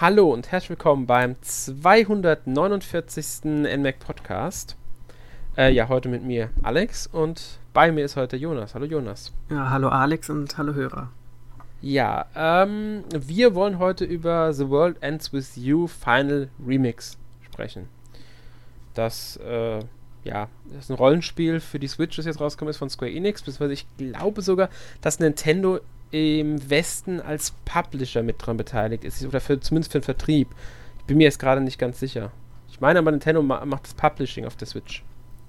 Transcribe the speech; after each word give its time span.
Hallo 0.00 0.32
und 0.32 0.50
herzlich 0.50 0.70
willkommen 0.70 1.06
beim 1.06 1.36
249. 1.40 3.44
NMAC 3.44 4.00
Podcast. 4.00 4.76
Äh, 5.56 5.72
ja, 5.72 5.88
heute 5.88 6.08
mit 6.08 6.24
mir 6.24 6.50
Alex 6.64 7.06
und 7.06 7.60
bei 7.72 7.92
mir 7.92 8.04
ist 8.04 8.16
heute 8.16 8.36
Jonas. 8.36 8.74
Hallo 8.74 8.86
Jonas. 8.86 9.32
Ja, 9.50 9.70
hallo 9.70 9.90
Alex 9.90 10.30
und 10.30 10.58
hallo 10.58 10.74
Hörer. 10.74 11.12
Ja, 11.80 12.26
ähm, 12.34 13.04
wir 13.14 13.54
wollen 13.54 13.78
heute 13.78 14.04
über 14.04 14.52
The 14.52 14.68
World 14.68 14.96
Ends 15.00 15.32
With 15.32 15.54
You 15.54 15.86
Final 15.86 16.48
Remix 16.66 17.16
sprechen. 17.42 17.88
Das, 18.94 19.36
äh, 19.46 19.78
ja, 20.24 20.48
das 20.72 20.86
ist 20.86 20.90
ein 20.90 20.96
Rollenspiel 20.96 21.60
für 21.60 21.78
die 21.78 21.86
Switch, 21.86 22.16
das 22.16 22.26
jetzt 22.26 22.40
rausgekommen 22.40 22.70
ist 22.70 22.78
von 22.78 22.90
Square 22.90 23.12
Enix, 23.12 23.42
beziehungsweise 23.42 23.74
ich 23.74 23.86
glaube 23.96 24.42
sogar, 24.42 24.70
dass 25.02 25.20
Nintendo 25.20 25.78
im 26.10 26.70
Westen 26.70 27.20
als 27.20 27.52
Publisher 27.64 28.22
mit 28.22 28.36
dran 28.44 28.56
beteiligt 28.56 29.04
ist, 29.04 29.24
oder 29.24 29.40
für, 29.40 29.58
zumindest 29.60 29.92
für 29.92 29.98
den 29.98 30.04
Vertrieb. 30.04 30.48
Ich 30.98 31.04
bin 31.04 31.18
mir 31.18 31.24
jetzt 31.24 31.38
gerade 31.38 31.60
nicht 31.60 31.78
ganz 31.78 31.98
sicher. 31.98 32.30
Ich 32.68 32.80
meine 32.80 32.98
aber, 32.98 33.10
Nintendo 33.10 33.42
ma 33.42 33.64
macht 33.64 33.84
das 33.84 33.94
Publishing 33.94 34.46
auf 34.46 34.56
der 34.56 34.66
Switch. 34.66 35.04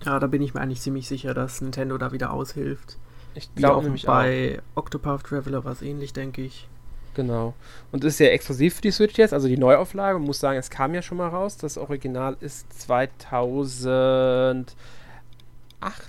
Ja, 0.06 0.20
da 0.20 0.28
bin 0.28 0.42
ich 0.42 0.54
mir 0.54 0.62
eigentlich 0.62 0.82
ziemlich 0.82 1.08
sicher, 1.08 1.34
dass 1.34 1.62
Nintendo 1.62 1.98
da 1.98 2.12
wieder 2.12 2.32
aushilft. 2.32 2.98
Ich 3.34 3.54
glaube 3.56 3.84
nämlich 3.84 4.06
bei 4.06 4.62
auch. 4.76 4.84
Octopath 4.84 5.24
Traveler 5.24 5.64
war 5.66 5.74
es 5.74 5.82
ähnlich, 5.82 6.14
denke 6.14 6.42
ich. 6.42 6.68
Genau. 7.16 7.54
Und 7.92 8.04
ist 8.04 8.20
ja 8.20 8.28
exklusiv 8.28 8.76
für 8.76 8.82
die 8.82 8.92
Switch 8.92 9.18
jetzt, 9.18 9.34
also 9.34 9.48
die 9.48 9.58
Neuauflage. 9.58 10.20
Man 10.20 10.28
muss 10.28 10.40
sagen, 10.40 10.60
es 10.60 10.70
kam 10.70 10.94
ja 10.94 11.02
schon 11.02 11.18
mal 11.18 11.30
raus. 11.30 11.58
Das 11.58 11.78
Original 11.78 12.38
ist 12.42 12.82
2008, 12.82 14.76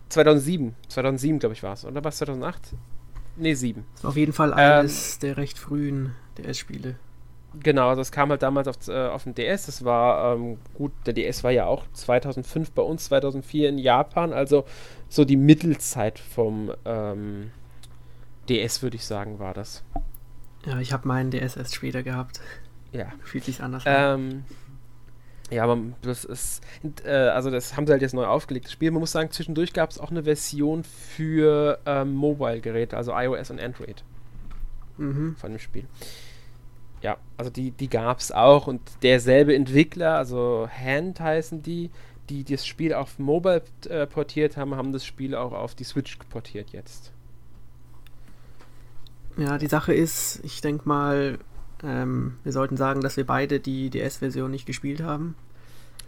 2007. 0.09 0.75
2007, 0.89 1.39
glaube 1.39 1.55
ich, 1.55 1.63
war 1.63 1.75
es. 1.75 1.85
Oder 1.85 2.03
was? 2.05 2.19
2008? 2.19 2.73
Ne, 3.37 3.55
7. 3.55 3.85
Das 3.95 4.05
war 4.05 4.11
auf 4.11 4.17
jeden 4.17 4.33
Fall 4.33 4.55
eines 4.55 5.15
ähm, 5.15 5.21
der 5.21 5.37
recht 5.37 5.59
frühen 5.59 6.13
DS-Spiele. 6.39 6.97
Genau, 7.63 7.95
das 7.95 8.13
kam 8.13 8.31
halt 8.31 8.43
damals 8.43 8.69
auf, 8.69 8.77
äh, 8.89 9.09
auf 9.09 9.25
dem 9.25 9.35
DS. 9.35 9.67
Das 9.67 9.85
war 9.85 10.35
ähm, 10.35 10.59
gut, 10.75 10.93
der 11.07 11.15
DS 11.15 11.43
war 11.45 11.51
ja 11.51 11.67
auch 11.67 11.85
2005 11.93 12.73
bei 12.73 12.83
uns, 12.83 13.05
2004 13.07 13.69
in 13.69 13.79
Japan. 13.79 14.33
Also 14.33 14.65
so 15.09 15.25
die 15.25 15.37
Mittelzeit 15.37 16.19
vom 16.19 16.73
ähm, 16.85 17.51
DS, 18.49 18.83
würde 18.83 18.97
ich 18.97 19.05
sagen, 19.05 19.39
war 19.39 19.55
das. 19.55 19.83
Ja, 20.67 20.79
ich 20.81 20.93
habe 20.93 21.09
meinen 21.09 21.31
DS 21.31 21.57
erst 21.57 21.75
später 21.75 22.03
gehabt. 22.03 22.41
Ja. 22.93 23.07
Fühlt 23.23 23.45
sich 23.45 23.63
anders 23.63 23.85
ähm, 23.87 23.95
an. 23.95 24.45
Ja, 25.51 25.63
aber 25.63 25.79
das 26.03 26.25
ist, 26.25 26.63
äh, 27.05 27.11
also 27.11 27.51
das 27.51 27.77
haben 27.77 27.87
sie 27.87 27.93
halt 27.93 28.03
jetzt 28.03 28.15
neu 28.15 28.27
aufgelegt, 28.27 28.67
das 28.67 28.73
Spiel. 28.73 28.91
Man 28.91 29.01
muss 29.01 29.13
sagen, 29.13 29.31
zwischendurch 29.31 29.73
gab 29.73 29.91
es 29.91 30.01
auch 30.01 30.11
eine 30.11 30.25
Version 30.25 30.83
für 30.83 31.79
ähm, 31.87 32.15
Mobile-Geräte, 32.15 32.97
also 32.97 33.13
iOS 33.15 33.51
und 33.51 33.61
Android. 33.61 34.03
Mhm. 34.99 35.37
Von 35.37 35.53
dem 35.53 35.61
Spiel. 35.61 35.85
Ja, 37.03 37.19
also 37.37 37.51
die, 37.51 37.71
die 37.71 37.89
gab 37.89 38.19
es 38.19 38.33
auch 38.33 38.67
und 38.67 38.81
derselbe 39.03 39.55
Entwickler, 39.55 40.17
also 40.17 40.69
Hand 40.69 41.21
heißen 41.21 41.63
die, 41.63 41.91
die 42.29 42.43
das 42.43 42.67
Spiel 42.67 42.95
auf 42.95 43.19
Mobile 43.21 43.63
äh, 43.89 44.07
portiert 44.07 44.57
haben, 44.57 44.75
haben 44.75 44.93
das 44.93 45.05
Spiel 45.05 45.37
auch 45.37 45.53
auf 45.53 45.77
die 45.77 45.85
Switch 45.85 46.17
portiert 46.31 46.71
jetzt. 46.71 47.13
Ja, 49.37 49.59
die 49.59 49.69
Sache 49.69 49.93
ist, 49.95 50.41
ich 50.43 50.61
denke 50.63 50.89
mal, 50.89 51.39
ähm, 51.83 52.39
wir 52.43 52.53
sollten 52.53 52.77
sagen, 52.77 53.01
dass 53.01 53.17
wir 53.17 53.27
beide 53.27 53.61
die 53.61 53.91
DS-Version 53.91 54.51
nicht 54.51 54.67
gespielt 54.67 55.03
haben. 55.03 55.35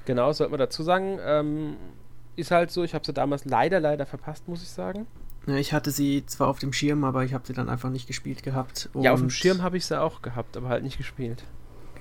Genau, 0.05 0.33
sollte 0.33 0.51
man 0.51 0.59
dazu 0.59 0.83
sagen. 0.83 1.19
Ähm, 1.23 1.77
ist 2.37 2.51
halt 2.51 2.71
so, 2.71 2.85
ich 2.85 2.95
habe 2.95 3.05
sie 3.05 3.13
damals 3.13 3.45
leider, 3.45 3.81
leider 3.81 4.07
verpasst, 4.07 4.49
muss 4.49 4.63
ich 4.63 4.71
sagen. 4.71 5.07
Ja, 5.47 5.57
ich 5.57 5.73
hatte 5.73 5.91
sie 5.91 6.25
zwar 6.27 6.49
auf 6.49 6.59
dem 6.59 6.73
Schirm, 6.73 7.05
aber 7.05 7.25
ich 7.25 7.35
habe 7.35 7.47
sie 7.47 7.53
dann 7.53 7.69
einfach 7.69 7.91
nicht 7.91 8.07
gespielt 8.07 8.43
gehabt. 8.43 8.91
ja, 8.95 9.13
auf 9.13 9.21
dem 9.21 9.31
Schirm 9.31 9.63
habe 9.63 9.77
ich 9.77 9.87
sie 9.87 10.01
auch 10.01 10.23
gehabt, 10.23 10.57
aber 10.57 10.69
halt 10.69 10.83
nicht 10.83 10.99
gespielt. 10.99 11.45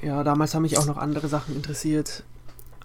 Ja, 0.01 0.23
damals 0.23 0.53
haben 0.53 0.61
mich 0.61 0.77
auch 0.77 0.85
noch 0.85 0.97
andere 0.97 1.27
Sachen 1.27 1.56
interessiert. 1.56 2.23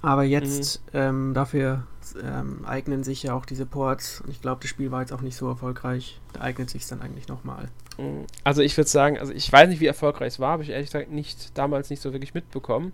Aber 0.03 0.25
jetzt 0.25 0.83
mhm. 0.93 0.99
ähm, 0.99 1.35
dafür 1.35 1.85
ähm, 2.23 2.65
eignen 2.65 3.05
sich 3.05 3.23
ja 3.23 3.35
auch 3.35 3.47
diese 3.47 3.67
Ports. 3.67 4.21
Und 4.21 4.31
ich 4.31 4.43
glaube, 4.43 4.61
das 4.61 4.71
Spiel 4.71 4.91
war 4.91 5.01
jetzt 5.01 5.13
auch 5.13 5.21
nicht 5.21 5.37
so 5.37 5.49
erfolgreich. 5.49 6.21
Da 6.33 6.41
eignet 6.41 6.71
sich 6.71 6.87
dann 6.87 7.01
eigentlich 7.01 7.29
nochmal. 7.29 7.69
Mhm. 7.99 8.27
Also 8.45 8.63
ich 8.63 8.77
würde 8.77 8.91
sagen, 8.91 9.19
also 9.19 9.33
ich 9.33 9.51
weiß 9.51 9.69
nicht, 9.69 9.81
wie 9.81 9.87
erfolgreich 9.87 10.35
es 10.35 10.41
war, 10.41 10.51
habe 10.51 10.65
ich 10.65 10.71
ehrlich 10.71 10.89
gesagt 10.91 11.11
nicht 11.11 11.57
damals 11.57 11.89
nicht 11.89 12.03
so 12.03 12.13
wirklich 12.13 12.35
mitbekommen. 12.35 12.93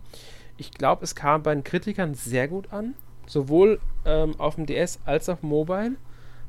Ich 0.58 0.72
glaube, 0.72 1.04
es 1.04 1.14
kam 1.14 1.42
bei 1.42 1.54
den 1.54 1.64
Kritikern 1.64 2.14
sehr 2.14 2.47
gut 2.47 2.72
an, 2.72 2.94
sowohl 3.26 3.80
ähm, 4.04 4.34
auf 4.38 4.56
dem 4.56 4.66
DS 4.66 4.98
als 5.04 5.28
auch 5.28 5.41
Mobile 5.42 5.92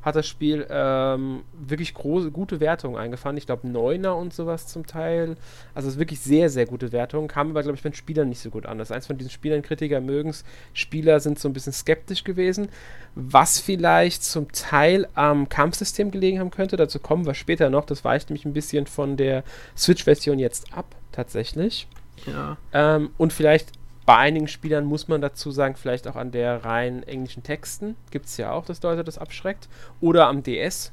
hat 0.02 0.16
das 0.16 0.26
Spiel 0.26 0.66
ähm, 0.70 1.42
wirklich 1.52 1.92
große, 1.94 2.30
gute 2.30 2.60
Wertungen 2.60 2.96
eingefahren. 2.96 3.36
Ich 3.36 3.46
glaube, 3.46 3.68
Neuner 3.68 4.16
und 4.16 4.32
sowas 4.32 4.66
zum 4.66 4.86
Teil. 4.86 5.36
Also 5.74 5.88
es 5.88 5.94
ist 5.94 6.00
wirklich 6.00 6.20
sehr, 6.20 6.48
sehr 6.48 6.66
gute 6.66 6.92
Wertungen. 6.92 7.28
Kam 7.28 7.50
aber, 7.50 7.62
glaube 7.62 7.76
ich, 7.76 7.82
bei 7.82 7.90
den 7.90 7.94
Spielern 7.94 8.28
nicht 8.28 8.40
so 8.40 8.50
gut 8.50 8.66
an. 8.66 8.78
Das 8.78 8.88
ist 8.88 8.96
eins 8.96 9.06
von 9.06 9.18
diesen 9.18 9.30
Spielern, 9.30 9.62
Kritiker 9.62 10.00
mögen 10.00 10.30
es. 10.30 10.44
Spieler 10.72 11.20
sind 11.20 11.38
so 11.38 11.48
ein 11.48 11.52
bisschen 11.52 11.72
skeptisch 11.72 12.24
gewesen. 12.24 12.68
Was 13.14 13.58
vielleicht 13.58 14.24
zum 14.24 14.50
Teil 14.52 15.06
am 15.14 15.48
Kampfsystem 15.48 16.10
gelegen 16.10 16.38
haben 16.38 16.50
könnte. 16.50 16.76
Dazu 16.76 16.98
kommen 16.98 17.26
wir 17.26 17.34
später 17.34 17.68
noch. 17.68 17.84
Das 17.84 18.04
weicht 18.04 18.30
nämlich 18.30 18.46
ein 18.46 18.54
bisschen 18.54 18.86
von 18.86 19.16
der 19.16 19.44
Switch-Version 19.76 20.38
jetzt 20.38 20.72
ab, 20.72 20.94
tatsächlich. 21.12 21.86
Ja. 22.26 22.56
Ähm, 22.72 23.10
und 23.18 23.32
vielleicht 23.32 23.72
bei 24.10 24.16
einigen 24.16 24.48
Spielern 24.48 24.86
muss 24.86 25.06
man 25.06 25.20
dazu 25.20 25.52
sagen, 25.52 25.76
vielleicht 25.76 26.08
auch 26.08 26.16
an 26.16 26.32
der 26.32 26.64
rein 26.64 27.04
englischen 27.04 27.44
Texten. 27.44 27.94
Gibt 28.10 28.26
es 28.26 28.38
ja 28.38 28.50
auch, 28.50 28.64
dass 28.64 28.82
Leute 28.82 29.04
das 29.04 29.18
abschreckt. 29.18 29.68
Oder 30.00 30.26
am 30.26 30.42
DS. 30.42 30.90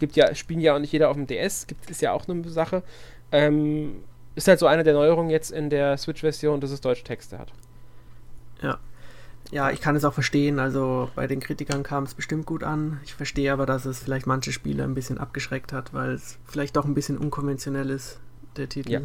Gibt 0.00 0.16
ja, 0.16 0.34
spielen 0.34 0.58
ja 0.58 0.74
auch 0.74 0.80
nicht 0.80 0.92
jeder 0.92 1.10
auf 1.10 1.16
dem 1.16 1.28
DS. 1.28 1.68
Gibt, 1.68 1.88
ist 1.88 2.02
ja 2.02 2.10
auch 2.10 2.26
eine 2.26 2.48
Sache. 2.48 2.82
Ähm, 3.30 4.02
ist 4.34 4.48
halt 4.48 4.58
so 4.58 4.66
eine 4.66 4.82
der 4.82 4.94
Neuerungen 4.94 5.30
jetzt 5.30 5.52
in 5.52 5.70
der 5.70 5.96
Switch-Version, 5.96 6.60
dass 6.60 6.72
es 6.72 6.80
deutsche 6.80 7.04
Texte 7.04 7.38
hat. 7.38 7.52
Ja. 8.60 8.80
Ja, 9.52 9.70
ich 9.70 9.80
kann 9.80 9.94
es 9.94 10.04
auch 10.04 10.14
verstehen. 10.14 10.58
Also 10.58 11.08
bei 11.14 11.28
den 11.28 11.38
Kritikern 11.38 11.84
kam 11.84 12.02
es 12.02 12.14
bestimmt 12.14 12.46
gut 12.46 12.64
an. 12.64 12.98
Ich 13.04 13.14
verstehe 13.14 13.52
aber, 13.52 13.64
dass 13.64 13.84
es 13.84 14.00
vielleicht 14.00 14.26
manche 14.26 14.50
Spieler 14.50 14.82
ein 14.82 14.96
bisschen 14.96 15.18
abgeschreckt 15.18 15.72
hat, 15.72 15.94
weil 15.94 16.10
es 16.10 16.40
vielleicht 16.46 16.74
doch 16.74 16.84
ein 16.84 16.94
bisschen 16.94 17.16
unkonventionell 17.16 17.90
ist, 17.90 18.18
der 18.56 18.68
Titel. 18.68 18.90
Ja. 18.90 19.00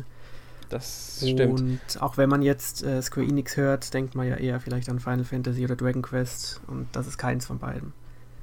Das 0.69 1.23
stimmt. 1.25 1.61
Und 1.61 2.01
auch 2.01 2.17
wenn 2.17 2.29
man 2.29 2.41
jetzt 2.41 2.83
äh, 2.83 3.01
Square 3.01 3.27
Enix 3.27 3.55
hört, 3.57 3.93
denkt 3.93 4.15
man 4.15 4.27
ja 4.27 4.35
eher 4.35 4.59
vielleicht 4.59 4.89
an 4.89 4.99
Final 4.99 5.23
Fantasy 5.23 5.63
oder 5.63 5.75
Dragon 5.75 6.01
Quest 6.01 6.61
und 6.67 6.87
das 6.91 7.07
ist 7.07 7.17
keins 7.17 7.45
von 7.45 7.59
beiden. 7.59 7.93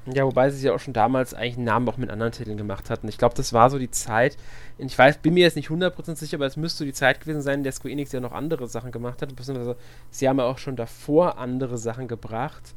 Ja, 0.07 0.25
wobei 0.27 0.51
sie 0.51 0.67
ja 0.67 0.75
auch 0.75 0.81
schon 0.81 0.93
damals 0.93 1.33
eigentlich 1.33 1.57
einen 1.57 1.65
Namen 1.65 1.89
auch 1.89 1.97
mit 1.97 2.11
anderen 2.11 2.33
Titeln 2.33 2.59
gemacht 2.59 2.91
hatten. 2.91 3.09
Ich 3.09 3.17
glaube, 3.17 3.35
das 3.35 3.55
war 3.55 3.71
so 3.71 3.79
die 3.79 3.91
Zeit, 3.91 4.37
ich 4.77 4.99
weiß, 4.99 5.19
bin 5.19 5.33
mir 5.33 5.45
jetzt 5.45 5.57
nicht 5.57 5.71
100% 5.71 6.17
sicher, 6.17 6.37
aber 6.37 6.47
es 6.47 6.59
müsste 6.59 6.81
so 6.81 6.85
die 6.85 6.93
Zeit 6.93 7.21
gewesen 7.21 7.41
sein, 7.41 7.61
in 7.61 7.65
der 7.65 7.73
Square 7.73 7.93
Enix 7.93 8.13
ja 8.13 8.21
noch 8.21 8.33
andere 8.33 8.69
Sachen 8.69 8.93
gemacht 8.93 9.23
hat, 9.23 9.35
beziehungsweise 9.35 9.77
sie 10.11 10.29
haben 10.29 10.39
ja 10.39 10.45
auch 10.45 10.59
schon 10.59 10.77
davor 10.77 11.39
andere 11.39 11.79
Sachen 11.79 12.07
gebracht. 12.07 12.75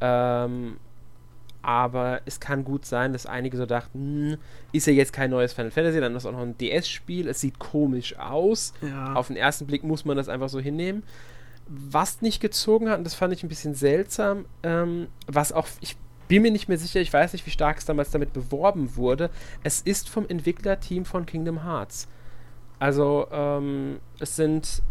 Ähm, 0.00 0.78
aber 1.62 2.20
es 2.24 2.40
kann 2.40 2.64
gut 2.64 2.84
sein, 2.84 3.12
dass 3.12 3.26
einige 3.26 3.56
so 3.56 3.66
dachten, 3.66 4.32
hm, 4.32 4.38
ist 4.72 4.86
ja 4.86 4.92
jetzt 4.92 5.12
kein 5.12 5.30
neues 5.30 5.52
Final 5.52 5.70
Fantasy, 5.70 6.00
dann 6.00 6.14
ist 6.14 6.26
auch 6.26 6.32
noch 6.32 6.40
ein 6.40 6.58
DS-Spiel, 6.58 7.28
es 7.28 7.40
sieht 7.40 7.58
komisch 7.58 8.18
aus. 8.18 8.74
Ja. 8.82 9.14
Auf 9.14 9.28
den 9.28 9.36
ersten 9.36 9.66
Blick 9.66 9.84
muss 9.84 10.04
man 10.04 10.16
das 10.16 10.28
einfach 10.28 10.48
so 10.48 10.60
hinnehmen. 10.60 11.04
Was 11.68 12.20
nicht 12.20 12.40
gezogen 12.40 12.90
hat, 12.90 12.98
und 12.98 13.04
das 13.04 13.14
fand 13.14 13.32
ich 13.32 13.42
ein 13.42 13.48
bisschen 13.48 13.74
seltsam, 13.74 14.44
ähm, 14.62 15.06
was 15.26 15.52
auch, 15.52 15.68
ich 15.80 15.96
bin 16.28 16.42
mir 16.42 16.50
nicht 16.50 16.68
mehr 16.68 16.78
sicher, 16.78 17.00
ich 17.00 17.12
weiß 17.12 17.32
nicht, 17.32 17.46
wie 17.46 17.50
stark 17.50 17.78
es 17.78 17.84
damals 17.84 18.10
damit 18.10 18.32
beworben 18.32 18.96
wurde, 18.96 19.30
es 19.62 19.80
ist 19.80 20.08
vom 20.08 20.28
Entwicklerteam 20.28 21.04
von 21.04 21.26
Kingdom 21.26 21.64
Hearts. 21.64 22.08
Also, 22.78 23.28
ähm, 23.30 24.00
es 24.18 24.34
sind 24.34 24.82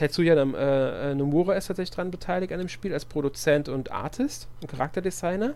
Tetsuya 0.00 0.34
äh, 0.34 1.14
Nomura 1.14 1.54
ist 1.54 1.66
tatsächlich 1.66 1.94
dran 1.94 2.10
beteiligt 2.10 2.52
an 2.52 2.58
dem 2.58 2.68
Spiel 2.68 2.94
als 2.94 3.04
Produzent 3.04 3.68
und 3.68 3.92
Artist 3.92 4.48
und 4.62 4.70
Charakterdesigner. 4.70 5.54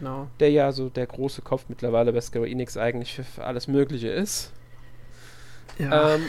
Genau. 0.00 0.28
Der 0.40 0.50
ja 0.50 0.72
so 0.72 0.88
der 0.88 1.06
große 1.06 1.42
Kopf 1.42 1.66
mittlerweile 1.68 2.12
bei 2.12 2.20
Square 2.22 2.48
Enix 2.48 2.76
eigentlich 2.76 3.14
für, 3.14 3.44
alles 3.44 3.68
Mögliche 3.68 4.08
ist. 4.08 4.52
Ja. 5.78 6.14
Ähm, 6.14 6.22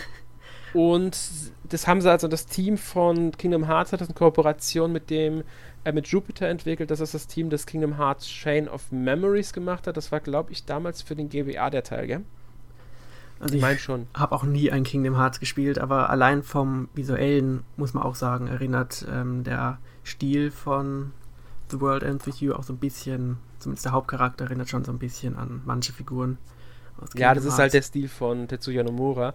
und 0.73 1.18
das 1.63 1.88
haben 1.88 2.01
sie 2.01 2.12
also, 2.12 2.27
das 2.27 2.45
Team 2.45 2.77
von 2.77 3.31
Kingdom 3.31 3.65
Hearts 3.68 3.94
hat 3.94 4.01
das 4.01 4.09
in 4.09 4.15
Kooperation 4.15 4.91
mit 4.91 5.09
dem, 5.09 5.44
äh, 5.85 5.94
mit 5.94 6.07
Jupiter 6.07 6.47
entwickelt. 6.47 6.91
Das 6.91 7.00
ist 7.00 7.13
das 7.13 7.27
Team, 7.27 7.50
das 7.50 7.65
Kingdom 7.65 7.97
Hearts 7.97 8.27
Chain 8.27 8.68
of 8.68 8.91
Memories 8.91 9.53
gemacht 9.53 9.88
hat. 9.88 9.95
Das 9.95 10.12
war, 10.12 10.19
glaube 10.19 10.51
ich, 10.51 10.65
damals 10.65 11.01
für 11.01 11.15
den 11.15 11.29
GBA 11.29 11.69
der 11.69 11.83
Teil, 11.83 12.07
gell? 12.07 12.21
Also 13.39 13.56
ich, 13.56 13.63
ich 13.63 13.89
habe 14.13 14.35
auch 14.35 14.44
nie 14.44 14.69
ein 14.69 14.83
Kingdom 14.83 15.17
Hearts 15.17 15.39
gespielt, 15.39 15.79
aber 15.79 16.12
allein 16.12 16.44
vom 16.44 16.89
visuellen 16.94 17.63
muss 17.75 17.94
man 17.94 18.03
auch 18.03 18.13
sagen, 18.13 18.47
erinnert 18.47 19.06
ähm, 19.12 19.44
der 19.44 19.79
Stil 20.03 20.51
von 20.51 21.12
The 21.71 21.81
World 21.81 22.03
Ends 22.03 22.27
With 22.27 22.39
You 22.41 22.53
auch 22.53 22.63
so 22.63 22.73
ein 22.73 22.77
bisschen, 22.77 23.38
zumindest 23.59 23.85
der 23.85 23.94
Hauptcharakter 23.94 24.45
erinnert 24.45 24.69
schon 24.69 24.83
so 24.83 24.91
ein 24.91 25.00
bisschen 25.00 25.35
an 25.35 25.62
manche 25.65 25.94
Figuren. 25.94 26.38
ja, 27.15 27.33
das 27.33 27.45
ist 27.45 27.57
halt 27.57 27.73
der 27.73 27.81
Stil 27.81 28.07
von 28.07 28.47
Tetsuya 28.47 28.83
Nomura. 28.83 29.33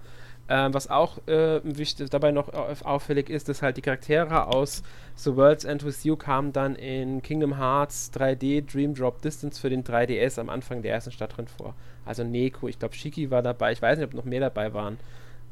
Ähm, 0.48 0.72
was 0.72 0.88
auch 0.88 1.18
äh, 1.26 1.60
wichtig, 1.64 2.08
dabei 2.10 2.30
noch 2.30 2.52
auffällig 2.84 3.30
ist, 3.30 3.48
dass 3.48 3.62
halt 3.62 3.78
die 3.78 3.82
Charaktere 3.82 4.46
aus 4.46 4.84
The 5.16 5.34
World's 5.34 5.64
End 5.64 5.84
With 5.84 6.04
You 6.04 6.14
kamen 6.14 6.52
dann 6.52 6.76
in 6.76 7.20
Kingdom 7.20 7.58
Hearts 7.58 8.12
3D 8.14 8.64
Dream 8.64 8.94
Drop 8.94 9.20
Distance 9.22 9.60
für 9.60 9.70
den 9.70 9.82
3DS 9.82 10.38
am 10.38 10.48
Anfang 10.48 10.82
der 10.82 10.92
ersten 10.92 11.10
Stadt 11.10 11.36
drin 11.36 11.48
vor. 11.48 11.74
Also 12.04 12.22
Neko, 12.22 12.68
ich 12.68 12.78
glaube 12.78 12.94
Shiki 12.94 13.32
war 13.32 13.42
dabei, 13.42 13.72
ich 13.72 13.82
weiß 13.82 13.98
nicht, 13.98 14.06
ob 14.06 14.14
noch 14.14 14.24
mehr 14.24 14.38
dabei 14.38 14.72
waren. 14.72 14.98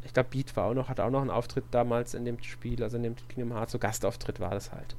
ich 0.05 0.13
glaube, 0.13 0.29
Beat 0.31 0.55
war 0.57 0.67
auch 0.67 0.75
noch, 0.75 0.89
hat 0.89 1.01
auch 1.01 1.11
noch 1.11 1.23
einen 1.23 1.31
Auftritt 1.31 1.65
damals 1.73 2.15
in 2.15 2.25
dem 2.25 2.41
Spiel, 2.41 2.81
also 2.81 2.97
in 2.97 3.03
dem 3.03 3.17
Kingdom 3.29 3.57
Hearts, 3.57 3.73
so 3.73 3.81
Gastauftritt 3.81 4.39
war 4.39 4.51
das 4.51 4.71
halt. 4.71 4.95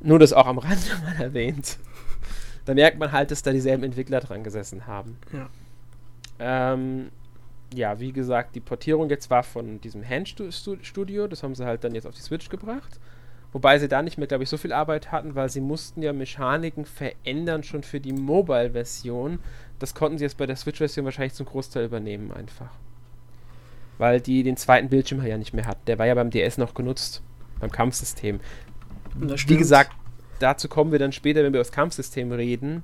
Nur 0.00 0.18
das 0.18 0.32
auch 0.32 0.46
am 0.46 0.58
Rande 0.58 0.86
mal 1.04 1.22
erwähnt. 1.22 1.78
Da 2.64 2.74
merkt 2.74 2.98
man 2.98 3.12
halt, 3.12 3.30
dass 3.30 3.42
da 3.42 3.52
dieselben 3.52 3.84
Entwickler 3.84 4.20
dran 4.20 4.42
gesessen 4.42 4.86
haben. 4.86 5.18
Ja. 5.32 5.48
Ähm, 6.38 7.10
ja, 7.74 7.98
wie 8.00 8.12
gesagt, 8.12 8.54
die 8.54 8.60
Portierung 8.60 9.08
jetzt 9.08 9.30
war 9.30 9.42
von 9.42 9.80
diesem 9.80 10.06
Hand-Studio, 10.06 11.26
das 11.26 11.42
haben 11.42 11.54
sie 11.54 11.64
halt 11.64 11.84
dann 11.84 11.94
jetzt 11.94 12.06
auf 12.06 12.14
die 12.14 12.20
Switch 12.20 12.48
gebracht. 12.48 13.00
Wobei 13.52 13.78
sie 13.78 13.88
da 13.88 14.02
nicht 14.02 14.18
mehr, 14.18 14.26
glaube 14.26 14.44
ich, 14.44 14.50
so 14.50 14.56
viel 14.56 14.72
Arbeit 14.72 15.12
hatten, 15.12 15.34
weil 15.34 15.48
sie 15.48 15.60
mussten 15.60 16.02
ja 16.02 16.12
Mechaniken 16.12 16.84
verändern 16.84 17.62
schon 17.62 17.82
für 17.82 18.00
die 18.00 18.12
Mobile-Version. 18.12 19.38
Das 19.78 19.94
konnten 19.94 20.18
sie 20.18 20.24
jetzt 20.24 20.36
bei 20.36 20.46
der 20.46 20.56
Switch-Version 20.56 21.04
wahrscheinlich 21.04 21.34
zum 21.34 21.46
Großteil 21.46 21.86
übernehmen 21.86 22.32
einfach. 22.32 22.70
Weil 23.98 24.20
die 24.20 24.42
den 24.42 24.56
zweiten 24.56 24.90
Bildschirm 24.90 25.24
ja 25.24 25.38
nicht 25.38 25.54
mehr 25.54 25.66
hatten. 25.66 25.80
Der 25.86 25.98
war 25.98 26.06
ja 26.06 26.14
beim 26.14 26.30
DS 26.30 26.58
noch 26.58 26.74
genutzt, 26.74 27.22
beim 27.60 27.70
Kampfsystem. 27.70 28.40
Wie 29.20 29.56
gesagt, 29.56 29.92
dazu 30.38 30.68
kommen 30.68 30.92
wir 30.92 30.98
dann 30.98 31.12
später, 31.12 31.38
wenn 31.38 31.52
wir 31.52 31.58
über 31.58 31.58
das 31.58 31.72
Kampfsystem 31.72 32.32
reden. 32.32 32.82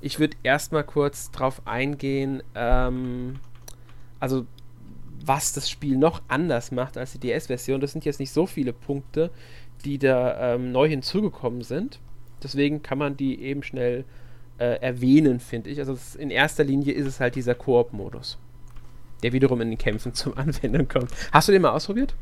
Ich 0.00 0.18
würde 0.18 0.36
erstmal 0.42 0.84
kurz 0.84 1.30
drauf 1.30 1.62
eingehen, 1.64 2.42
ähm, 2.54 3.40
also 4.20 4.46
was 5.24 5.52
das 5.52 5.68
Spiel 5.68 5.96
noch 5.96 6.22
anders 6.28 6.70
macht 6.70 6.96
als 6.96 7.12
die 7.12 7.18
DS-Version. 7.18 7.80
Das 7.80 7.92
sind 7.92 8.04
jetzt 8.04 8.20
nicht 8.20 8.32
so 8.32 8.46
viele 8.46 8.72
Punkte, 8.72 9.30
die 9.84 9.98
da 9.98 10.54
ähm, 10.54 10.72
neu 10.72 10.88
hinzugekommen 10.88 11.62
sind. 11.62 11.98
Deswegen 12.42 12.82
kann 12.82 12.98
man 12.98 13.16
die 13.16 13.42
eben 13.42 13.62
schnell 13.62 14.04
äh, 14.58 14.80
erwähnen, 14.80 15.40
finde 15.40 15.70
ich. 15.70 15.78
Also 15.80 15.96
in 16.18 16.30
erster 16.30 16.64
Linie 16.64 16.92
ist 16.92 17.06
es 17.06 17.20
halt 17.20 17.34
dieser 17.34 17.54
Koop-Modus, 17.54 18.38
der 19.22 19.32
wiederum 19.32 19.60
in 19.60 19.70
den 19.70 19.78
Kämpfen 19.78 20.14
zum 20.14 20.34
Anwendung 20.38 20.88
kommt. 20.88 21.10
Hast 21.32 21.48
du 21.48 21.52
den 21.52 21.62
mal 21.62 21.70
ausprobiert? 21.70 22.14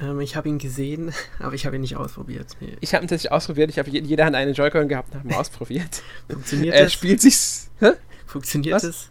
Ähm, 0.00 0.20
ich 0.20 0.36
habe 0.36 0.48
ihn 0.48 0.58
gesehen, 0.58 1.12
aber 1.38 1.54
ich 1.54 1.66
habe 1.66 1.76
ihn 1.76 1.82
nicht 1.82 1.96
ausprobiert. 1.96 2.48
Nee. 2.60 2.76
Ich 2.80 2.94
habe 2.94 3.04
ihn 3.04 3.08
tatsächlich 3.08 3.32
ausprobiert. 3.32 3.70
Ich 3.70 3.78
habe 3.78 3.90
in 3.90 4.04
jeder 4.04 4.24
Hand 4.24 4.36
einen 4.36 4.54
Joy-Con 4.54 4.88
gehabt 4.88 5.12
und 5.12 5.20
habe 5.20 5.28
ihn 5.28 5.34
ausprobiert. 5.38 6.02
Funktioniert 6.28 6.74
er 6.74 6.84
das? 6.84 6.92
spielt 6.92 7.20
sich. 7.20 7.68
Hä? 7.80 7.92
Funktioniert 8.26 8.74
Was? 8.76 8.84
es? 8.84 9.10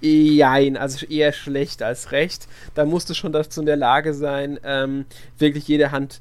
Jein, 0.00 0.76
also 0.76 1.06
eher 1.06 1.32
schlecht 1.32 1.82
als 1.82 2.12
recht. 2.12 2.48
Da 2.74 2.84
musst 2.84 3.08
du 3.08 3.14
schon 3.14 3.32
dazu 3.32 3.60
in 3.60 3.66
der 3.66 3.76
Lage 3.76 4.12
sein, 4.12 4.60
ähm, 4.62 5.06
wirklich 5.38 5.66
jede 5.68 5.90
Hand 5.90 6.20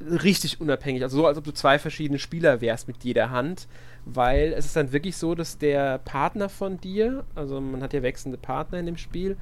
richtig 0.00 0.60
unabhängig, 0.60 1.02
also 1.02 1.18
so, 1.18 1.26
als 1.26 1.38
ob 1.38 1.44
du 1.44 1.52
zwei 1.52 1.78
verschiedene 1.78 2.18
Spieler 2.18 2.60
wärst 2.60 2.88
mit 2.88 3.04
jeder 3.04 3.30
Hand, 3.30 3.68
weil 4.04 4.52
es 4.52 4.66
ist 4.66 4.76
dann 4.76 4.92
wirklich 4.92 5.16
so, 5.16 5.34
dass 5.34 5.58
der 5.58 5.98
Partner 5.98 6.48
von 6.48 6.80
dir, 6.80 7.24
also 7.34 7.60
man 7.60 7.82
hat 7.82 7.92
ja 7.92 8.02
wechselnde 8.02 8.38
Partner 8.38 8.78
in 8.78 8.86
dem 8.86 8.96
Spiel, 8.96 9.36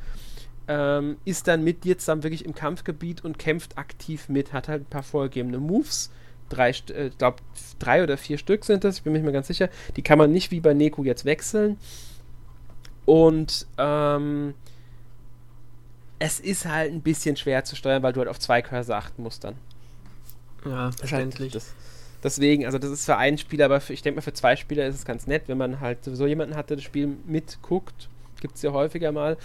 ähm, 0.69 1.17
ist 1.25 1.49
dann 1.49 1.65
mit 1.65 1.85
dir 1.85 1.99
zusammen 1.99 2.23
wirklich 2.23 2.45
im 2.45 2.55
Kampfgebiet 2.55 3.25
und 3.25 3.39
kämpft 3.39 3.79
aktiv 3.79 4.29
mit, 4.29 4.53
hat 4.53 4.69
halt 4.69 4.83
ein 4.83 4.91
paar 4.91 5.03
vorgegebene 5.03 5.59
Moves. 5.59 6.11
Drei, 6.49 6.71
äh, 6.71 7.11
glaube 7.17 7.39
drei 7.79 8.03
oder 8.03 8.17
vier 8.17 8.39
Stück 8.39 8.65
sind 8.65 8.85
das, 8.85 8.99
ich 8.99 9.03
bin 9.03 9.13
mir 9.13 9.19
nicht 9.19 9.25
mehr 9.25 9.33
ganz 9.33 9.47
sicher. 9.47 9.69
Die 9.97 10.03
kann 10.03 10.19
man 10.19 10.33
nicht 10.33 10.51
wie 10.51 10.61
bei 10.61 10.75
Neko 10.75 11.05
jetzt 11.05 11.25
wechseln. 11.25 11.77
Und 13.05 13.67
ähm, 13.79 14.55
es 16.19 16.39
ist 16.39 16.67
halt 16.67 16.93
ein 16.93 17.01
bisschen 17.01 17.37
schwer 17.37 17.65
zu 17.65 17.75
steuern, 17.75 18.03
weil 18.03 18.13
du 18.13 18.21
halt 18.21 18.29
auf 18.29 18.39
zwei 18.39 18.63
Cursor 18.63 18.97
achten 18.97 19.23
musst 19.23 19.43
dann. 19.43 19.55
Ja, 20.65 20.93
verständlich. 20.93 21.53
Das, 21.53 21.73
deswegen, 22.23 22.67
also 22.67 22.79
das 22.79 22.91
ist 22.91 23.07
für 23.07 23.17
einen 23.17 23.39
Spieler, 23.39 23.65
aber 23.65 23.81
für, 23.81 23.93
ich 23.93 24.03
denke 24.03 24.17
mal 24.17 24.23
für 24.23 24.35
zwei 24.35 24.55
Spieler 24.55 24.87
ist 24.87 24.95
es 24.97 25.05
ganz 25.05 25.27
nett, 25.27 25.45
wenn 25.47 25.59
man 25.59 25.81
halt 25.81 26.05
sowieso 26.05 26.27
jemanden 26.27 26.55
hat, 26.55 26.71
der 26.71 26.77
das 26.77 26.85
Spiel 26.85 27.17
mitguckt. 27.27 28.09
Gibt 28.41 28.57
es 28.57 28.63
ja 28.63 28.73
häufiger 28.73 29.13
mal 29.13 29.37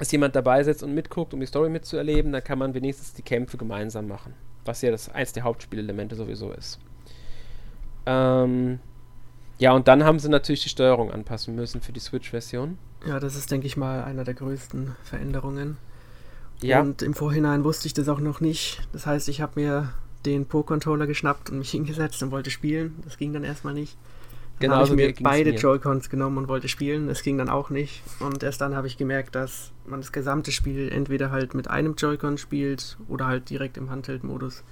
dass 0.00 0.10
jemand 0.12 0.34
dabei 0.34 0.64
sitzt 0.64 0.82
und 0.82 0.94
mitguckt, 0.94 1.34
um 1.34 1.40
die 1.40 1.46
Story 1.46 1.68
mitzuerleben, 1.68 2.32
dann 2.32 2.42
kann 2.42 2.58
man 2.58 2.72
wenigstens 2.72 3.12
die 3.12 3.20
Kämpfe 3.20 3.58
gemeinsam 3.58 4.08
machen. 4.08 4.32
Was 4.64 4.80
ja 4.80 4.90
das 4.90 5.10
eins 5.10 5.34
der 5.34 5.42
Hauptspielelemente 5.42 6.16
sowieso 6.16 6.52
ist. 6.52 6.78
Ähm, 8.06 8.80
ja, 9.58 9.72
und 9.72 9.88
dann 9.88 10.02
haben 10.02 10.18
sie 10.18 10.30
natürlich 10.30 10.62
die 10.62 10.70
Steuerung 10.70 11.10
anpassen 11.10 11.54
müssen 11.54 11.82
für 11.82 11.92
die 11.92 12.00
Switch-Version. 12.00 12.78
Ja, 13.06 13.20
das 13.20 13.36
ist, 13.36 13.50
denke 13.50 13.66
ich 13.66 13.76
mal, 13.76 14.02
einer 14.02 14.24
der 14.24 14.32
größten 14.32 14.96
Veränderungen. 15.02 15.76
Ja. 16.62 16.80
Und 16.80 17.02
im 17.02 17.12
Vorhinein 17.12 17.62
wusste 17.62 17.86
ich 17.86 17.92
das 17.92 18.08
auch 18.08 18.20
noch 18.20 18.40
nicht. 18.40 18.80
Das 18.94 19.04
heißt, 19.04 19.28
ich 19.28 19.42
habe 19.42 19.60
mir 19.60 19.92
den 20.24 20.46
Pro-Controller 20.46 21.06
geschnappt 21.06 21.50
und 21.50 21.58
mich 21.58 21.70
hingesetzt 21.72 22.22
und 22.22 22.30
wollte 22.30 22.50
spielen. 22.50 22.96
Das 23.04 23.18
ging 23.18 23.34
dann 23.34 23.44
erstmal 23.44 23.74
nicht. 23.74 23.98
Genau, 24.60 24.76
habe 24.76 24.88
ich 24.88 24.94
mir 24.94 25.14
beide 25.22 25.50
Joy-Cons 25.50 26.10
genommen 26.10 26.36
und 26.36 26.48
wollte 26.48 26.68
spielen. 26.68 27.08
Das 27.08 27.22
ging 27.22 27.38
dann 27.38 27.48
auch 27.48 27.70
nicht. 27.70 28.02
Und 28.20 28.42
erst 28.42 28.60
dann 28.60 28.76
habe 28.76 28.86
ich 28.86 28.98
gemerkt, 28.98 29.34
dass 29.34 29.72
man 29.86 30.00
das 30.00 30.12
gesamte 30.12 30.52
Spiel 30.52 30.92
entweder 30.92 31.30
halt 31.30 31.54
mit 31.54 31.68
einem 31.68 31.94
Joy-Con 31.94 32.36
spielt 32.36 32.98
oder 33.08 33.26
halt 33.26 33.48
direkt 33.48 33.78
im 33.78 33.90
Handheld-Modus. 33.90 34.62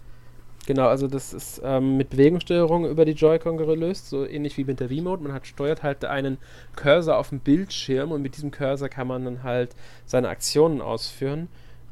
Genau, 0.66 0.86
also 0.88 1.08
das 1.08 1.32
ist 1.32 1.62
ähm, 1.64 1.96
mit 1.96 2.10
Bewegungssteuerung 2.10 2.84
über 2.84 3.06
die 3.06 3.12
Joy-Con 3.12 3.56
gelöst, 3.56 4.10
so 4.10 4.26
ähnlich 4.26 4.58
wie 4.58 4.64
mit 4.64 4.80
der 4.80 4.90
V-Mode. 4.90 5.22
Man 5.22 5.32
hat 5.32 5.46
steuert 5.46 5.82
halt 5.82 6.04
einen 6.04 6.36
Cursor 6.76 7.16
auf 7.16 7.30
dem 7.30 7.40
Bildschirm 7.40 8.12
und 8.12 8.20
mit 8.20 8.36
diesem 8.36 8.50
Cursor 8.50 8.90
kann 8.90 9.06
man 9.06 9.24
dann 9.24 9.42
halt 9.42 9.74
seine 10.04 10.28
Aktionen 10.28 10.82
ausführen 10.82 11.48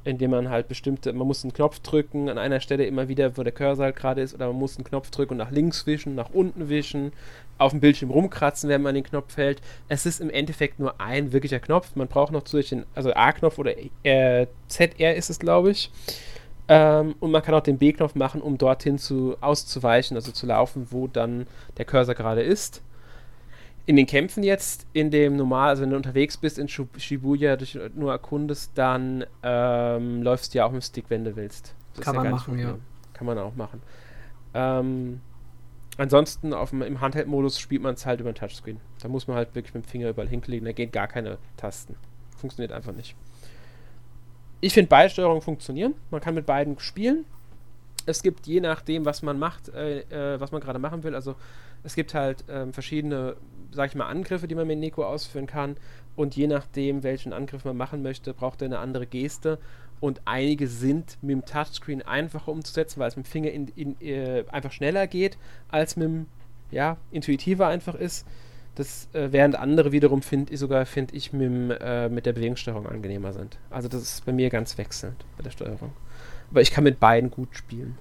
indem 0.06 0.31
man 0.31 0.49
halt 0.49 0.69
bestimmte, 0.69 1.12
man 1.12 1.26
muss 1.26 1.42
einen 1.42 1.52
Knopf 1.52 1.81
drücken 1.81 2.28
an 2.28 2.38
einer 2.38 2.60
Stelle 2.60 2.87
immer 2.87 3.08
wieder, 3.08 3.37
wo 3.37 3.42
der 3.42 3.52
Cursor 3.52 3.87
halt 3.87 3.96
gerade 3.96 4.22
ist, 4.22 4.34
oder 4.34 4.46
man 4.46 4.56
muss 4.56 4.76
einen 4.76 4.84
Knopf 4.84 5.10
drücken 5.10 5.32
und 5.32 5.38
nach 5.38 5.50
links 5.50 5.87
wischen, 5.87 6.14
nach 6.14 6.31
unten 6.31 6.69
wischen, 6.69 7.12
auf 7.58 7.73
dem 7.73 7.81
Bildschirm 7.81 8.11
rumkratzen, 8.11 8.69
wenn 8.69 8.82
man 8.82 8.94
den 8.94 9.05
Knopf 9.05 9.37
hält. 9.37 9.61
Es 9.88 10.06
ist 10.06 10.20
im 10.20 10.31
Endeffekt 10.31 10.79
nur 10.79 11.00
ein 11.00 11.32
wirklicher 11.32 11.61
Knopf. 11.61 11.97
Man 11.97 12.08
braucht 12.08 12.32
noch 12.32 12.44
zusätzlich 12.44 12.81
den, 12.81 12.87
also 12.94 13.12
A-Knopf 13.14 13.58
oder 13.58 13.73
äh, 14.03 14.47
ZR 14.69 15.17
ist 15.17 15.31
es, 15.31 15.38
glaube 15.38 15.70
ich. 15.70 15.91
Ähm, 16.69 17.14
und 17.20 17.31
man 17.31 17.43
kann 17.43 17.55
auch 17.55 17.62
den 17.62 17.79
B-Knopf 17.79 18.14
machen, 18.14 18.41
um 18.41 18.58
dorthin 18.58 18.99
zu 18.99 19.37
auszuweichen, 19.41 20.17
also 20.17 20.32
zu 20.32 20.47
laufen, 20.47 20.88
wo 20.91 21.06
dann 21.06 21.47
der 21.79 21.85
Cursor 21.85 22.14
gerade 22.14 22.43
ist 22.43 22.82
in 23.87 23.94
den 23.94 24.06
Kämpfen 24.06 24.43
jetzt, 24.43 24.87
in 24.93 25.11
dem 25.11 25.37
normal, 25.37 25.70
also 25.70 25.82
wenn 25.82 25.91
du 25.91 25.97
unterwegs 25.97 26.37
bist 26.37 26.59
in 26.59 26.69
Shibuya, 26.69 27.56
dich 27.56 27.79
nur 27.94 28.11
erkundest, 28.11 28.73
dann 28.75 29.25
ähm, 29.44 30.23
läufst 30.23 30.52
du 30.52 30.59
ja 30.59 30.66
auch 30.66 30.73
mit 30.73 30.83
Stick, 30.83 31.04
wenn 31.09 31.25
du 31.25 31.37
willst. 31.37 31.73
Das 31.95 32.04
Kann 32.04 32.16
ja 32.16 32.23
man 32.25 32.33
machen, 32.33 32.59
ja. 32.59 32.75
Kann 33.14 33.26
man 33.26 33.38
auch 33.38 33.54
machen. 33.54 33.80
Ähm, 34.54 35.21
ansonsten 35.99 36.53
auf 36.53 36.71
dem, 36.71 36.83
im 36.83 37.00
Handheld-Modus 37.00 37.59
spielt 37.59 37.83
man 37.83 37.95
es 37.95 38.07
halt 38.07 38.21
über 38.21 38.33
den 38.33 38.37
Touchscreen. 38.37 38.81
Da 39.00 39.09
muss 39.09 39.26
man 39.26 39.37
halt 39.37 39.55
wirklich 39.55 39.75
mit 39.75 39.85
dem 39.85 39.88
Finger 39.88 40.09
überall 40.11 40.29
hinlegen, 40.29 40.65
da 40.65 40.73
gehen 40.73 40.91
gar 40.91 41.09
keine 41.09 41.38
Tasten. 41.57 41.97
Funktioniert 42.37 42.73
einfach 42.73 42.93
nicht. 42.93 43.17
Ich 44.61 44.75
finde 44.75 44.88
beide 44.88 45.11
Steuerungen 45.11 45.43
funktionieren. 45.43 45.95
Man 46.11 46.21
kann 46.21 46.35
mit 46.35 46.47
beiden 46.47 46.79
spielen. 46.79 47.25
Es 48.05 48.23
gibt 48.23 48.47
je 48.47 48.61
nachdem, 48.61 49.05
was 49.05 49.23
man 49.23 49.38
macht, 49.38 49.69
äh, 49.69 50.00
äh, 50.00 50.41
was 50.41 50.53
man 50.53 50.61
gerade 50.61 50.79
machen 50.79 51.03
will. 51.03 51.15
Also 51.15 51.35
es 51.83 51.95
gibt 51.95 52.15
halt 52.15 52.45
ähm, 52.49 52.73
verschiedene 52.73 53.37
sag 53.76 53.91
ich 53.91 53.95
mal, 53.95 54.07
Angriffe, 54.07 54.49
die 54.49 54.55
man 54.55 54.67
mit 54.67 54.79
Neko 54.79 55.05
ausführen 55.05 55.47
kann. 55.47 55.76
Und 56.17 56.35
je 56.35 56.47
nachdem, 56.47 57.03
welchen 57.03 57.33
Angriff 57.33 57.65
man 57.65 57.76
machen 57.76 58.03
möchte, 58.03 58.35
braucht 58.35 58.62
er 58.62 58.67
eine 58.67 58.79
andere 58.79 59.07
Geste. 59.07 59.59
Und 60.00 60.21
einige 60.25 60.69
sind 60.69 61.17
mit 61.23 61.31
dem 61.31 61.45
Touchscreen 61.45 62.03
einfacher 62.03 62.53
umzusetzen, 62.53 63.00
weil 63.00 63.09
es 63.09 63.17
mit 63.17 63.26
dem 63.26 63.31
Finger 63.31 63.50
in, 63.50 63.69
in, 63.69 64.00
äh, 64.00 64.45
einfach 64.50 64.73
schneller 64.73 65.07
geht, 65.07 65.38
als 65.69 65.97
mit 65.97 66.07
dem, 66.07 66.26
ja, 66.71 66.97
intuitiver 67.11 67.69
einfach 67.69 67.95
ist. 67.95 68.26
Das, 68.75 69.09
äh, 69.15 69.33
während 69.33 69.57
andere 69.57 69.93
wiederum 69.93 70.21
finde 70.21 70.53
ich 70.53 70.61
sogar, 70.61 70.85
finde 70.85 71.17
ich, 71.17 71.33
mit, 71.33 71.79
äh, 71.81 72.11
mit 72.11 72.26
der 72.26 72.35
Bewegungssteuerung 72.35 72.87
angenehmer 72.87 73.33
sind. 73.33 73.59
Also 73.71 73.88
das 73.88 74.03
ist 74.03 74.26
bei 74.26 74.33
mir 74.33 74.50
ganz 74.50 74.76
wechselnd 74.76 75.25
bei 75.38 75.43
der 75.43 75.50
Steuerung. 75.50 75.93
Aber 76.50 76.61
ich 76.61 76.71
kann 76.71 76.85
mit 76.85 77.00
beiden 77.00 77.31
gut 77.31 77.57
spielen. 77.57 77.97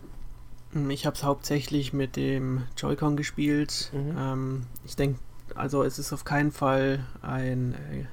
Ich 0.90 1.06
habe 1.06 1.16
es 1.16 1.24
hauptsächlich 1.24 1.94
mit 1.94 2.18
dem 2.18 2.64
Joy-Con 2.76 3.16
gespielt. 3.16 3.92
Mhm. 3.94 4.18
Ähm, 4.18 4.64
ich 4.84 4.98
denke, 4.98 5.20
also 5.56 5.84
es 5.84 5.98
ist 5.98 6.12
auf 6.12 6.26
keinen 6.26 6.52
Fall 6.52 7.06
ein 7.22 7.74
äh, 7.74 8.06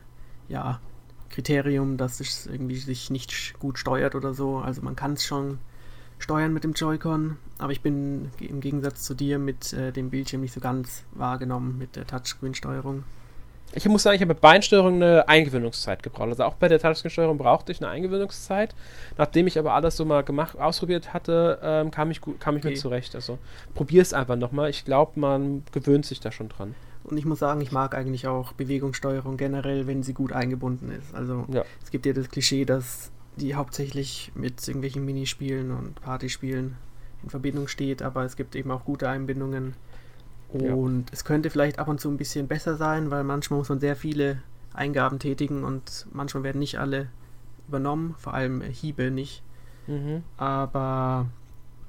ja, 0.52 0.80
Kriterium, 1.32 1.96
dass 1.96 2.20
es 2.20 2.46
irgendwie 2.46 2.76
sich 2.76 3.10
nicht 3.10 3.58
gut 3.58 3.78
steuert 3.78 4.14
oder 4.14 4.34
so. 4.34 4.58
Also 4.58 4.82
man 4.82 4.94
kann 4.94 5.14
es 5.14 5.24
schon 5.24 5.58
steuern 6.18 6.52
mit 6.52 6.64
dem 6.64 6.72
Joy-Con, 6.72 7.36
aber 7.58 7.72
ich 7.72 7.80
bin 7.80 8.30
im 8.38 8.60
Gegensatz 8.60 9.02
zu 9.02 9.14
dir 9.14 9.38
mit 9.38 9.72
äh, 9.72 9.92
dem 9.92 10.10
Bildschirm 10.10 10.40
nicht 10.40 10.54
so 10.54 10.60
ganz 10.60 11.04
wahrgenommen 11.12 11.78
mit 11.78 11.96
der 11.96 12.06
Touchscreen-Steuerung. 12.06 13.02
Ich 13.74 13.88
muss 13.88 14.02
sagen, 14.02 14.16
ich 14.16 14.20
habe 14.20 14.34
bei 14.34 14.40
Beinsteuerung 14.40 14.96
eine 14.96 15.28
Eingewöhnungszeit 15.28 16.02
gebraucht. 16.02 16.28
Also 16.28 16.44
auch 16.44 16.54
bei 16.54 16.68
der 16.68 16.78
Touchscreen-Steuerung 16.78 17.38
brauchte 17.38 17.72
ich 17.72 17.80
eine 17.80 17.90
Eingewöhnungszeit. 17.90 18.74
Nachdem 19.16 19.46
ich 19.46 19.58
aber 19.58 19.72
alles 19.72 19.96
so 19.96 20.04
mal 20.04 20.22
gemacht, 20.22 20.58
ausprobiert 20.58 21.14
hatte, 21.14 21.58
ähm, 21.62 21.90
kam 21.90 22.10
ich, 22.10 22.20
gut, 22.20 22.38
kam 22.38 22.56
ich 22.56 22.62
okay. 22.62 22.72
mit 22.72 22.78
zurecht. 22.78 23.14
Also 23.14 23.38
probier 23.74 24.02
es 24.02 24.12
einfach 24.12 24.36
nochmal. 24.36 24.68
Ich 24.68 24.84
glaube, 24.84 25.18
man 25.18 25.64
gewöhnt 25.72 26.04
sich 26.04 26.20
da 26.20 26.30
schon 26.30 26.50
dran. 26.50 26.74
Und 27.04 27.16
ich 27.16 27.24
muss 27.24 27.40
sagen, 27.40 27.60
ich 27.60 27.72
mag 27.72 27.94
eigentlich 27.94 28.26
auch 28.26 28.52
Bewegungssteuerung 28.52 29.36
generell, 29.36 29.86
wenn 29.86 30.02
sie 30.02 30.14
gut 30.14 30.32
eingebunden 30.32 30.90
ist. 30.90 31.14
Also 31.14 31.46
ja. 31.48 31.64
es 31.82 31.90
gibt 31.90 32.06
ja 32.06 32.12
das 32.12 32.28
Klischee, 32.28 32.64
dass 32.64 33.10
die 33.36 33.54
hauptsächlich 33.54 34.30
mit 34.34 34.66
irgendwelchen 34.66 35.04
Minispielen 35.04 35.70
und 35.70 36.00
Partyspielen 36.00 36.76
in 37.22 37.30
Verbindung 37.30 37.68
steht, 37.68 38.02
aber 38.02 38.24
es 38.24 38.36
gibt 38.36 38.54
eben 38.54 38.70
auch 38.70 38.84
gute 38.84 39.08
Einbindungen. 39.08 39.74
Und 40.48 41.04
ja. 41.06 41.12
es 41.12 41.24
könnte 41.24 41.50
vielleicht 41.50 41.78
ab 41.78 41.88
und 41.88 42.00
zu 42.00 42.10
ein 42.10 42.18
bisschen 42.18 42.46
besser 42.46 42.76
sein, 42.76 43.10
weil 43.10 43.24
manchmal 43.24 43.58
muss 43.58 43.70
man 43.70 43.80
sehr 43.80 43.96
viele 43.96 44.42
Eingaben 44.74 45.18
tätigen 45.18 45.64
und 45.64 46.06
manchmal 46.12 46.42
werden 46.42 46.58
nicht 46.58 46.78
alle 46.78 47.08
übernommen, 47.68 48.14
vor 48.18 48.34
allem 48.34 48.60
Hiebe 48.60 49.10
nicht. 49.10 49.42
Mhm. 49.86 50.22
Aber 50.36 51.26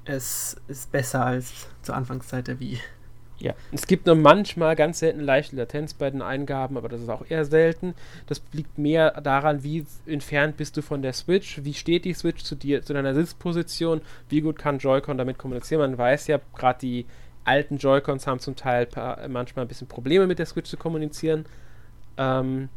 es 0.04 0.56
ist 0.66 0.90
besser 0.92 1.24
als 1.24 1.68
zur 1.82 1.94
Anfangszeit 1.94 2.48
der 2.48 2.58
Wii. 2.58 2.78
Ja, 3.38 3.52
es 3.72 3.86
gibt 3.86 4.06
nur 4.06 4.14
manchmal 4.14 4.76
ganz 4.76 5.00
selten 5.00 5.20
leichte 5.20 5.56
Latenz 5.56 5.92
bei 5.94 6.08
den 6.08 6.22
Eingaben, 6.22 6.76
aber 6.76 6.88
das 6.88 7.00
ist 7.00 7.08
auch 7.08 7.24
eher 7.28 7.44
selten. 7.44 7.94
Das 8.26 8.40
liegt 8.52 8.78
mehr 8.78 9.20
daran, 9.20 9.64
wie 9.64 9.84
entfernt 10.06 10.56
bist 10.56 10.76
du 10.76 10.82
von 10.82 11.02
der 11.02 11.12
Switch, 11.12 11.64
wie 11.64 11.74
steht 11.74 12.04
die 12.04 12.14
Switch 12.14 12.44
zu 12.44 12.54
dir, 12.54 12.82
zu 12.82 12.92
deiner 12.92 13.14
Sitzposition, 13.14 14.02
wie 14.28 14.40
gut 14.40 14.58
kann 14.58 14.78
Joy-Con 14.78 15.18
damit 15.18 15.38
kommunizieren. 15.38 15.80
Man 15.80 15.98
weiß 15.98 16.28
ja, 16.28 16.38
gerade 16.56 16.78
die 16.80 17.06
alten 17.44 17.78
Joy-Cons 17.78 18.26
haben 18.26 18.38
zum 18.38 18.56
Teil 18.56 18.86
paar, 18.86 19.28
manchmal 19.28 19.64
ein 19.64 19.68
bisschen 19.68 19.88
Probleme 19.88 20.26
mit 20.26 20.38
der 20.38 20.46
Switch 20.46 20.70
zu 20.70 20.76
kommunizieren. 20.76 21.44
Ähm, 22.16 22.68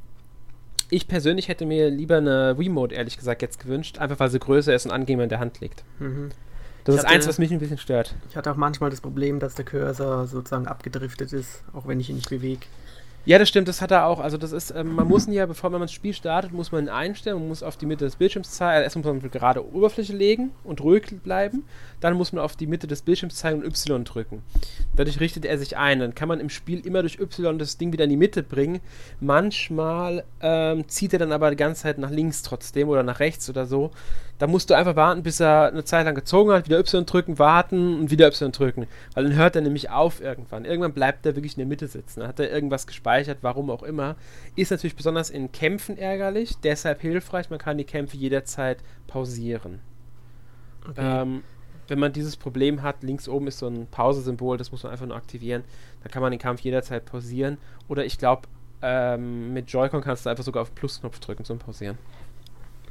ich 0.90 1.08
persönlich 1.08 1.50
hätte 1.50 1.66
mir 1.66 1.90
lieber 1.90 2.18
eine 2.18 2.58
Remote, 2.58 2.96
ehrlich 2.96 3.18
gesagt, 3.18 3.42
jetzt 3.42 3.60
gewünscht, 3.60 4.00
einfach 4.00 4.20
weil 4.20 4.30
sie 4.30 4.40
größer 4.40 4.74
ist 4.74 4.86
und 4.86 4.92
angenehmer 4.92 5.24
in 5.24 5.30
der 5.30 5.40
Hand 5.40 5.60
liegt. 5.60 5.84
Mhm. 6.00 6.30
Das 6.88 6.96
ich 6.96 7.00
ist 7.00 7.06
hatte, 7.06 7.16
eins, 7.16 7.28
was 7.28 7.38
mich 7.38 7.52
ein 7.52 7.60
bisschen 7.60 7.78
stört. 7.78 8.16
Ich 8.30 8.38
hatte 8.38 8.50
auch 8.50 8.56
manchmal 8.56 8.90
das 8.90 9.02
Problem, 9.02 9.42
dass 9.42 9.56
der 9.56 9.66
Cursor 9.66 10.26
sozusagen 10.26 10.68
abgedriftet 10.68 11.34
ist, 11.34 11.62
auch 11.74 11.86
wenn 11.86 12.00
ich 12.00 12.10
ihn 12.10 12.16
nicht 12.16 12.30
bewege. 12.30 12.66
Ja, 13.28 13.38
das 13.38 13.50
stimmt, 13.50 13.68
das 13.68 13.82
hat 13.82 13.92
er 13.92 14.06
auch. 14.06 14.22
Also 14.22 14.38
das 14.38 14.54
ist, 14.54 14.72
ähm, 14.72 14.96
man 14.96 15.06
muss 15.06 15.28
ihn 15.28 15.34
ja, 15.34 15.46
bevor 15.46 15.70
man 15.70 15.82
das 15.82 15.92
Spiel 15.92 16.14
startet, 16.14 16.54
muss 16.54 16.72
man 16.72 16.86
ihn 16.86 16.90
einstellen, 16.90 17.38
man 17.38 17.50
muss 17.50 17.62
auf 17.62 17.76
die 17.76 17.86
Mitte 17.86 18.06
des 18.06 18.16
Bildschirms 18.16 18.52
zeigen, 18.52 18.76
also 18.76 18.84
erst 18.86 18.96
muss 18.96 19.06
man 19.06 19.30
gerade 19.30 19.70
Oberfläche 19.76 20.14
legen 20.14 20.52
und 20.64 20.80
ruhig 20.80 21.04
bleiben, 21.22 21.66
dann 22.00 22.14
muss 22.14 22.32
man 22.32 22.42
auf 22.42 22.56
die 22.56 22.68
Mitte 22.68 22.88
des 22.88 23.02
Bildschirms 23.02 23.36
zeigen 23.36 23.60
und 23.60 23.66
Y 23.66 24.06
drücken. 24.06 24.44
Dadurch 24.96 25.20
richtet 25.20 25.44
er 25.44 25.58
sich 25.58 25.76
ein. 25.76 26.00
Dann 26.00 26.16
kann 26.16 26.30
man 26.30 26.40
im 26.40 26.50
Spiel 26.50 26.86
immer 26.86 27.02
durch 27.02 27.20
Y 27.20 27.60
das 27.60 27.78
Ding 27.78 27.92
wieder 27.92 28.06
in 28.06 28.12
die 28.12 28.18
Mitte 28.18 28.44
bringen. 28.44 28.80
Manchmal 29.20 30.24
ähm, 30.40 30.88
zieht 30.88 31.12
er 31.12 31.20
dann 31.20 31.34
aber 31.34 31.50
die 31.50 31.58
ganze 31.58 31.82
Zeit 31.82 31.98
nach 31.98 32.12
links 32.12 32.44
trotzdem 32.44 32.88
oder 32.88 33.04
nach 33.04 33.20
rechts 33.20 33.50
oder 33.50 33.66
so. 33.66 33.92
Da 34.40 34.46
musst 34.46 34.70
du 34.70 34.76
einfach 34.76 34.96
warten, 34.96 35.24
bis 35.24 35.40
er 35.40 35.68
eine 35.68 35.84
Zeit 35.84 36.06
lang 36.06 36.14
gezogen 36.14 36.52
hat, 36.52 36.66
wieder 36.66 36.80
Y 36.80 37.06
drücken, 37.06 37.40
warten 37.40 38.02
und 38.02 38.12
wieder 38.12 38.28
Y 38.28 38.52
drücken. 38.52 38.88
Weil 39.16 39.24
dann 39.24 39.36
hört 39.36 39.56
er 39.56 39.64
nämlich 39.64 39.90
auf 39.90 40.22
irgendwann. 40.22 40.64
Irgendwann 40.64 40.94
bleibt 40.94 41.26
er 41.26 41.36
wirklich 41.36 41.54
in 41.54 41.60
der 41.60 41.68
Mitte 41.68 41.88
sitzen. 41.88 42.20
Dann 42.20 42.30
hat 42.30 42.40
er 42.40 42.52
irgendwas 42.52 42.86
gespeichert, 42.86 43.17
warum 43.42 43.70
auch 43.70 43.84
immer. 43.84 44.16
Ist 44.56 44.72
natürlich 44.72 44.96
besonders 44.96 45.30
in 45.30 45.52
Kämpfen 45.52 45.98
ärgerlich, 45.98 46.58
deshalb 46.64 47.02
hilfreich. 47.02 47.50
Man 47.50 47.60
kann 47.60 47.78
die 47.78 47.84
Kämpfe 47.84 48.18
jederzeit 48.18 48.80
pausieren. 49.08 49.80
Okay. 50.88 51.22
Ähm, 51.22 51.44
wenn 51.88 52.00
man 52.00 52.14
dieses 52.14 52.36
Problem 52.36 52.82
hat, 52.82 53.04
links 53.04 53.28
oben 53.30 53.48
ist 53.48 53.60
so 53.60 53.68
ein 53.68 53.88
Pause-Symbol, 53.88 54.58
das 54.58 54.72
muss 54.72 54.84
man 54.84 54.92
einfach 54.92 55.06
nur 55.06 55.16
aktivieren. 55.16 55.64
Dann 56.04 56.12
kann 56.12 56.22
man 56.22 56.32
den 56.32 56.40
Kampf 56.40 56.62
jederzeit 56.62 57.06
pausieren. 57.06 57.58
Oder 57.88 58.06
ich 58.06 58.18
glaube, 58.18 58.44
ähm, 58.82 59.54
mit 59.54 59.72
Joy-Con 59.72 60.02
kannst 60.02 60.26
du 60.26 60.30
einfach 60.30 60.44
sogar 60.44 60.62
auf 60.62 60.70
den 60.70 60.76
Plusknopf 60.76 61.20
drücken 61.20 61.46
zum 61.46 61.60
Pausieren. 61.60 61.98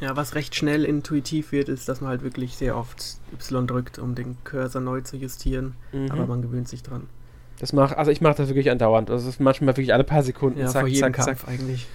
Ja, 0.00 0.14
was 0.14 0.34
recht 0.34 0.54
schnell 0.54 0.84
intuitiv 0.84 1.52
wird, 1.52 1.68
ist, 1.68 1.88
dass 1.88 2.00
man 2.00 2.10
halt 2.10 2.22
wirklich 2.22 2.56
sehr 2.56 2.76
oft 2.76 3.18
Y 3.32 3.66
drückt, 3.66 3.98
um 3.98 4.14
den 4.14 4.36
Cursor 4.44 4.82
neu 4.82 5.00
zu 5.00 5.16
justieren. 5.16 5.74
Mhm. 5.92 6.10
Aber 6.10 6.26
man 6.26 6.42
gewöhnt 6.42 6.68
sich 6.68 6.82
dran. 6.82 7.08
Das 7.58 7.72
mach, 7.72 7.92
also 7.92 8.10
ich 8.10 8.20
mache 8.20 8.36
das 8.36 8.48
wirklich 8.48 8.70
andauernd. 8.70 9.10
Also 9.10 9.26
das 9.26 9.36
ist 9.36 9.40
manchmal 9.40 9.76
wirklich 9.76 9.94
alle 9.94 10.04
paar 10.04 10.22
Sekunden. 10.22 10.60
Ja, 10.60 10.66
zack, 10.66 10.82
vor 10.82 10.88
jedem 10.88 11.14
zack, 11.14 11.26
Kampf 11.26 11.40
zack. 11.40 11.48
eigentlich. 11.48 11.86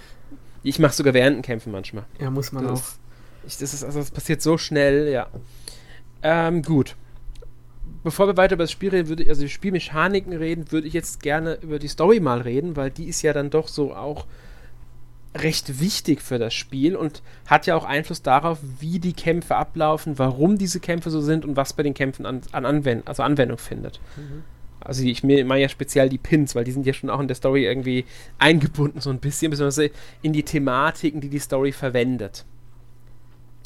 Ich 0.62 0.78
mache 0.78 0.92
sogar 0.92 1.14
während 1.14 1.36
den 1.36 1.42
Kämpfen 1.42 1.72
manchmal. 1.72 2.04
Ja, 2.20 2.30
muss 2.30 2.52
man 2.52 2.66
das 2.66 2.80
auch. 2.80 3.46
ich, 3.46 3.58
das 3.58 3.74
ist, 3.74 3.84
also 3.84 4.00
das 4.00 4.10
passiert 4.10 4.42
so 4.42 4.58
schnell, 4.58 5.08
ja. 5.08 5.28
Ähm, 6.22 6.62
gut. 6.62 6.96
Bevor 8.04 8.26
wir 8.26 8.36
weiter 8.36 8.54
über 8.54 8.64
das 8.64 8.72
Spiel 8.72 8.90
reden, 8.90 9.08
würde 9.08 9.22
ich, 9.22 9.28
also 9.28 9.42
die 9.42 9.48
Spielmechaniken 9.48 10.32
reden, 10.32 10.72
würde 10.72 10.88
ich 10.88 10.92
jetzt 10.92 11.22
gerne 11.22 11.58
über 11.62 11.78
die 11.78 11.88
Story 11.88 12.18
mal 12.18 12.40
reden, 12.40 12.74
weil 12.74 12.90
die 12.90 13.04
ist 13.04 13.22
ja 13.22 13.32
dann 13.32 13.50
doch 13.50 13.68
so 13.68 13.94
auch 13.94 14.26
recht 15.36 15.80
wichtig 15.80 16.20
für 16.20 16.38
das 16.38 16.52
Spiel 16.52 16.94
und 16.96 17.22
hat 17.46 17.66
ja 17.66 17.74
auch 17.74 17.84
Einfluss 17.84 18.22
darauf, 18.22 18.58
wie 18.80 18.98
die 18.98 19.14
Kämpfe 19.14 19.56
ablaufen, 19.56 20.18
warum 20.18 20.58
diese 20.58 20.80
Kämpfe 20.80 21.10
so 21.10 21.20
sind 21.20 21.44
und 21.44 21.56
was 21.56 21.72
bei 21.72 21.82
den 21.82 21.94
Kämpfen 21.94 22.26
an, 22.26 22.42
an 22.52 22.66
Anwend 22.66 23.08
also 23.08 23.22
Anwendung 23.22 23.58
findet. 23.58 24.00
Mhm. 24.16 24.44
Also 24.84 25.02
ich 25.04 25.22
meine 25.22 25.60
ja 25.60 25.68
speziell 25.68 26.08
die 26.08 26.18
Pins, 26.18 26.54
weil 26.54 26.64
die 26.64 26.72
sind 26.72 26.86
ja 26.86 26.92
schon 26.92 27.10
auch 27.10 27.20
in 27.20 27.28
der 27.28 27.36
Story 27.36 27.64
irgendwie 27.64 28.04
eingebunden 28.38 29.00
so 29.00 29.10
ein 29.10 29.18
bisschen, 29.18 29.50
beziehungsweise 29.50 29.90
in 30.22 30.32
die 30.32 30.42
Thematiken, 30.42 31.20
die 31.20 31.28
die 31.28 31.38
Story 31.38 31.72
verwendet. 31.72 32.44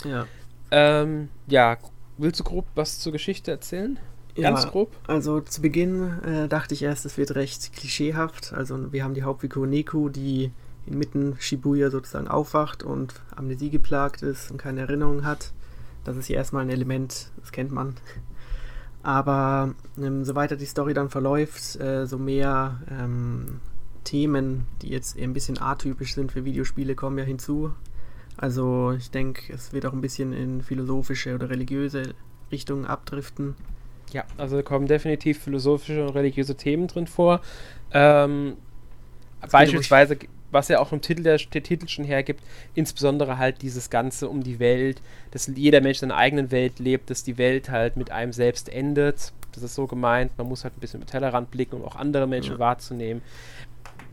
Ja. 0.05 0.27
Ähm, 0.71 1.29
ja, 1.47 1.79
willst 2.19 2.41
du 2.41 2.45
grob 2.45 2.67
was 2.75 2.99
zur 2.99 3.13
Geschichte 3.13 3.51
erzählen? 3.51 3.99
Ganz 4.35 4.65
ja, 4.65 4.71
grob? 4.71 4.93
Also 5.07 5.41
zu 5.41 5.63
Beginn 5.63 6.23
äh, 6.23 6.49
dachte 6.49 6.75
ich 6.75 6.83
erst, 6.83 7.07
es 7.07 7.17
wird 7.17 7.35
recht 7.35 7.73
klischeehaft. 7.73 8.53
Also 8.53 8.93
wir 8.93 9.03
haben 9.03 9.15
die 9.15 9.23
Hauptfigur 9.23 9.67
Neku, 9.67 10.11
die 10.11 10.53
inmitten 10.87 11.37
Shibuya 11.39 11.91
sozusagen 11.91 12.29
aufwacht 12.29 12.83
und 12.83 13.15
Amnesie 13.35 13.71
geplagt 13.71 14.23
ist 14.23 14.51
und 14.51 14.59
keine 14.59 14.83
Erinnerung 14.83 15.25
hat. 15.25 15.53
Das 16.05 16.17
ist 16.17 16.27
hier 16.27 16.37
erstmal 16.37 16.63
ein 16.63 16.71
Element, 16.71 17.31
das 17.41 17.51
kennt 17.51 17.73
man. 17.73 17.97
Aber 19.07 19.73
ähm, 20.03 20.25
so 20.25 20.35
weiter 20.35 20.57
die 20.57 20.65
Story 20.65 20.93
dann 20.93 21.11
verläuft, 21.11 21.79
äh, 21.79 22.07
so 22.07 22.19
mehr 22.19 22.81
ähm, 22.91 23.61
Themen, 24.03 24.67
die 24.83 24.89
jetzt 24.89 25.17
eher 25.17 25.29
ein 25.29 25.33
bisschen 25.33 25.63
atypisch 25.63 26.17
sind 26.17 26.33
für 26.33 26.45
Videospiele, 26.45 26.97
kommen 26.97 27.17
ja 27.17 27.23
hinzu. 27.23 27.73
Also 28.37 28.95
ich 28.99 29.13
denke, 29.13 29.53
es 29.53 29.73
wird 29.73 29.87
auch 29.87 29.93
ein 29.93 30.01
bisschen 30.01 30.33
in 30.33 30.61
philosophische 30.61 31.37
oder 31.37 31.51
religiöse 31.51 32.17
Richtungen 32.51 32.85
abdriften. 32.85 33.55
Ja, 34.13 34.25
also 34.39 34.61
kommen 34.65 34.89
definitiv 34.89 35.39
philosophische 35.39 36.05
und 36.05 36.17
religiöse 36.17 36.57
Themen 36.57 36.89
drin 36.89 37.07
vor. 37.07 37.43
Ähm, 37.93 38.55
beispielsweise 39.53 40.19
was 40.57 40.69
ja 40.69 40.81
auch 40.81 40.91
im 40.93 41.03
Titel 41.03 41.23
der, 41.23 41.37
der, 41.37 41.63
Titel 41.63 41.87
schon 41.87 42.05
hergibt, 42.05 42.43
insbesondere 42.75 43.37
halt 43.37 43.61
dieses 43.61 43.91
Ganze 43.91 44.29
um 44.29 44.43
die 44.43 44.59
Welt, 44.59 45.03
dass 45.31 45.47
jeder 45.55 45.83
Mensch 45.83 45.99
seine 45.99 46.17
eigenen 46.17 46.51
Welt 46.51 46.79
lebt, 46.79 47.11
dass 47.11 47.23
die 47.23 47.37
Welt 47.37 47.69
halt 47.69 47.97
mit 47.97 48.11
einem 48.11 48.33
selbst 48.33 48.71
endet. 48.71 49.33
Das 49.53 49.63
ist 49.63 49.75
so 49.75 49.87
gemeint, 49.87 50.33
man 50.39 50.49
muss 50.49 50.65
halt 50.65 50.77
ein 50.77 50.81
bisschen 50.81 51.01
mit 51.01 51.11
Tellerrand 51.11 51.51
blicken, 51.51 51.77
um 51.77 51.85
auch 51.85 51.97
andere 51.97 52.27
Menschen 52.27 52.55
ja. 52.55 52.59
wahrzunehmen. 52.59 53.23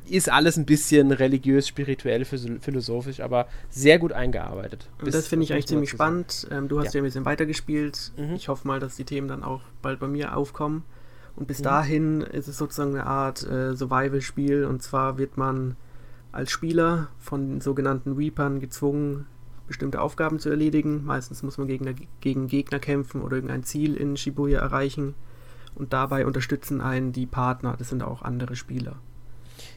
Ist 0.05 0.29
alles 0.29 0.57
ein 0.57 0.65
bisschen 0.65 1.13
religiös, 1.13 1.65
spirituell, 1.65 2.25
philosophisch, 2.25 3.21
aber 3.21 3.47
sehr 3.69 3.99
gut 3.99 4.11
eingearbeitet. 4.11 4.89
Und 5.01 5.13
das 5.13 5.27
finde 5.27 5.45
ich 5.45 5.53
eigentlich 5.53 5.67
ziemlich 5.67 5.91
spannend. 5.91 6.45
Ähm, 6.51 6.67
du 6.67 6.79
hast 6.79 6.93
ja. 6.93 6.97
ja. 6.97 7.03
ein 7.03 7.05
bisschen 7.05 7.23
weitergespielt. 7.23 8.11
Mhm. 8.17 8.35
Ich 8.35 8.49
hoffe 8.49 8.67
mal, 8.67 8.81
dass 8.81 8.97
die 8.97 9.05
Themen 9.05 9.29
dann 9.29 9.43
auch 9.43 9.61
bald 9.81 10.01
bei 10.01 10.07
mir 10.07 10.35
aufkommen. 10.35 10.83
Und 11.37 11.47
bis 11.47 11.59
mhm. 11.59 11.63
dahin 11.63 12.21
ist 12.21 12.49
es 12.49 12.57
sozusagen 12.57 12.91
eine 12.91 13.05
Art 13.05 13.43
äh, 13.43 13.75
Survival-Spiel. 13.75 14.65
Und 14.65 14.83
zwar 14.83 15.17
wird 15.17 15.37
man 15.37 15.77
als 16.33 16.51
Spieler 16.51 17.07
von 17.19 17.47
den 17.47 17.61
sogenannten 17.61 18.13
Reapern 18.13 18.59
gezwungen, 18.59 19.27
bestimmte 19.67 20.01
Aufgaben 20.01 20.39
zu 20.39 20.49
erledigen. 20.49 21.05
Meistens 21.05 21.43
muss 21.43 21.57
man 21.57 21.67
gegen, 21.67 21.95
gegen 22.19 22.47
Gegner 22.47 22.79
kämpfen 22.79 23.21
oder 23.21 23.37
irgendein 23.37 23.63
Ziel 23.63 23.95
in 23.95 24.17
Shibuya 24.17 24.59
erreichen. 24.59 25.13
Und 25.75 25.93
dabei 25.93 26.25
unterstützen 26.25 26.81
einen 26.81 27.13
die 27.13 27.25
Partner, 27.25 27.75
das 27.77 27.89
sind 27.89 28.03
auch 28.03 28.23
andere 28.23 28.55
Spieler. 28.55 28.97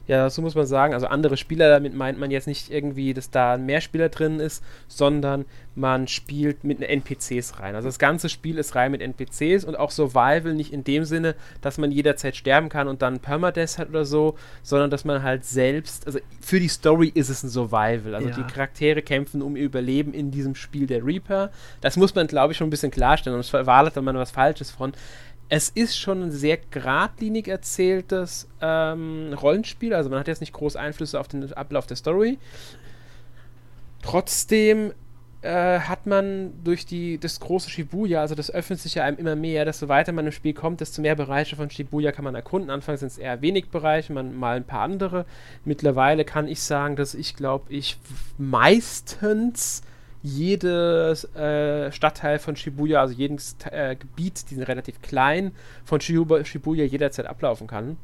Ja, 0.06 0.30
so 0.30 0.40
muss 0.42 0.54
man 0.54 0.66
sagen. 0.66 0.94
Also 0.94 1.06
andere 1.06 1.36
Spieler, 1.36 1.68
damit 1.68 1.94
meint 1.94 2.18
man 2.18 2.30
jetzt 2.30 2.46
nicht 2.46 2.70
irgendwie, 2.70 3.12
dass 3.12 3.30
da 3.30 3.56
mehr 3.56 3.80
Spieler 3.80 4.08
drin 4.08 4.38
ist, 4.38 4.62
sondern 4.86 5.44
man 5.74 6.08
spielt 6.08 6.64
mit 6.64 6.80
NPCs 6.80 7.58
rein. 7.60 7.74
Also 7.74 7.88
das 7.88 7.98
ganze 7.98 8.28
Spiel 8.28 8.56
ist 8.58 8.74
rein 8.74 8.92
mit 8.92 9.02
NPCs 9.02 9.64
und 9.64 9.76
auch 9.76 9.90
Survival 9.90 10.54
nicht 10.54 10.72
in 10.72 10.84
dem 10.84 11.04
Sinne, 11.04 11.34
dass 11.60 11.76
man 11.76 11.90
jederzeit 11.90 12.34
sterben 12.34 12.68
kann 12.68 12.88
und 12.88 13.02
dann 13.02 13.20
Permadeath 13.20 13.78
hat 13.78 13.90
oder 13.90 14.04
so, 14.04 14.36
sondern 14.62 14.90
dass 14.90 15.04
man 15.04 15.22
halt 15.22 15.44
selbst, 15.44 16.06
also 16.06 16.18
für 16.40 16.60
die 16.60 16.68
Story 16.68 17.10
ist 17.12 17.28
es 17.28 17.42
ein 17.42 17.50
Survival. 17.50 18.14
Also 18.14 18.28
ja. 18.28 18.36
die 18.36 18.44
Charaktere 18.44 19.02
kämpfen 19.02 19.42
um 19.42 19.56
ihr 19.56 19.64
Überleben 19.64 20.14
in 20.14 20.30
diesem 20.30 20.54
Spiel 20.54 20.86
der 20.86 21.04
Reaper. 21.04 21.50
Das 21.80 21.96
muss 21.96 22.14
man, 22.14 22.26
glaube 22.26 22.52
ich, 22.52 22.58
schon 22.58 22.68
ein 22.68 22.70
bisschen 22.70 22.90
klarstellen, 22.90 23.36
sonst 23.36 23.50
verwartet 23.50 24.02
man 24.02 24.16
was 24.16 24.30
Falsches 24.30 24.70
von 24.70 24.92
es 25.48 25.68
ist 25.68 25.96
schon 25.96 26.24
ein 26.24 26.30
sehr 26.30 26.58
geradlinig 26.70 27.48
erzähltes 27.48 28.48
ähm, 28.60 29.32
Rollenspiel. 29.32 29.94
Also 29.94 30.10
man 30.10 30.18
hat 30.18 30.28
jetzt 30.28 30.40
nicht 30.40 30.52
groß 30.52 30.76
Einflüsse 30.76 31.20
auf 31.20 31.28
den 31.28 31.52
Ablauf 31.52 31.86
der 31.86 31.96
Story. 31.96 32.38
Trotzdem 34.02 34.92
äh, 35.42 35.80
hat 35.80 36.06
man 36.06 36.52
durch 36.64 36.86
die, 36.86 37.18
das 37.18 37.38
große 37.38 37.70
Shibuya, 37.70 38.20
also 38.20 38.34
das 38.34 38.50
öffnet 38.50 38.80
sich 38.80 38.96
ja 38.96 39.04
einem 39.04 39.18
immer 39.18 39.36
mehr, 39.36 39.64
desto 39.64 39.88
weiter 39.88 40.12
man 40.12 40.26
im 40.26 40.32
Spiel 40.32 40.54
kommt, 40.54 40.80
desto 40.80 41.00
mehr 41.02 41.14
Bereiche 41.14 41.54
von 41.54 41.70
Shibuya 41.70 42.10
kann 42.10 42.24
man 42.24 42.34
erkunden. 42.34 42.70
Anfangs 42.70 43.00
sind 43.00 43.12
es 43.12 43.18
eher 43.18 43.40
wenig 43.42 43.68
Bereiche, 43.68 44.12
man 44.12 44.36
mal 44.36 44.56
ein 44.56 44.64
paar 44.64 44.80
andere. 44.80 45.24
Mittlerweile 45.64 46.24
kann 46.24 46.48
ich 46.48 46.60
sagen, 46.60 46.96
dass 46.96 47.14
ich 47.14 47.36
glaube, 47.36 47.72
ich 47.72 47.98
meistens 48.38 49.82
jedes 50.26 51.24
äh, 51.36 51.92
Stadtteil 51.92 52.38
von 52.38 52.56
Shibuya, 52.56 53.00
also 53.00 53.14
jedes 53.14 53.56
äh, 53.70 53.94
Gebiet, 53.94 54.50
die 54.50 54.56
sind 54.56 54.64
relativ 54.64 55.00
klein, 55.00 55.52
von 55.84 56.00
Shibuya, 56.00 56.44
Shibuya 56.44 56.84
jederzeit 56.84 57.26
ablaufen 57.26 57.66
kann. 57.66 57.96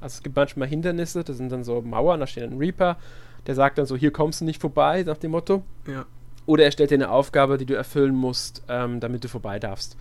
Also 0.00 0.14
es 0.14 0.22
gibt 0.22 0.36
manchmal 0.36 0.68
Hindernisse, 0.68 1.22
das 1.24 1.36
sind 1.36 1.52
dann 1.52 1.64
so 1.64 1.80
Mauern, 1.82 2.20
da 2.20 2.26
steht 2.26 2.44
ein 2.44 2.58
Reaper, 2.58 2.96
der 3.46 3.54
sagt 3.54 3.78
dann 3.78 3.86
so, 3.86 3.96
hier 3.96 4.12
kommst 4.12 4.40
du 4.40 4.44
nicht 4.44 4.60
vorbei, 4.60 5.04
nach 5.04 5.18
dem 5.18 5.30
Motto. 5.30 5.62
Ja. 5.86 6.04
Oder 6.46 6.64
er 6.64 6.72
stellt 6.72 6.90
dir 6.90 6.96
eine 6.96 7.10
Aufgabe, 7.10 7.58
die 7.58 7.66
du 7.66 7.74
erfüllen 7.74 8.14
musst, 8.14 8.62
ähm, 8.68 9.00
damit 9.00 9.24
du 9.24 9.28
vorbei 9.28 9.58
darfst. 9.58 9.96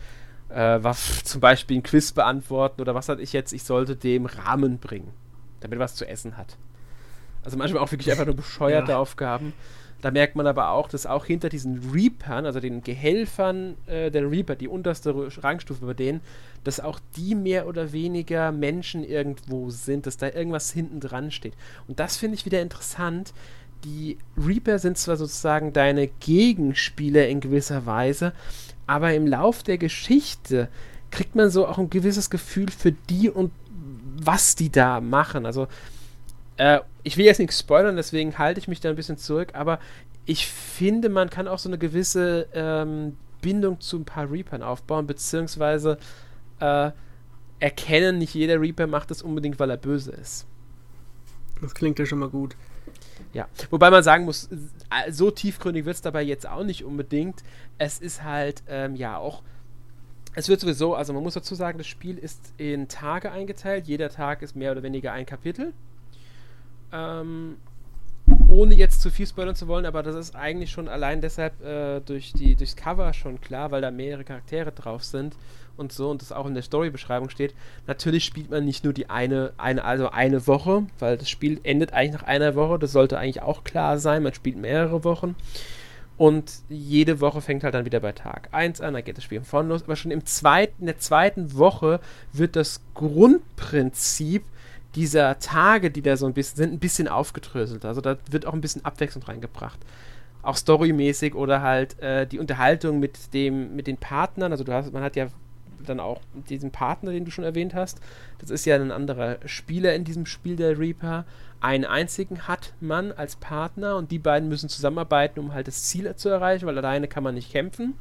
Äh, 0.50 0.80
was 0.82 1.24
zum 1.24 1.42
Beispiel 1.42 1.78
ein 1.78 1.84
Quiz 1.84 2.12
beantworten 2.12 2.82
oder 2.82 2.96
was 2.96 3.08
hatte 3.08 3.22
ich 3.22 3.34
jetzt, 3.34 3.54
ich 3.54 3.64
sollte 3.64 3.96
dem 3.96 4.26
Rahmen 4.26 4.80
bringen, 4.80 5.12
damit 5.60 5.78
er 5.78 5.84
was 5.84 5.96
zu 5.96 6.08
essen 6.08 6.38
hat. 6.38 6.58
Also 7.44 7.58
manchmal 7.58 7.84
auch 7.84 7.92
wirklich 7.92 8.10
einfach 8.12 8.26
nur 8.26 8.36
bescheuerte 8.36 8.94
ja. 8.94 8.98
Aufgaben 8.98 9.54
Da 10.06 10.12
merkt 10.12 10.36
man 10.36 10.46
aber 10.46 10.70
auch, 10.70 10.88
dass 10.88 11.08
auch 11.08 11.26
hinter 11.26 11.50
diesen 11.50 11.92
Reapern, 11.92 12.46
also 12.46 12.60
den 12.60 12.84
Gehelfern 12.84 13.76
äh, 13.88 14.12
der 14.12 14.30
Reaper, 14.30 14.56
die 14.56 14.68
unterste 14.68 15.16
Rangstufe 15.44 15.84
bei 15.84 15.96
denen, 15.96 16.22
dass 16.64 16.80
auch 16.80 17.00
die 17.18 17.34
mehr 17.34 17.66
oder 17.66 17.92
weniger 17.92 18.52
Menschen 18.52 19.04
irgendwo 19.04 19.72
sind, 19.72 20.06
dass 20.06 20.18
da 20.18 20.30
irgendwas 20.30 20.72
hinten 20.72 21.00
dran 21.00 21.32
steht. 21.32 21.56
Und 21.88 22.00
das 22.00 22.18
finde 22.18 22.36
ich 22.36 22.46
wieder 22.46 22.62
interessant. 22.62 23.34
Die 23.84 24.20
Reaper 24.38 24.78
sind 24.78 25.00
zwar 25.00 25.18
sozusagen 25.18 25.74
deine 25.74 26.06
Gegenspieler 26.06 27.28
in 27.28 27.40
gewisser 27.40 27.88
Weise, 27.88 28.34
aber 28.86 29.16
im 29.16 29.26
Lauf 29.26 29.64
der 29.64 29.80
Geschichte 29.80 30.70
kriegt 31.10 31.34
man 31.34 31.50
so 31.50 31.66
auch 31.66 31.80
ein 31.80 31.90
gewisses 31.90 32.30
Gefühl 32.30 32.70
für 32.70 32.92
die 32.92 33.32
und 33.32 33.52
was 34.22 34.56
die 34.56 34.72
da 34.72 35.02
machen. 35.02 35.48
Also, 35.48 35.68
äh, 36.58 36.80
ich 37.04 37.18
will 37.18 37.26
jetzt 37.26 37.40
nichts 37.40 37.60
spoilern, 37.60 37.96
deswegen 37.96 38.38
halte 38.38 38.60
ich 38.60 38.68
mich 38.68 38.80
da 38.80 38.90
ein 38.90 38.96
bisschen 38.96 39.18
zurück, 39.18 39.50
aber 39.54 39.80
ich 40.26 40.48
finde, 40.48 41.10
man 41.10 41.30
kann 41.30 41.48
auch 41.48 41.60
so 41.60 41.70
eine 41.70 41.78
gewisse 41.78 42.48
ähm, 42.54 43.18
Bindung 43.42 43.80
zu 43.80 43.98
ein 43.98 44.06
paar 44.06 44.32
Reapern 44.32 44.64
aufbauen, 44.64 45.06
beziehungsweise 45.06 45.98
äh, 46.60 46.92
erkennen, 47.60 48.18
nicht 48.18 48.34
jeder 48.34 48.60
Reaper 48.60 48.88
macht 48.88 49.12
das 49.12 49.22
unbedingt, 49.22 49.60
weil 49.60 49.70
er 49.70 49.78
böse 49.78 50.12
ist. 50.12 50.48
Das 51.62 51.74
klingt 51.74 52.00
ja 52.00 52.06
schon 52.06 52.20
mal 52.20 52.30
gut. 52.30 52.56
Ja, 53.34 53.48
wobei 53.70 53.90
man 53.92 54.04
sagen 54.04 54.26
muss, 54.26 54.50
so 55.10 55.32
tiefgründig 55.32 55.86
wird 55.86 55.96
es 55.96 56.02
dabei 56.02 56.24
jetzt 56.24 56.48
auch 56.48 56.64
nicht 56.64 56.84
unbedingt. 56.84 57.44
Es 57.78 58.00
ist 58.00 58.24
halt, 58.24 58.64
ähm, 58.68 58.96
ja, 58.96 59.18
auch, 59.18 59.44
es 60.36 60.50
wird 60.50 60.60
sowieso, 60.60 60.96
also 60.96 61.14
man 61.14 61.24
muss 61.24 61.34
dazu 61.34 61.56
sagen, 61.56 61.78
das 61.78 61.88
Spiel 61.88 62.18
ist 62.18 62.54
in 62.58 62.88
Tage 62.88 63.32
eingeteilt. 63.32 63.88
Jeder 63.88 64.10
Tag 64.10 64.42
ist 64.42 64.56
mehr 64.56 64.72
oder 64.72 64.84
weniger 64.84 65.12
ein 65.12 65.26
Kapitel. 65.26 65.74
Ähm, 66.96 67.58
ohne 68.50 68.76
jetzt 68.76 69.02
zu 69.02 69.12
viel 69.12 69.28
spoilern 69.28 69.56
zu 69.56 69.68
wollen, 69.68 69.86
aber 69.86 70.02
das 70.02 70.16
ist 70.16 70.36
eigentlich 70.36 70.72
schon 70.72 70.88
allein 70.88 71.22
deshalb 71.22 71.62
äh, 71.64 72.00
durch 72.00 72.34
die, 72.34 72.56
durchs 72.56 72.76
Cover 72.76 73.14
schon 73.14 73.40
klar, 73.42 73.72
weil 73.72 73.82
da 73.82 73.92
mehrere 73.92 74.24
Charaktere 74.24 74.72
drauf 74.72 75.04
sind 75.04 75.36
und 75.78 75.92
so 75.92 76.10
und 76.10 76.22
das 76.22 76.32
auch 76.32 76.46
in 76.46 76.54
der 76.54 76.64
Storybeschreibung 76.64 77.30
steht. 77.30 77.54
Natürlich 77.86 78.26
spielt 78.26 78.50
man 78.50 78.66
nicht 78.66 78.84
nur 78.84 78.94
die 78.94 79.10
eine, 79.10 79.54
eine, 79.58 79.84
also 79.84 80.10
eine 80.10 80.48
Woche, 80.48 80.88
weil 81.00 81.18
das 81.18 81.30
Spiel 81.30 81.60
endet 81.64 81.94
eigentlich 81.94 82.22
nach 82.22 82.28
einer 82.28 82.56
Woche, 82.56 82.80
das 82.80 82.92
sollte 82.92 83.18
eigentlich 83.20 83.42
auch 83.42 83.64
klar 83.64 84.00
sein, 84.00 84.24
man 84.24 84.34
spielt 84.34 84.58
mehrere 84.58 85.04
Wochen. 85.04 85.36
Und 86.18 86.50
jede 86.70 87.20
Woche 87.20 87.42
fängt 87.42 87.66
halt 87.66 87.74
dann 87.74 87.84
wieder 87.84 88.00
bei 88.00 88.14
Tag 88.14 88.48
1 88.54 88.80
an, 88.80 88.94
dann 88.94 89.04
geht 89.04 89.18
das 89.18 89.26
Spiel 89.26 89.42
von 89.42 89.68
los. 89.68 89.84
Aber 89.84 89.98
schon 89.98 90.12
im 90.12 90.26
zweiten, 90.26 90.76
in 90.80 90.86
der 90.86 90.98
zweiten 90.98 91.58
Woche 91.58 92.00
wird 92.32 92.56
das 92.56 92.80
Grundprinzip 92.94 94.46
dieser 94.96 95.40
Tage, 95.40 95.92
die 95.92 96.02
da 96.02 96.18
so 96.18 96.26
ein 96.26 96.34
bisschen 96.34 96.58
sind, 96.58 96.74
ein 96.74 96.80
bisschen 96.80 97.08
aufgedröselt. 97.08 97.86
Also 97.86 98.02
da 98.02 98.18
wird 98.32 98.46
auch 98.46 98.54
ein 98.54 98.62
bisschen 98.62 98.86
Abwechslung 98.86 99.24
reingebracht 99.24 99.80
auch 100.46 100.56
storymäßig 100.56 101.36
oder 101.36 101.62
halt 101.62 102.00
äh, 102.00 102.28
die 102.28 102.40
Unterhaltung 102.40 103.00
mit 103.00 103.34
dem 103.34 103.76
mit 103.76 103.88
den 103.88 103.98
Partnern. 103.98 104.52
Also 104.52 104.64
du 104.64 104.72
hast, 104.72 104.94
man 104.94 105.04
hat 105.04 105.16
ja 105.16 105.28
dann 105.86 106.00
auch 106.00 106.22
diesen 106.50 106.72
Partner, 106.72 107.12
den 107.12 107.26
du 107.26 107.32
schon 107.32 107.44
erwähnt 107.44 107.74
hast. 107.74 108.00
Das 108.40 108.50
ist 108.50 108.66
ja 108.66 108.76
ein 108.76 108.92
anderer 108.92 109.38
Spieler 109.46 109.94
in 109.94 110.04
diesem 110.04 110.26
Spiel, 110.26 110.56
der 110.56 110.80
Reaper. 110.80 111.26
Einen 111.60 111.86
einzigen 111.86 112.48
hat 112.48 112.74
man 112.80 113.12
als 113.12 113.36
Partner 113.36 113.96
und 113.96 114.12
die 114.12 114.20
beiden 114.20 114.50
müssen 114.50 114.70
zusammenarbeiten, 114.70 115.40
um 115.40 115.54
halt 115.54 115.68
das 115.68 115.84
Ziel 115.84 116.16
zu 116.16 116.30
erreichen, 116.30 116.66
weil 116.66 116.78
alleine 116.78 117.08
kann 117.08 117.24
man 117.24 117.36
nicht 117.36 117.52
kämpfen. 117.52 117.96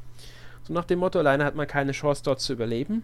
So 0.64 0.72
nach 0.72 0.84
dem 0.84 0.98
Motto, 0.98 1.18
alleine 1.18 1.44
hat 1.44 1.54
man 1.54 1.66
keine 1.66 1.92
Chance 1.92 2.22
dort 2.24 2.40
zu 2.40 2.52
überleben. 2.52 3.02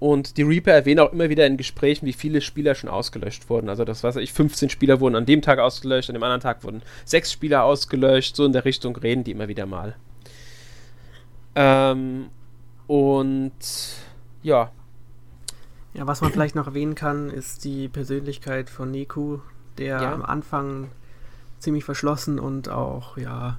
Und 0.00 0.38
die 0.38 0.42
Reaper 0.42 0.72
erwähnen 0.72 1.00
auch 1.00 1.12
immer 1.12 1.28
wieder 1.28 1.46
in 1.46 1.58
Gesprächen, 1.58 2.06
wie 2.06 2.14
viele 2.14 2.40
Spieler 2.40 2.74
schon 2.74 2.88
ausgelöscht 2.88 3.50
wurden. 3.50 3.68
Also 3.68 3.84
das 3.84 4.02
weiß 4.02 4.16
ich, 4.16 4.32
15 4.32 4.70
Spieler 4.70 4.98
wurden 4.98 5.14
an 5.14 5.26
dem 5.26 5.42
Tag 5.42 5.58
ausgelöscht, 5.58 6.08
an 6.08 6.14
dem 6.14 6.22
anderen 6.22 6.40
Tag 6.40 6.64
wurden 6.64 6.82
sechs 7.04 7.30
Spieler 7.30 7.64
ausgelöscht. 7.64 8.34
So 8.34 8.46
in 8.46 8.52
der 8.52 8.64
Richtung 8.64 8.96
reden 8.96 9.24
die 9.24 9.32
immer 9.32 9.48
wieder 9.48 9.66
mal. 9.66 9.94
Ähm, 11.54 12.30
und 12.86 13.52
ja. 14.42 14.72
Ja, 15.92 16.06
was 16.06 16.22
man 16.22 16.32
vielleicht 16.32 16.54
noch 16.54 16.66
erwähnen 16.66 16.94
kann, 16.94 17.28
ist 17.28 17.64
die 17.64 17.88
Persönlichkeit 17.88 18.70
von 18.70 18.90
Neku, 18.90 19.40
der 19.76 20.00
ja. 20.00 20.14
am 20.14 20.22
Anfang 20.22 20.88
ziemlich 21.58 21.84
verschlossen 21.84 22.38
und 22.38 22.70
auch, 22.70 23.18
ja, 23.18 23.58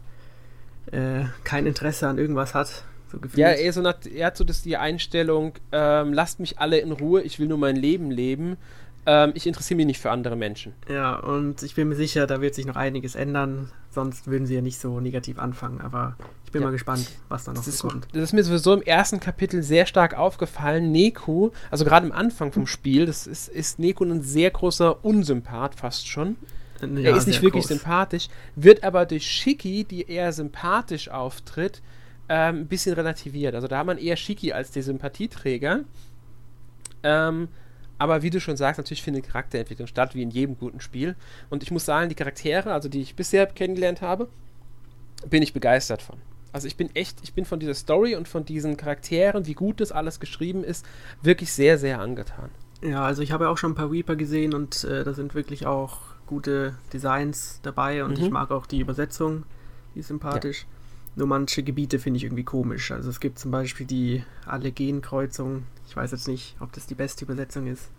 äh, 0.92 1.26
kein 1.44 1.68
Interesse 1.68 2.08
an 2.08 2.18
irgendwas 2.18 2.56
hat. 2.56 2.84
So 3.12 3.20
ja, 3.36 3.50
er, 3.50 3.74
so 3.74 3.82
nach, 3.82 3.96
er 4.06 4.28
hat 4.28 4.38
so 4.38 4.44
das, 4.44 4.62
die 4.62 4.78
Einstellung, 4.78 5.54
ähm, 5.72 6.14
lasst 6.14 6.40
mich 6.40 6.60
alle 6.60 6.80
in 6.80 6.92
Ruhe, 6.92 7.22
ich 7.22 7.40
will 7.40 7.48
nur 7.48 7.58
mein 7.58 7.76
Leben 7.76 8.12
leben. 8.12 8.58
Ähm, 9.06 9.32
ich 9.34 9.48
interessiere 9.48 9.78
mich 9.78 9.88
nicht 9.88 10.00
für 10.00 10.12
andere 10.12 10.36
Menschen. 10.36 10.74
Ja, 10.88 11.16
und 11.16 11.64
ich 11.64 11.76
bin 11.76 11.90
mir 11.90 11.96
sicher, 11.96 12.28
da 12.28 12.40
wird 12.40 12.54
sich 12.54 12.66
noch 12.66 12.76
einiges 12.76 13.16
ändern, 13.16 13.72
sonst 13.90 14.28
würden 14.28 14.46
sie 14.46 14.56
ja 14.56 14.62
nicht 14.62 14.80
so 14.80 15.00
negativ 15.00 15.40
anfangen, 15.40 15.82
aber 15.82 16.16
ich 16.46 16.52
bin 16.52 16.62
ja. 16.62 16.68
mal 16.68 16.72
gespannt, 16.72 17.08
was 17.28 17.46
da 17.46 17.54
noch 17.54 17.66
das 17.66 17.78
so 17.78 17.88
kommt. 17.88 18.08
Das 18.14 18.22
ist 18.22 18.34
mir 18.34 18.44
sowieso 18.44 18.74
im 18.74 18.84
ersten 18.84 19.20
Kapitel 19.20 19.64
sehr 19.64 19.86
stark 19.88 20.18
aufgefallen. 20.18 20.92
Neku, 20.92 21.50
also 21.72 21.84
gerade 21.84 22.06
am 22.06 22.12
Anfang 22.12 22.52
vom 22.52 22.68
Spiel, 22.68 23.06
das 23.08 23.26
ist, 23.26 23.48
ist 23.48 23.80
Neku 23.80 24.04
ein 24.04 24.22
sehr 24.22 24.52
großer 24.52 25.04
Unsympath 25.04 25.76
fast 25.76 26.08
schon. 26.08 26.36
Ja, 26.82 27.12
er 27.12 27.16
ist 27.16 27.28
nicht 27.28 27.42
wirklich 27.42 27.64
groß. 27.64 27.78
sympathisch, 27.78 28.28
wird 28.56 28.84
aber 28.84 29.06
durch 29.06 29.26
Shiki, 29.26 29.84
die 29.84 30.10
eher 30.10 30.34
sympathisch 30.34 31.10
auftritt, 31.10 31.82
ähm, 32.32 32.62
ein 32.62 32.68
bisschen 32.68 32.94
relativiert. 32.94 33.56
Also 33.56 33.68
da 33.68 33.80
hat 33.80 33.86
man 33.86 33.98
eher 33.98 34.16
Shiki 34.16 34.54
als 34.54 34.72
die 34.72 34.82
Sympathieträger. 34.82 35.82
Ähm, 37.04 37.50
aber 37.98 38.22
wie 38.24 38.30
du 38.30 38.40
schon 38.40 38.56
sagst, 38.56 38.78
natürlich 38.78 39.04
findet 39.04 39.26
Charakterentwicklung 39.26 39.86
statt, 39.86 40.16
wie 40.16 40.22
in 40.22 40.32
jedem 40.32 40.58
guten 40.58 40.80
Spiel. 40.80 41.16
Und 41.50 41.62
ich 41.62 41.72
muss 41.72 41.84
sagen, 41.84 42.08
die 42.08 42.16
Charaktere, 42.16 42.72
also 42.72 42.88
die 42.88 43.02
ich 43.02 43.18
bisher 43.18 43.48
kennengelernt 43.48 44.02
habe, 44.02 44.30
bin 45.30 45.44
ich 45.44 45.52
begeistert 45.52 46.02
von. 46.02 46.20
Also 46.54 46.68
ich 46.68 46.78
bin 46.78 46.96
echt, 46.96 47.20
ich 47.22 47.34
bin 47.34 47.44
von 47.44 47.60
dieser 47.60 47.74
Story 47.74 48.16
und 48.16 48.30
von 48.30 48.46
diesen 48.46 48.78
Charakteren, 48.78 49.46
wie 49.46 49.54
gut 49.54 49.82
das 49.82 49.92
alles 49.92 50.22
geschrieben 50.22 50.64
ist, 50.64 50.86
wirklich 51.22 51.52
sehr, 51.52 51.78
sehr 51.78 52.00
angetan. 52.00 52.50
Ja, 52.82 53.04
also 53.04 53.22
ich 53.22 53.34
habe 53.34 53.44
ja 53.44 53.50
auch 53.50 53.58
schon 53.58 53.74
ein 53.74 53.76
paar 53.76 53.92
Reaper 53.92 54.16
gesehen 54.16 54.54
und 54.54 54.86
äh, 54.86 55.04
da 55.04 55.14
sind 55.14 55.36
wirklich 55.36 55.66
auch 55.66 56.00
gute 56.28 56.76
Designs 56.94 57.60
dabei 57.62 58.06
und 58.06 58.18
mhm. 58.18 58.24
ich 58.24 58.32
mag 58.32 58.52
auch 58.52 58.66
die 58.66 58.80
Übersetzung, 58.80 59.44
die 59.96 60.00
ist 60.00 60.08
sympathisch. 60.08 60.62
Ja. 60.62 60.81
Nur 61.16 61.28
manche 61.28 61.64
Gebiete 61.64 62.00
finde 62.00 62.18
ich 62.18 62.24
irgendwie 62.24 62.44
komisch. 62.44 62.92
Also 62.92 63.10
es 63.10 63.20
gibt 63.20 63.38
zum 63.38 63.52
Beispiel 63.52 63.86
die 63.86 64.24
Allergenkreuzung. 64.46 65.64
Ich 65.88 65.96
weiß 65.96 66.12
jetzt 66.12 66.28
nicht, 66.28 66.56
ob 66.60 66.72
das 66.72 66.88
die 66.88 66.96
beste 66.96 67.26
Übersetzung 67.26 67.68
ist. 67.68 67.90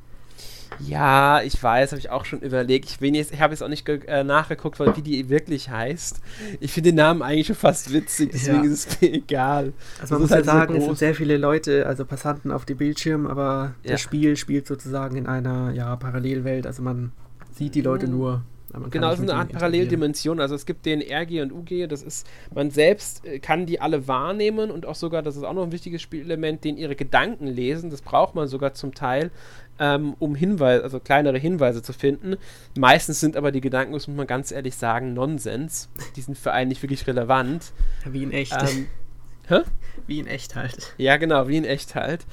Ja, 0.79 1.42
ich 1.42 1.62
weiß, 1.62 1.92
habe 1.92 2.01
ich 2.01 2.11
auch 2.11 2.25
schon 2.25 2.40
überlegt. 2.40 2.87
Ich, 2.87 3.03
ich 3.03 3.40
habe 3.40 3.53
jetzt 3.53 3.62
auch 3.62 3.68
nicht 3.68 3.88
äh, 3.88 4.25
nachgeguckt, 4.25 4.81
wie 4.81 5.03
die 5.03 5.29
wirklich 5.29 5.68
heißt. 5.68 6.20
Ich 6.61 6.72
finde 6.72 6.90
den 6.90 6.96
Namen 6.96 7.22
eigentlich 7.22 7.46
schon 7.46 7.57
fast 7.57 7.92
witzig, 7.92 8.31
deswegen 8.33 8.64
ja. 8.64 8.70
ist 8.70 8.88
es 8.88 9.01
mir 9.01 9.12
egal. 9.12 9.72
Also 10.01 10.14
man 10.14 10.22
das 10.22 10.31
muss 10.31 10.31
halt 10.31 10.44
sagen, 10.46 10.75
es 10.77 10.85
sind 10.85 10.98
sehr 10.98 11.14
viele 11.14 11.37
Leute, 11.37 11.87
also 11.87 12.05
Passanten 12.05 12.51
auf 12.51 12.64
dem 12.64 12.79
Bildschirm, 12.79 13.27
aber 13.27 13.75
ja. 13.83 13.92
das 13.92 14.01
Spiel 14.01 14.37
spielt 14.37 14.66
sozusagen 14.66 15.16
in 15.16 15.27
einer 15.27 15.72
ja, 15.72 15.94
Parallelwelt. 15.96 16.66
Also 16.66 16.83
man 16.83 17.12
sieht 17.53 17.75
die 17.75 17.83
Leute 17.83 18.07
mhm. 18.07 18.12
nur. 18.12 18.42
Genau, 18.90 19.12
es 19.12 19.20
ist 19.20 19.28
eine 19.28 19.38
Art 19.38 19.52
Paralleldimension. 19.52 20.40
Also 20.40 20.54
es 20.54 20.64
gibt 20.64 20.87
den 20.87 21.02
RG 21.02 21.42
und 21.42 21.52
UG, 21.52 21.88
das 21.88 22.02
ist, 22.02 22.26
man 22.54 22.70
selbst 22.70 23.24
äh, 23.24 23.38
kann 23.38 23.66
die 23.66 23.80
alle 23.80 24.08
wahrnehmen 24.08 24.70
und 24.70 24.87
auch 24.87 24.94
sogar, 24.94 25.22
das 25.22 25.37
ist 25.37 25.44
auch 25.44 25.52
noch 25.52 25.64
ein 25.64 25.72
wichtiges 25.72 26.00
Spielelement, 26.00 26.64
den 26.64 26.76
ihre 26.76 26.96
Gedanken 26.96 27.46
lesen. 27.46 27.90
Das 27.90 28.00
braucht 28.00 28.35
man 28.35 28.48
sogar 28.48 28.72
zum 28.72 28.94
Teil 28.94 29.30
ähm, 29.78 30.14
um 30.18 30.35
Hinweise, 30.35 30.85
also 30.85 31.00
kleinere 31.00 31.38
Hinweise 31.38 31.82
zu 31.82 31.92
finden. 31.92 32.37
Meistens 32.78 33.20
sind 33.20 33.37
aber 33.37 33.52
die 33.52 33.61
Gedanken, 33.61 33.92
muss 33.92 34.08
man 34.08 34.26
ganz 34.26 34.52
ehrlich 34.52 34.76
sagen, 34.76 35.12
Nonsens. 35.12 35.88
Die 36.16 36.20
sind 36.20 36.38
für 36.38 36.52
einen 36.52 36.68
nicht 36.68 36.82
wirklich 36.82 37.06
relevant. 37.06 37.72
Wie 38.04 38.22
in 38.22 38.32
echt. 38.32 38.56
Ähm, 38.61 38.87
hä? 39.48 39.61
Wie 40.06 40.18
in 40.18 40.26
echt 40.26 40.54
halt. 40.54 40.94
Ja, 40.98 41.16
genau, 41.16 41.48
wie 41.48 41.56
in 41.56 41.64
echt 41.64 41.94
halt. 41.94 42.26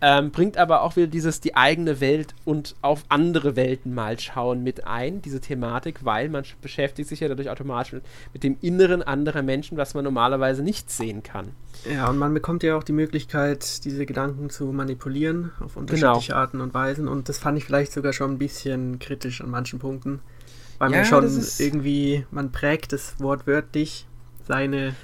Ähm, 0.00 0.30
bringt 0.30 0.56
aber 0.56 0.82
auch 0.82 0.94
wieder 0.94 1.08
dieses 1.08 1.40
die 1.40 1.56
eigene 1.56 2.00
Welt 2.00 2.34
und 2.44 2.76
auf 2.82 3.04
andere 3.08 3.56
Welten 3.56 3.94
mal 3.94 4.18
schauen 4.20 4.62
mit 4.62 4.86
ein, 4.86 5.22
diese 5.22 5.40
Thematik, 5.40 6.04
weil 6.04 6.28
man 6.28 6.44
beschäftigt 6.62 7.08
sich 7.08 7.20
ja 7.20 7.28
dadurch 7.28 7.50
automatisch 7.50 7.94
mit, 7.94 8.04
mit, 8.32 8.44
dem 8.44 8.56
Inneren 8.60 9.02
anderer 9.02 9.42
Menschen, 9.42 9.76
was 9.76 9.94
man 9.94 10.04
normalerweise 10.04 10.62
nicht 10.62 10.90
sehen 10.90 11.24
kann. 11.24 11.48
Ja, 11.92 12.08
und 12.08 12.18
man 12.18 12.32
bekommt 12.32 12.62
ja 12.62 12.76
auch 12.76 12.84
die 12.84 12.92
Möglichkeit, 12.92 13.84
diese 13.84 14.06
Gedanken 14.06 14.50
zu 14.50 14.66
manipulieren 14.66 15.50
auf 15.58 15.76
unterschiedliche 15.76 16.28
genau. 16.28 16.40
Arten 16.40 16.60
und 16.60 16.74
Weisen 16.74 17.08
und 17.08 17.28
das 17.28 17.38
fand 17.38 17.58
ich 17.58 17.64
vielleicht 17.64 17.92
sogar 17.92 18.12
schon 18.12 18.32
ein 18.32 18.38
bisschen 18.38 19.00
kritisch 19.00 19.40
an 19.40 19.50
manchen 19.50 19.80
Punkten, 19.80 20.20
weil 20.78 20.92
ja, 20.92 20.98
man 20.98 21.06
schon 21.06 21.44
irgendwie, 21.58 22.24
man 22.30 22.52
prägt 22.52 22.92
es 22.92 23.16
wortwörtlich 23.18 24.06
seine 24.46 24.94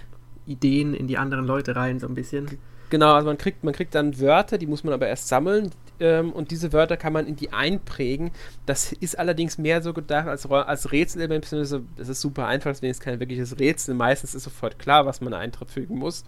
Ideen 0.47 0.95
in 0.95 1.09
die 1.09 1.19
anderen 1.19 1.47
Leute 1.47 1.75
rein 1.75 1.99
so 1.99 2.07
ein 2.07 2.15
bisschen. 2.15 2.59
Genau, 2.95 3.13
also 3.13 3.27
man 3.27 3.39
kriegt, 3.39 3.65
man 3.65 3.75
kriegt 3.75 3.93
dann 3.97 4.21
Wörter, 4.21 4.57
die 4.57 4.69
muss 4.69 4.85
man 4.85 4.95
aber 4.95 5.09
erst 5.09 5.27
sammeln 5.27 5.73
ähm, 5.99 6.33
und 6.33 6.53
diese 6.53 6.73
Wörter 6.73 6.97
kann 6.97 7.13
man 7.13 7.27
in 7.27 7.35
die 7.35 7.53
einprägen. 7.53 8.31
Das 8.67 8.93
ist 8.93 9.19
allerdings 9.19 9.59
mehr 9.59 9.83
so 9.83 9.93
gedacht 9.93 10.29
als, 10.29 10.47
als 10.47 10.93
Rätselelement, 10.93 11.43
beziehungsweise 11.43 11.83
das 11.97 12.09
ist 12.09 12.21
super 12.21 12.47
einfach, 12.47 12.71
deswegen 12.71 12.93
ist 12.93 13.01
kein 13.01 13.19
wirkliches 13.19 13.59
Rätsel. 13.59 13.97
Meistens 13.97 14.37
ist 14.37 14.45
sofort 14.45 14.79
klar, 14.79 15.07
was 15.07 15.21
man 15.21 15.35
einfügen 15.35 15.99
muss. 15.99 16.23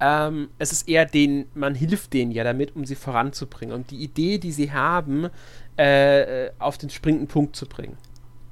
Ähm, 0.00 0.48
es 0.58 0.72
ist 0.72 0.88
eher 0.88 1.06
den, 1.06 1.46
man 1.54 1.76
hilft 1.76 2.12
denen 2.12 2.32
ja 2.32 2.42
damit, 2.42 2.74
um 2.74 2.84
sie 2.84 2.96
voranzubringen 2.96 3.72
und 3.72 3.92
die 3.92 4.02
Idee, 4.02 4.38
die 4.38 4.50
sie 4.50 4.72
haben, 4.72 5.28
äh, 5.76 6.50
auf 6.58 6.76
den 6.76 6.90
springenden 6.90 7.28
Punkt 7.28 7.54
zu 7.54 7.66
bringen. 7.66 7.98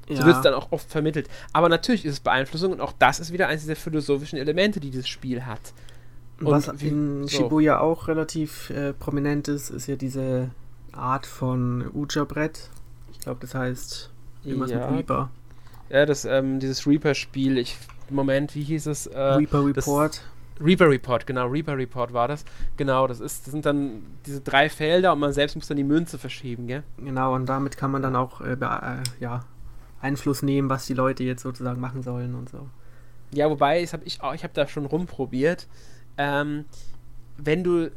Ja. 0.09 0.15
So 0.15 0.27
wird 0.27 0.37
es 0.37 0.43
dann 0.43 0.55
auch 0.55 0.71
oft 0.71 0.89
vermittelt. 0.89 1.29
Aber 1.53 1.69
natürlich 1.69 2.05
ist 2.05 2.13
es 2.13 2.21
Beeinflussung 2.21 2.71
und 2.71 2.81
auch 2.81 2.93
das 2.97 3.19
ist 3.19 3.33
wieder 3.33 3.49
eines 3.49 3.67
der 3.67 3.75
philosophischen 3.75 4.39
Elemente, 4.39 4.79
die 4.79 4.93
das 4.93 5.09
Spiel 5.09 5.45
hat. 5.45 5.73
Und 6.45 6.53
Was 6.53 6.69
in 6.83 7.23
so. 7.23 7.29
Shibuya 7.29 7.81
auch 7.81 8.09
relativ 8.09 8.71
äh, 8.71 8.93
prominent 8.93 9.49
ist, 9.49 9.71
ist 9.71 9.87
ja 9.87 9.97
diese 9.97 10.51
Art 10.93 11.27
von 11.27 11.91
Uja-Brett. 11.95 12.71
Ich 13.13 13.21
glaube, 13.21 13.41
das 13.41 13.55
heißt 13.55 14.11
irgendwas 14.45 14.71
ja. 14.71 14.87
mit 14.91 14.99
Reaper. 14.99 15.31
Ja, 15.89 16.07
das, 16.07 16.25
ähm, 16.25 16.59
dieses 16.59 16.87
Reaper-Spiel, 16.87 17.59
ich, 17.59 17.77
Moment, 18.11 18.55
wie 18.55 18.63
hieß 18.63 18.87
es? 18.87 19.07
Äh, 19.07 19.19
Reaper 19.19 19.65
Report. 19.65 20.23
Reaper 20.61 20.89
Report, 20.89 21.27
genau, 21.27 21.47
Reaper 21.49 21.77
Report 21.77 22.13
war 22.13 22.29
das. 22.29 22.45
Genau, 22.77 23.07
das 23.07 23.21
ist, 23.21 23.47
das 23.47 23.53
sind 23.53 23.67
dann 23.67 24.03
diese 24.27 24.41
drei 24.41 24.69
Felder 24.69 25.13
und 25.13 25.19
man 25.19 25.33
selbst 25.33 25.57
muss 25.57 25.67
dann 25.67 25.77
die 25.77 25.85
Münze 25.85 26.19
verschieben, 26.19 26.67
gell? 26.67 26.83
Genau, 26.99 27.35
und 27.35 27.47
damit 27.47 27.77
kann 27.77 27.91
man 27.91 28.03
dann 28.03 28.17
auch 28.17 28.41
äh, 28.41 28.53
äh, 28.53 29.03
ja, 29.19 29.45
Einfluss 30.01 30.43
nehmen, 30.43 30.69
was 30.69 30.87
die 30.87 30.95
Leute 30.95 31.25
jetzt 31.25 31.43
sozusagen 31.43 31.81
machen 31.81 32.03
sollen 32.03 32.35
und 32.35 32.49
so. 32.49 32.69
Ja, 33.33 33.49
wobei, 33.51 33.81
das 33.81 33.93
hab 33.93 34.05
ich 34.05 34.23
auch, 34.23 34.35
ich 34.35 34.45
habe 34.45 34.53
da 34.55 34.67
schon 34.67 34.85
rumprobiert. 34.85 35.67
Ähm, 36.19 36.65
wenn 37.37 37.65
du 37.65 37.91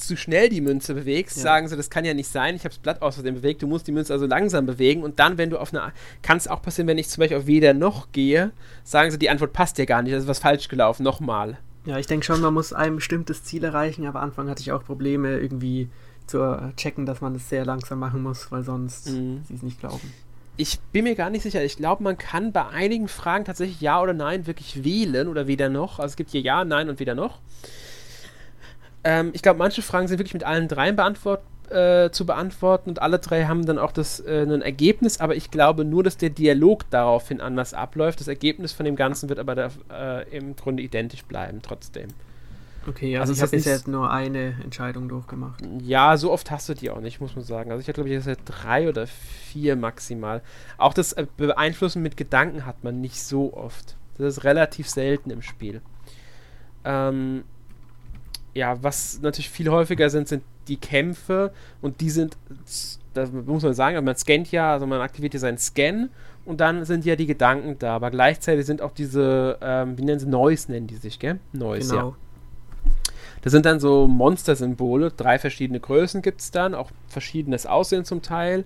zu 0.00 0.16
schnell 0.16 0.48
die 0.48 0.60
Münze 0.60 0.94
bewegst, 0.94 1.36
ja. 1.38 1.42
sagen 1.42 1.68
sie, 1.68 1.76
das 1.76 1.90
kann 1.90 2.04
ja 2.04 2.14
nicht 2.14 2.28
sein, 2.28 2.56
ich 2.56 2.62
habe 2.62 2.70
das 2.70 2.78
Blatt 2.78 3.02
außerdem 3.02 3.36
bewegt, 3.36 3.62
du 3.62 3.66
musst 3.66 3.86
die 3.86 3.92
Münze 3.92 4.12
also 4.12 4.26
langsam 4.26 4.66
bewegen 4.66 5.02
und 5.02 5.18
dann, 5.18 5.38
wenn 5.38 5.50
du 5.50 5.58
auf 5.58 5.72
eine, 5.72 5.92
kann 6.22 6.38
es 6.38 6.48
auch 6.48 6.62
passieren, 6.62 6.88
wenn 6.88 6.98
ich 6.98 7.08
zum 7.08 7.20
Beispiel 7.20 7.36
auf 7.36 7.46
weder 7.46 7.74
noch 7.74 8.10
gehe, 8.12 8.52
sagen 8.82 9.10
sie, 9.10 9.18
die 9.18 9.30
Antwort 9.30 9.52
passt 9.52 9.78
ja 9.78 9.84
gar 9.84 10.02
nicht, 10.02 10.14
das 10.14 10.22
ist 10.22 10.28
was 10.28 10.38
falsch 10.38 10.68
gelaufen, 10.68 11.02
nochmal. 11.02 11.58
Ja, 11.84 11.98
ich 11.98 12.06
denke 12.06 12.26
schon, 12.26 12.40
man 12.40 12.54
muss 12.54 12.72
ein 12.72 12.96
bestimmtes 12.96 13.44
Ziel 13.44 13.64
erreichen, 13.64 14.06
aber 14.06 14.20
am 14.20 14.30
Anfang 14.30 14.48
hatte 14.48 14.60
ich 14.62 14.72
auch 14.72 14.84
Probleme, 14.84 15.38
irgendwie 15.38 15.88
zu 16.26 16.72
checken, 16.76 17.06
dass 17.06 17.20
man 17.20 17.34
das 17.34 17.48
sehr 17.48 17.64
langsam 17.64 17.98
machen 17.98 18.22
muss, 18.22 18.50
weil 18.52 18.62
sonst 18.62 19.10
mhm. 19.10 19.42
sie 19.48 19.54
es 19.54 19.62
nicht 19.62 19.80
glauben. 19.80 20.12
Ich 20.60 20.78
bin 20.92 21.04
mir 21.04 21.14
gar 21.14 21.30
nicht 21.30 21.42
sicher. 21.42 21.64
Ich 21.64 21.78
glaube, 21.78 22.02
man 22.02 22.18
kann 22.18 22.52
bei 22.52 22.66
einigen 22.66 23.08
Fragen 23.08 23.46
tatsächlich 23.46 23.80
Ja 23.80 24.02
oder 24.02 24.12
Nein 24.12 24.46
wirklich 24.46 24.84
wählen 24.84 25.26
oder 25.26 25.46
weder 25.46 25.70
noch. 25.70 25.98
Also 25.98 26.12
es 26.12 26.16
gibt 26.16 26.28
hier 26.28 26.42
Ja, 26.42 26.66
Nein 26.66 26.90
und 26.90 27.00
weder 27.00 27.14
noch. 27.14 27.38
Ähm, 29.02 29.30
ich 29.32 29.40
glaube, 29.40 29.58
manche 29.58 29.80
Fragen 29.80 30.06
sind 30.06 30.18
wirklich 30.18 30.34
mit 30.34 30.44
allen 30.44 30.68
dreien 30.68 30.96
beantwortet 30.96 31.46
äh, 31.70 32.10
zu 32.10 32.26
beantworten 32.26 32.90
und 32.90 33.00
alle 33.00 33.18
drei 33.18 33.44
haben 33.44 33.64
dann 33.64 33.78
auch 33.78 33.92
das 33.92 34.20
äh, 34.20 34.42
ein 34.42 34.60
Ergebnis, 34.60 35.18
aber 35.20 35.34
ich 35.34 35.50
glaube 35.50 35.86
nur, 35.86 36.02
dass 36.02 36.18
der 36.18 36.28
Dialog 36.28 36.84
daraufhin 36.90 37.40
anders 37.40 37.72
abläuft. 37.72 38.20
Das 38.20 38.28
Ergebnis 38.28 38.72
von 38.72 38.84
dem 38.84 38.96
Ganzen 38.96 39.30
wird 39.30 39.38
aber 39.38 39.54
da, 39.54 39.70
äh, 39.90 40.36
im 40.36 40.56
Grunde 40.56 40.82
identisch 40.82 41.24
bleiben 41.24 41.60
trotzdem. 41.62 42.08
Okay, 42.86 43.16
also, 43.18 43.30
also 43.30 43.32
ich 43.34 43.42
habe 43.42 43.50
bisher 43.50 43.74
jetzt 43.74 43.88
nur 43.88 44.10
eine 44.10 44.54
Entscheidung 44.64 45.08
durchgemacht. 45.08 45.62
Ja, 45.82 46.16
so 46.16 46.32
oft 46.32 46.50
hast 46.50 46.68
du 46.68 46.74
die 46.74 46.90
auch 46.90 47.00
nicht, 47.00 47.20
muss 47.20 47.36
man 47.36 47.44
sagen. 47.44 47.70
Also 47.70 47.86
ich 47.86 47.94
glaube 47.94 48.08
ich, 48.08 48.24
jetzt 48.24 48.40
drei 48.44 48.88
oder 48.88 49.06
vier 49.06 49.76
maximal. 49.76 50.42
Auch 50.78 50.94
das 50.94 51.12
äh, 51.12 51.26
Beeinflussen 51.36 52.02
mit 52.02 52.16
Gedanken 52.16 52.64
hat 52.64 52.82
man 52.82 53.00
nicht 53.00 53.22
so 53.22 53.52
oft. 53.54 53.96
Das 54.16 54.38
ist 54.38 54.44
relativ 54.44 54.88
selten 54.88 55.30
im 55.30 55.42
Spiel. 55.42 55.82
Ähm, 56.84 57.44
ja, 58.54 58.82
was 58.82 59.20
natürlich 59.20 59.50
viel 59.50 59.70
häufiger 59.70 60.10
sind, 60.10 60.28
sind 60.28 60.42
die 60.68 60.76
Kämpfe 60.76 61.52
und 61.80 62.00
die 62.00 62.10
sind, 62.10 62.36
das 63.14 63.32
muss 63.32 63.62
man 63.62 63.74
sagen, 63.74 64.02
man 64.04 64.16
scannt 64.16 64.50
ja, 64.50 64.72
also 64.72 64.86
man 64.86 65.00
aktiviert 65.00 65.34
ja 65.34 65.40
seinen 65.40 65.58
Scan 65.58 66.08
und 66.44 66.60
dann 66.60 66.84
sind 66.84 67.04
ja 67.04 67.16
die 67.16 67.26
Gedanken 67.26 67.78
da, 67.78 67.94
aber 67.96 68.10
gleichzeitig 68.10 68.66
sind 68.66 68.82
auch 68.82 68.92
diese, 68.92 69.58
ähm, 69.60 69.98
wie 69.98 70.02
nennen 70.02 70.20
sie, 70.20 70.28
Noise 70.28 70.72
nennen 70.72 70.86
die 70.86 70.96
sich, 70.96 71.18
gell? 71.18 71.38
Noise, 71.52 71.94
genau. 71.94 72.08
ja. 72.10 72.16
Das 73.42 73.52
sind 73.52 73.64
dann 73.64 73.80
so 73.80 74.06
Monster-Symbole, 74.06 75.12
drei 75.16 75.38
verschiedene 75.38 75.80
Größen 75.80 76.22
gibt 76.22 76.40
es 76.40 76.50
dann, 76.50 76.74
auch 76.74 76.90
verschiedenes 77.08 77.66
Aussehen 77.66 78.04
zum 78.04 78.22
Teil, 78.22 78.64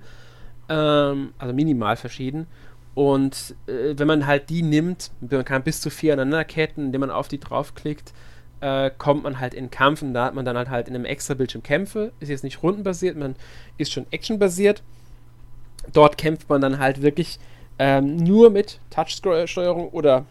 ähm, 0.69 1.33
also 1.39 1.55
minimal 1.55 1.97
verschieden. 1.97 2.47
Und 2.95 3.55
äh, 3.67 3.95
wenn 3.97 4.07
man 4.07 4.27
halt 4.27 4.51
die 4.51 4.63
nimmt, 4.63 5.11
man 5.21 5.45
kann 5.45 5.63
bis 5.63 5.81
zu 5.81 5.91
vier 5.91 6.13
aneinanderketten, 6.13 6.87
indem 6.87 7.01
man 7.01 7.11
auf 7.11 7.29
die 7.29 7.41
draufklickt, 7.41 8.13
äh, 8.61 8.91
kommt 8.97 9.25
man 9.25 9.41
halt 9.41 9.53
in 9.53 9.71
Kampf 9.71 10.03
und 10.03 10.15
da 10.15 10.27
hat 10.27 10.35
man 10.35 10.45
dann 10.45 10.57
halt, 10.57 10.71
halt 10.71 10.89
in 10.89 10.95
einem 10.95 11.05
extra 11.05 11.35
Bildschirm 11.35 11.63
Kämpfe. 11.63 12.13
Ist 12.21 12.29
jetzt 12.29 12.45
nicht 12.45 12.63
rundenbasiert, 12.63 13.17
man 13.17 13.37
ist 13.79 13.93
schon 13.93 14.07
actionbasiert. 14.11 14.83
Dort 15.93 16.17
kämpft 16.17 16.49
man 16.49 16.61
dann 16.61 16.79
halt 16.79 17.03
wirklich 17.03 17.39
ähm, 17.79 18.17
nur 18.17 18.51
mit 18.51 18.81
Touchsteuerung 18.91 19.89
oder 19.89 20.25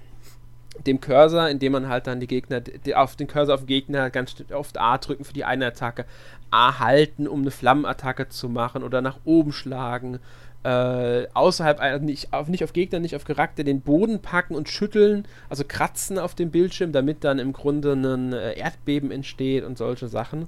dem 0.86 1.00
Cursor, 1.00 1.50
indem 1.50 1.74
man 1.74 1.88
halt 1.88 2.08
dann 2.08 2.20
die 2.20 2.28
Gegner, 2.28 2.62
die, 2.62 2.96
auf 2.96 3.16
den 3.16 3.28
Cursor 3.28 3.56
auf 3.56 3.62
den 3.62 3.68
Gegner 3.68 4.10
ganz 4.10 4.36
oft 4.54 4.80
A 4.80 4.98
drücken 4.98 5.24
für 5.24 5.34
die 5.34 5.46
eine 5.46 5.68
Attacke, 5.68 6.06
A 6.52 6.80
halten, 6.80 7.28
um 7.28 7.42
eine 7.42 7.52
Flammenattacke 7.52 8.30
zu 8.30 8.50
machen 8.50 8.84
oder 8.84 9.02
nach 9.02 9.18
oben 9.26 9.52
schlagen 9.52 10.20
äh, 10.64 11.28
außerhalb, 11.34 11.82
also 11.82 12.06
nicht 12.06 12.32
auf, 12.32 12.48
nicht 12.48 12.64
auf 12.64 12.74
Gegner, 12.74 13.00
nicht 13.00 13.16
auf 13.16 13.26
Charakter, 13.26 13.64
den 13.64 13.82
Boden 13.82 14.22
packen 14.22 14.56
und 14.56 14.70
schütteln, 14.70 15.28
also 15.50 15.66
kratzen 15.68 16.18
auf 16.18 16.36
dem 16.36 16.52
Bildschirm, 16.52 16.94
damit 16.94 17.24
dann 17.24 17.38
im 17.38 17.52
Grunde 17.52 17.94
ein 17.94 18.32
äh, 18.32 18.54
Erdbeben 18.54 19.12
entsteht 19.12 19.66
und 19.66 19.78
solche 19.78 20.08
Sachen. 20.08 20.48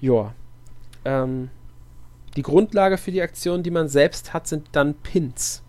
Ja. 0.00 0.32
Ähm, 1.04 1.50
die 2.36 2.42
Grundlage 2.42 2.96
für 2.96 3.10
die 3.10 3.22
Aktion, 3.22 3.64
die 3.64 3.72
man 3.72 3.88
selbst 3.88 4.32
hat, 4.32 4.46
sind 4.46 4.68
dann 4.72 4.94
Pins. 4.94 5.63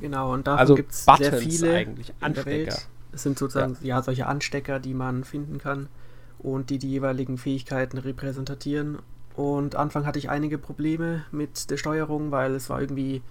Genau, 0.00 0.32
und 0.32 0.46
davon 0.46 0.58
also 0.58 0.74
gibt 0.74 0.92
es 0.92 1.04
sehr 1.04 1.32
viele 1.34 1.72
eigentlich, 1.72 2.12
Anstecker. 2.20 2.76
Es 3.12 3.22
sind 3.22 3.38
sozusagen 3.38 3.76
ja. 3.80 3.96
ja 3.96 4.02
solche 4.02 4.26
Anstecker, 4.26 4.78
die 4.78 4.94
man 4.94 5.24
finden 5.24 5.58
kann 5.58 5.88
und 6.38 6.70
die 6.70 6.78
die 6.78 6.90
jeweiligen 6.90 7.38
Fähigkeiten 7.38 7.98
repräsentieren 7.98 8.98
und 9.36 9.76
Anfang 9.76 10.06
hatte 10.06 10.18
ich 10.18 10.30
einige 10.30 10.56
Probleme 10.56 11.24
mit 11.30 11.70
der 11.70 11.76
Steuerung, 11.76 12.30
weil 12.30 12.54
es 12.54 12.70
war 12.70 12.80
irgendwie 12.80 13.22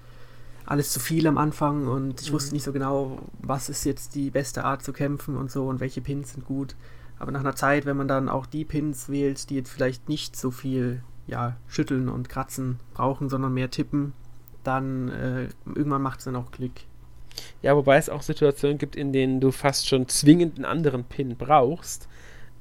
alles 0.65 0.91
zu 0.91 0.99
viel 0.99 1.25
am 1.27 1.37
Anfang 1.37 1.87
und 1.87 2.21
ich 2.21 2.29
mhm. 2.29 2.35
wusste 2.35 2.53
nicht 2.53 2.63
so 2.63 2.71
genau, 2.71 3.19
was 3.39 3.69
ist 3.69 3.85
jetzt 3.85 4.15
die 4.15 4.29
beste 4.29 4.63
Art 4.63 4.83
zu 4.83 4.93
kämpfen 4.93 5.35
und 5.35 5.51
so 5.51 5.67
und 5.67 5.79
welche 5.79 6.01
Pins 6.01 6.33
sind 6.33 6.45
gut. 6.45 6.75
Aber 7.17 7.31
nach 7.31 7.39
einer 7.39 7.55
Zeit, 7.55 7.85
wenn 7.85 7.97
man 7.97 8.07
dann 8.07 8.29
auch 8.29 8.45
die 8.45 8.65
Pins 8.65 9.09
wählt, 9.09 9.49
die 9.49 9.55
jetzt 9.55 9.71
vielleicht 9.71 10.07
nicht 10.09 10.35
so 10.35 10.51
viel 10.51 11.01
ja, 11.27 11.57
schütteln 11.67 12.07
und 12.07 12.29
kratzen 12.29 12.79
brauchen, 12.93 13.29
sondern 13.29 13.53
mehr 13.53 13.71
tippen, 13.71 14.13
dann 14.67 15.09
äh, 15.09 15.47
irgendwann 15.67 16.01
macht 16.01 16.19
es 16.19 16.25
dann 16.25 16.35
auch 16.35 16.51
Klick. 16.51 16.85
Ja, 17.61 17.75
wobei 17.75 17.97
es 17.97 18.09
auch 18.09 18.21
Situationen 18.21 18.77
gibt, 18.77 18.95
in 18.95 19.11
denen 19.11 19.39
du 19.39 19.51
fast 19.51 19.87
schon 19.87 20.07
zwingend 20.07 20.55
einen 20.57 20.65
anderen 20.65 21.03
Pin 21.03 21.35
brauchst. 21.35 22.07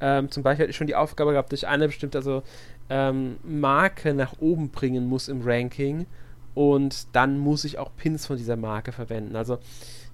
Ähm, 0.01 0.31
zum 0.31 0.43
Beispiel 0.43 0.65
hatte 0.65 0.71
ich 0.71 0.77
schon 0.77 0.87
die 0.87 0.97
Aufgabe 0.97 1.33
gehabt, 1.33 1.53
durch 1.53 1.67
eine 1.67 1.87
bestimmte, 1.87 2.19
also 2.19 2.43
ähm, 2.91 3.37
Marke 3.43 4.15
nach 4.15 4.35
oben 4.41 4.71
bringen 4.71 5.07
muss 5.07 5.29
im 5.29 5.43
Ranking 5.43 6.07
und 6.55 7.07
dann 7.15 7.39
muss 7.39 7.65
ich 7.65 7.79
auch 7.79 7.91
Pins 7.97 8.27
von 8.27 8.37
dieser 8.37 8.57
Marke 8.57 8.93
verwenden. 8.93 9.37
Also 9.37 9.59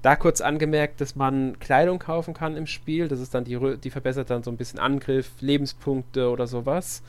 da 0.02 0.16
kurz 0.16 0.40
angemerkt, 0.40 1.00
dass 1.00 1.14
man 1.14 1.58
Kleidung 1.58 1.98
kaufen 1.98 2.32
kann 2.32 2.56
im 2.56 2.66
Spiel. 2.66 3.08
Das 3.08 3.20
ist 3.20 3.34
dann 3.34 3.44
die, 3.44 3.58
die 3.76 3.90
verbessert 3.90 4.30
dann 4.30 4.42
so 4.42 4.50
ein 4.50 4.56
bisschen 4.56 4.78
Angriff, 4.78 5.30
Lebenspunkte 5.40 6.30
oder 6.30 6.46
sowas. 6.46 7.02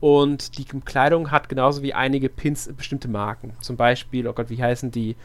Und 0.00 0.58
die 0.58 0.64
Kleidung 0.64 1.30
hat 1.30 1.48
genauso 1.48 1.82
wie 1.82 1.94
einige 1.94 2.28
Pins 2.28 2.70
bestimmte 2.76 3.08
Marken. 3.08 3.52
Zum 3.60 3.76
Beispiel, 3.76 4.28
oh 4.28 4.32
Gott, 4.32 4.50
wie 4.50 4.62
heißen 4.62 4.90
die? 4.90 5.16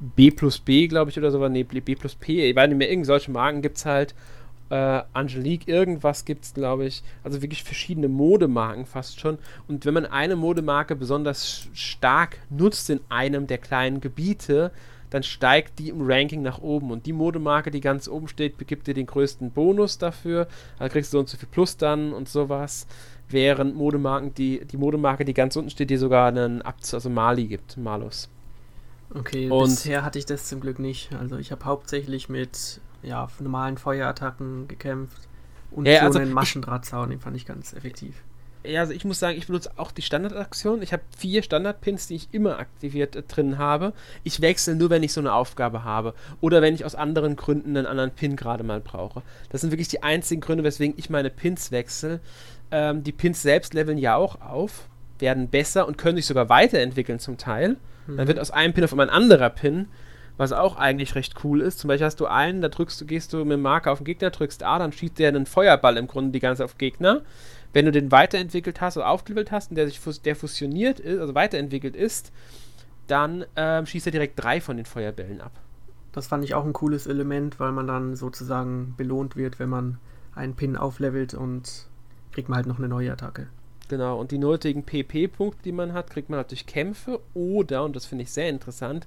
B 0.00 0.30
plus 0.30 0.58
B, 0.58 0.88
glaube 0.88 1.10
ich, 1.10 1.18
oder 1.18 1.30
so. 1.30 1.46
Nee, 1.48 1.64
B 1.64 1.94
plus 1.94 2.14
P. 2.14 2.48
Ich 2.48 2.56
weiß 2.56 2.68
nicht 2.68 2.78
mehr, 2.78 2.90
irgend 2.90 3.06
solche 3.06 3.30
Marken 3.30 3.62
gibt 3.62 3.76
es 3.76 3.84
halt 3.84 4.14
äh, 4.72 5.02
Angelique, 5.12 5.68
irgendwas 5.68 6.24
gibt 6.24 6.44
es, 6.44 6.54
glaube 6.54 6.86
ich. 6.86 7.02
Also 7.22 7.42
wirklich 7.42 7.62
verschiedene 7.62 8.08
Modemarken 8.08 8.86
fast 8.86 9.20
schon. 9.20 9.38
Und 9.68 9.84
wenn 9.84 9.94
man 9.94 10.06
eine 10.06 10.34
Modemarke 10.34 10.96
besonders 10.96 11.68
stark 11.74 12.38
nutzt 12.48 12.88
in 12.88 13.00
einem 13.10 13.46
der 13.46 13.58
kleinen 13.58 14.00
Gebiete, 14.00 14.72
dann 15.10 15.22
steigt 15.22 15.78
die 15.78 15.90
im 15.90 16.00
Ranking 16.00 16.40
nach 16.40 16.58
oben. 16.62 16.90
Und 16.90 17.04
die 17.04 17.12
Modemarke, 17.12 17.70
die 17.70 17.82
ganz 17.82 18.08
oben 18.08 18.28
steht, 18.28 18.56
gibt 18.66 18.86
dir 18.86 18.94
den 18.94 19.04
größten 19.04 19.50
Bonus 19.50 19.98
dafür. 19.98 20.48
Da 20.78 20.88
kriegst 20.88 21.12
du 21.12 21.18
so 21.18 21.20
und 21.20 21.28
so 21.28 21.36
viel 21.36 21.50
Plus 21.50 21.76
dann 21.76 22.14
und 22.14 22.30
sowas. 22.30 22.86
Während 23.32 23.74
Modemarken, 23.74 24.34
die, 24.34 24.64
die 24.64 24.76
Modemarke, 24.76 25.24
die 25.24 25.34
ganz 25.34 25.56
unten 25.56 25.70
steht, 25.70 25.90
die 25.90 25.96
sogar 25.96 26.28
einen 26.28 26.62
Abzug, 26.62 26.94
also 26.94 27.10
Mali 27.10 27.46
gibt, 27.46 27.76
Malus. 27.76 28.28
Okay, 29.14 29.50
und 29.50 29.68
bisher 29.68 30.04
hatte 30.04 30.18
ich 30.18 30.26
das 30.26 30.46
zum 30.46 30.60
Glück 30.60 30.78
nicht. 30.78 31.10
Also 31.14 31.36
ich 31.36 31.52
habe 31.52 31.64
hauptsächlich 31.64 32.28
mit 32.28 32.80
ja, 33.02 33.28
normalen 33.40 33.76
Feuerattacken 33.76 34.68
gekämpft. 34.68 35.28
Und 35.70 35.86
ja, 35.86 36.00
so 36.00 36.06
also 36.06 36.18
einen 36.20 36.32
Maschendrahtzaun, 36.32 37.10
den 37.10 37.20
fand 37.20 37.36
ich 37.36 37.46
ganz 37.46 37.72
effektiv. 37.72 38.22
Ja, 38.64 38.80
also 38.80 38.92
ich 38.92 39.04
muss 39.04 39.18
sagen, 39.18 39.36
ich 39.36 39.48
benutze 39.48 39.72
auch 39.76 39.90
die 39.90 40.02
Standardaktion. 40.02 40.82
Ich 40.82 40.92
habe 40.92 41.02
vier 41.16 41.42
Standardpins, 41.42 42.06
die 42.06 42.14
ich 42.14 42.28
immer 42.30 42.58
aktiviert 42.58 43.16
äh, 43.16 43.22
drin 43.22 43.58
habe. 43.58 43.92
Ich 44.22 44.40
wechsle 44.40 44.76
nur, 44.76 44.88
wenn 44.90 45.02
ich 45.02 45.12
so 45.12 45.20
eine 45.20 45.32
Aufgabe 45.32 45.82
habe. 45.82 46.14
Oder 46.40 46.62
wenn 46.62 46.74
ich 46.74 46.84
aus 46.84 46.94
anderen 46.94 47.34
Gründen 47.34 47.76
einen 47.76 47.86
anderen 47.86 48.12
Pin 48.12 48.36
gerade 48.36 48.62
mal 48.62 48.80
brauche. 48.80 49.22
Das 49.50 49.62
sind 49.62 49.72
wirklich 49.72 49.88
die 49.88 50.02
einzigen 50.04 50.40
Gründe, 50.40 50.62
weswegen 50.62 50.94
ich 50.96 51.10
meine 51.10 51.30
Pins 51.30 51.72
wechsle. 51.72 52.20
Ähm, 52.72 53.04
die 53.04 53.12
Pins 53.12 53.42
selbst 53.42 53.74
leveln 53.74 53.98
ja 53.98 54.16
auch 54.16 54.40
auf, 54.40 54.88
werden 55.20 55.48
besser 55.48 55.86
und 55.86 55.98
können 55.98 56.16
sich 56.16 56.26
sogar 56.26 56.48
weiterentwickeln 56.48 57.20
zum 57.20 57.38
Teil. 57.38 57.76
Mhm. 58.08 58.16
Dann 58.16 58.26
wird 58.26 58.40
aus 58.40 58.50
einem 58.50 58.74
Pin 58.74 58.82
auf 58.82 58.92
einmal 58.92 59.08
ein 59.08 59.14
anderer 59.14 59.50
Pin 59.50 59.86
was 60.36 60.52
auch 60.52 60.76
eigentlich 60.76 61.14
recht 61.14 61.44
cool 61.44 61.60
ist. 61.60 61.78
Zum 61.78 61.88
Beispiel 61.88 62.06
hast 62.06 62.20
du 62.20 62.26
einen, 62.26 62.60
da 62.60 62.68
drückst 62.68 63.00
du, 63.00 63.06
gehst 63.06 63.32
du 63.32 63.38
mit 63.38 63.52
dem 63.52 63.62
Marker 63.62 63.92
auf 63.92 63.98
den 63.98 64.04
Gegner, 64.04 64.30
drückst 64.30 64.62
A, 64.62 64.78
dann 64.78 64.92
schießt 64.92 65.18
der 65.18 65.28
einen 65.28 65.46
Feuerball 65.46 65.96
im 65.96 66.06
Grunde 66.06 66.32
die 66.32 66.40
ganze 66.40 66.58
Zeit 66.58 66.64
auf 66.64 66.78
Gegner. 66.78 67.22
Wenn 67.72 67.84
du 67.84 67.92
den 67.92 68.10
weiterentwickelt 68.10 68.80
hast 68.80 68.96
oder 68.96 69.08
aufgelevelt 69.08 69.50
hast 69.50 69.70
und 69.70 69.76
der 69.76 69.86
sich 69.86 70.00
der 70.22 70.36
fusioniert 70.36 71.00
ist, 71.00 71.20
also 71.20 71.34
weiterentwickelt 71.34 71.96
ist, 71.96 72.32
dann 73.06 73.44
ähm, 73.56 73.86
schießt 73.86 74.06
er 74.06 74.12
direkt 74.12 74.42
drei 74.42 74.60
von 74.60 74.76
den 74.76 74.86
Feuerbällen 74.86 75.40
ab. 75.40 75.52
Das 76.12 76.26
fand 76.26 76.44
ich 76.44 76.54
auch 76.54 76.64
ein 76.64 76.74
cooles 76.74 77.06
Element, 77.06 77.58
weil 77.58 77.72
man 77.72 77.86
dann 77.86 78.16
sozusagen 78.16 78.94
belohnt 78.96 79.36
wird, 79.36 79.58
wenn 79.58 79.70
man 79.70 79.98
einen 80.34 80.54
Pin 80.54 80.76
auflevelt 80.76 81.34
und 81.34 81.86
kriegt 82.32 82.48
man 82.48 82.56
halt 82.56 82.66
noch 82.66 82.78
eine 82.78 82.88
neue 82.88 83.12
Attacke. 83.12 83.48
Genau, 83.88 84.18
und 84.18 84.30
die 84.30 84.38
nötigen 84.38 84.84
PP-Punkte, 84.84 85.62
die 85.64 85.72
man 85.72 85.92
hat, 85.92 86.10
kriegt 86.10 86.30
man 86.30 86.38
halt 86.38 86.50
durch 86.50 86.66
Kämpfe 86.66 87.20
oder, 87.34 87.84
und 87.84 87.94
das 87.94 88.06
finde 88.06 88.22
ich 88.22 88.30
sehr 88.30 88.48
interessant, 88.48 89.06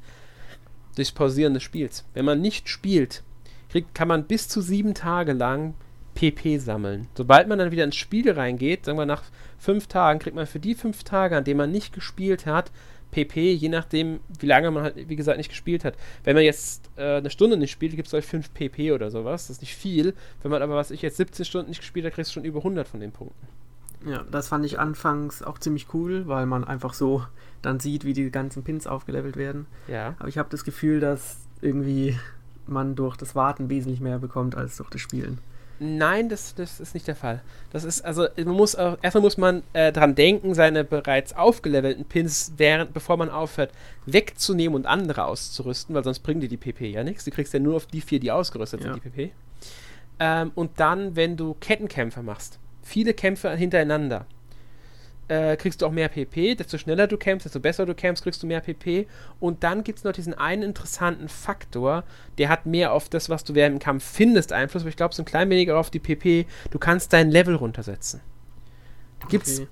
durchs 0.96 1.12
Pausieren 1.12 1.54
des 1.54 1.64
Spiels. 1.64 2.06
Wenn 2.14 2.26
man 2.26 2.42
nicht 2.42 2.70
spielt, 2.70 3.24
kriegt, 3.70 3.96
kann 3.96 4.08
man 4.08 4.26
bis 4.26 4.48
zu 4.48 4.62
sieben 4.62 4.94
Tage 4.94 5.34
lang 5.34 5.74
PP 6.14 6.60
sammeln. 6.60 7.08
Sobald 7.16 7.48
man 7.48 7.60
dann 7.60 7.72
wieder 7.72 7.84
ins 7.84 7.96
Spiel 7.96 8.32
reingeht, 8.32 8.86
sagen 8.86 8.98
wir 8.98 9.06
nach 9.06 9.24
fünf 9.58 9.88
Tagen, 9.88 10.20
kriegt 10.20 10.36
man 10.36 10.48
für 10.48 10.60
die 10.60 10.76
fünf 10.76 11.04
Tage, 11.04 11.36
an 11.36 11.44
denen 11.44 11.58
man 11.58 11.72
nicht 11.72 11.94
gespielt 11.94 12.46
hat, 12.46 12.72
PP, 13.16 13.54
je 13.54 13.70
nachdem, 13.70 14.20
wie 14.40 14.46
lange 14.46 14.70
man 14.72 14.84
halt, 14.84 15.10
wie 15.10 15.16
gesagt, 15.16 15.38
nicht 15.38 15.50
gespielt 15.50 15.86
hat. 15.86 15.96
Wenn 16.26 16.36
man 16.36 16.44
jetzt 16.44 16.90
äh, 16.98 17.18
eine 17.18 17.30
Stunde 17.30 17.56
nicht 17.56 17.72
spielt, 17.72 17.96
gibt 17.96 18.08
es 18.08 18.14
euch 18.14 18.26
5 18.26 18.54
PP 18.54 18.92
oder 18.92 19.10
sowas. 19.10 19.48
Das 19.48 19.58
ist 19.58 19.62
nicht 19.62 19.76
viel. 19.76 20.14
Wenn 20.42 20.52
man 20.52 20.62
aber, 20.62 20.76
was 20.76 20.92
ich 20.92 21.02
jetzt 21.02 21.18
17 21.18 21.46
Stunden 21.46 21.70
nicht 21.70 21.80
gespielt 21.80 22.06
habe, 22.06 22.14
kriegst 22.14 22.32
du 22.32 22.34
schon 22.34 22.44
über 22.44 22.60
100 22.60 22.88
von 22.88 23.00
den 23.00 23.14
Punkten. 23.14 23.48
Ja, 24.06 24.24
das 24.30 24.50
fand 24.50 24.66
ich 24.66 24.78
anfangs 24.80 25.42
auch 25.42 25.58
ziemlich 25.58 25.94
cool, 25.94 26.28
weil 26.28 26.46
man 26.46 26.64
einfach 26.64 26.94
so 26.94 27.26
dann 27.62 27.80
sieht, 27.80 28.04
wie 28.04 28.14
die 28.14 28.30
ganzen 28.30 28.64
Pins 28.64 28.86
aufgelevelt 28.86 29.38
werden. 29.38 29.66
Ja. 29.88 30.16
Aber 30.20 30.28
ich 30.28 30.38
habe 30.38 30.50
das 30.50 30.64
Gefühl, 30.66 31.00
dass 31.00 31.38
irgendwie 31.62 32.18
man 32.68 32.96
durch 32.96 33.16
das 33.16 33.34
Warten 33.34 33.70
wesentlich 33.70 34.02
mehr 34.02 34.20
bekommt 34.20 34.56
als 34.56 34.78
durch 34.78 34.90
das 34.90 35.02
Spielen. 35.02 35.40
Nein, 35.80 36.30
das, 36.30 36.56
das 36.56 36.80
ist 36.80 36.94
nicht 36.94 37.08
der 37.08 37.16
Fall. 37.16 37.42
Das 37.72 37.84
ist, 37.84 38.02
also, 38.02 38.28
man 38.38 38.56
muss 38.56 38.76
auch, 38.76 38.98
erstmal 39.02 39.22
muss 39.22 39.38
man 39.38 39.64
äh, 39.74 39.92
dran 39.92 40.16
denken, 40.16 40.54
seine 40.54 40.84
bereits 40.84 41.36
aufgelevelten 41.36 42.06
Pins, 42.06 42.54
während, 42.58 42.94
bevor 42.94 43.18
man 43.18 43.30
aufhört, 43.30 43.72
wegzunehmen 44.06 44.76
und 44.76 44.86
andere 44.86 45.26
auszurüsten, 45.26 45.94
weil 45.94 46.04
sonst 46.04 46.20
bringen 46.20 46.40
dir 46.40 46.48
die 46.48 46.58
PP 46.58 46.92
ja 46.92 47.04
nichts. 47.04 47.26
Du 47.26 47.32
kriegst 47.32 47.54
ja 47.54 47.60
nur 47.60 47.76
auf 47.76 47.88
die 47.88 48.02
vier, 48.02 48.20
die 48.20 48.32
ausgerüstet 48.32 48.82
ja. 48.82 48.94
sind, 48.94 49.04
die 49.04 49.10
PP. 49.10 49.32
Ähm, 50.20 50.52
und 50.56 50.80
dann, 50.80 51.16
wenn 51.16 51.36
du 51.36 51.56
Kettenkämpfe 51.60 52.24
machst, 52.24 52.60
viele 52.82 53.14
Kämpfe 53.14 53.54
hintereinander, 53.56 54.26
äh, 55.28 55.56
kriegst 55.58 55.82
du 55.82 55.86
auch 55.86 55.92
mehr 55.92 56.10
PP. 56.10 56.56
Desto 56.56 56.78
schneller 56.78 57.08
du 57.08 57.18
kämpfst, 57.18 57.46
desto 57.46 57.60
besser 57.60 57.86
du 57.86 57.96
kämpfst, 57.96 58.24
kriegst 58.24 58.42
du 58.44 58.48
mehr 58.48 58.62
PP. 58.62 59.08
Und 59.40 59.64
dann 59.64 59.84
gibt 59.84 60.00
es 60.00 60.04
noch 60.04 60.12
diesen 60.12 60.34
einen 60.34 60.64
interessanten 60.64 61.30
Faktor, 61.30 62.04
der 62.38 62.50
hat 62.50 62.66
mehr 62.66 62.94
auf 62.94 63.10
das, 63.10 63.30
was 63.30 63.44
du 63.44 63.56
während 63.56 63.76
dem 63.76 63.80
Kampf 63.80 64.04
findest, 64.04 64.54
Einfluss, 64.54 64.84
aber 64.84 64.90
ich 64.90 64.98
glaube, 64.98 65.16
so 65.16 65.22
ein 65.22 65.26
klein 65.26 65.50
weniger 65.50 65.78
auf 65.78 65.90
die 65.90 66.00
PP. 66.00 66.46
Du 66.72 66.80
kannst 66.80 67.14
dein 67.14 67.32
Level 67.32 67.56
runtersetzen. 67.56 68.22
Gibt's 69.30 69.60
okay. 69.60 69.68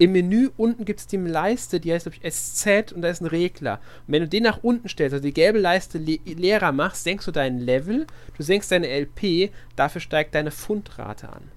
Im 0.00 0.12
Menü 0.12 0.50
unten 0.56 0.84
gibt 0.84 1.00
es 1.00 1.08
die 1.08 1.16
Leiste, 1.16 1.80
die 1.80 1.92
heißt, 1.92 2.04
glaube 2.04 2.18
ich, 2.22 2.32
SZ 2.32 2.92
und 2.92 3.02
da 3.02 3.08
ist 3.08 3.20
ein 3.20 3.26
Regler. 3.26 3.80
Und 4.06 4.12
wenn 4.12 4.22
du 4.22 4.28
den 4.28 4.44
nach 4.44 4.62
unten 4.62 4.88
stellst, 4.88 5.12
also 5.12 5.24
die 5.24 5.34
gelbe 5.34 5.58
Leiste 5.58 5.98
le 5.98 6.20
leerer 6.24 6.70
machst, 6.70 7.02
senkst 7.02 7.26
du 7.26 7.32
dein 7.32 7.58
Level, 7.58 8.06
du 8.36 8.42
senkst 8.44 8.70
deine 8.70 8.86
LP, 8.86 9.50
dafür 9.74 10.00
steigt 10.00 10.36
deine 10.36 10.52
Fundrate 10.52 11.30
an. 11.30 11.50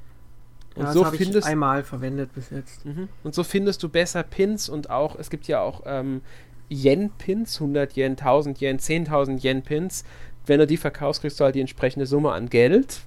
Und 0.76 0.86
ja, 0.86 0.94
so 0.94 1.04
findest 1.06 1.48
ich 1.48 1.52
einmal 1.52 1.84
verwendet 1.84 2.34
bis 2.34 2.50
jetzt. 2.50 2.86
Mhm. 2.86 3.10
Und 3.24 3.36
so 3.36 3.44
findest 3.44 3.84
du 3.84 3.90
besser 3.90 4.24
Pins 4.24 4.70
und 4.70 4.90
auch, 4.90 5.18
es 5.18 5.30
gibt 5.30 5.48
ja 5.48 5.62
auch 5.62 5.84
ähm, 5.86 6.22
Yen-Pins, 6.70 7.60
100 7.60 7.98
Yen, 7.98 8.12
1000 8.12 8.62
Yen, 8.62 8.80
10.000 8.80 9.44
Yen-Pins. 9.44 10.06
Wenn 10.46 10.60
du 10.60 10.68
die 10.68 10.78
verkaufst, 10.78 11.22
kriegst 11.22 11.40
du 11.40 11.44
halt 11.44 11.56
die 11.56 11.62
entsprechende 11.62 12.06
Summe 12.06 12.32
an 12.32 12.50
Geld. 12.50 13.02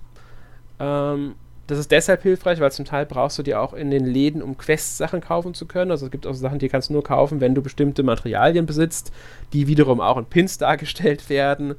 Ähm, 0.79 1.35
das 1.67 1.79
ist 1.79 1.91
deshalb 1.91 2.23
hilfreich, 2.23 2.61
weil 2.61 2.73
zum 2.73 2.85
Teil 2.85 3.07
brauchst 3.07 3.39
du 3.39 3.43
die 3.43 3.55
auch 3.55 3.73
in 3.73 3.91
den 3.91 4.05
Läden, 4.05 4.43
um 4.43 4.59
Quest-Sachen 4.59 5.23
kaufen 5.23 5.55
zu 5.55 5.65
können. 5.65 5.91
Also 5.91 6.07
es 6.07 6.13
gibt 6.13 6.27
auch 6.27 6.35
Sachen, 6.35 6.59
die 6.59 6.69
kannst 6.69 6.91
du 6.91 6.93
nur 6.93 7.03
kaufen, 7.03 7.41
wenn 7.41 7.55
du 7.55 7.63
bestimmte 7.63 8.03
Materialien 8.03 8.67
besitzt, 8.67 9.13
die 9.55 9.67
wiederum 9.67 10.01
auch 10.01 10.19
in 10.19 10.27
Pins 10.27 10.59
dargestellt 10.59 11.31
werden. 11.31 11.75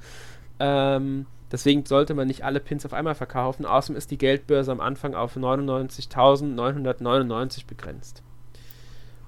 Ähm, 0.59 1.27
Deswegen 1.51 1.85
sollte 1.85 2.15
man 2.15 2.27
nicht 2.27 2.43
alle 2.43 2.59
Pins 2.59 2.85
auf 2.85 2.93
einmal 2.93 3.15
verkaufen. 3.15 3.65
Außerdem 3.65 3.97
ist 3.97 4.11
die 4.11 4.17
Geldbörse 4.17 4.71
am 4.71 4.81
Anfang 4.81 5.13
auf 5.13 5.37
99.999 5.37 7.67
begrenzt. 7.67 8.23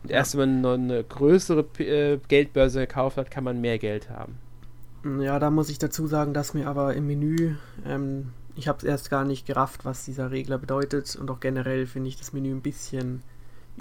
Und 0.04 0.12
erst 0.12 0.34
ja. 0.34 0.42
wenn 0.42 0.62
man 0.62 0.92
eine 0.92 1.04
größere 1.04 1.66
äh, 1.80 2.20
Geldbörse 2.28 2.82
gekauft 2.82 3.18
hat, 3.18 3.30
kann 3.30 3.44
man 3.44 3.62
mehr 3.62 3.78
Geld 3.78 4.10
haben. 4.10 4.40
Ja, 5.20 5.40
da 5.40 5.52
muss 5.52 5.70
ich 5.70 5.78
dazu 5.78 6.08
sagen, 6.08 6.34
dass 6.34 6.54
mir 6.54 6.68
aber 6.68 6.96
im 6.96 7.08
Menü, 7.08 7.56
ähm, 7.86 8.34
ich 8.56 8.68
habe 8.68 8.80
es 8.80 8.84
erst 8.84 9.10
gar 9.10 9.24
nicht 9.24 9.46
gerafft, 9.46 9.86
was 9.86 10.06
dieser 10.06 10.32
Regler 10.32 10.58
bedeutet. 10.58 11.16
Und 11.16 11.30
auch 11.30 11.40
generell 11.40 11.86
finde 11.86 12.10
ich 12.10 12.18
das 12.18 12.34
Menü 12.34 12.52
ein 12.52 12.62
bisschen 12.62 13.22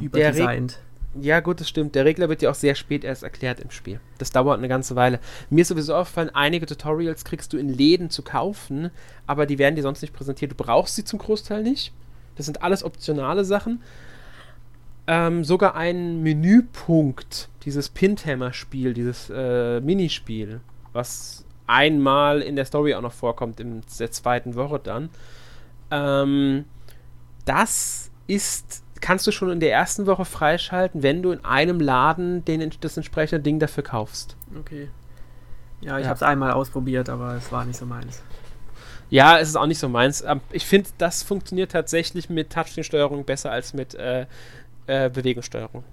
überdesignt. 0.00 0.78
Ja, 1.20 1.40
gut, 1.40 1.60
das 1.60 1.68
stimmt. 1.68 1.94
Der 1.94 2.04
Regler 2.04 2.28
wird 2.28 2.42
ja 2.42 2.50
auch 2.50 2.54
sehr 2.54 2.74
spät 2.74 3.04
erst 3.04 3.22
erklärt 3.22 3.60
im 3.60 3.70
Spiel. 3.70 4.00
Das 4.18 4.30
dauert 4.30 4.58
eine 4.58 4.68
ganze 4.68 4.96
Weile. 4.96 5.20
Mir 5.50 5.62
ist 5.62 5.68
sowieso 5.68 5.94
aufgefallen, 5.94 6.30
einige 6.34 6.66
Tutorials 6.66 7.24
kriegst 7.24 7.52
du 7.52 7.58
in 7.58 7.68
Läden 7.68 8.10
zu 8.10 8.22
kaufen, 8.22 8.90
aber 9.26 9.46
die 9.46 9.58
werden 9.58 9.76
dir 9.76 9.82
sonst 9.82 10.02
nicht 10.02 10.12
präsentiert. 10.12 10.52
Du 10.52 10.56
brauchst 10.56 10.96
sie 10.96 11.04
zum 11.04 11.18
Großteil 11.18 11.62
nicht. 11.62 11.92
Das 12.36 12.46
sind 12.46 12.62
alles 12.62 12.84
optionale 12.84 13.44
Sachen. 13.44 13.82
Ähm, 15.06 15.44
sogar 15.44 15.76
ein 15.76 16.22
Menüpunkt, 16.22 17.48
dieses 17.64 17.88
Pinthammer-Spiel, 17.88 18.92
dieses 18.92 19.30
äh, 19.32 19.80
Minispiel, 19.80 20.60
was 20.92 21.44
einmal 21.66 22.42
in 22.42 22.56
der 22.56 22.64
Story 22.64 22.94
auch 22.94 23.02
noch 23.02 23.12
vorkommt, 23.12 23.60
in 23.60 23.82
der 23.98 24.10
zweiten 24.10 24.54
Woche 24.54 24.80
dann. 24.80 25.10
Ähm, 25.90 26.64
das 27.44 28.10
ist 28.26 28.82
kannst 29.00 29.26
du 29.26 29.32
schon 29.32 29.50
in 29.50 29.60
der 29.60 29.72
ersten 29.72 30.06
Woche 30.06 30.24
freischalten, 30.24 31.02
wenn 31.02 31.22
du 31.22 31.32
in 31.32 31.44
einem 31.44 31.80
Laden 31.80 32.44
den, 32.44 32.70
das 32.80 32.96
entsprechende 32.96 33.42
Ding 33.42 33.58
dafür 33.58 33.82
kaufst. 33.82 34.36
Okay. 34.58 34.88
Ja, 35.80 35.98
ich 35.98 36.04
ja. 36.04 36.08
habe 36.08 36.16
es 36.16 36.22
einmal 36.22 36.52
ausprobiert, 36.52 37.08
aber 37.08 37.34
es 37.34 37.52
war 37.52 37.64
nicht 37.64 37.76
so 37.76 37.86
meins. 37.86 38.22
Ja, 39.08 39.38
es 39.38 39.48
ist 39.48 39.56
auch 39.56 39.66
nicht 39.66 39.78
so 39.78 39.88
meins. 39.88 40.22
Ähm, 40.22 40.40
ich 40.50 40.66
finde, 40.66 40.90
das 40.98 41.22
funktioniert 41.22 41.72
tatsächlich 41.72 42.28
mit 42.28 42.50
Touchscreen-Steuerung 42.52 43.24
besser 43.24 43.50
als 43.50 43.72
mit 43.72 43.94
äh, 43.94 44.26
äh, 44.86 45.10
Bewegungssteuerung. 45.10 45.84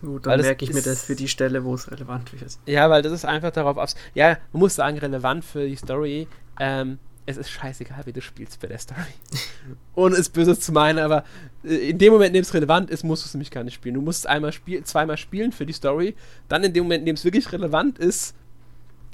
Gut, 0.00 0.26
dann 0.26 0.40
merke 0.40 0.64
ich 0.64 0.72
mir 0.72 0.82
das 0.82 1.04
für 1.04 1.16
die 1.16 1.28
Stelle, 1.28 1.64
wo 1.64 1.74
es 1.74 1.90
relevant 1.90 2.32
wird. 2.38 2.58
Ja, 2.66 2.90
weil 2.90 3.02
das 3.02 3.12
ist 3.12 3.24
einfach 3.24 3.50
darauf 3.50 3.76
aus. 3.76 3.94
Ja, 4.14 4.38
man 4.52 4.60
muss 4.60 4.74
sagen, 4.74 4.98
relevant 4.98 5.44
für 5.44 5.66
die 5.66 5.76
Story. 5.76 6.28
Ähm, 6.58 6.98
es 7.24 7.36
ist 7.36 7.50
scheißegal, 7.50 8.04
wie 8.06 8.12
du 8.12 8.20
spielst 8.20 8.60
bei 8.60 8.68
der 8.68 8.78
Story. 8.78 9.00
Ohne 9.94 10.16
es 10.16 10.28
böse 10.28 10.58
zu 10.58 10.72
meinen, 10.72 10.98
aber 10.98 11.24
äh, 11.64 11.90
in 11.90 11.98
dem 11.98 12.12
Moment, 12.12 12.28
in 12.28 12.34
dem 12.34 12.42
es 12.42 12.54
relevant 12.54 12.90
ist, 12.90 13.04
musst 13.04 13.24
du 13.24 13.26
es 13.28 13.34
nämlich 13.34 13.50
gar 13.50 13.64
nicht 13.64 13.74
spielen. 13.74 13.94
Du 13.94 14.02
musst 14.02 14.20
es 14.20 14.26
einmal 14.26 14.52
spiel 14.52 14.82
zweimal 14.84 15.16
spielen 15.16 15.52
für 15.52 15.66
die 15.66 15.72
Story. 15.72 16.16
Dann 16.48 16.64
in 16.64 16.72
dem 16.72 16.84
Moment, 16.84 17.00
in 17.00 17.06
dem 17.06 17.14
es 17.14 17.24
wirklich 17.24 17.52
relevant 17.52 17.98
ist, 17.98 18.34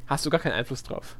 hast 0.07 0.25
du 0.25 0.31
gar 0.31 0.41
keinen 0.41 0.53
Einfluss 0.53 0.83
drauf. 0.83 1.17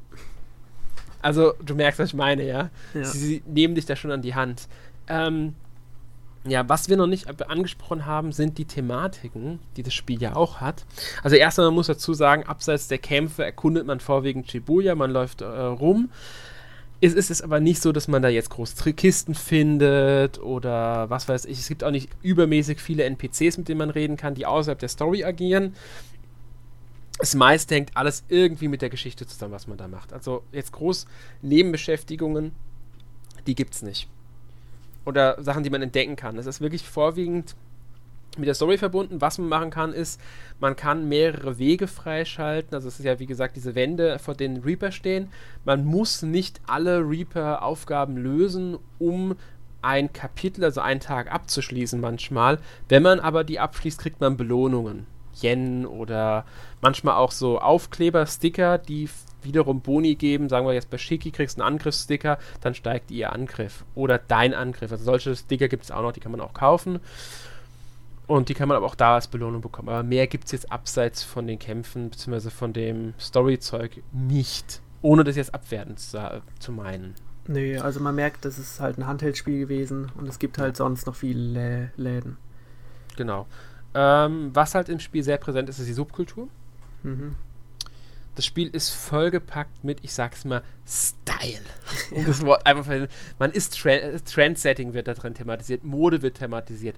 Also, 1.21 1.55
du 1.65 1.75
merkst, 1.75 1.99
was 1.99 2.11
ich 2.11 2.15
meine, 2.15 2.45
ja? 2.45 2.71
ja. 2.95 3.05
Sie, 3.05 3.19
sie, 3.19 3.43
nehmen 3.47 3.75
dich 3.75 3.87
da 3.87 3.97
schon 3.97 4.11
an 4.11 4.23
die 4.23 4.35
Hand. 4.35 4.69
Ähm, 5.09 5.55
ja, 6.47 6.69
was 6.69 6.89
wir 6.89 6.97
noch 6.97 7.07
nicht 7.07 7.29
angesprochen 7.51 8.07
haben, 8.07 8.33
sind 8.33 8.57
die 8.59 8.65
Thematiken, 8.65 9.59
die 9.77 9.83
das 9.83 9.95
Spiel 9.95 10.23
ja 10.23 10.37
auch 10.37 10.61
hat. 10.61 10.85
Also 11.23 11.37
erstmal, 11.37 11.67
man 11.67 11.75
muss 11.75 11.89
dazu 11.89 12.15
sagen, 12.15 12.45
abseits 12.45 12.89
der 12.89 12.99
Kämpfe 12.99 13.45
erkundet 13.45 13.87
man 13.87 14.01
vorwiegend 14.01 14.51
Shibuya, 14.51 14.95
man 14.95 15.11
läuft 15.11 15.43
äh, 15.43 15.47
rum. 15.47 16.11
Es 17.01 17.15
ist 17.15 17.31
es 17.31 17.43
aber 17.43 17.61
nicht 17.61 17.81
so, 17.81 17.93
dass 17.93 18.09
man 18.09 18.23
da 18.23 18.29
jetzt 18.29 18.51
groß 18.51 18.75
Kisten 18.97 19.35
findet 19.35 20.41
oder 20.41 21.09
was 21.11 21.29
weiß 21.29 21.45
ich. 21.45 21.61
Es 21.61 21.69
gibt 21.69 21.85
auch 21.85 21.93
nicht 21.93 22.11
übermäßig 22.23 22.81
viele 22.81 23.05
NPCs, 23.05 23.59
mit 23.59 23.69
denen 23.69 23.79
man 23.79 23.91
reden 23.91 24.17
kann, 24.17 24.35
die 24.35 24.47
außerhalb 24.47 24.79
der 24.79 24.89
Story 24.89 25.23
agieren. 25.23 25.77
Das 27.19 27.35
meiste 27.35 27.75
hängt 27.77 27.97
alles 27.97 28.25
irgendwie 28.29 28.69
mit 28.69 28.83
der 28.83 28.91
Geschichte 28.91 29.27
zusammen, 29.27 29.53
was 29.53 29.69
man 29.69 29.79
da 29.79 29.87
macht. 29.87 30.13
Also 30.13 30.43
jetzt 30.53 30.73
groß 30.73 31.07
Nebenbeschäftigungen, 31.43 32.53
die 33.47 33.55
gibt 33.55 33.75
es 33.75 33.83
nicht. 33.83 34.09
Oder 35.05 35.43
Sachen, 35.43 35.63
die 35.63 35.71
man 35.71 35.83
entdecken 35.83 36.17
kann. 36.17 36.37
Es 36.37 36.47
ist 36.47 36.61
wirklich 36.61 36.83
vorwiegend 36.83 37.55
mit 38.39 38.47
der 38.47 38.55
Story 38.55 38.79
verbunden. 38.79 39.21
Was 39.21 39.39
man 39.39 39.49
machen 39.49 39.71
kann, 39.71 39.93
ist, 39.93 40.21
man 40.61 40.77
kann 40.77 41.09
mehrere 41.09 41.59
Wege 41.59 41.87
freischalten. 41.87 42.75
Also 42.75 42.89
es 42.89 42.99
ist 42.99 43.05
ja 43.05 43.19
wie 43.19 43.27
gesagt 43.27 43.57
diese 43.57 43.75
Wände, 43.75 44.19
vor 44.19 44.35
denen 44.35 44.63
Reaper 44.63 44.93
stehen. 44.93 45.29
Man 45.65 45.85
muss 45.85 46.23
nicht 46.23 46.61
alle 46.67 47.01
Reaper-Aufgaben 47.01 48.17
lösen, 48.17 48.79
um 48.99 49.37
ein 49.83 50.13
Kapitel, 50.13 50.65
also 50.65 50.81
einen 50.81 51.01
Tag 51.01 51.33
abzuschließen 51.33 52.01
manchmal. 52.01 52.59
Wenn 52.89 53.03
man 53.03 53.21
aber 53.21 53.45
die 53.45 53.61
abschließt, 53.61 54.01
kriegt 54.01 54.21
man 54.21 54.37
Belohnungen. 54.37 55.07
Yen 55.41 55.87
oder 55.87 56.45
manchmal 56.81 57.15
auch 57.15 57.31
so 57.31 57.61
Aufkleber, 57.61 58.27
Sticker, 58.27 58.79
die 58.79 59.09
wiederum 59.43 59.81
Boni 59.81 60.15
geben. 60.17 60.49
Sagen 60.49 60.67
wir 60.67 60.75
jetzt 60.75 60.91
bei 60.91 60.99
Shiki 60.99 61.31
kriegst 61.31 61.59
du 61.59 61.63
einen 61.63 61.75
Angriffssticker, 61.75 62.39
dann 62.61 62.75
steigt 62.75 63.11
ihr 63.11 63.33
Angriff 63.33 63.85
oder 63.95 64.19
dein 64.19 64.55
Angriff. 64.55 64.91
Also 64.91 65.05
solche 65.05 65.37
Sticker 65.37 65.69
gibt 65.69 65.85
es 65.85 65.91
auch 65.91 66.03
noch, 66.03 66.13
die 66.13 66.21
kann 66.21 66.33
man 66.33 66.41
auch 66.41 66.55
kaufen. 66.55 67.01
Und 68.29 68.51
die 68.51 68.55
kann 68.55 68.69
man 68.69 68.77
aber 68.77 68.87
auch 68.87 68.95
da 68.95 69.17
als 69.17 69.27
Belohnung 69.27 69.63
bekommen. 69.63 69.89
Aber 69.89 70.03
mehr 70.05 70.27
gibt 70.27 70.45
es 70.45 70.53
jetzt 70.53 70.71
abseits 70.71 71.23
von 71.23 71.47
den 71.47 71.59
Kämpfen 71.59 72.11
bzw. 72.11 72.51
von 72.51 72.73
dem 72.73 73.15
Storyzeug 73.19 74.03
nicht. 74.13 74.83
Ohne 75.01 75.25
das 75.25 75.35
jetzt 75.35 75.55
abwertend 75.55 75.99
zu, 75.99 76.43
zu 76.61 76.73
meinen. 76.73 77.15
Nee, 77.47 77.79
also 77.79 78.01
man 78.01 78.15
merkt, 78.15 78.45
das 78.45 78.59
ist 78.59 78.79
halt 78.79 78.99
ein 78.99 79.07
Handheldspiel 79.07 79.59
gewesen 79.59 80.13
und 80.17 80.29
es 80.29 80.39
gibt 80.39 80.59
halt 80.59 80.77
sonst 80.77 81.07
noch 81.07 81.17
viele 81.17 81.91
Läden. 81.97 82.37
Genau. 83.17 83.47
Ähm, 83.95 84.51
was 84.53 84.75
halt 84.75 84.91
im 84.91 85.01
Spiel 85.01 85.23
sehr 85.23 85.39
präsent 85.39 85.71
ist, 85.71 85.79
ist 85.79 85.89
die 85.89 85.95
Subkultur. 85.95 86.49
Mhm. 87.03 87.37
Das 88.35 88.45
Spiel 88.45 88.69
ist 88.69 88.91
vollgepackt 88.91 89.83
mit, 89.83 90.05
ich 90.05 90.13
sag's 90.13 90.45
mal, 90.45 90.63
Style. 90.87 91.65
Ja. 92.15 92.23
Das 92.27 92.45
Wort 92.45 92.67
einfach, 92.67 93.09
man 93.39 93.51
ist 93.51 93.77
Trendsetting 93.81 94.93
wird 94.93 95.09
da 95.09 95.15
drin 95.15 95.35
thematisiert, 95.35 95.83
Mode 95.83 96.23
wird 96.23 96.37
thematisiert. 96.37 96.97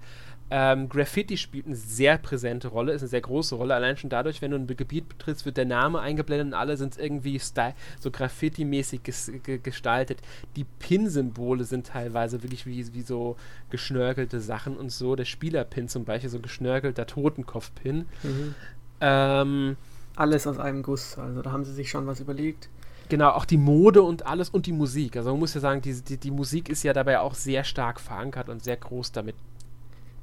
Ähm, 0.52 0.88
Graffiti 0.88 1.36
spielt 1.36 1.66
eine 1.66 1.76
sehr 1.76 2.18
präsente 2.18 2.68
Rolle, 2.68 2.92
ist 2.92 3.02
eine 3.02 3.08
sehr 3.08 3.20
große 3.20 3.54
Rolle. 3.54 3.74
Allein 3.74 3.96
schon 3.96 4.10
dadurch, 4.10 4.42
wenn 4.42 4.50
du 4.50 4.56
ein 4.56 4.66
Gebiet 4.66 5.08
betrittst, 5.08 5.46
wird 5.46 5.56
der 5.56 5.64
Name 5.64 6.00
eingeblendet 6.00 6.48
und 6.48 6.54
alle 6.54 6.76
sind 6.76 6.98
irgendwie 6.98 7.38
Style, 7.38 7.74
so 8.00 8.10
Graffiti-mäßig 8.10 9.02
ges 9.04 9.30
gestaltet. 9.62 10.18
Die 10.56 10.64
Pin-Symbole 10.64 11.62
sind 11.62 11.86
teilweise 11.86 12.42
wirklich 12.42 12.66
wie, 12.66 12.92
wie 12.94 13.02
so 13.02 13.36
geschnörkelte 13.70 14.40
Sachen 14.40 14.76
und 14.76 14.90
so. 14.90 15.14
Der 15.14 15.24
Spieler-Pin 15.24 15.88
zum 15.88 16.04
Beispiel, 16.04 16.30
so 16.30 16.38
ein 16.38 16.42
geschnörkelter 16.42 17.06
Totenkopf-Pin. 17.06 18.06
Mhm. 18.22 18.54
Ähm, 19.00 19.76
alles 20.16 20.48
aus 20.48 20.58
einem 20.58 20.82
Guss, 20.82 21.16
also 21.16 21.42
da 21.42 21.52
haben 21.52 21.64
sie 21.64 21.72
sich 21.72 21.90
schon 21.90 22.08
was 22.08 22.18
überlegt. 22.18 22.68
Genau, 23.08 23.30
auch 23.30 23.44
die 23.44 23.56
Mode 23.56 24.02
und 24.02 24.26
alles 24.26 24.50
und 24.50 24.66
die 24.66 24.72
Musik. 24.72 25.16
Also 25.16 25.30
man 25.30 25.40
muss 25.40 25.54
ja 25.54 25.60
sagen, 25.60 25.80
die, 25.80 26.00
die, 26.00 26.16
die 26.16 26.30
Musik 26.30 26.68
ist 26.68 26.82
ja 26.82 26.92
dabei 26.92 27.20
auch 27.20 27.34
sehr 27.34 27.64
stark 27.64 28.00
verankert 28.00 28.48
und 28.48 28.62
sehr 28.62 28.76
groß 28.76 29.12
damit 29.12 29.34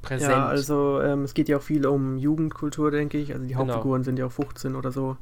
präsent. 0.08 0.32
Ja, 0.32 0.48
also 0.48 1.02
ähm, 1.02 1.24
es 1.24 1.34
geht 1.34 1.50
ja 1.50 1.58
auch 1.58 1.62
viel 1.62 1.86
um 1.86 2.18
Jugendkultur, 2.18 2.92
denke 2.92 3.18
ich. 3.18 3.34
Also 3.34 3.46
die 3.46 3.54
genau. 3.54 3.68
Hauptfiguren 3.68 4.04
sind 4.04 4.18
ja 4.18 4.26
auch 4.26 4.32
15 4.32 4.76
oder 4.76 4.92
so. 4.92 5.18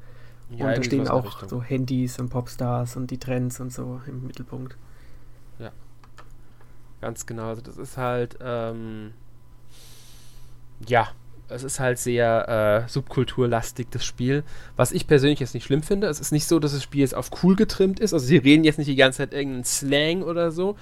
Ja, 0.52 0.68
und 0.68 0.78
da 0.78 0.84
stehen 0.84 1.08
auch 1.08 1.48
so 1.48 1.62
Handys 1.62 2.20
und 2.20 2.30
Popstars 2.30 2.96
und 2.96 3.10
die 3.10 3.18
Trends 3.18 3.60
und 3.60 3.74
so 3.74 4.02
im 4.08 4.28
Mittelpunkt. 4.28 4.78
Ja. 5.58 5.72
Ganz 7.02 7.26
genau. 7.26 7.48
Also 7.48 7.62
das 7.62 7.78
ist 7.78 7.98
halt, 7.98 8.38
ähm, 8.42 9.14
ja, 10.88 11.08
es 11.48 11.64
ist 11.64 11.80
halt 11.80 11.98
sehr 11.98 12.86
äh, 12.86 12.90
subkulturlastig, 12.90 13.88
das 13.90 14.06
Spiel. 14.06 14.44
Was 14.76 14.92
ich 14.92 15.08
persönlich 15.08 15.40
jetzt 15.40 15.54
nicht 15.54 15.66
schlimm 15.66 15.84
finde. 15.84 16.08
Es 16.08 16.20
ist 16.20 16.32
nicht 16.32 16.48
so, 16.48 16.60
dass 16.60 16.74
das 16.74 16.84
Spiel 16.84 17.02
jetzt 17.02 17.16
auf 17.16 17.32
cool 17.44 17.56
getrimmt 17.56 18.00
ist. 18.00 18.14
Also 18.14 18.26
sie 18.26 18.38
reden 18.38 18.64
jetzt 18.64 18.78
nicht 18.78 18.88
die 18.88 18.96
ganze 18.96 19.18
Zeit 19.18 19.34
irgendeinen 19.34 19.64
Slang 19.64 20.22
oder 20.22 20.52
so 20.52 20.76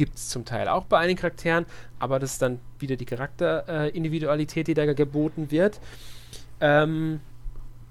gibt 0.00 0.16
es 0.16 0.30
zum 0.30 0.46
Teil 0.46 0.66
auch 0.66 0.84
bei 0.84 0.96
einigen 0.96 1.20
Charakteren, 1.20 1.66
aber 1.98 2.18
das 2.18 2.32
ist 2.32 2.40
dann 2.40 2.58
wieder 2.78 2.96
die 2.96 3.04
Charakterindividualität, 3.04 4.66
äh, 4.66 4.72
die 4.72 4.74
da 4.74 4.90
geboten 4.94 5.50
wird. 5.50 5.78
Ähm, 6.58 7.20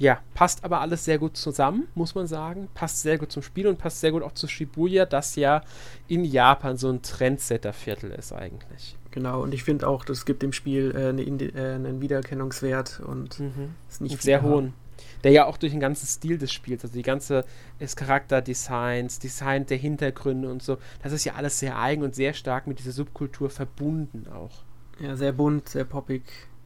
ja, 0.02 0.17
passt 0.34 0.63
aber 0.63 0.82
alles 0.82 1.06
sehr 1.06 1.19
gut 1.19 1.38
zusammen, 1.38 1.88
muss 1.93 2.15
man 2.15 2.26
sagen. 2.26 2.67
Passt 2.74 3.04
sehr 3.04 3.19
gut 3.19 3.32
zum 3.32 3.43
Spiel 3.43 3.67
und 3.67 3.78
passt 3.78 4.00
sehr 4.00 4.12
gut 4.12 4.24
auch 4.24 4.32
zu 4.32 4.48
Shibuya, 4.48 5.06
das 5.06 5.36
ja 5.36 5.62
in 6.08 6.26
Japan 6.26 6.78
so 6.78 6.89
ein 6.89 7.04
Trendsetter-Viertel 7.04 8.10
ist 8.10 8.34
eigentlich. 8.34 8.98
Genau, 9.12 9.43
und 9.43 9.54
ich 9.54 9.63
finde 9.63 9.88
auch, 9.88 10.04
das 10.04 10.26
gibt 10.26 10.41
dem 10.41 10.52
Spiel 10.52 10.91
äh, 10.95 11.10
eine, 11.10 11.22
äh, 11.22 11.76
einen 11.76 12.02
Wiedererkennungswert 12.02 13.02
und 13.06 13.39
mhm. 13.39 13.76
ist 13.88 14.02
nicht 14.02 14.19
sehr 14.24 14.41
hohen 14.41 14.74
der 15.23 15.32
ja 15.32 15.45
auch 15.45 15.58
durch 15.58 15.71
den 15.71 15.82
ganzen 15.82 16.08
Stil 16.08 16.38
des 16.38 16.51
Spiels, 16.51 16.84
also 16.84 16.93
die 16.93 17.01
ganze 17.01 17.45
das 17.79 17.95
Charakterdesigns, 17.95 19.19
Design 19.19 19.65
der 19.65 19.77
Hintergründe 19.77 20.49
und 20.49 20.63
so, 20.63 20.77
das 21.03 21.13
ist 21.13 21.25
ja 21.25 21.34
alles 21.34 21.60
sehr 21.60 21.79
eigen 21.79 22.03
und 22.03 22.15
sehr 22.15 22.34
stark 22.34 22.67
mit 22.67 22.79
dieser 22.79 22.91
Subkultur 22.91 23.49
verbunden 23.49 24.27
auch. 24.32 24.63
Ja, 24.99 25.15
sehr 25.15 25.32
bunt, 25.32 25.69
sehr 25.69 25.86
poppig. 25.86 26.23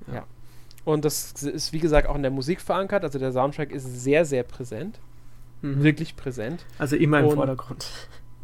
Ja. 0.07 0.13
ja. 0.13 0.27
Und 0.85 1.05
das 1.05 1.31
ist, 1.43 1.71
wie 1.71 1.79
gesagt, 1.79 2.07
auch 2.07 2.15
in 2.15 2.23
der 2.23 2.31
Musik 2.31 2.59
verankert. 2.59 3.03
Also 3.03 3.19
der 3.19 3.31
Soundtrack 3.31 3.71
ist 3.71 3.85
sehr, 3.85 4.25
sehr 4.25 4.43
präsent. 4.43 4.99
Mhm. 5.61 5.83
Wirklich 5.83 6.15
präsent. 6.15 6.65
Also 6.77 6.95
immer 6.95 7.19
im 7.19 7.27
und, 7.27 7.35
Vordergrund. 7.35 7.87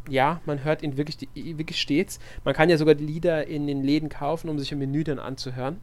Ja, 0.08 0.40
man 0.46 0.64
hört 0.64 0.82
ihn 0.82 0.96
wirklich, 0.96 1.28
wirklich 1.34 1.80
stets. 1.80 2.18
Man 2.44 2.54
kann 2.54 2.70
ja 2.70 2.78
sogar 2.78 2.94
die 2.94 3.04
Lieder 3.04 3.46
in 3.46 3.66
den 3.66 3.82
Läden 3.82 4.08
kaufen, 4.08 4.48
um 4.48 4.58
sich 4.58 4.72
im 4.72 4.78
Menü 4.78 5.04
dann 5.04 5.18
anzuhören. 5.18 5.78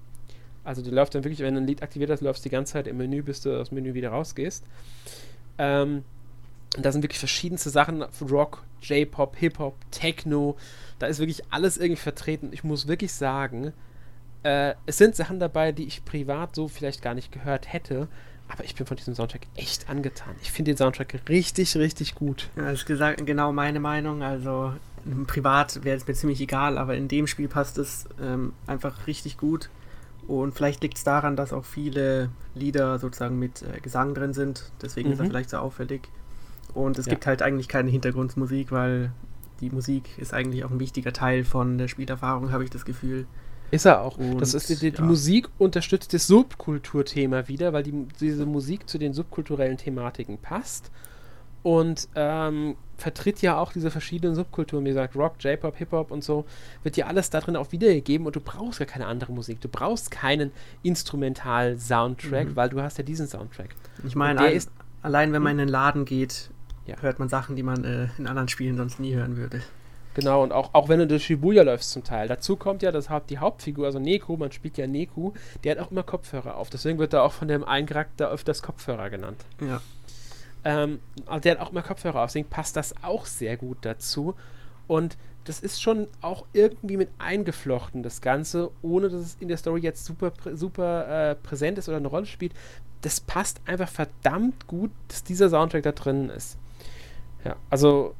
Also 0.67 0.81
du 0.81 0.91
läufst 0.91 1.15
dann 1.15 1.23
wirklich, 1.23 1.39
wenn 1.39 1.53
du 1.53 1.61
ein 1.61 1.65
Lied 1.65 1.81
aktiviert 1.81 2.19
läufst 2.19 2.43
die 2.43 2.49
ganze 2.49 2.73
Zeit 2.73 2.87
im 2.87 2.97
Menü, 2.97 3.23
bis 3.23 3.39
du 3.39 3.57
aus 3.57 3.69
dem 3.69 3.75
Menü 3.75 3.93
wieder 3.93 4.09
rausgehst. 4.09 4.65
Ähm, 5.57 6.03
da 6.77 6.91
sind 6.91 7.03
wirklich 7.03 7.19
verschiedenste 7.19 7.69
Sachen, 7.69 8.03
Rock, 8.29 8.63
J-Pop, 8.81 9.37
Hip-Hop, 9.37 9.75
Techno, 9.91 10.57
da 10.99 11.07
ist 11.07 11.19
wirklich 11.19 11.41
alles 11.51 11.77
irgendwie 11.77 12.01
vertreten. 12.01 12.49
Ich 12.51 12.65
muss 12.65 12.87
wirklich 12.87 13.13
sagen, 13.13 13.71
äh, 14.43 14.73
es 14.85 14.97
sind 14.97 15.15
Sachen 15.15 15.39
dabei, 15.39 15.71
die 15.71 15.87
ich 15.87 16.03
privat 16.03 16.53
so 16.53 16.67
vielleicht 16.67 17.01
gar 17.01 17.13
nicht 17.13 17.31
gehört 17.31 17.71
hätte, 17.71 18.09
aber 18.49 18.65
ich 18.65 18.75
bin 18.75 18.85
von 18.85 18.97
diesem 18.97 19.15
Soundtrack 19.15 19.47
echt 19.55 19.89
angetan. 19.89 20.35
Ich 20.41 20.51
finde 20.51 20.71
den 20.71 20.77
Soundtrack 20.77 21.21
richtig, 21.29 21.77
richtig 21.77 22.13
gut. 22.13 22.49
Ja, 22.57 22.63
das 22.63 22.79
ist 22.79 22.85
gesagt, 22.85 23.25
genau 23.25 23.53
meine 23.53 23.79
Meinung. 23.79 24.21
Also 24.21 24.73
privat 25.27 25.85
wäre 25.85 25.95
es 25.95 26.05
mir 26.05 26.13
ziemlich 26.13 26.41
egal, 26.41 26.77
aber 26.77 26.95
in 26.95 27.07
dem 27.07 27.25
Spiel 27.25 27.47
passt 27.47 27.77
es 27.77 28.05
ähm, 28.21 28.51
einfach 28.67 29.07
richtig 29.07 29.37
gut. 29.37 29.69
Und 30.27 30.53
vielleicht 30.53 30.83
liegt 30.83 30.97
es 30.97 31.03
daran, 31.03 31.35
dass 31.35 31.53
auch 31.53 31.65
viele 31.65 32.29
Lieder 32.53 32.99
sozusagen 32.99 33.39
mit 33.39 33.61
äh, 33.61 33.79
Gesang 33.79 34.13
drin 34.13 34.33
sind. 34.33 34.71
Deswegen 34.81 35.09
mhm. 35.09 35.13
ist 35.13 35.19
er 35.19 35.25
vielleicht 35.25 35.49
so 35.49 35.57
auffällig. 35.57 36.09
Und 36.73 36.99
es 36.99 37.05
ja. 37.05 37.11
gibt 37.11 37.25
halt 37.25 37.41
eigentlich 37.41 37.67
keine 37.67 37.89
Hintergrundmusik, 37.89 38.71
weil 38.71 39.11
die 39.61 39.69
Musik 39.69 40.17
ist 40.17 40.33
eigentlich 40.33 40.63
auch 40.65 40.71
ein 40.71 40.79
wichtiger 40.79 41.13
Teil 41.13 41.43
von 41.43 41.77
der 41.77 41.87
Spielerfahrung, 41.87 42.51
habe 42.51 42.63
ich 42.63 42.69
das 42.69 42.85
Gefühl. 42.85 43.25
Ist 43.71 43.85
er 43.85 44.01
auch. 44.01 44.17
Und, 44.17 44.39
das 44.39 44.53
ist 44.53 44.69
die, 44.69 44.75
die, 44.75 44.91
die 44.91 45.01
Musik 45.01 45.49
unterstützt 45.57 46.13
das 46.13 46.27
Subkulturthema 46.27 47.47
wieder, 47.47 47.73
weil 47.73 47.83
die, 47.83 48.07
diese 48.19 48.45
Musik 48.45 48.87
zu 48.87 48.97
den 48.97 49.13
subkulturellen 49.13 49.77
Thematiken 49.77 50.37
passt 50.37 50.91
und 51.63 52.07
ähm, 52.15 52.75
vertritt 52.97 53.41
ja 53.41 53.57
auch 53.59 53.71
diese 53.71 53.91
verschiedenen 53.91 54.35
Subkulturen, 54.35 54.83
wie 54.83 54.89
gesagt, 54.89 55.15
Rock, 55.15 55.35
J-Pop, 55.39 55.77
Hip-Hop 55.77 56.11
und 56.11 56.23
so, 56.23 56.45
wird 56.83 56.95
dir 56.95 57.07
alles 57.07 57.29
da 57.29 57.39
drin 57.39 57.55
auch 57.55 57.71
wiedergegeben 57.71 58.25
und 58.25 58.35
du 58.35 58.41
brauchst 58.41 58.79
gar 58.79 58.87
keine 58.87 59.05
andere 59.05 59.31
Musik. 59.31 59.61
Du 59.61 59.69
brauchst 59.69 60.09
keinen 60.11 60.51
Instrumental-Soundtrack, 60.83 62.49
mhm. 62.49 62.55
weil 62.55 62.69
du 62.69 62.81
hast 62.81 62.97
ja 62.97 63.03
diesen 63.03 63.27
Soundtrack. 63.27 63.75
Ich 64.05 64.15
meine, 64.15 64.41
ein, 64.41 64.61
allein 65.03 65.31
wenn 65.31 65.43
man 65.43 65.53
in 65.53 65.59
den 65.59 65.67
Laden 65.67 66.05
geht, 66.05 66.49
ja. 66.87 66.95
hört 67.01 67.19
man 67.19 67.29
Sachen, 67.29 67.55
die 67.55 67.63
man 67.63 67.83
äh, 67.83 68.07
in 68.17 68.27
anderen 68.27 68.47
Spielen 68.47 68.77
sonst 68.77 68.99
nie 68.99 69.13
hören 69.13 69.37
würde. 69.37 69.61
Genau, 70.17 70.41
und 70.41 70.51
auch, 70.51 70.71
auch 70.73 70.89
wenn 70.89 70.97
du 70.97 71.05
durch 71.05 71.25
Shibuya 71.25 71.61
läufst 71.61 71.91
zum 71.91 72.03
Teil. 72.03 72.27
Dazu 72.27 72.55
kommt 72.55 72.81
ja 72.81 72.91
das, 72.91 73.07
die 73.29 73.37
Hauptfigur, 73.37 73.85
also 73.85 73.99
Neku, 73.99 74.35
man 74.35 74.51
spielt 74.51 74.75
ja 74.79 74.87
Neku, 74.87 75.33
der 75.63 75.73
hat 75.73 75.79
auch 75.79 75.91
immer 75.91 76.01
Kopfhörer 76.01 76.55
auf. 76.55 76.71
Deswegen 76.71 76.97
wird 76.97 77.13
er 77.13 77.21
auch 77.21 77.33
von 77.33 77.47
dem 77.47 77.63
einen 77.63 77.85
Charakter 77.85 78.31
öfters 78.31 78.63
Kopfhörer 78.63 79.11
genannt. 79.11 79.45
Ja. 79.61 79.79
Ähm, 80.67 80.99
der 81.45 81.53
hat 81.53 81.59
auch 81.61 81.71
immer 81.71 81.81
Kopfhörer 81.81 82.23
auf, 82.23 82.31
deswegen 82.31 82.49
passt 82.49 82.75
das 82.75 82.93
auch 83.01 83.25
sehr 83.25 83.55
gut 83.55 83.77
dazu. 83.83 84.35
Und 84.85 85.17
das 85.45 85.61
ist 85.61 85.81
schon 85.81 86.09
auch 86.19 86.45
irgendwie 86.51 86.97
mit 86.97 87.07
eingeflochten, 87.19 88.03
das 88.03 88.19
Ganze, 88.19 88.69
ohne 88.81 89.07
dass 89.07 89.21
es 89.21 89.37
in 89.39 89.47
der 89.47 89.55
Story 89.55 89.79
jetzt 89.79 90.03
super, 90.03 90.33
super 90.53 91.31
äh, 91.31 91.35
präsent 91.35 91.77
ist 91.77 91.87
oder 91.87 91.95
eine 91.95 92.09
Rolle 92.09 92.25
spielt. 92.25 92.51
Das 92.99 93.21
passt 93.21 93.61
einfach 93.65 93.87
verdammt 93.87 94.67
gut, 94.67 94.91
dass 95.07 95.23
dieser 95.23 95.49
Soundtrack 95.49 95.83
da 95.83 95.93
drin 95.93 96.29
ist. 96.29 96.57
Ja, 97.45 97.55
also 97.69 98.13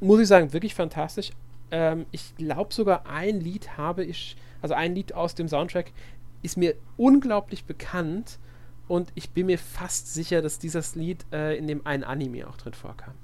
muss 0.00 0.20
ich 0.20 0.28
sagen, 0.28 0.54
wirklich 0.54 0.74
fantastisch. 0.74 1.32
Ähm, 1.70 2.06
ich 2.10 2.34
glaube 2.36 2.72
sogar 2.72 3.06
ein 3.06 3.38
Lied 3.38 3.76
habe 3.76 4.02
ich, 4.02 4.38
also 4.62 4.72
ein 4.72 4.94
Lied 4.94 5.12
aus 5.12 5.34
dem 5.34 5.46
Soundtrack 5.46 5.92
ist 6.40 6.56
mir 6.56 6.74
unglaublich 6.96 7.66
bekannt 7.66 8.38
und 8.88 9.10
ich 9.14 9.30
bin 9.30 9.46
mir 9.46 9.58
fast 9.58 10.12
sicher, 10.12 10.42
dass 10.42 10.58
dieses 10.58 10.94
Lied 10.94 11.24
äh, 11.32 11.56
in 11.56 11.66
dem 11.66 11.86
einen 11.86 12.04
Anime 12.04 12.46
auch 12.48 12.56
drin 12.56 12.74
vorkam. 12.74 13.14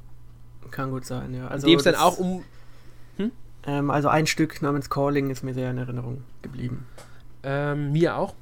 Kann 0.70 0.90
gut 0.90 1.05
sein, 1.05 1.35
ja. 1.35 1.48
Also 1.48 1.66
in 1.66 1.72
dem 1.72 1.79
es 1.79 1.85
dann 1.85 1.94
auch 1.94 2.18
um. 2.18 2.44
Hm? 3.16 3.33
Ähm, 3.64 3.90
also 3.90 4.09
ein 4.09 4.27
Stück 4.27 4.62
namens 4.62 4.90
Calling 4.90 5.31
ist 5.31 5.44
mir 5.44 5.55
sehr 5.55 5.70
in 5.70 5.79
Erinnerung 5.79 6.25
geblieben. 6.40 6.87
Ähm, 7.42 7.92
mir 7.92 8.16
auch. 8.16 8.35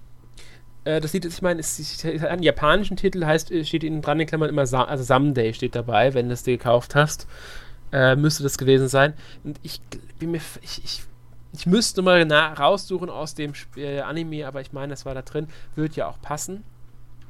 Äh, 0.85 1.01
das 1.01 1.13
Lied, 1.13 1.25
ich 1.25 1.43
meine, 1.43 1.61
es 1.61 1.79
ist 1.79 2.05
einen 2.05 2.43
japanischen 2.43 2.97
Titel, 2.97 3.25
heißt, 3.25 3.51
äh, 3.51 3.65
steht 3.65 3.85
in 3.85 4.01
dran 4.01 4.21
in 4.21 4.27
Klammern 4.27 4.49
immer, 4.49 4.67
Sa 4.67 4.85
also 4.85 5.05
Someday 5.05 5.53
steht 5.53 5.75
dabei, 5.75 6.15
wenn 6.15 6.29
du 6.29 6.35
es 6.35 6.43
dir 6.43 6.57
gekauft 6.57 6.95
hast. 6.95 7.27
Äh, 7.93 8.17
müsste 8.17 8.43
das 8.43 8.57
gewesen 8.57 8.89
sein. 8.89 9.15
Und 9.45 9.59
ich 9.63 9.81
bin 10.19 10.31
mir. 10.31 10.41
Ich, 10.63 10.85
ich, 10.85 11.03
ich 11.53 11.67
müsste 11.67 12.01
mal 12.01 12.23
raussuchen 12.33 13.11
aus 13.11 13.35
dem 13.35 13.53
Sp 13.59 13.75
äh, 13.77 14.01
Anime, 14.01 14.47
aber 14.47 14.61
ich 14.61 14.73
meine, 14.73 14.91
das 14.91 15.05
war 15.05 15.15
da 15.15 15.23
drin. 15.23 15.49
Wird 15.75 15.97
ja 15.97 16.09
auch 16.09 16.21
passen. 16.23 16.63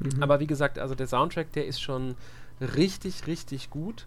Mhm. 0.01 0.23
Aber 0.23 0.41
wie 0.41 0.47
gesagt, 0.47 0.79
also 0.79 0.95
der 0.95 1.07
Soundtrack, 1.07 1.53
der 1.53 1.67
ist 1.67 1.81
schon 1.81 2.17
richtig, 2.61 3.27
richtig 3.27 3.71
gut. 3.71 4.07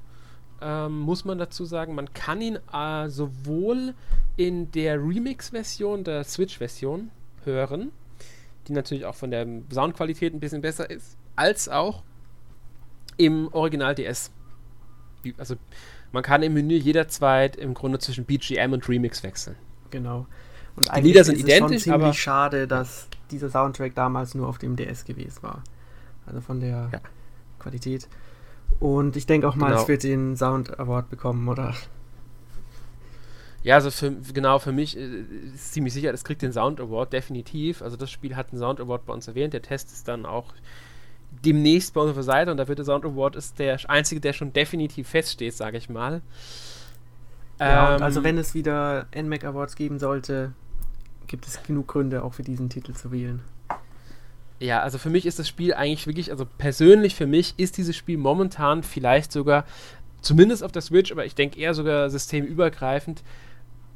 Ähm, 0.62 1.00
muss 1.00 1.26
man 1.26 1.38
dazu 1.38 1.66
sagen, 1.66 1.96
man 1.96 2.14
kann 2.14 2.42
ihn 2.42 2.60
äh, 2.72 3.10
sowohl 3.10 3.94
in 4.38 4.72
der 4.72 4.98
Remix-Version, 4.98 6.04
der 6.04 6.24
Switch-Version 6.24 7.12
hören, 7.44 7.92
die 8.68 8.74
natürlich 8.74 9.06
auch 9.06 9.16
von 9.16 9.32
der 9.32 9.46
Soundqualität 9.72 10.34
ein 10.34 10.40
bisschen 10.40 10.62
besser 10.62 10.90
ist, 10.90 11.18
als 11.36 11.68
auch 11.70 12.04
im 13.18 13.50
Original 13.54 13.94
DS. 13.94 14.32
Also 15.38 15.56
man 16.12 16.24
kann 16.24 16.44
im 16.44 16.54
Menü 16.54 16.76
jederzeit 16.76 17.56
im 17.56 17.74
Grunde 17.74 18.00
zwischen 18.00 18.26
BGM 18.26 18.74
und 18.74 18.88
Remix 18.88 19.24
wechseln. 19.24 19.56
Genau. 19.90 20.28
Und 20.76 20.90
die 20.96 21.02
Lieder 21.02 21.24
sind 21.24 21.40
identisch, 21.40 21.84
schon 21.84 21.94
aber 21.94 22.14
schade, 22.14 22.68
dass 22.68 23.08
dieser 23.32 23.50
Soundtrack 23.50 23.94
damals 23.96 24.34
nur 24.34 24.48
auf 24.48 24.58
dem 24.58 24.76
DS 24.76 25.06
gewesen 25.06 25.44
war. 25.44 25.64
Also 26.26 26.42
von 26.42 26.60
der 26.60 26.90
ja. 26.92 27.02
Qualität. 27.60 28.08
Und 28.80 29.16
ich 29.16 29.26
denke 29.26 29.48
auch 29.48 29.56
mal, 29.56 29.70
genau. 29.70 29.82
es 29.82 29.88
wird 29.88 30.04
den 30.04 30.36
Sound 30.36 30.80
Award 30.80 31.10
bekommen, 31.10 31.48
oder? 31.48 31.74
Ja, 33.64 33.76
also 33.76 33.92
für, 33.92 34.12
genau, 34.12 34.60
für 34.60 34.74
mich 34.74 34.98
äh, 34.98 35.22
ist 35.54 35.74
ziemlich 35.74 35.94
sicher, 35.94 36.14
es 36.14 36.24
kriegt 36.24 36.42
den 36.42 36.52
Sound 36.52 36.82
Award, 36.82 37.14
definitiv. 37.14 37.82
Also 37.82 37.96
das 37.96 38.12
Spiel 38.12 38.36
hat 38.36 38.52
einen 38.52 38.60
Sound 38.60 38.82
Award 38.82 39.06
bei 39.06 39.14
uns 39.14 39.28
erwähnt. 39.28 39.54
Der 39.54 39.62
Test 39.62 39.92
ist 39.92 40.08
dann 40.08 40.26
auch 40.26 40.54
demnächst 41.44 41.94
bei 41.94 42.02
unserer 42.02 42.24
Seite 42.24 42.52
und 42.52 42.58
da 42.58 42.68
wird 42.68 42.80
der 42.80 42.86
Sound 42.86 43.06
Award 43.06 43.36
ist 43.36 43.58
der 43.60 43.78
einzige, 43.90 44.22
der 44.22 44.34
schon 44.34 44.54
definitiv 44.54 45.08
feststeht, 45.08 45.54
sage 45.54 45.78
ich 45.78 45.90
mal. 45.90 46.22
Ja, 47.60 47.96
ähm, 47.96 48.04
also 48.04 48.24
wenn 48.24 48.38
es 48.38 48.54
wieder 48.54 49.08
NMAC 49.16 49.46
Awards 49.46 49.76
geben 49.76 50.00
sollte, 50.00 50.54
gibt 51.28 51.48
es 51.48 51.64
genug 51.64 51.88
Gründe 51.88 52.24
auch 52.24 52.34
für 52.34 52.44
diesen 52.44 52.70
Titel 52.70 52.94
zu 52.94 53.12
wählen. 53.12 53.42
Ja, 54.64 54.80
also 54.82 54.98
für 54.98 55.10
mich 55.10 55.26
ist 55.26 55.40
das 55.40 55.50
Spiel 55.50 55.74
eigentlich 55.74 56.08
wirklich, 56.08 56.32
also 56.32 56.46
persönlich 56.46 57.16
für 57.16 57.28
mich 57.28 57.54
ist 57.58 57.76
dieses 57.76 57.98
Spiel 57.98 58.18
momentan 58.18 58.82
vielleicht 58.82 59.34
sogar, 59.34 59.66
zumindest 60.22 60.64
auf 60.64 60.72
der 60.72 60.82
Switch, 60.82 61.12
aber 61.12 61.26
ich 61.26 61.36
denke 61.36 61.60
eher 61.60 61.74
sogar 61.74 62.10
systemübergreifend, 62.10 63.24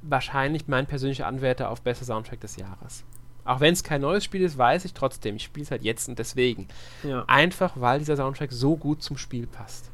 wahrscheinlich 0.02 0.68
mein 0.68 0.86
persönlicher 0.86 1.26
Anwärter 1.26 1.70
auf 1.70 1.84
bester 1.84 2.04
Soundtrack 2.04 2.42
des 2.42 2.58
Jahres. 2.58 3.06
Auch 3.46 3.62
wenn 3.62 3.72
es 3.72 3.82
kein 3.82 4.02
neues 4.02 4.26
Spiel 4.26 4.42
ist, 4.42 4.58
weiß 4.58 4.84
ich 4.84 4.94
trotzdem, 4.94 5.38
ich 5.38 5.44
spiele 5.44 5.64
es 5.64 5.72
halt 5.72 5.84
jetzt 5.84 6.10
und 6.10 6.20
deswegen. 6.20 6.68
Ja. 7.02 7.24
Einfach, 7.28 7.72
weil 7.76 8.00
dieser 8.00 8.18
Soundtrack 8.18 8.52
so 8.52 8.76
gut 8.76 9.02
zum 9.02 9.18
Spiel 9.18 9.48
passt. 9.48 9.90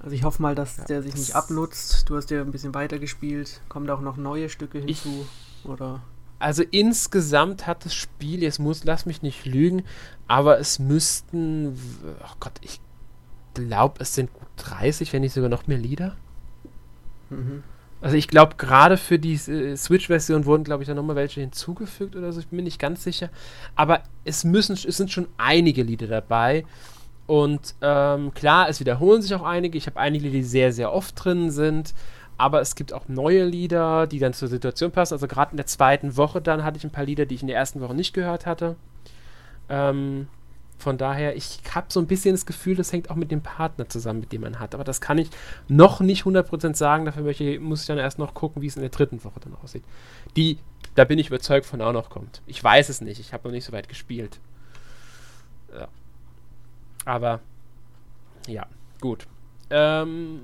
Also 0.00 0.14
ich 0.16 0.24
hoffe 0.24 0.40
mal, 0.40 0.54
dass 0.54 0.78
ja, 0.78 0.84
der 0.84 1.02
sich 1.02 1.16
nicht 1.16 1.34
abnutzt. 1.34 2.08
Du 2.08 2.16
hast 2.16 2.30
ja 2.30 2.40
ein 2.40 2.50
bisschen 2.50 2.72
weiter 2.72 2.98
gespielt. 2.98 3.60
Kommen 3.68 3.86
da 3.86 3.92
auch 3.92 4.00
noch 4.00 4.16
neue 4.16 4.48
Stücke 4.48 4.78
hinzu? 4.78 5.26
Ich, 5.62 5.68
oder? 5.68 6.00
Also 6.38 6.62
insgesamt 6.70 7.66
hat 7.66 7.84
das 7.84 7.94
Spiel, 7.94 8.42
jetzt 8.42 8.58
muss, 8.58 8.84
lass 8.84 9.06
mich 9.06 9.22
nicht 9.22 9.44
lügen, 9.44 9.82
aber 10.28 10.58
es 10.60 10.78
müssten, 10.78 11.76
oh 12.22 12.34
Gott, 12.38 12.52
ich 12.60 12.80
glaube, 13.54 13.96
es 14.00 14.14
sind 14.14 14.32
gut 14.32 14.48
30, 14.56 15.12
wenn 15.12 15.22
nicht 15.22 15.32
sogar 15.32 15.50
noch 15.50 15.66
mehr 15.66 15.78
Lieder. 15.78 16.16
Mhm. 17.30 17.62
Also 18.00 18.16
ich 18.16 18.28
glaube, 18.28 18.54
gerade 18.56 18.96
für 18.96 19.18
die 19.18 19.34
äh, 19.34 19.76
Switch-Version 19.76 20.46
wurden, 20.46 20.62
glaube 20.62 20.82
ich, 20.82 20.86
da 20.86 20.94
nochmal 20.94 21.16
welche 21.16 21.40
hinzugefügt 21.40 22.14
oder 22.14 22.32
so. 22.32 22.38
Ich 22.38 22.48
bin 22.48 22.58
mir 22.58 22.62
nicht 22.62 22.78
ganz 22.78 23.02
sicher. 23.02 23.28
Aber 23.74 24.02
es 24.24 24.44
müssen, 24.44 24.74
es 24.74 24.96
sind 24.96 25.10
schon 25.10 25.26
einige 25.36 25.82
Lieder 25.82 26.06
dabei. 26.06 26.64
Und 27.26 27.74
ähm, 27.82 28.32
klar, 28.34 28.68
es 28.68 28.78
wiederholen 28.78 29.20
sich 29.20 29.34
auch 29.34 29.42
einige. 29.42 29.76
Ich 29.76 29.86
habe 29.86 29.98
einige, 29.98 30.30
die 30.30 30.44
sehr, 30.44 30.72
sehr 30.72 30.92
oft 30.92 31.22
drin 31.22 31.50
sind. 31.50 31.92
Aber 32.38 32.60
es 32.60 32.76
gibt 32.76 32.92
auch 32.92 33.08
neue 33.08 33.44
Lieder, 33.44 34.06
die 34.06 34.20
dann 34.20 34.32
zur 34.32 34.48
Situation 34.48 34.92
passen. 34.92 35.14
Also 35.14 35.26
gerade 35.26 35.50
in 35.50 35.56
der 35.56 35.66
zweiten 35.66 36.16
Woche 36.16 36.40
dann 36.40 36.64
hatte 36.64 36.78
ich 36.78 36.84
ein 36.84 36.90
paar 36.90 37.04
Lieder, 37.04 37.26
die 37.26 37.34
ich 37.34 37.42
in 37.42 37.48
der 37.48 37.56
ersten 37.56 37.80
Woche 37.80 37.94
nicht 37.94 38.14
gehört 38.14 38.46
hatte. 38.46 38.76
Ähm, 39.68 40.28
von 40.78 40.96
daher, 40.96 41.34
ich 41.36 41.60
habe 41.74 41.88
so 41.90 41.98
ein 41.98 42.06
bisschen 42.06 42.34
das 42.34 42.46
Gefühl, 42.46 42.76
das 42.76 42.92
hängt 42.92 43.10
auch 43.10 43.16
mit 43.16 43.32
dem 43.32 43.42
Partner 43.42 43.88
zusammen, 43.88 44.20
mit 44.20 44.32
dem 44.32 44.42
man 44.42 44.60
hat. 44.60 44.76
Aber 44.76 44.84
das 44.84 45.00
kann 45.00 45.18
ich 45.18 45.28
noch 45.66 45.98
nicht 45.98 46.22
100% 46.22 46.76
sagen. 46.76 47.04
Dafür 47.04 47.24
möchte, 47.24 47.58
muss 47.58 47.80
ich 47.80 47.86
dann 47.88 47.98
erst 47.98 48.20
noch 48.20 48.32
gucken, 48.34 48.62
wie 48.62 48.68
es 48.68 48.76
in 48.76 48.82
der 48.82 48.90
dritten 48.90 49.24
Woche 49.24 49.40
dann 49.40 49.56
aussieht. 49.56 49.82
Die, 50.36 50.58
da 50.94 51.04
bin 51.04 51.18
ich 51.18 51.26
überzeugt 51.26 51.66
von 51.66 51.82
auch 51.82 51.92
noch 51.92 52.08
kommt. 52.08 52.42
Ich 52.46 52.62
weiß 52.62 52.88
es 52.88 53.00
nicht. 53.00 53.18
Ich 53.18 53.32
habe 53.32 53.48
noch 53.48 53.52
nicht 53.52 53.64
so 53.64 53.72
weit 53.72 53.88
gespielt. 53.88 54.38
Ja. 55.74 55.88
Aber, 57.04 57.40
ja, 58.46 58.66
gut. 59.00 59.26
Ähm, 59.70 60.42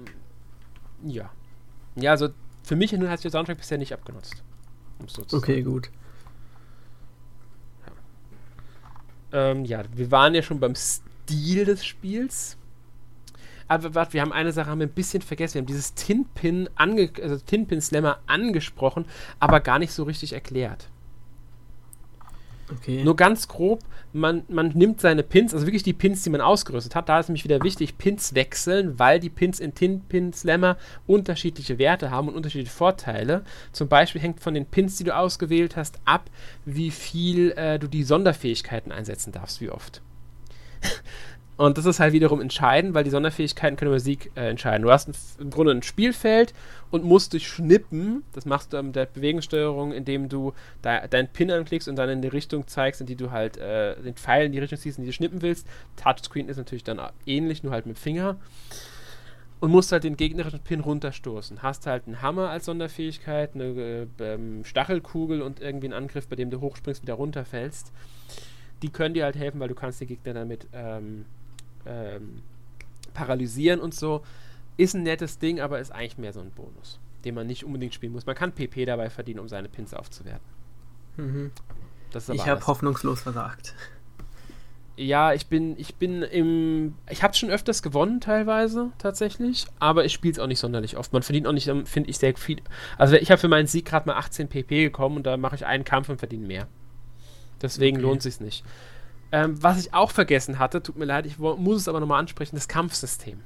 ja. 1.04 1.30
Ja, 1.96 2.12
also 2.12 2.28
für 2.62 2.76
mich 2.76 2.92
hat 2.92 3.24
der 3.24 3.30
Soundtrack 3.30 3.58
bisher 3.58 3.78
nicht 3.78 3.92
abgenutzt. 3.92 4.42
Um 4.98 5.06
okay, 5.32 5.62
gut. 5.62 5.90
Ähm, 9.32 9.64
ja, 9.64 9.82
wir 9.94 10.10
waren 10.10 10.34
ja 10.34 10.42
schon 10.42 10.60
beim 10.60 10.74
Stil 10.74 11.64
des 11.64 11.84
Spiels. 11.84 12.56
Aber 13.66 13.94
warte, 13.94 14.12
wir 14.12 14.20
haben 14.20 14.32
eine 14.32 14.52
Sache 14.52 14.70
haben 14.70 14.78
wir 14.78 14.86
ein 14.86 14.92
bisschen 14.92 15.22
vergessen. 15.22 15.54
Wir 15.54 15.62
haben 15.62 15.66
dieses 15.66 15.94
Tinpin, 15.94 16.68
ange 16.76 17.10
also 17.20 17.36
Tinpin 17.38 17.80
Slammer 17.80 18.18
angesprochen, 18.26 19.06
aber 19.40 19.60
gar 19.60 19.78
nicht 19.78 19.92
so 19.92 20.04
richtig 20.04 20.34
erklärt. 20.34 20.88
Okay. 22.72 23.04
Nur 23.04 23.16
ganz 23.16 23.46
grob, 23.48 23.80
man, 24.12 24.44
man 24.48 24.68
nimmt 24.68 25.00
seine 25.00 25.22
Pins, 25.22 25.52
also 25.52 25.66
wirklich 25.66 25.82
die 25.82 25.92
Pins, 25.92 26.22
die 26.22 26.30
man 26.30 26.40
ausgerüstet 26.40 26.94
hat. 26.94 27.08
Da 27.08 27.20
ist 27.20 27.28
nämlich 27.28 27.44
wieder 27.44 27.62
wichtig, 27.62 27.98
Pins 27.98 28.34
wechseln, 28.34 28.98
weil 28.98 29.20
die 29.20 29.28
Pins 29.28 29.60
in 29.60 29.74
Tin 29.74 30.00
Pin 30.02 30.32
Slammer 30.32 30.76
unterschiedliche 31.06 31.78
Werte 31.78 32.10
haben 32.10 32.28
und 32.28 32.34
unterschiedliche 32.34 32.74
Vorteile. 32.74 33.44
Zum 33.72 33.88
Beispiel 33.88 34.20
hängt 34.20 34.40
von 34.40 34.54
den 34.54 34.66
Pins, 34.66 34.96
die 34.96 35.04
du 35.04 35.14
ausgewählt 35.14 35.76
hast, 35.76 35.98
ab, 36.04 36.30
wie 36.64 36.90
viel 36.90 37.52
äh, 37.52 37.78
du 37.78 37.86
die 37.86 38.04
Sonderfähigkeiten 38.04 38.92
einsetzen 38.92 39.32
darfst, 39.32 39.60
wie 39.60 39.70
oft. 39.70 40.00
Und 41.56 41.78
das 41.78 41.86
ist 41.86 42.00
halt 42.00 42.12
wiederum 42.12 42.40
entscheidend, 42.40 42.94
weil 42.94 43.04
die 43.04 43.10
Sonderfähigkeiten 43.10 43.76
können 43.76 43.92
über 43.92 44.00
Sieg 44.00 44.32
äh, 44.34 44.48
entscheiden. 44.48 44.82
Du 44.82 44.90
hast 44.90 45.08
im 45.38 45.50
Grunde 45.50 45.72
ein 45.72 45.82
Spielfeld 45.82 46.52
und 46.94 47.02
musst 47.02 47.32
durch 47.32 47.48
Schnippen, 47.48 48.22
das 48.34 48.46
machst 48.46 48.72
du 48.72 48.80
mit 48.80 48.94
der 48.94 49.06
Bewegungssteuerung, 49.06 49.90
indem 49.90 50.28
du 50.28 50.52
da, 50.80 51.08
deinen 51.08 51.26
Pin 51.26 51.50
anklickst 51.50 51.88
und 51.88 51.96
dann 51.96 52.08
in 52.08 52.22
die 52.22 52.28
Richtung 52.28 52.68
zeigst, 52.68 53.00
in 53.00 53.08
die 53.08 53.16
du 53.16 53.32
halt 53.32 53.56
äh, 53.56 54.00
den 54.00 54.14
Pfeil 54.14 54.46
in 54.46 54.52
die 54.52 54.60
Richtung 54.60 54.78
ziehst, 54.78 54.98
in 54.98 55.02
die 55.02 55.10
du 55.10 55.12
schnippen 55.12 55.42
willst. 55.42 55.66
Touchscreen 55.96 56.48
ist 56.48 56.56
natürlich 56.56 56.84
dann 56.84 57.00
ähnlich, 57.26 57.64
nur 57.64 57.72
halt 57.72 57.86
mit 57.86 57.98
Finger. 57.98 58.36
Und 59.58 59.72
musst 59.72 59.90
halt 59.90 60.04
den 60.04 60.16
gegnerischen 60.16 60.60
Pin 60.60 60.78
runterstoßen. 60.78 61.64
Hast 61.64 61.88
halt 61.88 62.06
einen 62.06 62.22
Hammer 62.22 62.50
als 62.50 62.66
Sonderfähigkeit, 62.66 63.56
eine 63.56 63.64
äh, 63.64 64.06
ähm, 64.20 64.64
Stachelkugel 64.64 65.42
und 65.42 65.58
irgendwie 65.58 65.86
einen 65.86 65.94
Angriff, 65.94 66.28
bei 66.28 66.36
dem 66.36 66.50
du 66.50 66.60
hochspringst, 66.60 67.02
wieder 67.02 67.14
runterfällst. 67.14 67.90
Die 68.82 68.90
können 68.90 69.14
dir 69.14 69.24
halt 69.24 69.34
helfen, 69.34 69.58
weil 69.58 69.68
du 69.68 69.74
kannst 69.74 70.00
den 70.00 70.06
Gegner 70.06 70.34
damit 70.34 70.68
ähm, 70.72 71.24
ähm, 71.86 72.42
paralysieren 73.14 73.80
und 73.80 73.96
so. 73.96 74.22
Ist 74.76 74.94
ein 74.94 75.02
nettes 75.02 75.38
Ding, 75.38 75.60
aber 75.60 75.78
ist 75.78 75.92
eigentlich 75.92 76.18
mehr 76.18 76.32
so 76.32 76.40
ein 76.40 76.50
Bonus, 76.50 76.98
den 77.24 77.34
man 77.34 77.46
nicht 77.46 77.64
unbedingt 77.64 77.94
spielen 77.94 78.12
muss. 78.12 78.26
Man 78.26 78.34
kann 78.34 78.52
PP 78.52 78.84
dabei 78.84 79.10
verdienen, 79.10 79.40
um 79.40 79.48
seine 79.48 79.68
Pins 79.68 79.94
aufzuwerten. 79.94 80.46
Mhm. 81.16 81.52
ich 82.32 82.46
habe 82.46 82.66
hoffnungslos 82.66 83.20
versagt. 83.20 83.74
Ja, 84.96 85.32
ich 85.32 85.48
bin, 85.48 85.76
ich 85.78 85.96
bin 85.96 86.22
im. 86.22 86.94
Ich 87.10 87.24
habe 87.24 87.34
schon 87.34 87.50
öfters 87.50 87.82
gewonnen, 87.82 88.20
teilweise, 88.20 88.92
tatsächlich. 88.98 89.66
Aber 89.80 90.04
ich 90.04 90.12
spiele 90.12 90.32
es 90.32 90.38
auch 90.38 90.46
nicht 90.46 90.60
sonderlich 90.60 90.96
oft. 90.96 91.12
Man 91.12 91.22
verdient 91.22 91.48
auch 91.48 91.52
nicht, 91.52 91.66
ähm, 91.66 91.84
finde 91.84 92.10
ich, 92.10 92.18
sehr 92.18 92.36
viel. 92.36 92.62
Also, 92.96 93.16
ich 93.16 93.30
habe 93.30 93.40
für 93.40 93.48
meinen 93.48 93.66
Sieg 93.66 93.86
gerade 93.86 94.08
mal 94.08 94.16
18 94.16 94.48
PP 94.48 94.84
gekommen 94.84 95.16
und 95.16 95.26
da 95.26 95.36
mache 95.36 95.56
ich 95.56 95.66
einen 95.66 95.84
Kampf 95.84 96.08
und 96.10 96.18
verdiene 96.18 96.46
mehr. 96.46 96.68
Deswegen 97.60 97.96
okay. 97.96 98.06
lohnt 98.06 98.22
sich 98.22 98.38
nicht. 98.38 98.64
Ähm, 99.32 99.60
was 99.60 99.80
ich 99.80 99.92
auch 99.92 100.12
vergessen 100.12 100.60
hatte, 100.60 100.80
tut 100.80 100.96
mir 100.96 101.06
leid, 101.06 101.26
ich 101.26 101.38
muss 101.38 101.80
es 101.80 101.88
aber 101.88 101.98
nochmal 101.98 102.20
ansprechen, 102.20 102.54
das 102.54 102.68
Kampfsystem. 102.68 103.40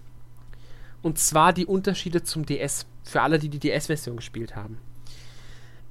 Und 1.02 1.18
zwar 1.18 1.52
die 1.52 1.66
Unterschiede 1.66 2.22
zum 2.22 2.44
DS. 2.46 2.86
Für 3.04 3.22
alle, 3.22 3.38
die 3.38 3.48
die 3.48 3.58
DS-Version 3.58 4.16
gespielt 4.16 4.56
haben. 4.56 4.78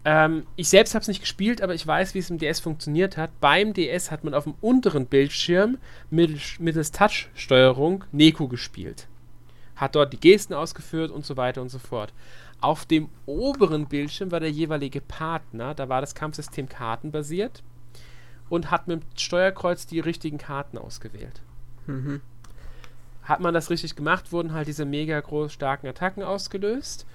Ähm, 0.05 0.45
ich 0.55 0.69
selbst 0.69 0.93
habe 0.93 1.01
es 1.01 1.07
nicht 1.07 1.19
gespielt, 1.19 1.61
aber 1.61 1.73
ich 1.73 1.85
weiß, 1.85 2.13
wie 2.13 2.19
es 2.19 2.29
im 2.29 2.37
DS 2.37 2.59
funktioniert 2.59 3.17
hat. 3.17 3.29
Beim 3.41 3.73
DS 3.73 4.09
hat 4.11 4.23
man 4.23 4.33
auf 4.33 4.45
dem 4.45 4.55
unteren 4.61 5.05
Bildschirm 5.05 5.77
mittels, 6.09 6.59
mittels 6.59 6.91
Touch-Steuerung 6.91 8.05
Neko 8.11 8.47
gespielt. 8.47 9.07
Hat 9.75 9.95
dort 9.95 10.13
die 10.13 10.19
Gesten 10.19 10.53
ausgeführt 10.53 11.11
und 11.11 11.25
so 11.25 11.35
weiter 11.35 11.61
und 11.61 11.69
so 11.69 11.79
fort. 11.79 12.13
Auf 12.61 12.85
dem 12.85 13.09
oberen 13.25 13.87
Bildschirm 13.87 14.31
war 14.31 14.39
der 14.39 14.49
jeweilige 14.49 15.01
Partner, 15.01 15.75
da 15.75 15.89
war 15.89 16.01
das 16.01 16.15
Kampfsystem 16.15 16.69
kartenbasiert 16.69 17.61
und 18.49 18.71
hat 18.71 18.87
mit 18.87 19.01
dem 19.01 19.05
Steuerkreuz 19.17 19.85
die 19.87 19.99
richtigen 19.99 20.37
Karten 20.37 20.77
ausgewählt. 20.77 21.41
Mhm. 21.85 22.21
Hat 23.27 23.41
man 23.41 23.53
das 23.53 23.69
richtig 23.69 23.95
gemacht, 23.97 24.31
wurden 24.31 24.53
halt 24.53 24.67
diese 24.69 24.85
mega 24.85 25.19
groß 25.19 25.51
starken 25.51 25.85
Attacken 25.85 26.23
ausgelöst. 26.23 27.05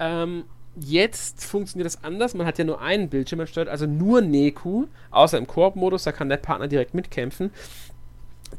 Ähm, 0.00 0.44
jetzt 0.74 1.44
funktioniert 1.44 1.86
das 1.86 2.02
anders. 2.02 2.34
Man 2.34 2.46
hat 2.46 2.58
ja 2.58 2.64
nur 2.64 2.80
einen 2.80 3.08
Bildschirm, 3.08 3.38
man 3.38 3.46
steuert 3.46 3.68
also 3.68 3.86
nur 3.86 4.22
Neku, 4.22 4.86
außer 5.12 5.38
im 5.38 5.46
Koop-Modus, 5.46 6.02
da 6.02 6.10
kann 6.10 6.28
der 6.28 6.38
Partner 6.38 6.66
direkt 6.66 6.94
mitkämpfen. 6.94 7.50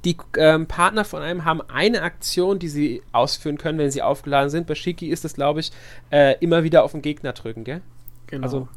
Die 0.05 0.15
ähm, 0.37 0.67
Partner 0.67 1.03
von 1.03 1.21
einem 1.21 1.43
haben 1.43 1.61
eine 1.61 2.03
Aktion, 2.03 2.57
die 2.57 2.69
sie 2.69 3.03
ausführen 3.11 3.57
können, 3.57 3.77
wenn 3.77 3.91
sie 3.91 4.01
aufgeladen 4.01 4.49
sind. 4.49 4.65
Bei 4.65 4.75
Shiki 4.75 5.09
ist 5.09 5.25
es, 5.25 5.33
glaube 5.33 5.59
ich, 5.59 5.73
äh, 6.09 6.37
immer 6.39 6.63
wieder 6.63 6.85
auf 6.85 6.93
den 6.93 7.01
Gegner 7.01 7.33
drücken, 7.33 7.65
gell? 7.65 7.81
Genau. 8.27 8.43
Also 8.43 8.67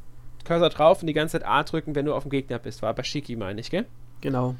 Cursor 0.45 0.70
drauf 0.70 1.01
und 1.01 1.07
die 1.07 1.12
ganze 1.12 1.38
Zeit 1.38 1.47
A 1.47 1.62
drücken, 1.62 1.95
wenn 1.95 2.07
du 2.07 2.14
auf 2.14 2.24
dem 2.24 2.30
Gegner 2.30 2.59
bist. 2.59 2.82
War 2.82 2.92
bei 2.92 3.05
Shiki, 3.05 3.36
meine 3.36 3.61
ich, 3.61 3.70
gell? 3.70 3.86
Genau. 4.20 4.57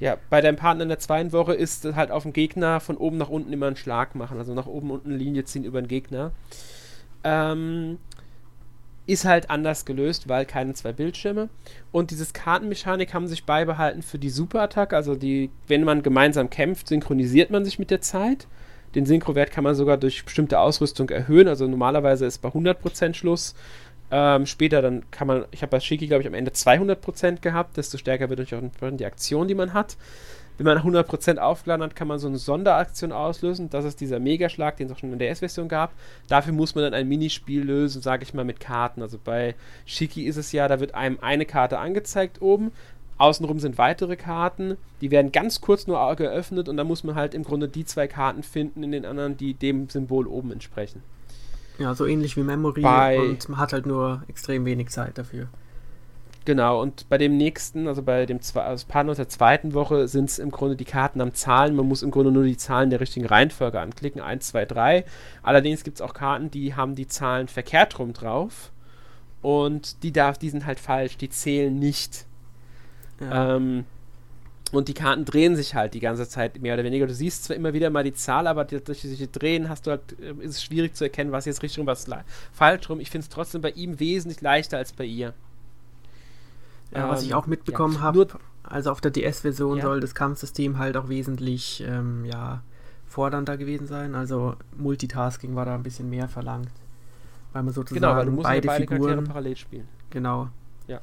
Ja, 0.00 0.18
bei 0.28 0.40
deinem 0.40 0.56
Partner 0.56 0.82
in 0.82 0.88
der 0.88 0.98
zweiten 0.98 1.32
Woche 1.32 1.54
ist 1.54 1.84
halt 1.94 2.10
auf 2.10 2.24
dem 2.24 2.32
Gegner 2.32 2.80
von 2.80 2.96
oben 2.96 3.16
nach 3.16 3.28
unten 3.28 3.52
immer 3.52 3.66
einen 3.66 3.76
Schlag 3.76 4.14
machen. 4.14 4.38
Also 4.38 4.54
nach 4.54 4.66
oben 4.66 4.90
unten 4.90 5.12
Linie 5.12 5.44
ziehen 5.44 5.64
über 5.64 5.80
den 5.80 5.88
Gegner. 5.88 6.32
Ähm, 7.22 7.98
ist 9.06 9.24
halt 9.24 9.50
anders 9.50 9.84
gelöst, 9.84 10.28
weil 10.28 10.46
keine 10.46 10.74
zwei 10.74 10.92
Bildschirme. 10.92 11.48
Und 11.92 12.10
dieses 12.10 12.32
Kartenmechanik 12.32 13.12
haben 13.12 13.28
sich 13.28 13.44
beibehalten 13.44 14.02
für 14.02 14.18
die 14.18 14.30
Superattacke. 14.30 14.96
Also 14.96 15.14
die, 15.14 15.50
wenn 15.68 15.84
man 15.84 16.02
gemeinsam 16.02 16.50
kämpft, 16.50 16.88
synchronisiert 16.88 17.50
man 17.50 17.64
sich 17.64 17.78
mit 17.78 17.90
der 17.90 18.00
Zeit. 18.00 18.46
Den 18.94 19.06
Synchrowert 19.06 19.50
kann 19.50 19.64
man 19.64 19.74
sogar 19.74 19.96
durch 19.96 20.24
bestimmte 20.24 20.58
Ausrüstung 20.58 21.10
erhöhen. 21.10 21.48
Also 21.48 21.66
normalerweise 21.66 22.26
ist 22.26 22.38
bei 22.38 22.48
100% 22.48 23.14
Schluss. 23.14 23.54
Ähm, 24.16 24.46
später 24.46 24.80
dann 24.80 25.10
kann 25.10 25.26
man, 25.26 25.44
ich 25.50 25.62
habe 25.62 25.70
bei 25.70 25.80
Shiki, 25.80 26.06
glaube 26.06 26.22
ich, 26.22 26.28
am 26.28 26.34
Ende 26.34 26.52
200% 26.52 27.40
gehabt, 27.40 27.76
desto 27.76 27.98
stärker 27.98 28.28
wird 28.28 28.38
natürlich 28.38 28.64
auch 28.64 28.90
die 28.96 29.06
Aktion, 29.06 29.48
die 29.48 29.56
man 29.56 29.74
hat. 29.74 29.96
Wenn 30.56 30.66
man 30.66 30.78
100% 30.78 31.38
aufgeladen 31.38 31.82
hat, 31.82 31.96
kann 31.96 32.06
man 32.06 32.20
so 32.20 32.28
eine 32.28 32.38
Sonderaktion 32.38 33.10
auslösen. 33.10 33.70
Das 33.70 33.84
ist 33.84 34.00
dieser 34.00 34.20
Megaschlag, 34.20 34.76
den 34.76 34.86
es 34.86 34.92
auch 34.92 34.98
schon 34.98 35.12
in 35.12 35.18
der 35.18 35.30
S-Version 35.30 35.66
gab. 35.66 35.90
Dafür 36.28 36.52
muss 36.52 36.76
man 36.76 36.84
dann 36.84 36.94
ein 36.94 37.08
Minispiel 37.08 37.64
lösen, 37.64 38.02
sage 38.02 38.22
ich 38.22 38.34
mal, 38.34 38.44
mit 38.44 38.60
Karten. 38.60 39.02
Also 39.02 39.18
bei 39.18 39.56
Shiki 39.84 40.22
ist 40.22 40.36
es 40.36 40.52
ja, 40.52 40.68
da 40.68 40.78
wird 40.78 40.94
einem 40.94 41.18
eine 41.20 41.44
Karte 41.44 41.80
angezeigt 41.80 42.40
oben. 42.40 42.70
Außenrum 43.18 43.58
sind 43.58 43.78
weitere 43.78 44.14
Karten, 44.14 44.76
die 45.00 45.10
werden 45.10 45.32
ganz 45.32 45.60
kurz 45.60 45.88
nur 45.88 46.14
geöffnet 46.14 46.68
und 46.68 46.76
dann 46.76 46.86
muss 46.86 47.02
man 47.02 47.16
halt 47.16 47.34
im 47.34 47.42
Grunde 47.42 47.68
die 47.68 47.84
zwei 47.84 48.06
Karten 48.06 48.44
finden 48.44 48.84
in 48.84 48.92
den 48.92 49.06
anderen, 49.06 49.36
die 49.36 49.54
dem 49.54 49.88
Symbol 49.88 50.28
oben 50.28 50.52
entsprechen. 50.52 51.02
Ja, 51.78 51.94
so 51.94 52.06
ähnlich 52.06 52.36
wie 52.36 52.42
Memory 52.42 52.82
bei, 52.82 53.18
und 53.20 53.48
man 53.48 53.58
hat 53.58 53.72
halt 53.72 53.86
nur 53.86 54.22
extrem 54.28 54.64
wenig 54.64 54.90
Zeit 54.90 55.18
dafür. 55.18 55.48
Genau, 56.44 56.82
und 56.82 57.08
bei 57.08 57.16
dem 57.16 57.36
nächsten, 57.38 57.88
also 57.88 58.02
bei 58.02 58.26
dem 58.26 58.38
also 58.54 58.86
Partner 58.86 59.14
der 59.14 59.28
zweiten 59.28 59.72
Woche, 59.72 60.08
sind 60.08 60.28
es 60.28 60.38
im 60.38 60.50
Grunde 60.50 60.76
die 60.76 60.84
Karten 60.84 61.22
am 61.22 61.32
Zahlen. 61.32 61.74
Man 61.74 61.88
muss 61.88 62.02
im 62.02 62.10
Grunde 62.10 62.30
nur 62.30 62.44
die 62.44 62.58
Zahlen 62.58 62.90
der 62.90 63.00
richtigen 63.00 63.24
Reihenfolge 63.24 63.80
anklicken. 63.80 64.20
1, 64.20 64.48
2, 64.48 64.66
3. 64.66 65.04
Allerdings 65.42 65.84
gibt 65.84 65.96
es 65.96 66.00
auch 66.02 66.12
Karten, 66.12 66.50
die 66.50 66.74
haben 66.74 66.94
die 66.94 67.08
Zahlen 67.08 67.48
verkehrt 67.48 67.98
rum 67.98 68.12
drauf. 68.12 68.72
Und 69.40 70.02
die 70.02 70.12
darf, 70.12 70.36
die 70.36 70.50
sind 70.50 70.66
halt 70.66 70.80
falsch, 70.80 71.16
die 71.16 71.30
zählen 71.30 71.74
nicht. 71.78 72.26
Ja. 73.20 73.56
Ähm, 73.56 73.86
und 74.76 74.88
die 74.88 74.94
Karten 74.94 75.24
drehen 75.24 75.56
sich 75.56 75.74
halt 75.74 75.94
die 75.94 76.00
ganze 76.00 76.28
Zeit 76.28 76.60
mehr 76.60 76.74
oder 76.74 76.84
weniger. 76.84 77.06
Du 77.06 77.14
siehst 77.14 77.44
zwar 77.44 77.56
immer 77.56 77.72
wieder 77.72 77.90
mal 77.90 78.04
die 78.04 78.12
Zahl, 78.12 78.46
aber 78.46 78.64
durch 78.64 79.00
diese 79.00 79.26
Drehen 79.28 79.68
hast 79.68 79.86
du 79.86 79.92
halt, 79.92 80.18
äh, 80.20 80.32
ist 80.44 80.52
es 80.52 80.62
schwierig 80.62 80.94
zu 80.94 81.04
erkennen, 81.04 81.32
was 81.32 81.44
jetzt 81.44 81.62
richtig 81.62 81.78
rum, 81.78 81.86
was 81.86 82.06
falsch 82.52 82.88
rum. 82.88 83.00
Ich 83.00 83.10
finde 83.10 83.24
es 83.24 83.28
trotzdem 83.28 83.60
bei 83.60 83.70
ihm 83.70 84.00
wesentlich 84.00 84.40
leichter 84.40 84.78
als 84.78 84.92
bei 84.92 85.04
ihr. 85.04 85.34
Ja, 86.92 87.08
was 87.08 87.22
ich 87.22 87.30
ähm, 87.30 87.36
auch 87.36 87.46
mitbekommen 87.46 87.94
ja, 87.94 88.00
habe, 88.00 88.28
also 88.62 88.90
auf 88.90 89.00
der 89.00 89.10
DS-Version 89.10 89.78
ja. 89.78 89.84
soll 89.84 90.00
das 90.00 90.14
Kampfsystem 90.14 90.78
halt 90.78 90.96
auch 90.96 91.08
wesentlich 91.08 91.82
ähm, 91.86 92.24
ja, 92.24 92.62
fordernder 93.06 93.56
gewesen 93.56 93.86
sein. 93.86 94.14
Also 94.14 94.56
Multitasking 94.76 95.54
war 95.54 95.66
da 95.66 95.74
ein 95.74 95.82
bisschen 95.82 96.08
mehr 96.08 96.28
verlangt. 96.28 96.70
Weil 97.52 97.62
man 97.62 97.72
sozusagen 97.72 98.00
genau, 98.00 98.16
weil 98.16 98.26
du 98.26 98.32
musst 98.32 98.44
beide, 98.44 98.66
beide 98.66 98.86
Figuren 98.86 99.24
parallel 99.24 99.56
spielen. 99.56 99.88
Genau. 100.10 100.48
Ja. 100.86 101.00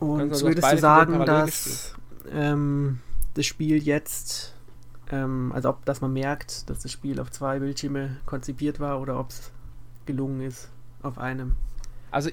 Und 0.00 0.32
also 0.32 0.46
würdest 0.46 0.72
du 0.72 0.78
sagen, 0.78 1.24
dass 1.26 1.94
ähm, 2.30 3.00
das 3.34 3.46
Spiel 3.46 3.82
jetzt, 3.82 4.54
ähm, 5.10 5.52
also 5.54 5.70
ob 5.70 5.84
dass 5.84 6.00
man 6.00 6.12
merkt, 6.12 6.68
dass 6.68 6.80
das 6.80 6.92
Spiel 6.92 7.20
auf 7.20 7.30
zwei 7.30 7.58
Bildschirme 7.58 8.16
konzipiert 8.26 8.80
war 8.80 9.00
oder 9.00 9.18
ob 9.18 9.30
es 9.30 9.50
gelungen 10.06 10.40
ist 10.42 10.68
auf 11.02 11.18
einem? 11.18 11.52
Also 12.10 12.30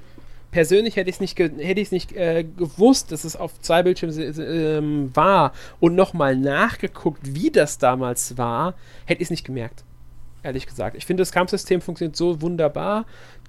persönlich 0.52 0.96
hätte 0.96 1.10
ich 1.10 1.18
es 1.18 1.20
nicht, 1.20 1.40
hätte 1.40 1.94
nicht 1.94 2.12
äh, 2.14 2.44
gewusst, 2.44 3.12
dass 3.12 3.24
es 3.24 3.36
auf 3.36 3.60
zwei 3.62 3.84
Bildschirmen 3.84 4.18
äh, 4.18 5.16
war 5.16 5.54
und 5.80 5.96
nochmal 5.96 6.36
nachgeguckt, 6.36 7.22
wie 7.36 7.52
das 7.52 7.78
damals 7.78 8.38
war, 8.38 8.76
hätte 9.06 9.22
ich 9.22 9.28
es 9.28 9.32
nicht 9.32 9.46
gemerkt. 9.46 9.84
Ehrlich 10.42 10.66
gesagt. 10.66 10.96
Ich 10.96 11.06
finde, 11.06 11.22
das 11.22 11.32
Kampfsystem 11.32 11.82
funktioniert 11.82 12.16
so 12.16 12.42
wunderbar. 12.42 13.06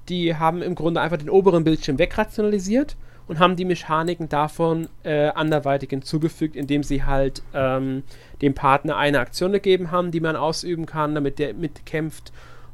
Die 0.08 0.34
haben 0.34 0.60
im 0.60 0.74
Grunde 0.74 1.00
einfach 1.00 1.18
den 1.18 1.30
oberen 1.30 1.62
Bildschirm 1.62 1.98
wegrationalisiert 1.98 2.96
und 3.30 3.38
haben 3.38 3.54
die 3.54 3.64
Mechaniken 3.64 4.28
davon 4.28 4.88
äh, 5.04 5.28
anderweitig 5.28 5.90
hinzugefügt, 5.90 6.56
indem 6.56 6.82
sie 6.82 7.04
halt 7.04 7.44
ähm, 7.54 8.02
dem 8.42 8.54
Partner 8.54 8.96
eine 8.96 9.20
Aktion 9.20 9.52
gegeben 9.52 9.92
haben, 9.92 10.10
die 10.10 10.18
man 10.18 10.34
ausüben 10.34 10.84
kann, 10.84 11.14
damit 11.14 11.38
der 11.38 11.54
mitkämpft 11.54 12.32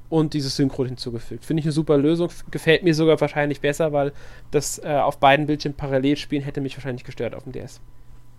und 0.09 0.33
dieses 0.33 0.57
Synchro 0.57 0.87
hinzugefügt. 0.87 1.45
Finde 1.45 1.61
ich 1.61 1.67
eine 1.67 1.73
super 1.73 1.99
Lösung. 1.99 2.31
Gefällt 2.51 2.85
mir 2.85 2.95
sogar 2.95 3.21
wahrscheinlich 3.21 3.61
besser, 3.61 3.93
weil 3.93 4.15
das 4.51 4.79
äh, 4.79 4.95
auf 4.95 5.19
beiden 5.19 5.45
Bildschirmen 5.45 5.77
parallel 5.77 6.17
spielen 6.17 6.43
hätte 6.43 6.63
mich 6.63 6.75
wahrscheinlich 6.75 7.05
gestört 7.05 7.35
auf 7.35 7.43
dem 7.43 7.53
DS. 7.53 7.83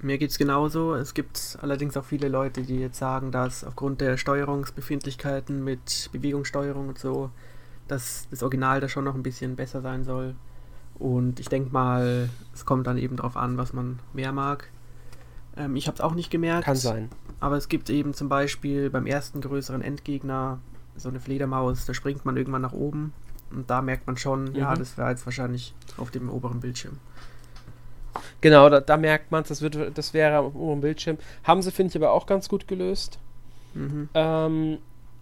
Mir 0.01 0.17
geht 0.17 0.31
es 0.31 0.39
genauso. 0.39 0.95
Es 0.95 1.13
gibt 1.13 1.59
allerdings 1.61 1.95
auch 1.97 2.05
viele 2.05 2.29
Leute, 2.29 2.63
die 2.63 2.79
jetzt 2.79 2.97
sagen, 2.97 3.31
dass 3.31 3.63
aufgrund 3.63 4.01
der 4.01 4.17
Steuerungsbefindlichkeiten 4.17 5.63
mit 5.63 6.09
Bewegungssteuerung 6.11 6.87
und 6.87 6.97
so, 6.97 7.29
dass 7.87 8.27
das 8.31 8.41
Original 8.41 8.81
da 8.81 8.89
schon 8.89 9.03
noch 9.03 9.13
ein 9.13 9.21
bisschen 9.21 9.55
besser 9.55 9.81
sein 9.81 10.03
soll. 10.03 10.33
Und 10.99 11.39
ich 11.39 11.47
denke 11.47 11.71
mal, 11.71 12.29
es 12.53 12.65
kommt 12.65 12.87
dann 12.87 12.97
eben 12.97 13.17
darauf 13.17 13.37
an, 13.37 13.57
was 13.57 13.73
man 13.73 13.99
mehr 14.13 14.31
mag. 14.31 14.69
Ähm, 15.55 15.75
ich 15.75 15.87
habe 15.87 15.95
es 15.95 16.01
auch 16.01 16.15
nicht 16.15 16.31
gemerkt. 16.31 16.65
Kann 16.65 16.75
sein. 16.75 17.09
Aber 17.39 17.55
es 17.55 17.69
gibt 17.69 17.89
eben 17.89 18.13
zum 18.13 18.29
Beispiel 18.29 18.89
beim 18.89 19.05
ersten 19.05 19.41
größeren 19.41 19.81
Endgegner 19.81 20.59
so 20.95 21.09
eine 21.09 21.19
Fledermaus, 21.19 21.85
da 21.85 21.93
springt 21.93 22.25
man 22.25 22.37
irgendwann 22.37 22.63
nach 22.63 22.73
oben 22.73 23.13
und 23.51 23.69
da 23.69 23.81
merkt 23.81 24.07
man 24.07 24.17
schon, 24.17 24.45
mhm. 24.45 24.55
ja, 24.55 24.75
das 24.75 24.97
wäre 24.97 25.09
jetzt 25.09 25.25
wahrscheinlich 25.25 25.75
auf 25.97 26.09
dem 26.09 26.29
oberen 26.29 26.59
Bildschirm. 26.59 26.97
Genau, 28.41 28.69
da, 28.69 28.79
da 28.79 28.97
merkt 28.97 29.31
man 29.31 29.43
das, 29.47 29.63
das 29.93 30.13
wäre 30.13 30.37
am 30.37 30.45
oberen 30.47 30.81
Bildschirm. 30.81 31.17
Haben 31.43 31.61
sie, 31.61 31.71
finde 31.71 31.91
ich, 31.91 31.95
aber 31.95 32.11
auch 32.11 32.25
ganz 32.25 32.49
gut 32.49 32.67
gelöst. 32.67 33.19
Mhm. 33.73 34.09
Ähm, 34.13 34.77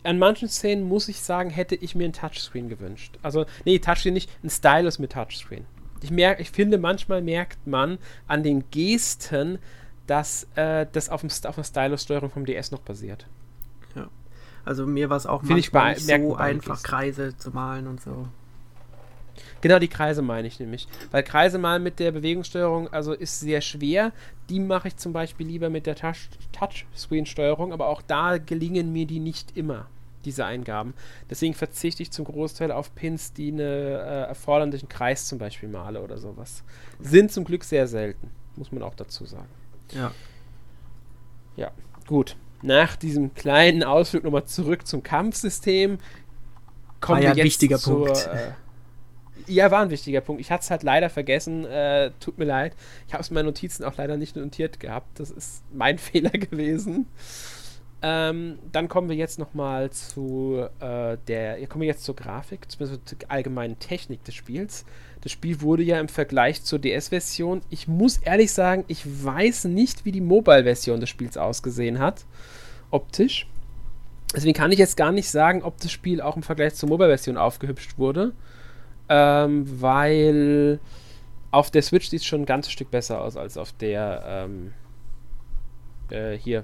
an 0.06 0.20
manchen 0.20 0.50
Szenen 0.50 0.88
muss 0.88 1.08
ich 1.08 1.22
sagen, 1.22 1.50
hätte 1.50 1.76
ich 1.76 1.96
mir 1.96 2.06
ein 2.06 2.14
Touchscreen 2.14 2.70
gewünscht. 2.70 3.18
Also, 3.22 3.46
nee, 3.66 3.80
Touchscreen 3.80 4.14
nicht, 4.14 4.30
ein 4.44 4.50
Stylus 4.50 5.00
mit 5.00 5.14
Touchscreen. 5.14 5.66
Ich, 6.02 6.12
merk, 6.12 6.40
ich 6.40 6.52
finde, 6.52 6.78
manchmal 6.78 7.22
merkt 7.22 7.66
man 7.66 7.98
an 8.28 8.44
den 8.44 8.70
Gesten, 8.72 9.60
dass 10.08 10.48
äh, 10.56 10.86
das 10.92 11.10
auf, 11.10 11.22
dem, 11.22 11.30
auf 11.30 11.56
der 11.56 11.64
Stylus-Steuerung 11.64 12.30
vom 12.30 12.46
DS 12.46 12.72
noch 12.72 12.82
basiert. 12.82 13.26
Also 14.66 14.88
mir 14.88 15.10
war 15.10 15.18
es 15.18 15.28
auch 15.28 15.42
Find 15.42 15.52
manchmal 15.52 15.94
nicht 15.94 16.08
so 16.08 16.36
einfach, 16.36 16.82
Kreise 16.82 17.38
zu 17.38 17.52
malen 17.52 17.88
und 17.88 18.02
so. 18.02 18.28
Genau, 19.62 19.80
die 19.80 19.88
Kreise 19.88 20.22
meine 20.22 20.48
ich 20.48 20.60
nämlich. 20.60 20.88
Weil 21.12 21.24
Kreise 21.24 21.60
malen 21.60 21.84
mit 21.84 22.00
der 22.00 22.12
Bewegungssteuerung 22.12 22.92
also 22.92 23.14
ist 23.14 23.40
sehr 23.40 23.62
schwer. 23.62 24.12
Die 24.50 24.60
mache 24.60 24.88
ich 24.88 24.98
zum 24.98 25.14
Beispiel 25.14 25.48
lieber 25.48 25.70
mit 25.70 25.86
der 25.86 25.96
Touchscreen-Steuerung, 25.96 27.74
aber 27.74 27.88
auch 27.88 28.02
da 28.02 28.38
gelingen 28.38 28.92
mir 28.92 29.06
die 29.06 29.20
nicht 29.20 29.56
immer, 29.56 29.88
diese 30.26 30.46
Eingaben. 30.46 30.94
Deswegen 31.30 31.54
verzichte 31.54 32.04
ich 32.04 32.12
zum 32.12 32.26
Großteil 32.26 32.72
auf 32.72 32.94
Pins, 32.96 33.34
die 33.34 33.50
einen 33.50 33.60
äh, 33.60 34.24
erforderlichen 34.24 34.90
Kreis 34.90 35.28
zum 35.28 35.38
Beispiel 35.38 35.70
male 35.70 36.02
oder 36.02 36.18
sowas. 36.18 36.64
Sind 37.00 37.32
zum 37.32 37.46
Glück 37.46 37.64
sehr 37.64 37.88
selten, 37.88 38.32
muss 38.56 38.72
man 38.72 38.84
auch 38.84 38.96
dazu 38.96 39.26
sagen. 39.26 39.50
Ja. 39.94 40.12
Ja, 41.56 41.72
gut 42.08 42.36
nach 42.66 42.96
diesem 42.96 43.34
kleinen 43.34 43.84
Ausflug 43.84 44.24
nochmal 44.24 44.46
zurück 44.46 44.88
zum 44.88 45.04
Kampfsystem. 45.04 46.00
Kommen 47.00 47.18
war 47.18 47.24
ja 47.24 47.36
wir 47.36 47.44
jetzt 47.44 47.46
wichtiger 47.46 47.78
zur, 47.78 48.06
Punkt. 48.06 48.28
Äh, 48.28 48.52
ja, 49.48 49.70
war 49.70 49.82
ein 49.82 49.92
wichtiger 49.92 50.22
Punkt. 50.22 50.42
Ich 50.42 50.52
hatte 50.52 50.64
es 50.64 50.72
halt 50.72 50.82
leider 50.82 51.10
vergessen. 51.10 51.66
Äh, 51.66 52.12
tut 52.20 52.38
mir 52.40 52.46
leid. 52.46 52.76
Ich 53.08 53.14
habe 53.14 53.22
es 53.22 53.30
in 53.30 53.36
meinen 53.36 53.46
Notizen 53.46 53.84
auch 53.84 53.96
leider 53.98 54.18
nicht 54.18 54.36
notiert 54.36 54.80
gehabt. 54.80 55.20
Das 55.20 55.30
ist 55.30 55.64
mein 55.72 55.98
Fehler 56.00 56.32
gewesen. 56.32 57.08
Ähm, 58.08 58.60
dann 58.72 58.88
kommen 58.88 59.10
wir 59.10 59.16
jetzt 59.16 59.40
nochmal 59.40 59.90
zu 59.90 60.64
äh, 60.80 61.18
der, 61.28 61.58
ja, 61.58 61.66
kommen 61.66 61.82
wir 61.82 61.88
jetzt 61.88 62.04
zur 62.04 62.16
Grafik, 62.16 62.70
zumindest 62.70 63.10
zur 63.10 63.18
allgemeinen 63.30 63.80
Technik 63.80 64.24
des 64.26 64.36
Spiels. 64.36 64.86
Das 65.22 65.32
Spiel 65.32 65.60
wurde 65.62 65.82
ja 65.82 66.00
im 66.00 66.08
Vergleich 66.08 66.62
zur 66.62 66.78
DS-Version, 66.78 67.62
ich 67.72 67.88
muss 67.88 68.20
ehrlich 68.20 68.54
sagen, 68.54 68.86
ich 68.90 69.04
weiß 69.26 69.64
nicht, 69.64 70.06
wie 70.06 70.12
die 70.12 70.22
Mobile-Version 70.22 71.00
des 71.00 71.10
Spiels 71.10 71.36
ausgesehen 71.36 71.98
hat, 71.98 72.26
optisch. 72.92 73.48
Deswegen 74.36 74.54
kann 74.54 74.72
ich 74.72 74.78
jetzt 74.78 74.98
gar 74.98 75.12
nicht 75.12 75.32
sagen, 75.32 75.64
ob 75.64 75.80
das 75.80 75.92
Spiel 75.92 76.22
auch 76.22 76.36
im 76.36 76.44
Vergleich 76.44 76.76
zur 76.76 76.90
Mobile-Version 76.90 77.38
aufgehübscht 77.38 77.98
wurde, 77.98 78.34
ähm, 79.10 79.66
weil 79.82 80.80
auf 81.50 81.72
der 81.72 81.82
Switch 81.82 82.08
sieht 82.10 82.20
es 82.20 82.28
schon 82.28 82.42
ein 82.42 82.46
ganzes 82.46 82.72
Stück 82.72 82.92
besser 82.92 83.20
aus 83.20 83.36
als 83.36 83.58
auf 83.58 83.72
der 83.72 84.24
ähm, 84.28 84.74
äh, 86.12 86.38
hier 86.38 86.62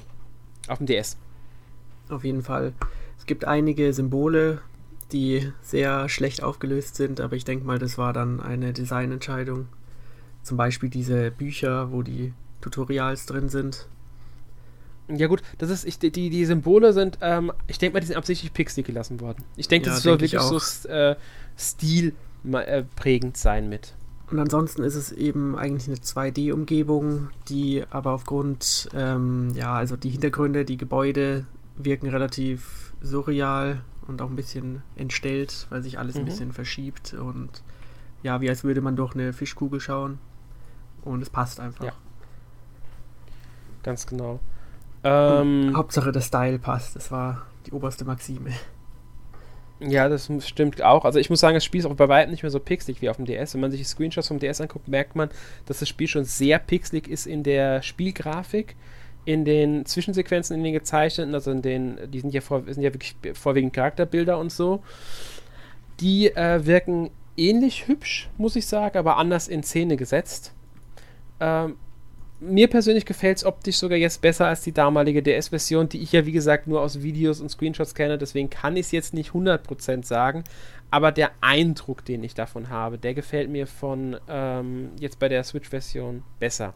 auf 0.67 0.77
dem 0.77 0.85
DS. 0.85 1.17
Auf 2.11 2.23
jeden 2.25 2.43
Fall. 2.43 2.73
Es 3.17 3.25
gibt 3.25 3.45
einige 3.45 3.93
Symbole, 3.93 4.61
die 5.11 5.51
sehr 5.61 6.09
schlecht 6.09 6.43
aufgelöst 6.43 6.95
sind, 6.95 7.21
aber 7.21 7.35
ich 7.35 7.45
denke 7.45 7.65
mal, 7.65 7.79
das 7.79 7.97
war 7.97 8.13
dann 8.13 8.39
eine 8.39 8.73
Designentscheidung. 8.73 9.67
Zum 10.43 10.57
Beispiel 10.57 10.89
diese 10.89 11.31
Bücher, 11.31 11.91
wo 11.91 12.01
die 12.01 12.33
Tutorials 12.59 13.25
drin 13.25 13.49
sind. 13.49 13.87
Ja 15.07 15.27
gut, 15.27 15.41
das 15.57 15.69
ist, 15.69 15.85
ich, 15.85 15.99
die, 15.99 16.11
die 16.11 16.45
Symbole 16.45 16.93
sind, 16.93 17.17
ähm, 17.21 17.51
ich 17.67 17.77
denke 17.77 17.93
mal, 17.93 17.99
die 17.99 18.07
sind 18.07 18.15
absichtlich 18.15 18.53
pixelig 18.53 18.87
gelassen 18.87 19.19
worden. 19.19 19.43
Ich 19.55 19.67
denke, 19.67 19.87
ja, 19.87 19.93
das 19.93 20.03
soll 20.03 20.19
wirklich 20.19 20.39
so 20.39 20.89
äh, 20.89 21.15
stilprägend 21.57 23.37
sein 23.37 23.69
mit. 23.69 23.93
Und 24.31 24.39
ansonsten 24.39 24.83
ist 24.83 24.95
es 24.95 25.11
eben 25.11 25.57
eigentlich 25.57 25.87
eine 25.87 25.97
2D-Umgebung, 25.97 27.29
die 27.49 27.83
aber 27.89 28.11
aufgrund, 28.11 28.89
ähm, 28.95 29.51
ja, 29.55 29.73
also 29.73 29.97
die 29.97 30.09
Hintergründe, 30.09 30.63
die 30.63 30.77
Gebäude 30.77 31.45
wirken 31.75 32.09
relativ 32.09 32.93
surreal 33.01 33.81
und 34.07 34.21
auch 34.21 34.29
ein 34.29 34.35
bisschen 34.35 34.83
entstellt, 34.95 35.67
weil 35.69 35.81
sich 35.81 35.99
alles 35.99 36.15
mhm. 36.15 36.21
ein 36.21 36.25
bisschen 36.25 36.53
verschiebt 36.53 37.13
und 37.13 37.63
ja, 38.23 38.41
wie 38.41 38.49
als 38.49 38.63
würde 38.63 38.81
man 38.81 38.95
durch 38.95 39.15
eine 39.15 39.33
Fischkugel 39.33 39.79
schauen. 39.79 40.19
Und 41.03 41.21
es 41.21 41.29
passt 41.29 41.59
einfach. 41.59 41.85
Ja. 41.85 41.93
Ganz 43.83 44.05
genau. 44.05 44.39
Ähm, 45.03 45.73
Hauptsache 45.75 46.11
der 46.11 46.21
Style 46.21 46.59
passt, 46.59 46.95
das 46.95 47.11
war 47.11 47.47
die 47.65 47.71
oberste 47.71 48.05
Maxime. 48.05 48.51
Ja, 49.79 50.07
das 50.09 50.29
stimmt 50.47 50.83
auch. 50.83 51.05
Also 51.05 51.17
ich 51.17 51.31
muss 51.31 51.39
sagen, 51.39 51.55
das 51.55 51.65
Spiel 51.65 51.79
ist 51.79 51.87
auch 51.87 51.95
bei 51.95 52.07
weitem 52.07 52.29
nicht 52.29 52.43
mehr 52.43 52.51
so 52.51 52.59
pixelig 52.59 53.01
wie 53.01 53.09
auf 53.09 53.15
dem 53.15 53.25
DS. 53.25 53.55
Wenn 53.55 53.61
man 53.61 53.71
sich 53.71 53.79
die 53.79 53.85
Screenshots 53.85 54.27
vom 54.27 54.37
DS 54.37 54.61
anguckt, 54.61 54.87
merkt 54.87 55.15
man, 55.15 55.29
dass 55.65 55.79
das 55.79 55.89
Spiel 55.89 56.07
schon 56.07 56.23
sehr 56.23 56.59
pixelig 56.59 57.07
ist 57.07 57.25
in 57.25 57.41
der 57.41 57.81
Spielgrafik 57.81 58.75
in 59.25 59.45
den 59.45 59.85
Zwischensequenzen, 59.85 60.57
in 60.57 60.63
den 60.63 60.73
gezeichneten, 60.73 61.33
also 61.33 61.51
in 61.51 61.61
den, 61.61 61.97
die 62.09 62.19
sind 62.19 62.33
ja, 62.33 62.41
vor, 62.41 62.63
sind 62.67 62.81
ja 62.81 62.93
wirklich 62.93 63.15
vorwiegend 63.33 63.73
Charakterbilder 63.73 64.37
und 64.37 64.51
so, 64.51 64.81
die 65.99 66.35
äh, 66.35 66.65
wirken 66.65 67.11
ähnlich 67.37 67.87
hübsch, 67.87 68.29
muss 68.37 68.55
ich 68.55 68.65
sagen, 68.65 68.97
aber 68.97 69.17
anders 69.17 69.47
in 69.47 69.63
Szene 69.63 69.97
gesetzt. 69.97 70.53
Ähm, 71.39 71.75
mir 72.39 72.67
persönlich 72.67 73.05
gefällt 73.05 73.37
es 73.37 73.45
optisch 73.45 73.77
sogar 73.77 73.97
jetzt 73.97 74.21
besser 74.21 74.47
als 74.47 74.61
die 74.61 74.71
damalige 74.71 75.21
DS-Version, 75.21 75.89
die 75.89 76.01
ich 76.01 76.11
ja 76.11 76.25
wie 76.25 76.31
gesagt 76.31 76.67
nur 76.67 76.81
aus 76.81 77.03
Videos 77.03 77.39
und 77.39 77.49
Screenshots 77.49 77.93
kenne, 77.93 78.17
deswegen 78.17 78.49
kann 78.49 78.75
ich 78.75 78.87
es 78.87 78.91
jetzt 78.91 79.13
nicht 79.13 79.31
100% 79.31 80.03
sagen, 80.03 80.43
aber 80.89 81.11
der 81.11 81.31
Eindruck, 81.39 82.03
den 82.03 82.23
ich 82.23 82.33
davon 82.33 82.69
habe, 82.69 82.97
der 82.97 83.13
gefällt 83.13 83.49
mir 83.49 83.67
von 83.67 84.17
ähm, 84.27 84.89
jetzt 84.99 85.19
bei 85.19 85.29
der 85.29 85.43
Switch-Version 85.43 86.23
besser. 86.39 86.73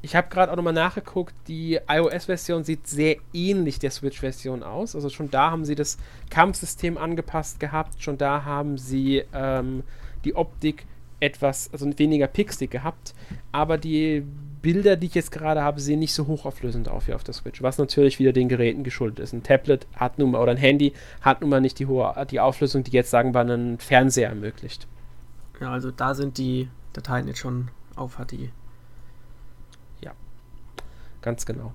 Ich 0.00 0.14
habe 0.14 0.28
gerade 0.28 0.52
auch 0.52 0.56
nochmal 0.56 0.72
nachgeguckt, 0.72 1.34
die 1.48 1.80
iOS-Version 1.88 2.62
sieht 2.62 2.86
sehr 2.86 3.16
ähnlich 3.32 3.80
der 3.80 3.90
Switch-Version 3.90 4.62
aus. 4.62 4.94
Also 4.94 5.08
schon 5.08 5.30
da 5.30 5.50
haben 5.50 5.64
sie 5.64 5.74
das 5.74 5.98
Kampfsystem 6.30 6.96
angepasst 6.96 7.58
gehabt, 7.58 8.02
schon 8.02 8.16
da 8.16 8.44
haben 8.44 8.78
sie 8.78 9.24
ähm, 9.32 9.82
die 10.24 10.36
Optik 10.36 10.86
etwas, 11.20 11.70
also 11.72 11.86
weniger 11.98 12.28
pixelig 12.28 12.70
gehabt, 12.70 13.14
aber 13.50 13.76
die 13.76 14.24
Bilder, 14.62 14.96
die 14.96 15.06
ich 15.06 15.14
jetzt 15.14 15.30
gerade 15.30 15.62
habe, 15.62 15.80
sehen 15.80 16.00
nicht 16.00 16.12
so 16.12 16.26
hochauflösend 16.26 16.88
auf 16.88 17.08
wie 17.08 17.14
auf 17.14 17.24
der 17.24 17.34
Switch, 17.34 17.62
was 17.62 17.78
natürlich 17.78 18.18
wieder 18.18 18.32
den 18.32 18.48
Geräten 18.48 18.82
geschuldet 18.82 19.20
ist. 19.20 19.32
Ein 19.32 19.42
Tablet 19.42 19.86
hat 19.94 20.18
nun 20.18 20.32
mal, 20.32 20.40
oder 20.40 20.52
ein 20.52 20.58
Handy 20.58 20.92
hat 21.20 21.40
nun 21.40 21.50
mal 21.50 21.60
nicht 21.60 21.78
die 21.78 21.86
hohe 21.86 22.14
die 22.30 22.40
Auflösung, 22.40 22.84
die 22.84 22.90
jetzt 22.90 23.10
sagen 23.10 23.34
wir 23.34 23.40
einen 23.40 23.78
Fernseher 23.78 24.28
ermöglicht. 24.28 24.86
Ja, 25.60 25.72
also 25.72 25.90
da 25.90 26.14
sind 26.14 26.38
die 26.38 26.68
Dateien 26.92 27.28
jetzt 27.28 27.38
schon 27.38 27.68
auf 27.96 28.16
HDI. 28.16 28.50
Ganz 31.28 31.44
genau. 31.44 31.74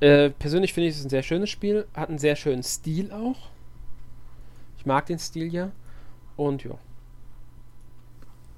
Äh, 0.00 0.30
persönlich 0.30 0.72
finde 0.72 0.88
ich 0.88 0.96
es 0.96 1.04
ein 1.04 1.10
sehr 1.10 1.22
schönes 1.22 1.50
Spiel, 1.50 1.86
hat 1.92 2.08
einen 2.08 2.16
sehr 2.16 2.36
schönen 2.36 2.62
Stil 2.62 3.12
auch. 3.12 3.50
Ich 4.78 4.86
mag 4.86 5.04
den 5.04 5.18
Stil 5.18 5.52
ja. 5.52 5.72
Und 6.38 6.64
ja, 6.64 6.70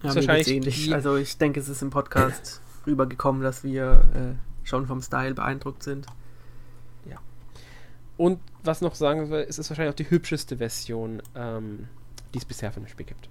ja, 0.04 0.14
wahrscheinlich 0.14 0.46
ähnlich. 0.46 0.94
Also 0.94 1.16
ich 1.16 1.36
denke, 1.36 1.58
es 1.58 1.68
ist 1.68 1.82
im 1.82 1.90
Podcast 1.90 2.60
rübergekommen, 2.86 3.42
dass 3.42 3.64
wir 3.64 4.04
äh, 4.14 4.66
schon 4.68 4.86
vom 4.86 5.02
Style 5.02 5.34
beeindruckt 5.34 5.82
sind. 5.82 6.06
Ja. 7.06 7.16
Und 8.16 8.38
was 8.62 8.82
noch 8.82 8.94
sagen 8.94 9.30
will, 9.30 9.44
es 9.48 9.58
ist 9.58 9.68
wahrscheinlich 9.68 9.92
auch 9.92 9.96
die 9.96 10.10
hübscheste 10.10 10.58
Version, 10.58 11.22
ähm, 11.34 11.88
die 12.34 12.38
es 12.38 12.44
bisher 12.44 12.70
von 12.70 12.84
dem 12.84 12.88
Spiel 12.88 13.06
gibt. 13.06 13.28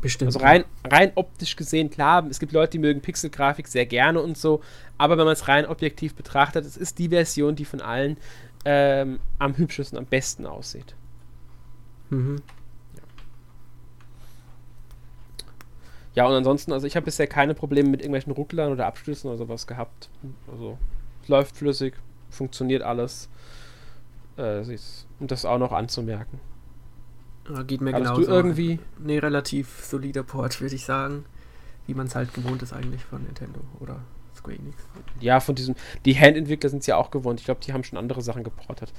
Bestimmt. 0.00 0.28
Also 0.28 0.38
rein, 0.40 0.64
rein 0.84 1.12
optisch 1.14 1.56
gesehen, 1.56 1.90
klar, 1.90 2.26
es 2.30 2.40
gibt 2.40 2.52
Leute, 2.52 2.72
die 2.72 2.78
mögen 2.78 3.00
Pixelgrafik 3.00 3.68
sehr 3.68 3.86
gerne 3.86 4.20
und 4.20 4.38
so, 4.38 4.62
aber 4.98 5.18
wenn 5.18 5.24
man 5.24 5.34
es 5.34 5.46
rein 5.48 5.66
objektiv 5.66 6.14
betrachtet, 6.14 6.64
es 6.64 6.76
ist 6.76 6.98
die 6.98 7.10
Version, 7.10 7.54
die 7.54 7.64
von 7.64 7.80
allen 7.80 8.16
ähm, 8.64 9.20
am 9.38 9.56
hübschesten, 9.56 9.98
am 9.98 10.06
besten 10.06 10.46
aussieht. 10.46 10.94
Mhm. 12.10 12.42
Ja, 16.14 16.26
und 16.26 16.34
ansonsten, 16.34 16.72
also 16.72 16.86
ich 16.86 16.96
habe 16.96 17.04
bisher 17.04 17.26
keine 17.26 17.54
Probleme 17.54 17.88
mit 17.88 18.00
irgendwelchen 18.00 18.32
Rucklern 18.32 18.72
oder 18.72 18.86
Abstürzen 18.86 19.28
oder 19.30 19.38
sowas 19.38 19.66
gehabt. 19.66 20.08
Also 20.50 20.76
es 21.22 21.28
läuft 21.28 21.56
flüssig, 21.56 21.94
funktioniert 22.30 22.82
alles. 22.82 23.28
Äh, 24.36 24.64
und 25.20 25.30
das 25.30 25.44
auch 25.44 25.58
noch 25.58 25.72
anzumerken. 25.72 26.40
Ja, 27.48 27.62
geht 27.62 27.80
mir 27.80 27.92
genau. 27.92 28.16
du 28.16 28.22
irgendwie? 28.22 28.78
Nee, 28.98 29.18
relativ 29.18 29.84
solider 29.84 30.22
Port, 30.22 30.60
würde 30.60 30.74
ich 30.74 30.84
sagen. 30.84 31.24
Wie 31.86 31.94
man 31.94 32.06
es 32.06 32.14
halt 32.14 32.32
gewohnt 32.34 32.62
ist 32.62 32.72
eigentlich 32.72 33.04
von 33.04 33.22
Nintendo 33.24 33.60
oder 33.80 34.00
Square 34.36 34.56
Enix. 34.56 34.76
Ja, 35.20 35.40
von 35.40 35.54
diesem. 35.54 35.74
Die 36.04 36.18
Handentwickler 36.18 36.70
sind 36.70 36.80
es 36.80 36.86
ja 36.86 36.96
auch 36.96 37.10
gewohnt. 37.10 37.40
Ich 37.40 37.46
glaube, 37.46 37.60
die 37.64 37.72
haben 37.72 37.84
schon 37.84 37.98
andere 37.98 38.22
Sachen 38.22 38.44
geportet. 38.44 38.92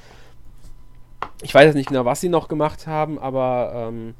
Ich 1.41 1.53
weiß 1.53 1.65
jetzt 1.65 1.75
nicht 1.75 1.89
genau, 1.89 2.05
was 2.05 2.21
sie 2.21 2.29
noch 2.29 2.47
gemacht 2.47 2.87
haben, 2.87 3.17
aber 3.17 3.71
ähm, 3.75 4.13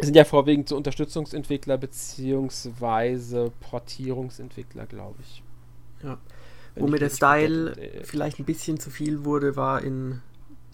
sind 0.00 0.16
ja 0.16 0.24
vorwiegend 0.24 0.68
so 0.68 0.76
Unterstützungsentwickler 0.76 1.78
beziehungsweise 1.78 3.52
Portierungsentwickler, 3.60 4.86
glaube 4.86 5.16
ich. 5.22 5.42
Ja. 6.02 6.18
Wenn 6.74 6.84
Wo 6.84 6.88
mir 6.88 6.98
der 6.98 7.10
Style 7.10 7.76
äh, 7.76 8.04
vielleicht 8.04 8.38
ein 8.38 8.44
bisschen 8.44 8.80
zu 8.80 8.90
viel 8.90 9.24
wurde, 9.24 9.56
war 9.56 9.82
in 9.82 10.20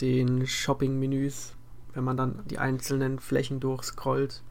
den 0.01 0.47
Shopping-Menüs, 0.47 1.55
wenn 1.95 2.05
man 2.05 2.17
dann 2.17 2.41
die 2.51 2.59
einzelnen 2.59 3.19
Flächen 3.19 3.61
durchscrollt. 3.61 4.43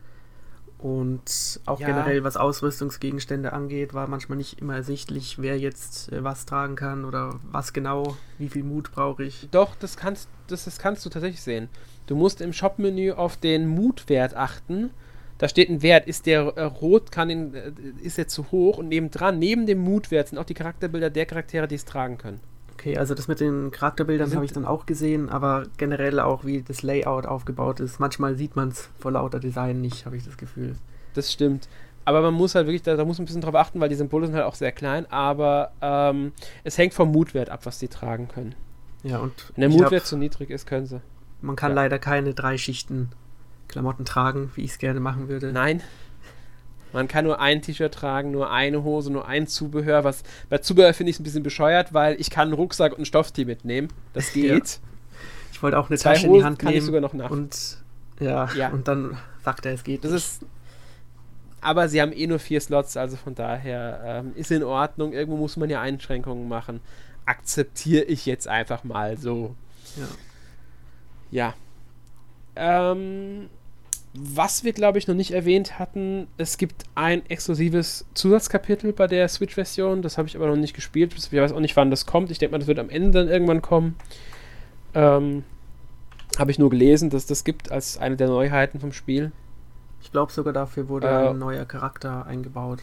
Und 0.80 1.60
auch 1.66 1.80
ja. 1.80 1.88
generell, 1.88 2.24
was 2.24 2.38
Ausrüstungsgegenstände 2.38 3.52
angeht, 3.52 3.96
war 3.96 4.08
manchmal 4.08 4.38
nicht 4.38 4.62
immer 4.62 4.76
ersichtlich, 4.76 5.42
wer 5.42 5.58
jetzt 5.58 6.12
äh, 6.12 6.24
was 6.24 6.46
tragen 6.46 6.76
kann 6.76 7.04
oder 7.04 7.40
was 7.52 7.74
genau, 7.74 8.16
wie 8.38 8.50
viel 8.50 8.64
Mut 8.64 8.92
brauche 8.92 9.24
ich. 9.24 9.48
Doch, 9.50 9.76
das 9.76 9.98
kannst, 9.98 10.30
das, 10.48 10.66
das 10.66 10.78
kannst 10.78 11.04
du 11.04 11.10
tatsächlich 11.10 11.42
sehen. 11.42 11.70
Du 12.06 12.16
musst 12.16 12.42
im 12.42 12.54
Shop-Menü 12.54 13.14
auf 13.14 13.38
den 13.38 13.68
Mutwert 13.68 14.36
achten. 14.36 14.92
Da 15.40 15.48
steht 15.48 15.70
ein 15.70 15.82
Wert, 15.82 16.08
ist 16.08 16.28
der 16.28 16.42
äh, 16.58 16.64
rot, 16.64 17.12
kann 17.12 17.32
ihn, 17.32 17.54
äh, 17.56 17.72
ist 18.02 18.20
er 18.20 18.28
zu 18.28 18.52
hoch 18.52 18.78
und 18.78 18.90
nebendran, 18.90 19.40
neben 19.40 19.66
dem 19.66 19.80
Mutwert 19.80 20.28
sind 20.28 20.38
auch 20.38 20.46
die 20.46 20.54
Charakterbilder 20.54 21.10
der 21.10 21.26
Charaktere, 21.26 21.68
die 21.68 21.76
es 21.76 21.86
tragen 21.86 22.20
können. 22.20 22.40
Okay, 22.88 22.98
also 22.98 23.16
das 23.16 23.28
mit 23.28 23.42
den 23.42 23.70
Charakterbildern 23.72 24.34
habe 24.34 24.46
ich 24.46 24.54
dann 24.54 24.64
auch 24.64 24.86
gesehen, 24.86 25.30
aber 25.30 25.66
generell 25.76 26.22
auch, 26.22 26.46
wie 26.46 26.62
das 26.62 26.84
Layout 26.84 27.26
aufgebaut 27.26 27.82
ist. 27.82 28.00
Manchmal 28.00 28.36
sieht 28.36 28.56
man 28.56 28.70
es 28.70 28.90
vor 28.98 29.12
lauter 29.12 29.42
Design 29.42 29.82
nicht, 29.82 30.06
habe 30.06 30.16
ich 30.16 30.24
das 30.24 30.38
Gefühl. 30.38 30.76
Das 31.14 31.34
stimmt. 31.34 31.68
Aber 32.06 32.22
man 32.22 32.34
muss 32.34 32.56
halt 32.56 32.66
wirklich, 32.66 32.84
da, 32.84 32.96
da, 32.96 33.04
muss 33.04 33.18
man 33.18 33.24
ein 33.24 33.26
bisschen 33.26 33.42
drauf 33.42 33.56
achten, 33.56 33.82
weil 33.82 33.90
die 33.90 33.96
Symbole 33.96 34.28
sind 34.28 34.36
halt 34.36 34.46
auch 34.46 34.56
sehr 34.56 34.72
klein, 34.72 35.06
aber 35.12 35.74
ähm, 35.82 36.32
es 36.64 36.78
hängt 36.78 36.94
vom 36.94 37.12
Mutwert 37.12 37.50
ab, 37.50 37.66
was 37.66 37.78
die 37.78 37.90
tragen 37.90 38.30
können. 38.30 38.56
Ja, 39.04 39.18
und. 39.18 39.34
Wenn 39.56 39.70
der 39.70 39.78
Mutwert 39.78 40.06
zu 40.06 40.16
niedrig 40.16 40.50
ist, 40.50 40.66
können 40.66 40.86
sie. 40.86 41.02
Man 41.42 41.58
kann 41.58 41.72
ja. 41.72 41.76
leider 41.76 42.00
keine 42.00 42.34
drei 42.34 42.58
Schichten 42.58 43.10
Klamotten 43.68 44.06
tragen, 44.06 44.52
wie 44.56 44.62
ich 44.62 44.72
es 44.72 44.78
gerne 44.78 45.02
machen 45.02 45.28
würde. 45.28 45.52
Nein. 45.52 45.82
Man 46.94 47.08
kann 47.08 47.26
nur 47.26 47.40
ein 47.40 47.62
T-Shirt 47.62 47.94
tragen, 47.94 48.32
nur 48.32 48.50
eine 48.52 48.84
Hose, 48.84 49.12
nur 49.12 49.28
ein 49.28 49.48
Zubehör. 49.48 50.04
Was 50.04 50.24
bei 50.50 50.60
Zubehör 50.60 50.94
finde 50.94 51.10
ich 51.10 51.18
es 51.18 51.20
ein 51.20 51.24
bisschen 51.24 51.44
bescheuert, 51.44 51.94
weil 51.94 52.20
ich 52.20 52.30
kann 52.30 52.48
einen 52.48 52.54
Rucksack 52.54 52.94
und 52.94 53.00
ein 53.00 53.06
Stofftee 53.06 53.46
mitnehmen. 53.46 53.90
Das 54.14 54.34
geht. 54.34 54.48
Ja. 54.50 54.64
Ich 55.52 55.64
wollte 55.64 55.80
auch 55.80 55.90
eine 55.90 55.98
Zwei 55.98 56.14
Tasche 56.14 56.28
Hosen 56.28 56.34
in 56.36 56.40
die 56.40 56.46
Hand 56.46 56.60
kann 56.60 56.70
nehmen. 56.70 56.78
Ich 56.80 56.86
sogar 56.86 57.02
noch 57.02 57.14
nach. 57.14 57.32
Und 57.32 57.78
ja, 58.20 58.50
ja, 58.54 58.70
und 58.70 58.88
dann 58.88 59.18
sagt 59.44 59.66
er, 59.66 59.74
es 59.74 59.84
geht. 59.84 60.04
Das 60.04 60.12
ist. 60.12 60.42
Aber 61.62 61.90
sie 61.90 62.02
haben 62.02 62.14
eh 62.14 62.28
nur 62.28 62.40
vier 62.40 62.62
Slots, 62.62 62.96
also 62.96 63.18
von 63.18 63.34
daher 63.34 64.02
ähm, 64.06 64.32
ist 64.36 64.52
in 64.52 64.64
Ordnung. 64.64 65.14
Irgendwo 65.14 65.38
muss 65.38 65.58
man 65.58 65.70
ja 65.70 65.82
Einschränkungen 65.82 66.48
machen. 66.48 66.80
Akzeptiere 67.26 68.04
ich 68.04 68.26
jetzt 68.26 68.48
einfach 68.48 68.84
mal 68.84 69.18
so. 69.18 69.56
Ja. 71.32 71.54
Ja. 72.56 72.92
Ähm, 72.92 73.50
was 74.20 74.64
wir, 74.64 74.74
glaube 74.74 74.98
ich, 74.98 75.08
noch 75.08 75.14
nicht 75.14 75.32
erwähnt 75.32 75.78
hatten, 75.78 76.28
es 76.38 76.58
gibt 76.58 76.86
ein 76.96 77.24
exklusives 77.30 78.06
Zusatzkapitel 78.16 78.92
bei 78.92 79.06
der 79.06 79.28
Switch-Version. 79.28 80.02
Das 80.02 80.18
habe 80.18 80.28
ich 80.28 80.36
aber 80.36 80.48
noch 80.48 80.56
nicht 80.56 80.74
gespielt. 80.74 81.14
Ich 81.16 81.32
weiß 81.32 81.52
auch 81.52 81.60
nicht, 81.60 81.76
wann 81.76 81.92
das 81.92 82.08
kommt. 82.08 82.32
Ich 82.32 82.40
denke 82.40 82.54
mal, 82.54 82.58
das 82.58 82.68
wird 82.68 82.80
am 82.80 82.90
Ende 82.90 83.12
dann 83.12 83.28
irgendwann 83.28 83.62
kommen. 83.62 83.96
Ähm, 84.96 85.44
habe 86.40 86.50
ich 86.50 86.58
nur 86.58 86.72
gelesen, 86.72 87.12
dass 87.12 87.28
das 87.28 87.44
gibt 87.44 87.72
als 87.72 88.00
eine 88.00 88.18
der 88.18 88.28
Neuheiten 88.28 88.80
vom 88.80 88.92
Spiel. 88.92 89.32
Ich 90.02 90.12
glaube 90.12 90.32
sogar 90.32 90.54
dafür 90.54 90.90
wurde 90.90 91.08
äh, 91.08 91.30
ein 91.30 91.38
neuer 91.38 91.66
Charakter 91.66 92.26
eingebaut. 92.26 92.82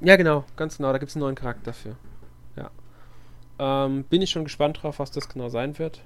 Ja, 0.00 0.14
genau, 0.14 0.44
ganz 0.54 0.76
genau. 0.76 0.92
Da 0.92 0.98
gibt 0.98 1.10
es 1.10 1.16
einen 1.16 1.22
neuen 1.22 1.34
Charakter 1.34 1.72
für. 1.72 1.96
Ja. 2.56 2.70
Ähm, 3.58 4.04
bin 4.04 4.22
ich 4.22 4.30
schon 4.30 4.44
gespannt 4.44 4.80
drauf, 4.80 5.00
was 5.00 5.10
das 5.10 5.28
genau 5.28 5.48
sein 5.48 5.76
wird. 5.78 6.02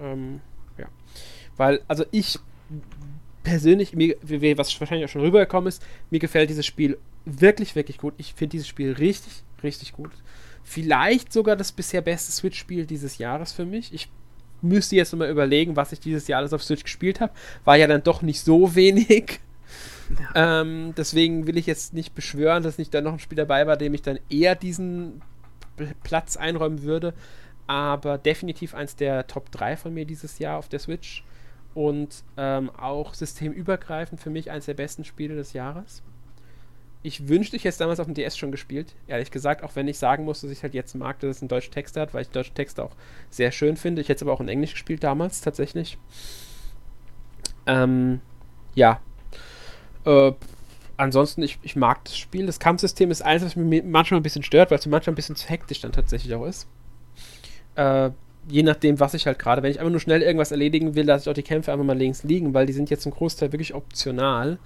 Ähm, 0.00 0.42
ja. 0.76 0.86
Weil, 1.56 1.80
also 1.88 2.04
ich 2.12 2.38
persönlich, 3.48 3.94
mir, 3.94 4.16
was 4.58 4.78
wahrscheinlich 4.78 5.06
auch 5.06 5.12
schon 5.12 5.22
rübergekommen 5.22 5.68
ist, 5.68 5.82
mir 6.10 6.20
gefällt 6.20 6.50
dieses 6.50 6.66
Spiel 6.66 6.98
wirklich, 7.24 7.74
wirklich 7.74 7.96
gut. 7.96 8.12
Ich 8.18 8.34
finde 8.34 8.52
dieses 8.52 8.68
Spiel 8.68 8.92
richtig, 8.92 9.42
richtig 9.62 9.92
gut. 9.92 10.10
Vielleicht 10.62 11.32
sogar 11.32 11.56
das 11.56 11.72
bisher 11.72 12.02
beste 12.02 12.30
Switch-Spiel 12.30 12.84
dieses 12.84 13.16
Jahres 13.16 13.52
für 13.52 13.64
mich. 13.64 13.94
Ich 13.94 14.08
müsste 14.60 14.96
jetzt 14.96 15.12
nochmal 15.12 15.30
überlegen, 15.30 15.76
was 15.76 15.92
ich 15.92 16.00
dieses 16.00 16.28
Jahr 16.28 16.40
alles 16.40 16.52
auf 16.52 16.62
Switch 16.62 16.82
gespielt 16.82 17.20
habe. 17.20 17.32
War 17.64 17.76
ja 17.76 17.86
dann 17.86 18.02
doch 18.02 18.20
nicht 18.20 18.40
so 18.40 18.74
wenig. 18.74 19.40
Ja. 20.34 20.60
Ähm, 20.60 20.94
deswegen 20.96 21.46
will 21.46 21.56
ich 21.56 21.66
jetzt 21.66 21.94
nicht 21.94 22.14
beschwören, 22.14 22.62
dass 22.62 22.76
nicht 22.76 22.92
da 22.92 23.00
noch 23.00 23.14
ein 23.14 23.18
Spiel 23.18 23.36
dabei 23.36 23.66
war, 23.66 23.78
dem 23.78 23.94
ich 23.94 24.02
dann 24.02 24.18
eher 24.28 24.54
diesen 24.54 25.22
Platz 26.02 26.36
einräumen 26.36 26.82
würde 26.82 27.14
aber 27.68 28.16
definitiv 28.16 28.74
eins 28.74 28.96
der 28.96 29.26
Top 29.26 29.52
3 29.52 29.76
von 29.76 29.94
mir 29.94 30.06
dieses 30.06 30.40
Jahr 30.40 30.58
auf 30.58 30.68
der 30.68 30.80
Switch. 30.80 31.22
Und 31.78 32.24
ähm, 32.36 32.70
auch 32.70 33.14
systemübergreifend 33.14 34.20
für 34.20 34.30
mich 34.30 34.50
eins 34.50 34.66
der 34.66 34.74
besten 34.74 35.04
Spiele 35.04 35.36
des 35.36 35.52
Jahres. 35.52 36.02
Ich 37.04 37.28
wünschte, 37.28 37.54
ich 37.54 37.62
hätte 37.62 37.68
es 37.68 37.78
damals 37.78 38.00
auf 38.00 38.06
dem 38.06 38.14
DS 38.14 38.36
schon 38.36 38.50
gespielt. 38.50 38.96
Ehrlich 39.06 39.30
gesagt, 39.30 39.62
auch 39.62 39.76
wenn 39.76 39.86
ich 39.86 39.96
sagen 39.96 40.24
muss, 40.24 40.40
dass 40.40 40.50
ich 40.50 40.64
halt 40.64 40.74
jetzt 40.74 40.96
mag, 40.96 41.20
dass 41.20 41.36
es 41.36 41.40
einen 41.40 41.48
deutschen 41.48 41.72
Text 41.72 41.96
hat, 41.96 42.14
weil 42.14 42.22
ich 42.22 42.30
deutsche 42.30 42.52
Texte 42.52 42.82
auch 42.82 42.90
sehr 43.30 43.52
schön 43.52 43.76
finde. 43.76 44.02
Ich 44.02 44.08
hätte 44.08 44.16
es 44.16 44.22
aber 44.22 44.32
auch 44.32 44.40
in 44.40 44.48
Englisch 44.48 44.72
gespielt 44.72 45.04
damals, 45.04 45.40
tatsächlich. 45.40 45.98
Ähm, 47.66 48.22
ja. 48.74 49.00
Äh, 50.04 50.32
ansonsten, 50.96 51.42
ich, 51.44 51.60
ich 51.62 51.76
mag 51.76 52.04
das 52.06 52.18
Spiel. 52.18 52.46
Das 52.46 52.58
Kampfsystem 52.58 53.12
ist 53.12 53.22
eins, 53.22 53.44
was 53.44 53.54
mich 53.54 53.84
manchmal 53.84 54.18
ein 54.18 54.24
bisschen 54.24 54.42
stört, 54.42 54.72
weil 54.72 54.80
es 54.80 54.86
manchmal 54.86 55.12
ein 55.12 55.14
bisschen 55.14 55.36
zu 55.36 55.48
hektisch 55.48 55.80
dann 55.82 55.92
tatsächlich 55.92 56.34
auch 56.34 56.44
ist. 56.44 56.66
Äh, 57.76 58.10
je 58.48 58.62
nachdem, 58.62 59.00
was 59.00 59.14
ich 59.14 59.26
halt 59.26 59.38
gerade, 59.38 59.62
wenn 59.62 59.70
ich 59.70 59.80
einfach 59.80 59.90
nur 59.90 60.00
schnell 60.00 60.22
irgendwas 60.22 60.50
erledigen 60.50 60.94
will, 60.94 61.04
lasse 61.06 61.24
ich 61.24 61.30
auch 61.30 61.34
die 61.34 61.42
Kämpfe 61.42 61.72
einfach 61.72 61.84
mal 61.84 61.96
links 61.96 62.22
liegen, 62.22 62.54
weil 62.54 62.66
die 62.66 62.72
sind 62.72 62.90
jetzt 62.90 63.02
zum 63.02 63.12
Großteil 63.12 63.52
wirklich 63.52 63.74
optional. 63.74 64.58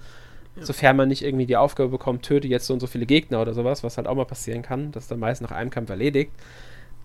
Ja. 0.55 0.65
Sofern 0.65 0.95
man 0.95 1.09
nicht 1.09 1.23
irgendwie 1.23 1.45
die 1.45 1.57
Aufgabe 1.57 1.89
bekommt, 1.89 2.23
töte 2.23 2.47
jetzt 2.47 2.67
so 2.67 2.73
und 2.73 2.79
so 2.79 2.87
viele 2.87 3.05
Gegner 3.05 3.41
oder 3.41 3.53
sowas, 3.53 3.83
was 3.83 3.97
halt 3.97 4.07
auch 4.07 4.15
mal 4.15 4.25
passieren 4.25 4.61
kann, 4.61 4.91
das 4.91 5.05
ist 5.05 5.11
dann 5.11 5.19
meist 5.19 5.41
nach 5.41 5.51
einem 5.51 5.69
Kampf 5.69 5.89
erledigt. 5.89 6.31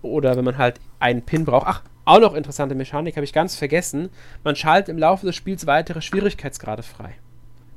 Oder 0.01 0.37
wenn 0.37 0.45
man 0.45 0.57
halt 0.57 0.79
einen 0.99 1.23
Pin 1.23 1.43
braucht. 1.43 1.65
Ach, 1.67 1.81
auch 2.05 2.19
noch 2.19 2.33
interessante 2.33 2.73
Mechanik, 2.73 3.17
habe 3.17 3.25
ich 3.25 3.33
ganz 3.33 3.55
vergessen. 3.55 4.09
Man 4.43 4.55
schaltet 4.55 4.89
im 4.89 4.97
Laufe 4.97 5.25
des 5.25 5.35
Spiels 5.35 5.67
weitere 5.67 6.01
Schwierigkeitsgrade 6.01 6.83
frei. 6.83 7.15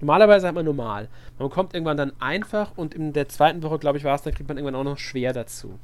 Normalerweise 0.01 0.49
hat 0.49 0.55
man 0.55 0.65
normal. 0.65 1.09
Man 1.39 1.49
bekommt 1.49 1.75
irgendwann 1.75 1.97
dann 1.97 2.13
einfach 2.21 2.73
und 2.77 2.95
in 2.95 3.13
der 3.13 3.29
zweiten 3.29 3.63
Woche, 3.63 3.79
glaube 3.79 3.99
ich, 3.99 4.05
war 4.05 4.15
es, 4.15 4.23
dann 4.23 4.35
kriegt 4.35 4.49
man 4.49 4.57
irgendwann 4.57 4.75
auch 4.75 4.85
noch 4.85 4.99
schwer 4.99 5.33
dazu. 5.33 5.79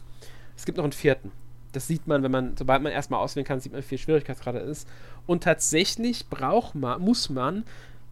Es 0.57 0.65
gibt 0.65 0.77
noch 0.77 0.85
einen 0.85 0.93
vierten. 0.93 1.31
Das 1.79 1.87
sieht 1.87 2.09
man, 2.09 2.25
wenn 2.25 2.33
man, 2.33 2.57
sobald 2.57 2.83
man 2.83 2.91
erstmal 2.91 3.21
auswählen 3.21 3.47
kann, 3.47 3.61
sieht 3.61 3.71
man, 3.71 3.81
wie 3.81 3.87
viel 3.87 3.99
Schwierigkeitsgrade 3.99 4.59
ist. 4.59 4.89
Und 5.29 5.45
tatsächlich 5.45 6.29
braucht 6.29 6.75
man, 6.75 7.01
muss 7.01 7.31
man 7.31 7.63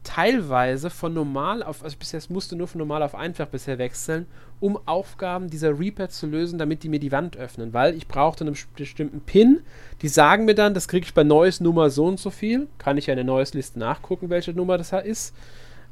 teilweise 0.04 0.88
von 0.88 1.12
normal 1.12 1.64
auf, 1.64 1.82
also 1.82 1.96
bisher 1.98 2.20
musste 2.28 2.54
nur 2.54 2.68
von 2.68 2.78
normal 2.78 3.02
auf 3.02 3.16
einfach 3.16 3.48
bisher 3.48 3.78
wechseln, 3.78 4.26
um 4.60 4.78
Aufgaben 4.86 5.50
dieser 5.50 5.76
Reaper 5.76 6.08
zu 6.08 6.28
lösen, 6.28 6.60
damit 6.60 6.84
die 6.84 6.88
mir 6.88 7.00
die 7.00 7.10
Wand 7.10 7.36
öffnen, 7.36 7.72
weil 7.72 7.96
ich 7.96 8.06
brauchte 8.06 8.44
einen 8.44 8.56
bestimmten 8.76 9.20
Pin. 9.22 9.62
Die 10.00 10.06
sagen 10.06 10.44
mir 10.44 10.54
dann, 10.54 10.72
das 10.72 10.86
kriege 10.86 11.04
ich 11.04 11.12
bei 11.12 11.24
neues 11.24 11.60
Nummer 11.60 11.90
so 11.90 12.06
und 12.06 12.20
so 12.20 12.30
viel. 12.30 12.68
Kann 12.78 12.98
ich 12.98 13.06
ja 13.06 13.14
in 13.14 13.18
der 13.18 13.24
neues 13.24 13.52
Liste 13.52 13.80
nachgucken, 13.80 14.30
welche 14.30 14.52
Nummer 14.52 14.78
das 14.78 14.92
ist, 14.92 15.34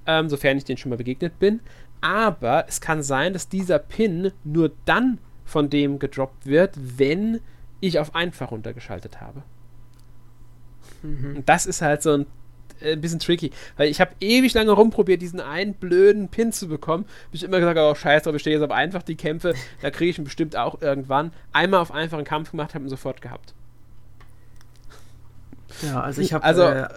ähm, 0.06 0.28
sofern 0.28 0.58
ich 0.58 0.64
den 0.64 0.76
schon 0.76 0.90
mal 0.90 0.96
begegnet 0.96 1.40
bin. 1.40 1.58
Aber 2.00 2.66
es 2.68 2.80
kann 2.80 3.02
sein, 3.02 3.32
dass 3.32 3.48
dieser 3.48 3.80
Pin 3.80 4.30
nur 4.44 4.70
dann 4.84 5.18
von 5.44 5.70
dem 5.70 5.98
gedroppt 5.98 6.46
wird, 6.46 6.76
wenn 6.76 7.40
ich 7.86 7.98
auf 7.98 8.14
einfach 8.14 8.50
runtergeschaltet 8.50 9.20
habe. 9.20 9.42
Mhm. 11.02 11.36
Und 11.36 11.48
das 11.48 11.66
ist 11.66 11.82
halt 11.82 12.02
so 12.02 12.12
ein 12.12 12.26
äh, 12.80 12.92
ein 12.92 13.00
bisschen 13.00 13.18
tricky, 13.18 13.50
weil 13.76 13.88
ich 13.88 14.00
habe 14.00 14.12
ewig 14.20 14.54
lange 14.54 14.72
rumprobiert, 14.72 15.22
diesen 15.22 15.40
einen 15.40 15.74
blöden 15.74 16.28
Pin 16.28 16.52
zu 16.52 16.68
bekommen. 16.68 17.04
Bin 17.04 17.12
ich 17.32 17.42
immer 17.44 17.58
gesagt, 17.58 17.78
oh 17.78 17.94
scheiße, 17.94 18.30
ich 18.30 18.40
stehe 18.40 18.56
jetzt 18.56 18.64
auf 18.64 18.70
einfach 18.70 19.02
die 19.02 19.16
Kämpfe, 19.16 19.54
da 19.82 19.90
kriege 19.90 20.10
ich 20.10 20.18
ihn 20.18 20.24
bestimmt 20.24 20.56
auch 20.56 20.80
irgendwann. 20.80 21.32
Einmal 21.52 21.80
auf 21.80 21.92
einfachen 21.92 22.24
Kampf 22.24 22.50
gemacht, 22.50 22.74
habe 22.74 22.84
ihn 22.84 22.90
sofort 22.90 23.22
gehabt. 23.22 23.54
Ja, 25.82 26.00
also 26.00 26.22
ich 26.22 26.32
habe 26.32 26.44
also, 26.44 26.62
äh, 26.62 26.88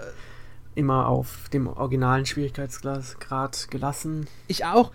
immer 0.75 1.07
auf 1.07 1.49
dem 1.49 1.67
originalen 1.67 2.27
Schwierigkeitsgrad 2.27 3.71
gelassen. 3.71 4.27
Ich 4.47 4.65
auch, 4.65 4.91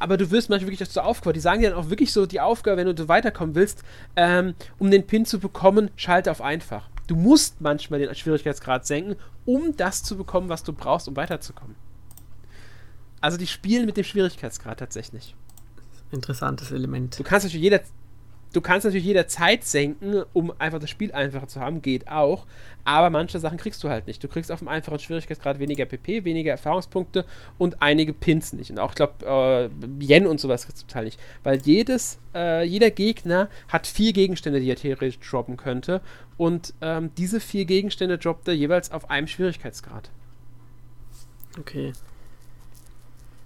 aber 0.00 0.16
du 0.16 0.30
wirst 0.32 0.50
manchmal 0.50 0.72
wirklich 0.72 0.90
zur 0.90 1.04
Aufgabe. 1.04 1.34
Die 1.34 1.40
sagen 1.40 1.60
dir 1.60 1.70
dann 1.70 1.78
auch 1.78 1.90
wirklich 1.90 2.12
so 2.12 2.26
die 2.26 2.40
Aufgabe, 2.40 2.78
wenn 2.78 2.96
du 2.96 3.08
weiterkommen 3.08 3.54
willst, 3.54 3.84
ähm, 4.16 4.54
um 4.78 4.90
den 4.90 5.06
Pin 5.06 5.26
zu 5.26 5.38
bekommen, 5.38 5.90
schalte 5.94 6.30
auf 6.32 6.40
einfach. 6.40 6.88
Du 7.06 7.14
musst 7.14 7.60
manchmal 7.60 8.00
den 8.00 8.12
Schwierigkeitsgrad 8.14 8.86
senken, 8.86 9.16
um 9.44 9.76
das 9.76 10.02
zu 10.02 10.16
bekommen, 10.16 10.48
was 10.48 10.64
du 10.64 10.72
brauchst, 10.72 11.06
um 11.06 11.16
weiterzukommen. 11.16 11.76
Also 13.20 13.36
die 13.36 13.46
spielen 13.46 13.84
mit 13.84 13.96
dem 13.96 14.04
Schwierigkeitsgrad 14.04 14.78
tatsächlich. 14.78 15.36
Interessantes 16.10 16.72
Element. 16.72 17.18
Du 17.18 17.22
kannst 17.22 17.44
natürlich 17.44 17.62
jeder, 17.62 17.80
Du 18.52 18.60
kannst 18.60 18.84
natürlich 18.84 19.06
jederzeit 19.06 19.62
senken, 19.62 20.24
um 20.32 20.52
einfach 20.58 20.80
das 20.80 20.90
Spiel 20.90 21.12
einfacher 21.12 21.46
zu 21.46 21.60
haben, 21.60 21.82
geht 21.82 22.08
auch. 22.08 22.46
Aber 22.84 23.10
manche 23.10 23.38
Sachen 23.38 23.58
kriegst 23.58 23.84
du 23.84 23.90
halt 23.90 24.08
nicht. 24.08 24.24
Du 24.24 24.28
kriegst 24.28 24.50
auf 24.50 24.58
dem 24.58 24.66
einfachen 24.66 24.98
Schwierigkeitsgrad 24.98 25.60
weniger 25.60 25.84
PP, 25.84 26.24
weniger 26.24 26.50
Erfahrungspunkte 26.50 27.24
und 27.58 27.80
einige 27.80 28.12
Pins 28.12 28.52
nicht. 28.52 28.70
Und 28.70 28.80
auch, 28.80 28.90
ich 28.90 28.96
glaube, 28.96 29.24
äh, 29.24 30.04
Yen 30.04 30.26
und 30.26 30.40
sowas 30.40 30.66
kriegst 30.66 30.82
du 30.82 30.86
total 30.86 31.04
nicht. 31.04 31.20
Weil 31.44 31.60
jedes, 31.62 32.18
äh, 32.34 32.64
jeder 32.64 32.90
Gegner 32.90 33.48
hat 33.68 33.86
vier 33.86 34.12
Gegenstände, 34.12 34.60
die 34.60 34.70
er 34.70 34.76
theoretisch 34.76 35.20
droppen 35.20 35.56
könnte. 35.56 36.00
Und 36.36 36.74
ähm, 36.80 37.10
diese 37.16 37.38
vier 37.38 37.66
Gegenstände 37.66 38.18
droppt 38.18 38.48
er 38.48 38.54
jeweils 38.54 38.90
auf 38.90 39.10
einem 39.10 39.28
Schwierigkeitsgrad. 39.28 40.10
Okay. 41.58 41.92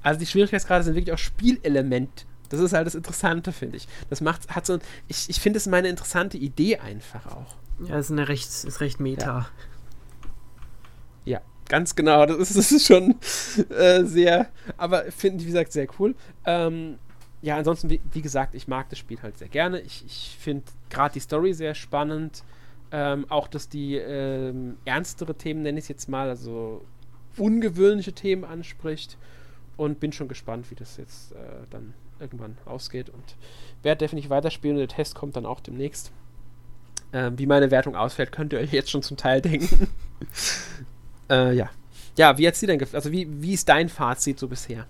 Also 0.03 0.21
die 0.21 0.27
Schwierigkeitsgrade 0.27 0.85
sind 0.85 0.95
wirklich 0.95 1.13
auch 1.13 1.19
Spielelement 1.19 2.27
das 2.49 2.61
ist 2.61 2.73
halt 2.73 2.87
das 2.87 2.95
Interessante, 2.95 3.53
finde 3.53 3.77
ich. 3.77 3.89
Das 4.11 4.21
macht, 4.21 4.49
hat 4.55 4.67
so 4.67 4.75
ein, 4.75 4.81
ich, 5.09 5.29
ich 5.29 5.41
finde 5.41 5.59
es 5.59 5.67
meine 5.67 5.89
interessante 5.89 6.37
Idee 6.39 6.79
einfach 6.79 7.27
auch. 7.27 7.57
Ja, 7.89 7.99
ist 7.99 8.11
eine 8.11 8.29
recht, 8.29 8.47
ist 8.47 8.81
recht 8.81 9.01
meta. 9.01 9.51
Ja, 11.25 11.39
ja 11.39 11.41
ganz 11.69 11.95
genau. 11.95 12.27
Das 12.27 12.39
ist, 12.39 12.57
das 12.57 12.73
ist 12.73 12.87
schon 12.87 13.17
äh, 13.71 14.05
sehr, 14.05 14.49
aber 14.77 15.05
finde 15.11 15.39
ich, 15.39 15.45
wie 15.45 15.53
gesagt, 15.53 15.73
sehr 15.73 15.87
cool. 15.99 16.15
Ähm, 16.45 16.99
ja, 17.43 17.57
ansonsten, 17.57 17.91
wie, 17.91 18.01
wie, 18.13 18.23
gesagt, 18.23 18.55
ich 18.55 18.69
mag 18.69 18.89
das 18.89 18.99
Spiel 18.99 19.21
halt 19.23 19.37
sehr 19.39 19.49
gerne. 19.49 19.81
Ich, 19.81 20.05
ich 20.07 20.37
finde 20.41 20.65
gerade 20.89 21.15
die 21.15 21.21
Story 21.21 21.53
sehr 21.53 21.75
spannend. 21.75 22.43
Ähm, 22.91 23.27
auch, 23.29 23.49
dass 23.49 23.69
die 23.69 23.97
ähm, 23.97 24.77
ernstere 24.85 25.35
Themen, 25.35 25.63
nenne 25.63 25.79
ich 25.79 25.85
es 25.85 25.89
jetzt 25.89 26.09
mal, 26.09 26.29
also 26.29 26.85
ungewöhnliche 27.37 28.13
Themen 28.13 28.45
anspricht. 28.45 29.19
Und 29.77 29.99
bin 29.99 30.13
schon 30.13 30.29
gespannt, 30.29 30.71
wie 30.71 30.77
das 30.77 30.97
jetzt 30.97 31.33
äh, 31.33 31.37
dann 31.69 31.95
irgendwann 32.21 32.57
ausgeht 32.65 33.11
und 33.11 33.37
werde 33.83 33.99
definitiv 33.99 34.31
weiterspielen 34.31 34.77
und 34.77 34.81
der 34.81 34.97
Test 34.97 35.15
kommt 35.15 35.37
dann 35.37 35.47
auch 35.47 35.61
demnächst. 35.61 36.13
Ähm, 37.13 37.39
wie 37.39 37.47
meine 37.47 37.71
Wertung 37.71 37.95
ausfällt, 37.97 38.33
könnt 38.33 38.53
ihr 38.53 38.59
euch 38.59 38.73
jetzt 38.73 38.91
schon 38.91 39.03
zum 39.03 39.17
Teil 39.17 39.41
denken. 39.41 39.89
äh, 41.31 41.55
ja. 41.55 41.71
Ja, 42.17 42.39
wie 42.39 42.47
hat 42.47 42.57
sie 42.57 42.67
denn 42.67 42.85
Also 42.93 43.11
wie, 43.13 43.29
wie 43.43 43.55
ist 43.55 43.69
dein 43.69 43.89
Fazit 43.89 44.39
so 44.39 44.49
bisher? 44.49 44.87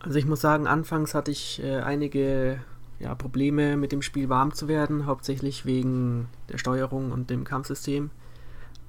Also 0.00 0.18
ich 0.18 0.26
muss 0.26 0.40
sagen, 0.40 0.66
anfangs 0.66 1.14
hatte 1.14 1.30
ich 1.30 1.62
äh, 1.62 1.80
einige 1.80 2.58
ja, 2.98 3.14
Probleme 3.14 3.76
mit 3.76 3.92
dem 3.92 4.02
Spiel 4.02 4.28
warm 4.28 4.52
zu 4.54 4.68
werden, 4.68 5.06
hauptsächlich 5.06 5.66
wegen 5.66 6.28
der 6.48 6.58
Steuerung 6.58 7.12
und 7.12 7.30
dem 7.30 7.44
Kampfsystem. 7.44 8.10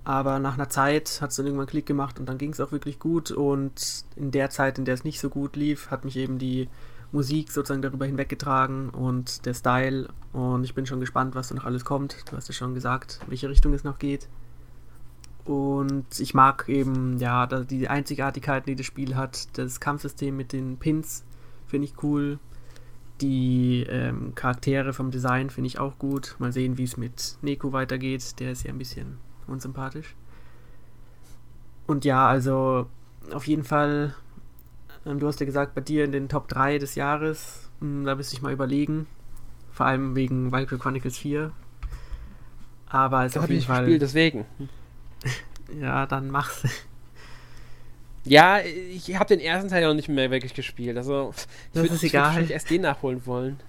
Aber 0.04 0.40
nach 0.40 0.56
einer 0.56 0.70
Zeit 0.70 1.20
hat 1.22 1.30
es 1.30 1.38
dann 1.38 1.46
irgendwann 1.46 1.68
Klick 1.68 1.86
gemacht 1.86 2.20
und 2.20 2.28
dann 2.28 2.38
ging 2.38 2.52
es 2.52 2.60
auch 2.60 2.72
wirklich 2.72 3.00
gut. 3.00 3.32
Und 3.32 4.06
in 4.16 4.32
der 4.32 4.50
Zeit, 4.50 4.78
in 4.78 4.86
der 4.86 4.96
es 4.96 5.04
nicht 5.04 5.20
so 5.20 5.30
gut 5.30 5.56
lief, 5.56 5.92
hat 5.92 6.04
mich 6.04 6.18
eben 6.18 6.40
die 6.40 6.68
Musik 7.14 7.52
sozusagen 7.52 7.84
darüber 7.84 8.06
hinweggetragen 8.06 8.90
und 8.90 9.46
der 9.46 9.54
Style. 9.54 10.10
Und 10.34 10.64
ich 10.64 10.74
bin 10.74 10.86
schon 10.86 11.00
gespannt, 11.00 11.36
was 11.36 11.50
da 11.50 11.56
noch 11.56 11.66
alles 11.66 11.86
kommt. 11.86 12.18
Du 12.30 12.36
hast 12.36 12.48
ja 12.48 12.54
schon 12.54 12.74
gesagt, 12.74 13.20
in 13.24 13.32
welche 13.32 13.50
Richtung 13.50 13.74
es 13.74 13.84
noch 13.84 14.00
geht. 14.00 14.28
Und 15.46 16.20
ich 16.20 16.34
mag 16.34 16.68
eben, 16.68 17.18
ja, 17.20 17.46
die 17.46 17.88
Einzigartigkeiten, 17.88 18.66
die 18.66 18.76
das 18.76 18.86
Spiel 18.86 19.16
hat. 19.16 19.58
Das 19.58 19.80
Kampfsystem 19.80 20.36
mit 20.36 20.54
den 20.54 20.78
Pins 20.78 21.24
finde 21.68 21.86
ich 21.86 22.02
cool. 22.02 22.40
Die 23.22 23.86
ähm, 23.88 24.34
Charaktere 24.34 24.92
vom 24.92 25.12
Design 25.12 25.52
finde 25.52 25.68
ich 25.68 25.80
auch 25.80 26.00
gut. 26.00 26.36
Mal 26.40 26.52
sehen, 26.52 26.80
wie 26.80 26.84
es 26.84 26.98
mit 26.98 27.38
Neko 27.44 27.74
weitergeht. 27.74 28.40
Der 28.40 28.52
ist 28.52 28.64
ja 28.64 28.72
ein 28.72 28.80
bisschen 28.80 29.18
unsympathisch. 29.46 30.16
Und 31.86 32.06
ja, 32.06 32.28
also 32.28 32.88
auf 33.32 33.46
jeden 33.46 33.64
Fall 33.64 34.16
du 35.06 35.28
hast 35.28 35.40
ja 35.40 35.46
gesagt, 35.46 35.76
bei 35.76 35.82
dir 35.82 36.06
in 36.06 36.12
den 36.12 36.30
Top 36.30 36.48
3 36.48 36.80
des 36.80 36.96
Jahres, 36.96 37.70
hm, 37.80 38.06
da 38.06 38.16
müsste 38.16 38.36
ich 38.36 38.42
mal 38.42 38.54
überlegen. 38.54 39.08
Vor 39.72 39.86
allem 39.86 40.16
wegen 40.16 40.52
Valkyrie 40.52 40.80
Chronicles 40.80 41.18
4. 41.18 41.52
Aber 42.88 43.26
es 43.26 43.36
ist 43.36 43.42
auf 43.42 43.50
jeden 43.50 43.64
Fall. 43.64 43.82
Gespielt, 43.82 44.02
deswegen. 44.02 44.46
ja, 45.82 46.06
dann 46.06 46.30
mach's. 46.30 46.64
Ja, 48.24 48.60
ich 48.60 49.16
habe 49.16 49.26
den 49.26 49.40
ersten 49.40 49.70
Teil 49.70 49.86
noch 49.86 49.96
nicht 49.96 50.08
mehr 50.08 50.32
wirklich 50.32 50.54
gespielt. 50.54 50.96
Also, 50.96 51.34
ich 51.74 51.76
würde 51.76 51.92
wahrscheinlich 51.92 52.52
erst 52.52 52.70
den 52.70 52.82
nachholen 52.82 53.26
wollen. 53.26 53.60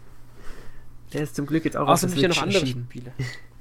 Der 1.12 1.22
ist 1.22 1.35
zum 1.35 1.47
Glück 1.47 1.64
jetzt 1.64 1.76
auch 1.76 1.89
Außerdem 1.89 2.14
auf 2.14 2.20
der 2.20 2.28
ja 2.28 2.35
noch 2.35 2.43
andere 2.43 2.66
Spiele. 2.66 3.12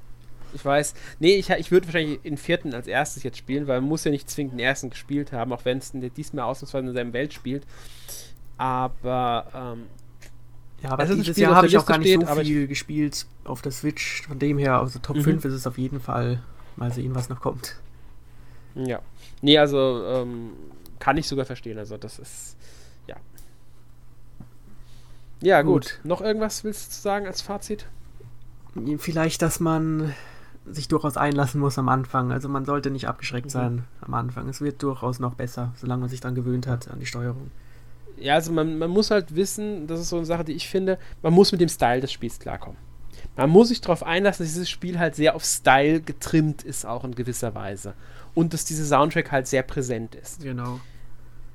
Ich 0.54 0.64
weiß. 0.64 0.94
Nee, 1.18 1.34
ich, 1.34 1.50
ich 1.50 1.70
würde 1.70 1.86
wahrscheinlich 1.86 2.22
den 2.22 2.36
vierten 2.36 2.74
als 2.74 2.86
erstes 2.86 3.22
jetzt 3.22 3.38
spielen, 3.38 3.66
weil 3.66 3.80
man 3.80 3.88
muss 3.88 4.04
ja 4.04 4.10
nicht 4.10 4.30
zwingend 4.30 4.54
den 4.54 4.60
ersten 4.60 4.90
gespielt 4.90 5.32
haben, 5.32 5.52
auch 5.52 5.64
wenn 5.64 5.78
es 5.78 5.92
diesmal 6.16 6.44
ausnahmsweise 6.44 6.88
in 6.88 6.94
seinem 6.94 7.12
Welt 7.12 7.34
spielt. 7.34 7.66
Aber, 8.56 9.46
ähm, 9.54 9.86
ja, 10.82 10.90
aber 10.90 11.06
dieses 11.06 11.26
Spiel 11.26 11.42
Jahr 11.42 11.56
habe 11.56 11.66
ich 11.66 11.76
auch 11.76 11.86
gar 11.86 11.98
nicht 11.98 12.08
steht, 12.14 12.28
so 12.28 12.34
viel 12.36 12.68
gespielt 12.68 13.26
auf 13.44 13.62
der 13.62 13.72
Switch. 13.72 14.22
Von 14.26 14.38
dem 14.38 14.58
her, 14.58 14.78
also 14.78 14.98
Top 15.00 15.16
mhm. 15.16 15.22
5 15.22 15.44
ist 15.46 15.54
es 15.54 15.66
auf 15.66 15.78
jeden 15.78 16.00
Fall. 16.00 16.42
Mal 16.76 16.92
sehen, 16.92 17.14
was 17.14 17.28
noch 17.28 17.40
kommt. 17.40 17.76
Ja. 18.74 19.00
Nee, 19.42 19.58
also 19.58 20.04
ähm, 20.06 20.50
kann 20.98 21.16
ich 21.16 21.28
sogar 21.28 21.44
verstehen. 21.44 21.78
Also 21.78 21.96
das 21.96 22.18
ist, 22.18 22.56
ja. 23.06 23.16
Ja, 25.40 25.62
gut. 25.62 25.82
gut. 25.82 26.00
Noch 26.02 26.20
irgendwas 26.20 26.64
willst 26.64 26.92
du 26.92 27.00
sagen 27.00 27.26
als 27.26 27.42
Fazit? 27.42 27.86
Vielleicht, 28.98 29.42
dass 29.42 29.60
man 29.60 30.14
sich 30.66 30.88
durchaus 30.88 31.16
einlassen 31.16 31.60
muss 31.60 31.78
am 31.78 31.88
Anfang. 31.88 32.32
Also 32.32 32.48
man 32.48 32.64
sollte 32.64 32.90
nicht 32.90 33.08
abgeschreckt 33.08 33.46
mhm. 33.46 33.50
sein 33.50 33.84
am 34.00 34.14
Anfang. 34.14 34.48
Es 34.48 34.60
wird 34.60 34.82
durchaus 34.82 35.18
noch 35.18 35.34
besser, 35.34 35.72
solange 35.76 36.00
man 36.00 36.08
sich 36.08 36.20
dann 36.20 36.34
gewöhnt 36.34 36.66
hat 36.66 36.88
an 36.90 37.00
die 37.00 37.06
Steuerung. 37.06 37.50
Ja, 38.16 38.34
also 38.34 38.52
man, 38.52 38.78
man 38.78 38.90
muss 38.90 39.10
halt 39.10 39.34
wissen, 39.34 39.86
das 39.86 40.00
ist 40.00 40.08
so 40.08 40.16
eine 40.16 40.26
Sache, 40.26 40.44
die 40.44 40.52
ich 40.52 40.68
finde, 40.68 40.98
man 41.22 41.32
muss 41.32 41.52
mit 41.52 41.60
dem 41.60 41.68
Style 41.68 42.00
des 42.00 42.12
Spiels 42.12 42.38
klarkommen. 42.38 42.78
Man 43.36 43.50
muss 43.50 43.68
sich 43.68 43.80
darauf 43.80 44.04
einlassen, 44.04 44.44
dass 44.44 44.52
dieses 44.52 44.70
Spiel 44.70 44.98
halt 44.98 45.16
sehr 45.16 45.34
auf 45.34 45.44
Style 45.44 46.00
getrimmt 46.00 46.62
ist, 46.62 46.86
auch 46.86 47.04
in 47.04 47.14
gewisser 47.14 47.54
Weise. 47.54 47.94
Und 48.34 48.52
dass 48.52 48.64
dieser 48.64 48.84
Soundtrack 48.84 49.32
halt 49.32 49.46
sehr 49.48 49.62
präsent 49.62 50.14
ist. 50.14 50.42
Genau. 50.42 50.80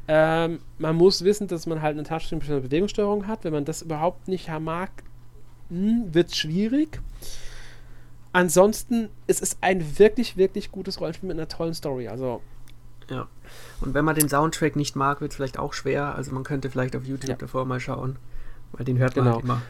Ähm, 0.08 0.60
man 0.78 0.96
muss 0.96 1.24
wissen, 1.24 1.48
dass 1.48 1.68
man 1.68 1.82
halt 1.82 1.98
eine 1.98 2.04
Touchscreen 2.04 2.40
Bewegungssteuerung 2.40 3.28
hat. 3.28 3.44
Wenn 3.44 3.54
man 3.54 3.66
das 3.66 3.82
überhaupt 3.82 4.28
nicht 4.28 4.50
mag, 4.60 4.92
hm, 5.70 6.14
wird 6.14 6.30
es 6.30 6.38
schwierig. 6.38 7.00
Ansonsten, 8.32 9.10
es 9.28 9.42
ist 9.42 9.58
ein 9.62 9.98
wirklich, 9.98 10.38
wirklich 10.38 10.72
gutes 10.72 11.00
Rollenspiel 11.00 11.28
mit 11.28 11.38
einer 11.38 11.48
tollen 11.48 11.74
Story. 11.74 12.08
Also, 12.08 12.42
Ja. 13.10 13.28
Und 13.82 13.94
wenn 13.94 14.06
man 14.06 14.16
den 14.16 14.30
Soundtrack 14.30 14.76
nicht 14.76 14.96
mag, 14.96 15.22
wird 15.22 15.32
es 15.32 15.36
vielleicht 15.36 15.58
auch 15.58 15.74
schwer. 15.74 16.16
Also 16.16 16.32
man 16.32 16.44
könnte 16.44 16.70
vielleicht 16.70 16.96
auf 16.96 17.06
YouTube 17.06 17.30
ja. 17.30 17.36
davor 17.36 17.66
mal 17.66 17.80
schauen, 17.80 18.18
weil 18.74 18.86
den 18.86 19.00
hört 19.00 19.16
man 19.16 19.26
genau. 19.26 19.36
halt 19.38 19.46
immer. 19.46 19.62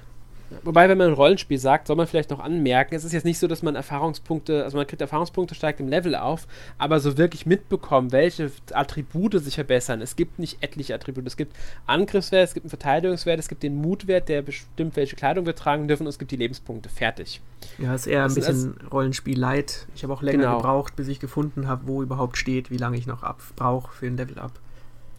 Wobei, 0.64 0.90
wenn 0.90 0.98
man 0.98 1.08
ein 1.08 1.14
Rollenspiel 1.14 1.60
sagt, 1.60 1.88
soll 1.88 1.96
man 1.96 2.08
vielleicht 2.08 2.32
noch 2.32 2.40
anmerken, 2.40 2.96
es 2.96 3.04
ist 3.04 3.14
jetzt 3.14 3.26
nicht 3.26 3.40
so, 3.40 3.48
dass 3.48 3.62
man 3.62 3.76
Erfahrungspunkte, 3.76 4.64
also 4.64 4.78
man 4.78 4.88
kriegt 4.88 5.02
Erfahrungspunkte, 5.02 5.56
steigt 5.56 5.80
im 5.80 5.88
Level 5.88 6.16
auf, 6.16 6.48
aber 6.78 7.00
so 7.00 7.18
wirklich 7.18 7.46
mitbekommen, 7.46 8.12
welche 8.12 8.52
Attribute 8.74 9.40
sich 9.44 9.56
verbessern. 9.56 10.02
Es 10.02 10.16
gibt 10.16 10.40
nicht 10.40 10.62
etliche 10.62 10.96
Attribute. 10.96 11.28
Es 11.28 11.38
gibt 11.38 11.56
Angriffswert, 11.86 12.48
es 12.48 12.54
gibt 12.54 12.66
einen 12.66 12.70
Verteidigungswert, 12.70 13.40
es 13.40 13.48
gibt 13.48 13.64
den 13.64 13.76
Mutwert, 13.76 14.30
der 14.30 14.42
bestimmt, 14.42 14.96
welche 14.96 15.16
Kleidung 15.16 15.46
wir 15.46 15.56
tragen 15.56 15.88
dürfen, 15.88 16.04
und 16.04 16.10
es 16.10 16.20
gibt 16.20 16.32
die 16.32 16.38
Lebenspunkte. 16.38 16.90
Fertig. 16.90 17.42
Ja, 17.78 17.94
ist 17.94 18.08
eher 18.08 18.26
ein 18.26 18.34
bisschen 18.34 18.76
Rollenspiel-Light. 18.92 19.88
Ich 19.96 20.04
habe 20.04 20.14
auch 20.14 20.22
länger 20.22 20.44
genau. 20.44 20.58
gebraucht, 20.58 20.96
bis 20.96 21.08
ich 21.08 21.20
gefunden 21.20 21.68
habe, 21.68 21.88
wo 21.88 22.02
überhaupt 22.02 22.38
steht, 22.38 22.72
wie 22.72 22.78
lange 22.78 22.98
ich 22.98 23.08
noch 23.08 23.24
brauche 23.56 23.94
für 23.94 24.08
ein 24.08 24.18
Level-Up. 24.18 24.54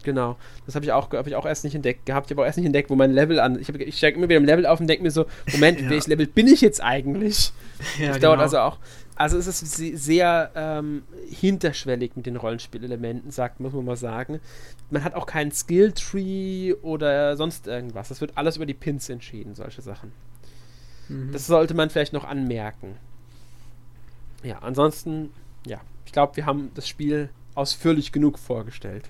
Genau, 0.03 0.37
das 0.65 0.75
habe 0.75 0.85
ich, 0.85 0.91
auch, 0.91 1.11
ich 1.13 1.35
auch 1.35 1.45
erst 1.45 1.63
nicht 1.63 1.75
entdeckt 1.75 2.05
gehabt. 2.05 2.27
Ich 2.27 2.31
habe 2.31 2.41
auch 2.41 2.45
erst 2.45 2.57
nicht 2.57 2.65
entdeckt, 2.65 2.89
wo 2.89 2.95
mein 2.95 3.11
Level 3.11 3.39
an. 3.39 3.59
Ich, 3.59 3.69
ich 3.69 3.97
steige 3.97 4.17
immer 4.17 4.29
wieder 4.29 4.37
im 4.37 4.45
Level 4.45 4.65
auf 4.65 4.79
und 4.79 4.87
denke 4.87 5.03
mir 5.03 5.11
so: 5.11 5.25
Moment, 5.51 5.81
ja. 5.81 5.89
welches 5.89 6.07
Level 6.07 6.27
bin 6.27 6.47
ich 6.47 6.61
jetzt 6.61 6.81
eigentlich? 6.81 7.51
Ja, 7.97 8.09
das 8.09 8.17
genau. 8.17 8.27
dauert 8.27 8.41
also 8.41 8.59
auch. 8.59 8.77
Also 9.15 9.37
es 9.37 9.47
ist 9.47 9.75
sehr 9.75 10.51
ähm, 10.55 11.03
hinterschwellig 11.29 12.15
mit 12.15 12.27
den 12.27 12.35
Rollenspielelementen, 12.35 13.31
sagt, 13.31 13.59
muss 13.59 13.73
man 13.73 13.85
mal 13.85 13.95
sagen. 13.95 14.39
Man 14.91 15.03
hat 15.03 15.15
auch 15.15 15.25
keinen 15.25 15.51
Skilltree 15.51 16.73
oder 16.81 17.35
sonst 17.37 17.65
irgendwas. 17.65 18.09
Das 18.09 18.21
wird 18.21 18.37
alles 18.37 18.57
über 18.57 18.67
die 18.67 18.73
Pins 18.75 19.09
entschieden, 19.09 19.55
solche 19.55 19.81
Sachen. 19.81 20.11
Mhm. 21.07 21.31
Das 21.31 21.47
sollte 21.47 21.73
man 21.73 21.89
vielleicht 21.89 22.13
noch 22.13 22.23
anmerken. 22.23 22.97
Ja, 24.43 24.59
ansonsten, 24.59 25.31
ja, 25.65 25.81
ich 26.05 26.11
glaube, 26.11 26.35
wir 26.35 26.45
haben 26.45 26.71
das 26.73 26.87
Spiel 26.87 27.29
ausführlich 27.53 28.11
genug 28.11 28.39
vorgestellt. 28.39 29.09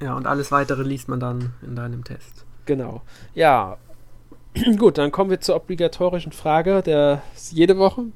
Ja, 0.00 0.14
und 0.14 0.26
alles 0.26 0.50
weitere 0.50 0.82
liest 0.82 1.08
man 1.08 1.20
dann 1.20 1.52
in 1.62 1.76
deinem 1.76 2.04
Test. 2.04 2.44
Genau. 2.64 3.02
Ja. 3.34 3.76
Gut, 4.78 4.98
dann 4.98 5.12
kommen 5.12 5.30
wir 5.30 5.40
zur 5.40 5.56
obligatorischen 5.56 6.32
Frage 6.32 6.82
der 6.82 7.22
jede 7.50 7.78
Woche. 7.78 8.06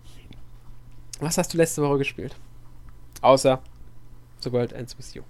Was 1.20 1.38
hast 1.38 1.52
du 1.54 1.58
letzte 1.58 1.82
Woche 1.82 1.98
gespielt? 1.98 2.34
Außer 3.20 3.60
The 4.40 4.52
World 4.52 4.72
Ends 4.72 4.98
With 4.98 5.14
You. 5.14 5.22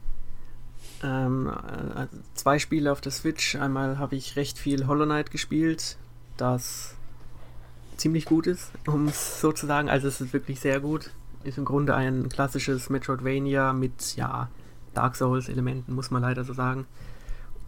Ähm, 1.02 1.48
äh, 1.96 2.06
zwei 2.34 2.58
Spiele 2.58 2.90
auf 2.90 3.00
der 3.00 3.12
Switch. 3.12 3.56
Einmal 3.56 3.98
habe 3.98 4.16
ich 4.16 4.36
recht 4.36 4.58
viel 4.58 4.86
Hollow 4.86 5.04
Knight 5.04 5.30
gespielt, 5.30 5.96
das 6.36 6.94
ziemlich 7.96 8.24
gut 8.24 8.46
ist, 8.46 8.70
um 8.86 9.08
es 9.08 9.40
so 9.40 9.52
zu 9.52 9.66
sagen. 9.66 9.88
Also 9.88 10.08
es 10.08 10.20
ist 10.20 10.32
wirklich 10.32 10.60
sehr 10.60 10.80
gut. 10.80 11.10
Ist 11.44 11.58
im 11.58 11.64
Grunde 11.64 11.94
ein 11.94 12.28
klassisches 12.28 12.88
Metroidvania 12.88 13.72
mit, 13.72 14.16
ja, 14.16 14.48
Dark 14.94 15.16
Souls-Elementen, 15.16 15.94
muss 15.94 16.10
man 16.10 16.22
leider 16.22 16.44
so 16.44 16.52
sagen. 16.52 16.86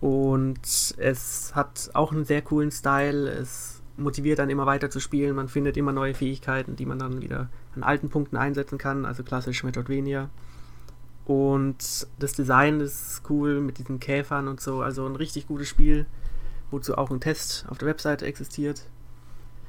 Und 0.01 0.61
es 0.97 1.55
hat 1.55 1.91
auch 1.95 2.13
einen 2.13 2.25
sehr 2.25 2.43
coolen 2.43 2.71
Style. 2.71 3.29
Es 3.29 3.83
motiviert 3.97 4.39
dann 4.39 4.51
immer 4.51 4.67
weiter 4.67 4.91
zu 4.91 5.01
spielen. 5.01 5.37
Man 5.37 5.49
findet 5.49 5.77
immer 5.77 5.93
neue 5.93 6.15
Fähigkeiten, 6.15 6.77
die 6.77 6.87
man 6.87 6.99
dann 6.99 7.23
wieder 7.23 7.49
an 7.75 7.83
alten 7.83 8.11
Punkten 8.11 8.37
einsetzen 8.37 8.79
kann. 8.79 9.07
Also 9.07 9.23
klassisch 9.23 9.65
Metroidvania. 9.65 10.29
Und 11.25 12.07
das 12.19 12.35
Design 12.35 12.81
ist 12.81 13.23
cool 13.29 13.61
mit 13.61 13.79
diesen 13.79 13.99
Käfern 13.99 14.49
und 14.49 14.61
so. 14.61 14.81
Also 14.81 15.07
ein 15.07 15.17
richtig 15.17 15.49
gutes 15.49 15.69
Spiel, 15.69 16.07
wozu 16.71 16.97
auch 16.97 17.11
ein 17.11 17.21
Test 17.21 17.65
auf 17.69 17.79
der 17.79 17.89
Webseite 17.89 18.27
existiert. 18.27 18.83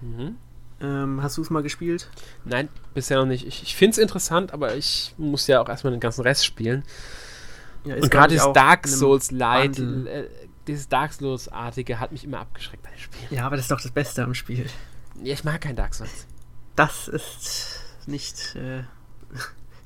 Mhm. 0.01 0.35
Ähm, 0.79 1.23
hast 1.23 1.37
du 1.37 1.41
es 1.41 1.49
mal 1.49 1.63
gespielt? 1.63 2.09
Nein, 2.45 2.69
bisher 2.93 3.17
noch 3.17 3.25
nicht. 3.25 3.47
Ich, 3.47 3.63
ich 3.63 3.75
finde 3.75 3.93
es 3.93 3.97
interessant, 3.97 4.53
aber 4.53 4.75
ich 4.75 5.15
muss 5.17 5.47
ja 5.47 5.59
auch 5.59 5.69
erstmal 5.69 5.91
den 5.91 5.99
ganzen 5.99 6.21
Rest 6.21 6.45
spielen. 6.45 6.83
Ja, 7.83 7.95
und 7.95 8.11
gerade 8.11 8.35
das 8.35 8.51
Dark 8.53 8.87
Souls 8.87 9.31
Light, 9.31 9.79
äh, 9.79 10.27
dieses 10.67 10.89
Dark 10.89 11.13
Souls-artige 11.13 11.99
hat 11.99 12.11
mich 12.11 12.23
immer 12.23 12.39
abgeschreckt 12.39 12.83
bei 12.83 12.89
dem 12.89 12.99
Spiel. 12.99 13.37
Ja, 13.37 13.45
aber 13.45 13.55
das 13.55 13.65
ist 13.65 13.71
doch 13.71 13.81
das 13.81 13.91
Beste 13.91 14.23
am 14.23 14.33
Spiel. 14.33 14.67
Ja, 15.23 15.33
ich 15.33 15.43
mag 15.43 15.61
kein 15.61 15.75
Dark 15.75 15.93
Souls. 15.93 16.27
Das 16.75 17.07
ist 17.07 17.81
nicht. 18.05 18.55
Äh, 18.55 18.83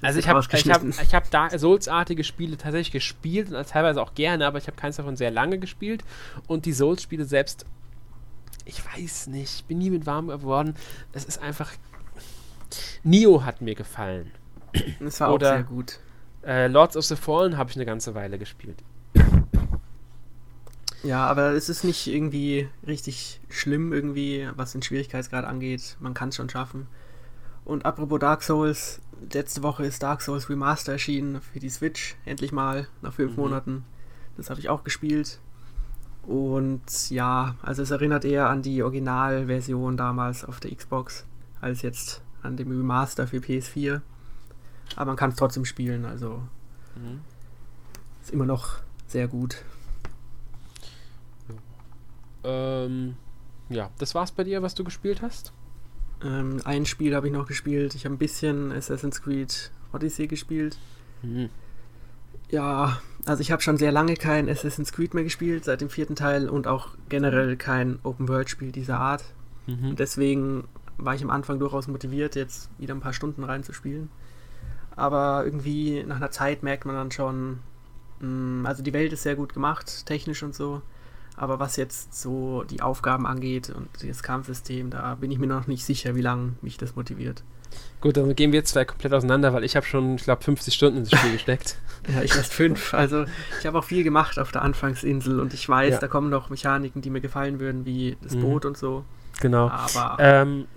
also 0.02 0.20
ich 0.20 0.28
habe 0.28 0.40
ich 0.40 0.70
hab, 0.70 0.84
ich 0.84 1.16
hab 1.16 1.30
Dark 1.30 1.58
Souls-artige 1.58 2.24
Spiele 2.24 2.58
tatsächlich 2.58 2.92
gespielt 2.92 3.52
und 3.52 3.68
teilweise 3.68 4.02
auch 4.02 4.16
gerne, 4.16 4.48
aber 4.48 4.58
ich 4.58 4.68
habe 4.68 4.76
keins 4.76 4.96
davon 4.96 5.16
sehr 5.16 5.32
lange 5.32 5.60
gespielt. 5.60 6.04
Und 6.48 6.66
die 6.66 6.74
Souls-Spiele 6.74 7.26
selbst, 7.26 7.66
ich 8.66 8.84
weiß 8.84 9.28
nicht, 9.28 9.56
ich 9.60 9.66
bin 9.66 9.78
nie 9.78 9.92
mit 9.92 10.06
warm 10.06 10.28
geworden. 10.28 10.76
Es 11.14 11.26
ist 11.26 11.42
einfach. 11.42 11.72
Nio 13.04 13.44
hat 13.44 13.62
mir 13.62 13.76
gefallen. 13.76 14.32
Das 15.00 15.20
war 15.20 15.34
Oder, 15.34 15.48
auch 15.48 15.56
sehr 15.56 15.64
gut. 15.64 16.00
Äh, 16.44 16.68
Lords 16.68 16.98
of 16.98 17.06
the 17.06 17.16
Fallen 17.16 17.58
habe 17.58 17.70
ich 17.70 17.76
eine 17.76 17.86
ganze 17.86 18.16
Weile 18.16 18.40
gespielt. 18.40 18.78
Ja, 21.04 21.26
aber 21.26 21.52
es 21.52 21.68
ist 21.68 21.84
nicht 21.84 22.08
irgendwie 22.08 22.70
richtig 22.86 23.40
schlimm, 23.50 23.92
irgendwie, 23.92 24.48
was 24.56 24.74
den 24.74 24.84
Schwierigkeitsgrad 24.84 25.46
angeht. 25.46 25.98
Man 26.00 26.14
kann 26.14 26.30
es 26.30 26.36
schon 26.36 26.50
schaffen. 26.50 26.88
Und 27.66 27.86
apropos 27.86 28.20
Dark 28.20 28.44
Souls, 28.44 29.02
letzte 29.32 29.64
Woche 29.64 29.86
ist 29.86 30.04
Dark 30.04 30.22
Souls 30.22 30.50
Remaster 30.50 30.92
erschienen 30.92 31.42
für 31.42 31.60
die 31.60 31.70
Switch, 31.70 32.16
endlich 32.26 32.52
mal, 32.52 32.88
nach 33.02 33.14
fünf 33.14 33.32
mhm. 33.32 33.44
Monaten. 33.44 33.84
Das 34.38 34.50
habe 34.50 34.60
ich 34.60 34.70
auch 34.70 34.84
gespielt. 34.84 35.40
Und 36.24 37.10
ja, 37.10 37.56
also 37.64 37.82
es 37.82 37.90
erinnert 37.90 38.26
eher 38.26 38.50
an 38.50 38.62
die 38.62 38.84
Originalversion 38.84 39.98
damals 39.98 40.46
auf 40.46 40.60
der 40.60 40.76
Xbox, 40.76 41.26
als 41.62 41.82
jetzt 41.82 42.22
an 42.44 42.58
dem 42.58 42.70
Remaster 42.70 43.28
für 43.28 43.38
PS4. 43.38 44.02
Aber 44.96 45.06
man 45.08 45.16
kann 45.16 45.32
es 45.32 45.36
trotzdem 45.36 45.66
spielen, 45.66 46.06
also 46.06 46.42
mhm. 46.96 47.22
ist 48.22 48.32
immer 48.32 48.46
noch 48.46 48.80
sehr 49.08 49.28
gut. 49.28 49.64
Ähm, 52.44 53.16
ja, 53.70 53.90
das 54.00 54.16
war's 54.16 54.32
bei 54.32 54.44
dir, 54.44 54.62
was 54.62 54.76
du 54.76 54.84
gespielt 54.84 55.22
hast? 55.22 55.54
Ähm, 56.24 56.62
ein 56.66 56.86
Spiel 56.86 57.16
habe 57.16 57.28
ich 57.28 57.34
noch 57.34 57.48
gespielt. 57.48 57.96
Ich 57.96 58.06
habe 58.06 58.16
ein 58.16 58.20
bisschen 58.20 58.72
Assassin's 58.72 59.22
Creed 59.22 59.72
Odyssey 59.94 60.28
gespielt. 60.28 60.78
Mhm. 61.22 61.50
Ja, 62.50 63.00
also 63.26 63.42
ich 63.42 63.52
habe 63.52 63.62
schon 63.62 63.78
sehr 63.78 63.92
lange 63.92 64.16
kein 64.16 64.50
Assassin's 64.50 64.92
Creed 64.92 65.14
mehr 65.14 65.24
gespielt, 65.24 65.64
seit 65.64 65.82
dem 65.82 65.90
vierten 65.90 66.16
Teil 66.16 66.50
und 66.50 66.68
auch 66.68 66.90
generell 67.10 67.56
kein 67.56 68.00
Open-World-Spiel 68.04 68.72
dieser 68.72 69.00
Art. 69.00 69.24
Mhm. 69.68 69.96
deswegen 69.96 70.68
war 70.98 71.14
ich 71.14 71.24
am 71.24 71.30
Anfang 71.30 71.60
durchaus 71.60 71.88
motiviert, 71.88 72.36
jetzt 72.36 72.68
wieder 72.80 72.96
ein 72.96 73.00
paar 73.00 73.14
Stunden 73.14 73.44
reinzuspielen 73.44 74.10
aber 75.02 75.44
irgendwie 75.46 76.04
nach 76.04 76.18
einer 76.18 76.32
Zeit 76.32 76.62
merkt 76.62 76.86
man 76.86 76.96
dann 76.96 77.12
schon, 77.12 77.60
mh, 78.20 78.28
mm, 78.28 78.66
also 78.68 78.84
die 78.84 78.94
Welt 78.94 79.12
ist 79.12 79.24
sehr 79.24 79.36
gut 79.36 79.54
gemacht, 79.54 80.06
technisch 80.06 80.44
und 80.44 80.54
so, 80.54 80.82
aber 81.36 81.60
was 81.60 81.76
jetzt 81.76 82.20
so 82.20 82.64
die 82.64 82.82
Aufgaben 82.82 83.26
angeht 83.26 83.72
und 83.72 83.90
das 84.08 84.22
Kampfsystem, 84.22 84.92
da 84.92 85.16
bin 85.16 85.32
ich 85.32 85.40
mir 85.40 85.48
noch 85.48 85.66
nicht 85.66 85.84
sicher, 85.84 86.16
wie 86.16 86.22
lange 86.22 86.54
mich 86.62 86.78
das 86.78 86.96
motiviert. 86.96 87.44
Gut, 88.00 88.18
dann 88.18 88.36
gehen 88.36 88.52
wir 88.52 88.64
zwei 88.64 88.86
komplett 88.86 89.14
auseinander, 89.14 89.54
weil 89.54 89.64
ich 89.64 89.76
habe 89.76 89.86
schon, 89.86 90.16
ich 90.16 90.24
glaube, 90.24 90.44
50 90.44 90.74
Stunden 90.74 91.00
ins 91.00 91.12
Spiel 91.12 91.32
gesteckt. 91.32 91.78
ja, 92.14 92.22
ich 92.22 92.36
erst 92.36 92.54
fünf. 92.54 92.94
Also 92.94 93.26
ich 93.60 93.66
habe 93.66 93.80
auch 93.80 93.84
viel 93.84 94.04
gemacht 94.04 94.38
auf 94.38 94.52
der 94.52 94.62
Anfangsinsel 94.62 95.40
und 95.40 95.54
ich 95.54 95.68
weiß, 95.68 95.94
ja. 95.94 96.00
da 96.00 96.08
kommen 96.08 96.30
noch 96.30 96.50
Mechaniken, 96.50 97.02
die 97.02 97.10
mir 97.10 97.22
gefallen 97.22 97.60
würden, 97.60 97.86
wie 97.86 98.18
das 98.22 98.36
mhm. 98.36 98.42
Boot 98.42 98.66
und 98.66 98.78
so. 98.78 99.06
Genau. 99.42 99.70
Aber 99.70 100.18
ähm, 100.20 100.68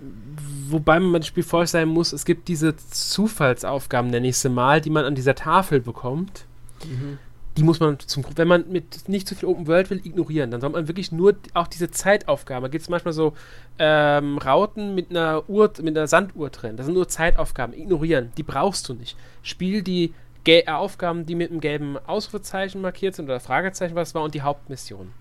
wobei 0.67 0.99
man 0.99 1.21
das 1.21 1.27
Spiel 1.27 1.43
vorsichtig 1.43 1.71
sein 1.71 1.87
muss, 1.87 2.11
es 2.11 2.25
gibt 2.25 2.47
diese 2.47 2.75
Zufallsaufgaben, 2.75 4.09
nenne 4.09 4.27
ich 4.27 4.37
sie 4.37 4.49
mal, 4.49 4.81
die 4.81 4.89
man 4.89 5.05
an 5.05 5.15
dieser 5.15 5.35
Tafel 5.35 5.79
bekommt. 5.79 6.45
Mhm. 6.83 7.19
Die 7.57 7.63
muss 7.63 7.79
man 7.79 7.97
zum 7.99 8.25
wenn 8.35 8.49
man 8.49 8.65
mit 8.69 9.07
nicht 9.07 9.29
zu 9.29 9.35
viel 9.35 9.47
Open 9.47 9.67
World 9.67 9.89
will, 9.89 10.01
ignorieren. 10.03 10.51
Dann 10.51 10.59
soll 10.59 10.71
man 10.71 10.89
wirklich 10.89 11.13
nur 11.13 11.35
auch 11.53 11.67
diese 11.67 11.89
Zeitaufgaben. 11.89 12.63
Da 12.63 12.67
gibt 12.67 12.81
es 12.81 12.89
manchmal 12.89 13.13
so 13.13 13.33
ähm, 13.79 14.37
Rauten 14.39 14.93
mit 14.93 15.09
einer 15.09 15.49
Uhr, 15.49 15.71
mit 15.81 15.95
einer 15.95 16.07
Sanduhr 16.07 16.49
drin. 16.49 16.75
Das 16.75 16.85
sind 16.85 16.95
nur 16.95 17.07
Zeitaufgaben. 17.07 17.73
Ignorieren. 17.73 18.33
Die 18.35 18.43
brauchst 18.43 18.89
du 18.89 18.93
nicht. 18.93 19.15
Spiel 19.41 19.83
die 19.83 20.13
Ge 20.43 20.67
Aufgaben, 20.67 21.25
die 21.25 21.33
mit 21.33 21.49
einem 21.49 21.61
gelben 21.61 21.97
Ausrufezeichen 21.97 22.81
markiert 22.81 23.15
sind 23.15 23.25
oder 23.25 23.39
Fragezeichen, 23.39 23.95
was 23.95 24.13
war, 24.13 24.23
und 24.23 24.35
die 24.35 24.41
Hauptmission. 24.41 25.11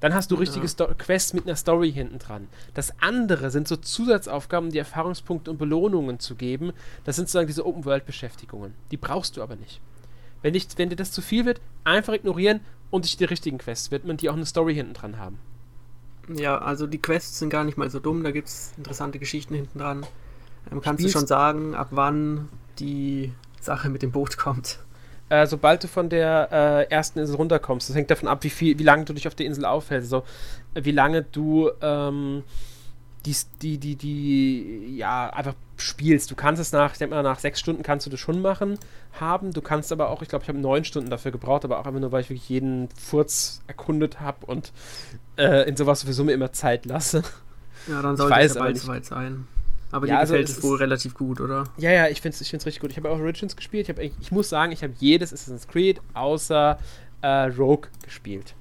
Dann 0.00 0.14
hast 0.14 0.30
du 0.30 0.36
richtige 0.36 0.66
ja. 0.66 0.94
Quests 0.94 1.32
mit 1.34 1.46
einer 1.46 1.56
Story 1.56 1.92
hinten 1.92 2.18
dran. 2.18 2.48
Das 2.74 2.92
andere 3.00 3.50
sind 3.50 3.66
so 3.66 3.76
Zusatzaufgaben, 3.76 4.70
die 4.70 4.78
Erfahrungspunkte 4.78 5.50
und 5.50 5.58
Belohnungen 5.58 6.20
zu 6.20 6.36
geben. 6.36 6.72
Das 7.04 7.16
sind 7.16 7.26
sozusagen 7.26 7.48
diese 7.48 7.66
Open-World-Beschäftigungen. 7.66 8.74
Die 8.90 8.96
brauchst 8.96 9.36
du 9.36 9.42
aber 9.42 9.56
nicht. 9.56 9.80
Wenn, 10.42 10.52
dich, 10.52 10.68
wenn 10.76 10.88
dir 10.88 10.96
das 10.96 11.10
zu 11.10 11.20
viel 11.20 11.44
wird, 11.46 11.60
einfach 11.82 12.12
ignorieren 12.12 12.60
und 12.90 13.04
sich 13.04 13.16
die 13.16 13.24
richtigen 13.24 13.58
Quests 13.58 13.90
widmen, 13.90 14.16
die 14.16 14.30
auch 14.30 14.36
eine 14.36 14.46
Story 14.46 14.74
hinten 14.74 14.94
dran 14.94 15.18
haben. 15.18 15.38
Ja, 16.28 16.58
also 16.58 16.86
die 16.86 16.98
Quests 16.98 17.38
sind 17.38 17.50
gar 17.50 17.64
nicht 17.64 17.78
mal 17.78 17.90
so 17.90 17.98
dumm, 17.98 18.22
da 18.22 18.30
gibt 18.30 18.48
es 18.48 18.72
interessante 18.76 19.18
Geschichten 19.18 19.54
hinten 19.54 19.78
dran. 19.78 20.06
Ähm, 20.70 20.80
kannst 20.80 21.00
Spielst 21.00 21.14
du 21.14 21.18
schon 21.20 21.26
sagen, 21.26 21.74
ab 21.74 21.88
wann 21.90 22.48
die 22.78 23.32
Sache 23.60 23.88
mit 23.88 24.02
dem 24.02 24.12
Boot 24.12 24.36
kommt? 24.36 24.78
Äh, 25.28 25.46
sobald 25.46 25.84
du 25.84 25.88
von 25.88 26.08
der 26.08 26.48
äh, 26.50 26.92
ersten 26.92 27.18
Insel 27.18 27.36
runterkommst. 27.36 27.88
Das 27.88 27.96
hängt 27.96 28.10
davon 28.10 28.28
ab, 28.28 28.44
wie 28.44 28.50
viel, 28.50 28.78
wie 28.78 28.84
lange 28.84 29.04
du 29.04 29.12
dich 29.12 29.26
auf 29.26 29.34
der 29.34 29.46
Insel 29.46 29.64
aufhältst. 29.64 30.12
Also 30.12 30.26
wie 30.74 30.92
lange 30.92 31.22
du 31.22 31.70
ähm, 31.80 32.42
die, 33.26 33.36
die, 33.60 33.78
die, 33.78 33.96
die, 33.96 34.96
ja, 34.96 35.30
einfach 35.30 35.54
spielst. 35.76 36.30
Du 36.30 36.34
kannst 36.34 36.60
es 36.60 36.72
nach, 36.72 36.92
ich 36.92 36.98
denke 36.98 37.14
mal, 37.14 37.22
nach 37.22 37.38
sechs 37.38 37.60
Stunden 37.60 37.82
kannst 37.82 38.06
du 38.06 38.10
das 38.10 38.20
schon 38.20 38.40
machen, 38.40 38.78
haben. 39.20 39.52
Du 39.52 39.60
kannst 39.60 39.92
aber 39.92 40.10
auch, 40.10 40.22
ich 40.22 40.28
glaube, 40.28 40.44
ich 40.44 40.48
habe 40.48 40.58
neun 40.58 40.84
Stunden 40.84 41.10
dafür 41.10 41.30
gebraucht, 41.30 41.64
aber 41.64 41.78
auch 41.78 41.86
einfach 41.86 42.00
nur, 42.00 42.12
weil 42.12 42.22
ich 42.22 42.30
wirklich 42.30 42.48
jeden 42.48 42.88
Furz 42.90 43.60
erkundet 43.66 44.20
habe 44.20 44.46
und 44.46 44.72
äh, 45.36 45.68
in 45.68 45.76
sowas 45.76 46.00
sowieso 46.00 46.24
mir 46.24 46.32
immer 46.32 46.52
Zeit 46.52 46.86
lasse. 46.86 47.22
Ja, 47.86 48.02
dann 48.02 48.16
sollte 48.16 48.38
es 48.40 48.54
ja 48.54 48.60
bald 48.60 48.78
soweit 48.78 49.04
sein. 49.04 49.46
Aber 49.90 50.06
ja, 50.06 50.14
dir 50.14 50.18
also 50.20 50.34
gefällt 50.34 50.48
es, 50.48 50.62
wohl 50.62 50.76
relativ 50.76 51.14
gut, 51.14 51.40
oder? 51.40 51.64
Ja, 51.78 51.90
ja, 51.90 52.08
ich 52.08 52.20
finde 52.20 52.34
es 52.34 52.40
ich 52.40 52.50
find's 52.50 52.66
richtig 52.66 52.80
gut. 52.80 52.90
Ich 52.90 52.96
habe 52.96 53.10
auch 53.10 53.18
Origins 53.18 53.56
gespielt. 53.56 53.88
Ich, 53.88 54.12
ich 54.20 54.30
muss 54.30 54.48
sagen, 54.48 54.72
ich 54.72 54.82
habe 54.82 54.92
jedes 54.98 55.32
Assassin's 55.32 55.66
Creed 55.66 56.00
außer 56.14 56.78
äh, 57.22 57.28
Rogue 57.28 57.88
gespielt. 58.04 58.54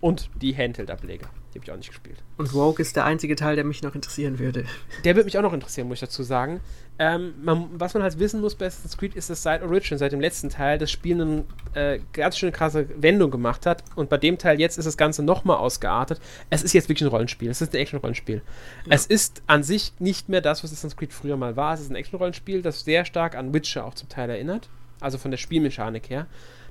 Und 0.00 0.30
die 0.40 0.56
Handheld-Ableger. 0.56 1.28
Die 1.52 1.58
habe 1.58 1.64
ich 1.64 1.70
auch 1.70 1.76
nicht 1.76 1.88
gespielt. 1.88 2.22
Und 2.36 2.52
Rogue 2.52 2.82
ist 2.82 2.94
der 2.94 3.04
einzige 3.04 3.34
Teil, 3.34 3.56
der 3.56 3.64
mich 3.64 3.82
noch 3.82 3.94
interessieren 3.94 4.38
würde. 4.38 4.64
Der 5.04 5.16
würde 5.16 5.24
mich 5.24 5.38
auch 5.38 5.42
noch 5.42 5.54
interessieren, 5.54 5.88
muss 5.88 5.96
ich 5.96 6.00
dazu 6.00 6.22
sagen. 6.22 6.60
Ähm, 6.98 7.34
man, 7.42 7.68
was 7.72 7.94
man 7.94 8.02
halt 8.02 8.18
wissen 8.18 8.40
muss 8.40 8.54
bei 8.54 8.66
Assassin's 8.66 8.98
Creed 8.98 9.14
ist, 9.14 9.30
dass 9.30 9.42
seit 9.42 9.62
Origin, 9.62 9.96
seit 9.96 10.12
dem 10.12 10.20
letzten 10.20 10.50
Teil, 10.50 10.78
das 10.78 10.90
Spiel 10.90 11.20
eine 11.20 11.44
äh, 11.74 12.00
ganz 12.12 12.36
schön 12.36 12.52
krasse 12.52 12.86
Wendung 13.00 13.30
gemacht 13.30 13.64
hat. 13.64 13.82
Und 13.94 14.10
bei 14.10 14.18
dem 14.18 14.36
Teil 14.36 14.60
jetzt 14.60 14.76
ist 14.76 14.84
das 14.84 14.96
Ganze 14.96 15.22
nochmal 15.22 15.56
ausgeartet. 15.56 16.20
Es 16.50 16.62
ist 16.62 16.74
jetzt 16.74 16.88
wirklich 16.88 17.06
ein 17.06 17.10
Rollenspiel. 17.10 17.50
Es 17.50 17.62
ist 17.62 17.74
ein 17.74 17.80
Action-Rollenspiel. 17.80 18.42
Ja. 18.84 18.92
Es 18.94 19.06
ist 19.06 19.42
an 19.46 19.62
sich 19.62 19.92
nicht 19.98 20.28
mehr 20.28 20.42
das, 20.42 20.62
was 20.62 20.72
Assassin's 20.72 20.96
Creed 20.96 21.14
früher 21.14 21.36
mal 21.36 21.56
war. 21.56 21.72
Es 21.72 21.80
ist 21.80 21.90
ein 21.90 21.96
Action-Rollenspiel, 21.96 22.60
das 22.60 22.84
sehr 22.84 23.06
stark 23.06 23.36
an 23.36 23.54
Witcher 23.54 23.86
auch 23.86 23.94
zum 23.94 24.08
Teil 24.08 24.28
erinnert. 24.28 24.68
Also 25.00 25.16
von 25.16 25.30
der 25.30 25.38
Spielmechanik 25.38 26.10
her. 26.10 26.26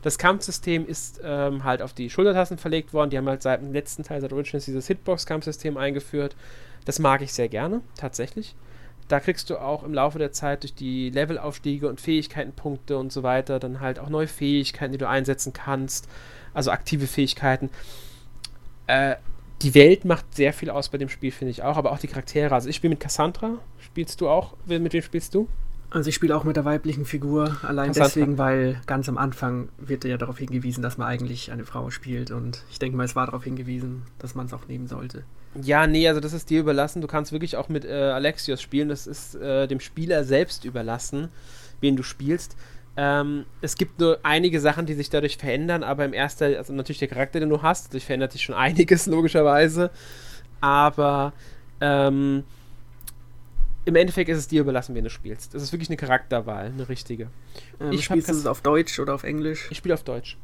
Das 0.07 0.17
Kampfsystem 0.17 0.87
ist 0.87 1.19
ähm, 1.21 1.65
halt 1.65 1.81
auf 1.81 1.91
die 1.91 2.09
Schultertasten 2.09 2.57
verlegt 2.57 2.93
worden. 2.93 3.09
Die 3.09 3.17
haben 3.17 3.27
halt 3.27 3.41
seit 3.41 3.59
dem 3.59 3.73
letzten 3.73 4.03
Teil, 4.03 4.21
seit 4.21 4.31
Origins, 4.31 4.63
dieses 4.63 4.87
Hitbox-Kampfsystem 4.87 5.75
eingeführt. 5.75 6.33
Das 6.85 6.99
mag 6.99 7.21
ich 7.21 7.33
sehr 7.33 7.49
gerne, 7.49 7.81
tatsächlich. 7.97 8.55
Da 9.09 9.19
kriegst 9.19 9.49
du 9.49 9.57
auch 9.57 9.83
im 9.83 9.93
Laufe 9.93 10.17
der 10.17 10.31
Zeit 10.31 10.63
durch 10.63 10.73
die 10.73 11.09
Levelaufstiege 11.09 11.89
und 11.89 11.99
Fähigkeitenpunkte 11.99 12.97
und 12.97 13.11
so 13.11 13.21
weiter 13.21 13.59
dann 13.59 13.81
halt 13.81 13.99
auch 13.99 14.07
neue 14.07 14.29
Fähigkeiten, 14.29 14.93
die 14.93 14.97
du 14.97 15.09
einsetzen 15.09 15.51
kannst. 15.51 16.07
Also 16.53 16.71
aktive 16.71 17.05
Fähigkeiten. 17.05 17.69
Äh, 18.87 19.17
die 19.61 19.75
Welt 19.75 20.05
macht 20.05 20.33
sehr 20.33 20.53
viel 20.53 20.69
aus 20.69 20.87
bei 20.87 20.97
dem 20.97 21.09
Spiel, 21.09 21.31
finde 21.33 21.51
ich 21.51 21.63
auch, 21.63 21.75
aber 21.75 21.91
auch 21.91 21.99
die 21.99 22.07
Charaktere. 22.07 22.55
Also 22.55 22.69
ich 22.69 22.77
spiele 22.77 22.91
mit 22.91 23.01
Cassandra. 23.01 23.59
Spielst 23.79 24.21
du 24.21 24.29
auch? 24.29 24.55
Mit 24.67 24.93
wem 24.93 25.01
spielst 25.01 25.35
du? 25.35 25.49
Also 25.89 26.09
ich 26.09 26.15
spiele 26.15 26.35
auch 26.35 26.43
mit 26.43 26.57
der 26.57 26.65
weiblichen 26.65 27.05
Figur, 27.05 27.57
allein 27.63 27.87
Cassandra. 27.87 28.07
deswegen, 28.07 28.37
weil 28.37 28.81
ganz 28.87 29.07
am 29.07 29.17
Anfang 29.17 29.69
wird 29.77 30.03
ja 30.03 30.17
darauf 30.17 30.37
hingewiesen, 30.37 30.81
dass 30.81 30.97
man 30.97 31.07
eigentlich 31.07 31.51
eine 31.51 31.63
Frau 31.63 31.89
spielt 31.91 32.29
und 32.29 32.63
ich 32.69 32.77
denke 32.77 32.97
mal, 32.97 33.05
es 33.05 33.15
war 33.15 33.25
darauf 33.25 33.45
hingewiesen, 33.45 34.03
dass 34.19 34.35
man 34.35 34.47
es 34.47 34.53
auch 34.53 34.67
nehmen 34.67 34.87
sollte. 34.87 35.23
Ja, 35.61 35.87
nee, 35.87 36.07
also 36.07 36.19
das 36.19 36.33
ist 36.33 36.49
dir 36.49 36.59
überlassen. 36.59 37.01
Du 37.01 37.07
kannst 37.07 37.31
wirklich 37.31 37.55
auch 37.55 37.69
mit 37.69 37.85
äh, 37.85 37.93
Alexios 37.93 38.61
spielen. 38.61 38.89
Das 38.89 39.07
ist 39.07 39.35
äh, 39.35 39.67
dem 39.67 39.79
Spieler 39.79 40.23
selbst 40.23 40.65
überlassen, 40.65 41.29
wen 41.79 41.95
du 41.95 42.03
spielst. 42.03 42.57
Ähm, 42.97 43.45
es 43.61 43.75
gibt 43.75 43.99
nur 43.99 44.19
einige 44.23 44.59
Sachen, 44.59 44.85
die 44.85 44.93
sich 44.93 45.09
dadurch 45.09 45.37
verändern, 45.37 45.83
aber 45.83 46.03
im 46.03 46.13
ersten, 46.13 46.55
also 46.55 46.73
natürlich 46.73 46.99
der 46.99 47.07
Charakter, 47.07 47.39
den 47.39 47.49
du 47.49 47.61
hast, 47.61 47.87
dadurch 47.87 48.05
verändert 48.05 48.33
sich 48.33 48.43
schon 48.43 48.55
einiges, 48.55 49.05
logischerweise. 49.05 49.89
Aber 50.59 51.33
ähm, 51.79 52.43
im 53.87 53.95
Endeffekt 53.95 54.29
ist 54.29 54.37
es 54.37 54.47
dir 54.49 54.61
überlassen, 54.61 54.95
wen 54.95 55.05
du 55.05 55.09
spielst. 55.09 55.53
Das 55.53 55.63
ist 55.63 55.71
wirklich 55.71 55.89
eine 55.89 55.95
Charakterwahl, 55.95 56.65
eine 56.65 56.89
richtige. 56.89 57.29
Ähm, 57.79 57.93
ich 57.93 58.03
spielst 58.03 58.27
du 58.27 58.33
es 58.33 58.45
auf 58.45 58.59
Deutsch 58.59 58.99
oder 58.99 59.15
auf 59.15 59.23
Englisch? 59.23 59.67
Ich 59.71 59.77
spiele 59.77 59.93
auf 59.93 60.03
Deutsch. 60.03 60.37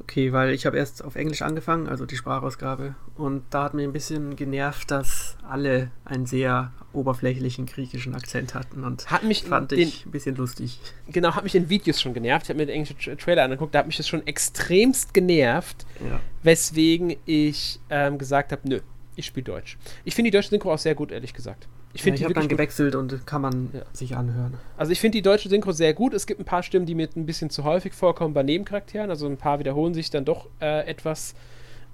Okay, 0.00 0.32
weil 0.32 0.52
ich 0.52 0.66
habe 0.66 0.76
erst 0.76 1.02
auf 1.02 1.14
Englisch 1.14 1.40
angefangen, 1.40 1.88
also 1.88 2.04
die 2.04 2.16
Sprachausgabe. 2.16 2.94
Und 3.16 3.44
da 3.50 3.64
hat 3.64 3.74
mir 3.74 3.84
ein 3.84 3.92
bisschen 3.92 4.36
genervt, 4.36 4.90
dass 4.90 5.38
alle 5.48 5.92
einen 6.04 6.26
sehr 6.26 6.72
oberflächlichen 6.92 7.64
griechischen 7.64 8.14
Akzent 8.14 8.54
hatten. 8.54 8.84
Und 8.84 9.10
hat 9.10 9.22
mich 9.22 9.44
fand 9.44 9.72
ich 9.72 10.04
ein 10.04 10.10
bisschen 10.10 10.36
lustig. 10.36 10.78
Genau, 11.08 11.34
hat 11.34 11.44
mich 11.44 11.54
in 11.54 11.70
Videos 11.70 12.02
schon 12.02 12.12
genervt. 12.12 12.44
Ich 12.44 12.48
habe 12.50 12.58
mir 12.58 12.66
den 12.66 12.74
englischen 12.74 13.16
Trailer 13.16 13.44
angeguckt, 13.44 13.74
da 13.74 13.78
hat 13.78 13.86
mich 13.86 13.96
das 13.96 14.06
schon 14.06 14.26
extremst 14.26 15.14
genervt. 15.14 15.86
Ja. 16.06 16.20
Weswegen 16.42 17.16
ich 17.24 17.80
ähm, 17.88 18.18
gesagt 18.18 18.52
habe, 18.52 18.68
nö, 18.68 18.80
ich 19.16 19.24
spiele 19.24 19.44
Deutsch. 19.44 19.78
Ich 20.04 20.14
finde 20.14 20.30
die 20.30 20.36
deutsche 20.36 20.50
Synchro 20.50 20.74
auch 20.74 20.78
sehr 20.78 20.94
gut, 20.94 21.12
ehrlich 21.12 21.32
gesagt. 21.32 21.66
Ich, 21.94 22.04
ja, 22.04 22.12
ich 22.12 22.24
habe 22.24 22.34
dann 22.34 22.48
gewechselt 22.48 22.96
und 22.96 23.24
kann 23.24 23.40
man 23.40 23.70
ja. 23.72 23.82
sich 23.92 24.16
anhören. 24.16 24.54
Also 24.76 24.90
ich 24.90 25.00
finde 25.00 25.16
die 25.18 25.22
deutsche 25.22 25.48
Synchro 25.48 25.70
sehr 25.70 25.94
gut. 25.94 26.12
Es 26.12 26.26
gibt 26.26 26.40
ein 26.40 26.44
paar 26.44 26.64
Stimmen, 26.64 26.86
die 26.86 26.96
mir 26.96 27.08
ein 27.14 27.24
bisschen 27.24 27.50
zu 27.50 27.62
häufig 27.62 27.94
vorkommen 27.94 28.34
bei 28.34 28.42
Nebencharakteren. 28.42 29.10
Also 29.10 29.26
ein 29.26 29.36
paar 29.36 29.60
wiederholen 29.60 29.94
sich 29.94 30.10
dann 30.10 30.24
doch 30.24 30.48
äh, 30.60 30.86
etwas 30.88 31.34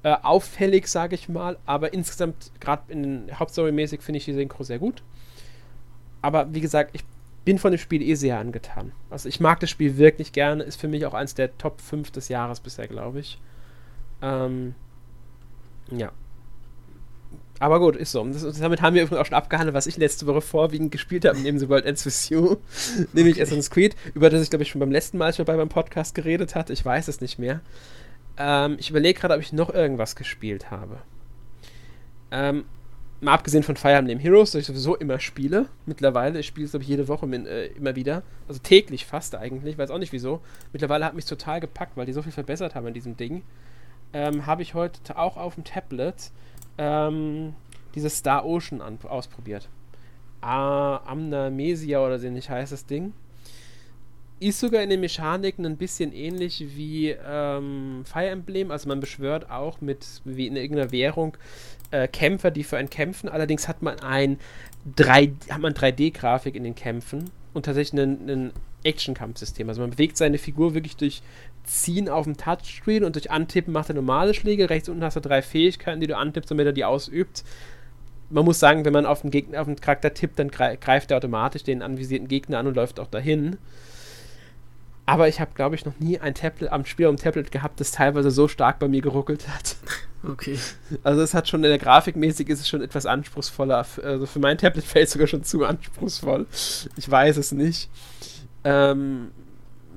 äh, 0.03 0.17
auffällig, 0.23 0.89
sage 0.89 1.15
ich 1.15 1.29
mal. 1.29 1.59
Aber 1.67 1.93
insgesamt, 1.93 2.51
gerade 2.61 2.91
in 2.91 3.31
Hauptstory-mäßig, 3.31 4.01
finde 4.01 4.19
ich 4.19 4.25
die 4.25 4.33
Synchro 4.33 4.63
sehr 4.63 4.79
gut. 4.79 5.03
Aber 6.23 6.53
wie 6.55 6.63
gesagt, 6.63 6.91
ich 6.95 7.05
bin 7.45 7.59
von 7.59 7.73
dem 7.73 7.79
Spiel 7.79 8.01
eh 8.03 8.15
sehr 8.15 8.39
angetan. 8.39 8.93
Also 9.11 9.29
ich 9.29 9.39
mag 9.39 9.61
das 9.61 9.69
Spiel 9.69 9.99
wirklich 9.99 10.33
gerne. 10.33 10.63
Ist 10.63 10.81
für 10.81 10.89
mich 10.89 11.05
auch 11.05 11.15
eins 11.15 11.35
der 11.35 11.57
Top 11.59 11.81
5 11.83 12.11
des 12.11 12.29
Jahres 12.29 12.61
bisher, 12.61 12.89
glaube 12.89 13.21
ich. 13.21 13.39
Ähm, 14.23 14.75
ja. 15.91 16.11
Aber 17.61 17.79
gut, 17.79 17.95
ist 17.95 18.13
so. 18.13 18.25
Das, 18.25 18.59
damit 18.59 18.81
haben 18.81 18.95
wir 18.95 19.03
übrigens 19.03 19.21
auch 19.21 19.27
schon 19.27 19.37
abgehandelt, 19.37 19.75
was 19.75 19.87
ich 19.87 19.99
letzte 19.99 20.27
Woche 20.27 20.41
vorwiegend 20.41 20.91
gespielt 20.91 21.27
habe, 21.27 21.39
neben 21.39 21.59
The 21.59 21.69
World 21.69 21.85
Ends 21.85 22.07
With 22.07 22.31
You, 22.31 22.57
nämlich 23.13 23.35
okay. 23.35 23.43
Assassin's 23.43 23.71
Creed, 23.71 23.95
über 24.15 24.31
das 24.31 24.43
ich, 24.43 24.49
glaube 24.49 24.63
ich, 24.63 24.71
schon 24.71 24.81
beim 24.81 24.91
letzten 24.91 25.19
Mal 25.19 25.35
schon 25.35 25.45
bei 25.45 25.55
meinem 25.55 25.69
Podcast 25.69 26.15
geredet 26.15 26.55
hatte. 26.55 26.73
Ich 26.73 26.83
weiß 26.83 27.07
es 27.09 27.21
nicht 27.21 27.39
mehr. 27.39 27.61
Ähm, 28.39 28.77
ich 28.81 28.89
überlege 28.89 29.21
gerade, 29.21 29.35
ob 29.35 29.41
ich 29.41 29.53
noch 29.53 29.69
irgendwas 29.69 30.17
gespielt 30.17 30.71
habe. 30.71 31.03
Ähm, 32.31 32.65
mal 33.21 33.35
abgesehen 33.35 33.63
von 33.63 33.77
Fire 33.77 33.93
Emblem 33.93 34.19
Heroes, 34.19 34.53
das 34.53 34.63
ich 34.63 34.67
sowieso 34.67 34.97
immer 34.97 35.21
spiele, 35.21 35.67
mittlerweile. 35.85 36.41
Ich 36.41 36.47
spiele 36.47 36.65
es, 36.65 36.71
glaube 36.71 36.85
ich, 36.85 36.89
jede 36.89 37.09
Woche 37.09 37.27
min, 37.27 37.45
äh, 37.45 37.67
immer 37.67 37.95
wieder. 37.95 38.23
Also 38.49 38.61
täglich 38.63 39.05
fast 39.05 39.35
eigentlich, 39.35 39.77
weiß 39.77 39.91
auch 39.91 39.99
nicht 39.99 40.15
wieso. 40.15 40.41
Mittlerweile 40.73 41.05
hat 41.05 41.15
mich 41.15 41.27
total 41.27 41.61
gepackt, 41.61 41.99
weil 41.99 42.07
die 42.07 42.15
so 42.15 42.23
viel 42.23 42.33
verbessert 42.33 42.75
haben 42.75 42.87
in 42.87 42.95
diesem 42.95 43.19
Ding. 43.19 43.43
Ähm, 44.15 44.47
habe 44.47 44.63
ich 44.63 44.73
heute 44.73 45.19
auch 45.19 45.37
auf 45.37 45.57
dem 45.57 45.65
Tablet 45.65 46.31
ähm, 46.81 47.55
dieses 47.95 48.17
Star 48.17 48.45
Ocean 48.47 48.81
an, 48.81 48.99
ausprobiert. 49.07 49.69
Ah, 50.41 50.97
Amnesia 51.05 52.05
oder 52.05 52.19
so 52.19 52.29
nicht 52.31 52.49
heißt 52.49 52.73
das 52.73 52.87
Ding. 52.87 53.13
Ist 54.39 54.59
sogar 54.59 54.83
in 54.83 54.89
den 54.89 55.01
Mechaniken 55.01 55.67
ein 55.67 55.77
bisschen 55.77 56.15
ähnlich 56.15 56.65
wie 56.75 57.11
ähm, 57.11 58.03
Fire 58.07 58.31
Emblem. 58.31 58.71
Also 58.71 58.89
man 58.89 58.99
beschwört 58.99 59.51
auch 59.51 59.83
mit 59.83 60.07
wie 60.25 60.47
in 60.47 60.57
irgendeiner 60.57 60.91
Währung 60.93 61.37
äh, 61.91 62.09
Kämpfer, 62.09 62.51
die 62.51 62.65
für 62.65 62.79
einen 62.79 62.89
kämpfen. 62.89 63.29
Allerdings 63.29 63.69
hat 63.69 63.83
man 63.83 64.01
ein 64.01 64.39
3, 64.97 65.33
hat 65.51 65.61
man 65.61 65.75
3D-Grafik 65.75 66.55
in 66.55 66.65
den 66.65 66.75
Kämpfen 66.75 67.31
und 67.53 67.67
tatsächlich 67.67 68.01
ein 68.01 68.53
Action-Kampfsystem. 68.83 69.69
Also 69.69 69.83
man 69.83 69.91
bewegt 69.91 70.17
seine 70.17 70.39
Figur 70.39 70.73
wirklich 70.73 70.97
durch 70.97 71.21
Ziehen 71.65 72.09
auf 72.09 72.25
dem 72.25 72.37
Touchscreen 72.37 73.05
und 73.05 73.17
durch 73.17 73.31
Antippen 73.31 73.73
macht 73.73 73.89
er 73.89 73.95
normale 73.95 74.35
Schläge. 74.35 74.71
Rechts 74.71 74.89
unten 74.89 75.05
hast 75.05 75.17
du 75.17 75.21
drei 75.21 75.43
Fähigkeiten, 75.43 76.01
die 76.01 76.07
du 76.07 76.17
antippst, 76.17 76.51
damit 76.51 76.67
er 76.67 76.73
die 76.73 76.85
ausübt. 76.85 77.45
Man 78.31 78.45
muss 78.45 78.61
sagen, 78.61 78.85
wenn 78.85 78.93
man 78.93 79.07
auf 79.07 79.23
den, 79.23 79.31
Gegner, 79.31 79.61
auf 79.61 79.67
den 79.67 79.77
Charakter 79.77 80.15
tippt, 80.15 80.39
dann 80.39 80.51
greift 80.51 81.11
er 81.11 81.17
automatisch 81.17 81.65
den 81.65 81.83
anvisierten 81.83 82.29
Gegner 82.29 82.59
an 82.59 82.67
und 82.67 82.77
läuft 82.77 83.01
auch 83.01 83.09
dahin. 83.09 83.59
Aber 85.07 85.27
ich 85.27 85.41
habe, 85.41 85.51
glaube 85.55 85.75
ich, 85.75 85.85
noch 85.85 85.99
nie 85.99 86.21
ein 86.21 86.35
Tablet 86.35 86.71
am 86.71 86.85
Spiel 86.85 87.07
am 87.07 87.17
Tablet 87.17 87.51
gehabt, 87.51 87.81
das 87.81 87.91
teilweise 87.91 88.31
so 88.31 88.47
stark 88.47 88.79
bei 88.79 88.87
mir 88.87 89.01
geruckelt 89.01 89.49
hat. 89.49 89.77
Okay. 90.23 90.57
Also 91.03 91.23
es 91.23 91.35
hat 91.35 91.49
schon 91.49 91.65
in 91.65 91.71
der 91.71 91.79
Grafikmäßig 91.79 92.49
ist 92.49 92.61
es 92.61 92.69
schon 92.69 92.83
etwas 92.83 93.07
anspruchsvoller. 93.07 93.85
Also 94.05 94.27
für 94.27 94.39
mein 94.39 94.59
Tablet 94.59 94.85
fällt 94.87 95.07
es 95.07 95.13
sogar 95.15 95.27
schon 95.27 95.43
zu 95.43 95.65
anspruchsvoll. 95.65 96.47
Ich 96.97 97.11
weiß 97.11 97.39
es 97.39 97.53
nicht. 97.53 97.89
Ähm, 98.63 99.33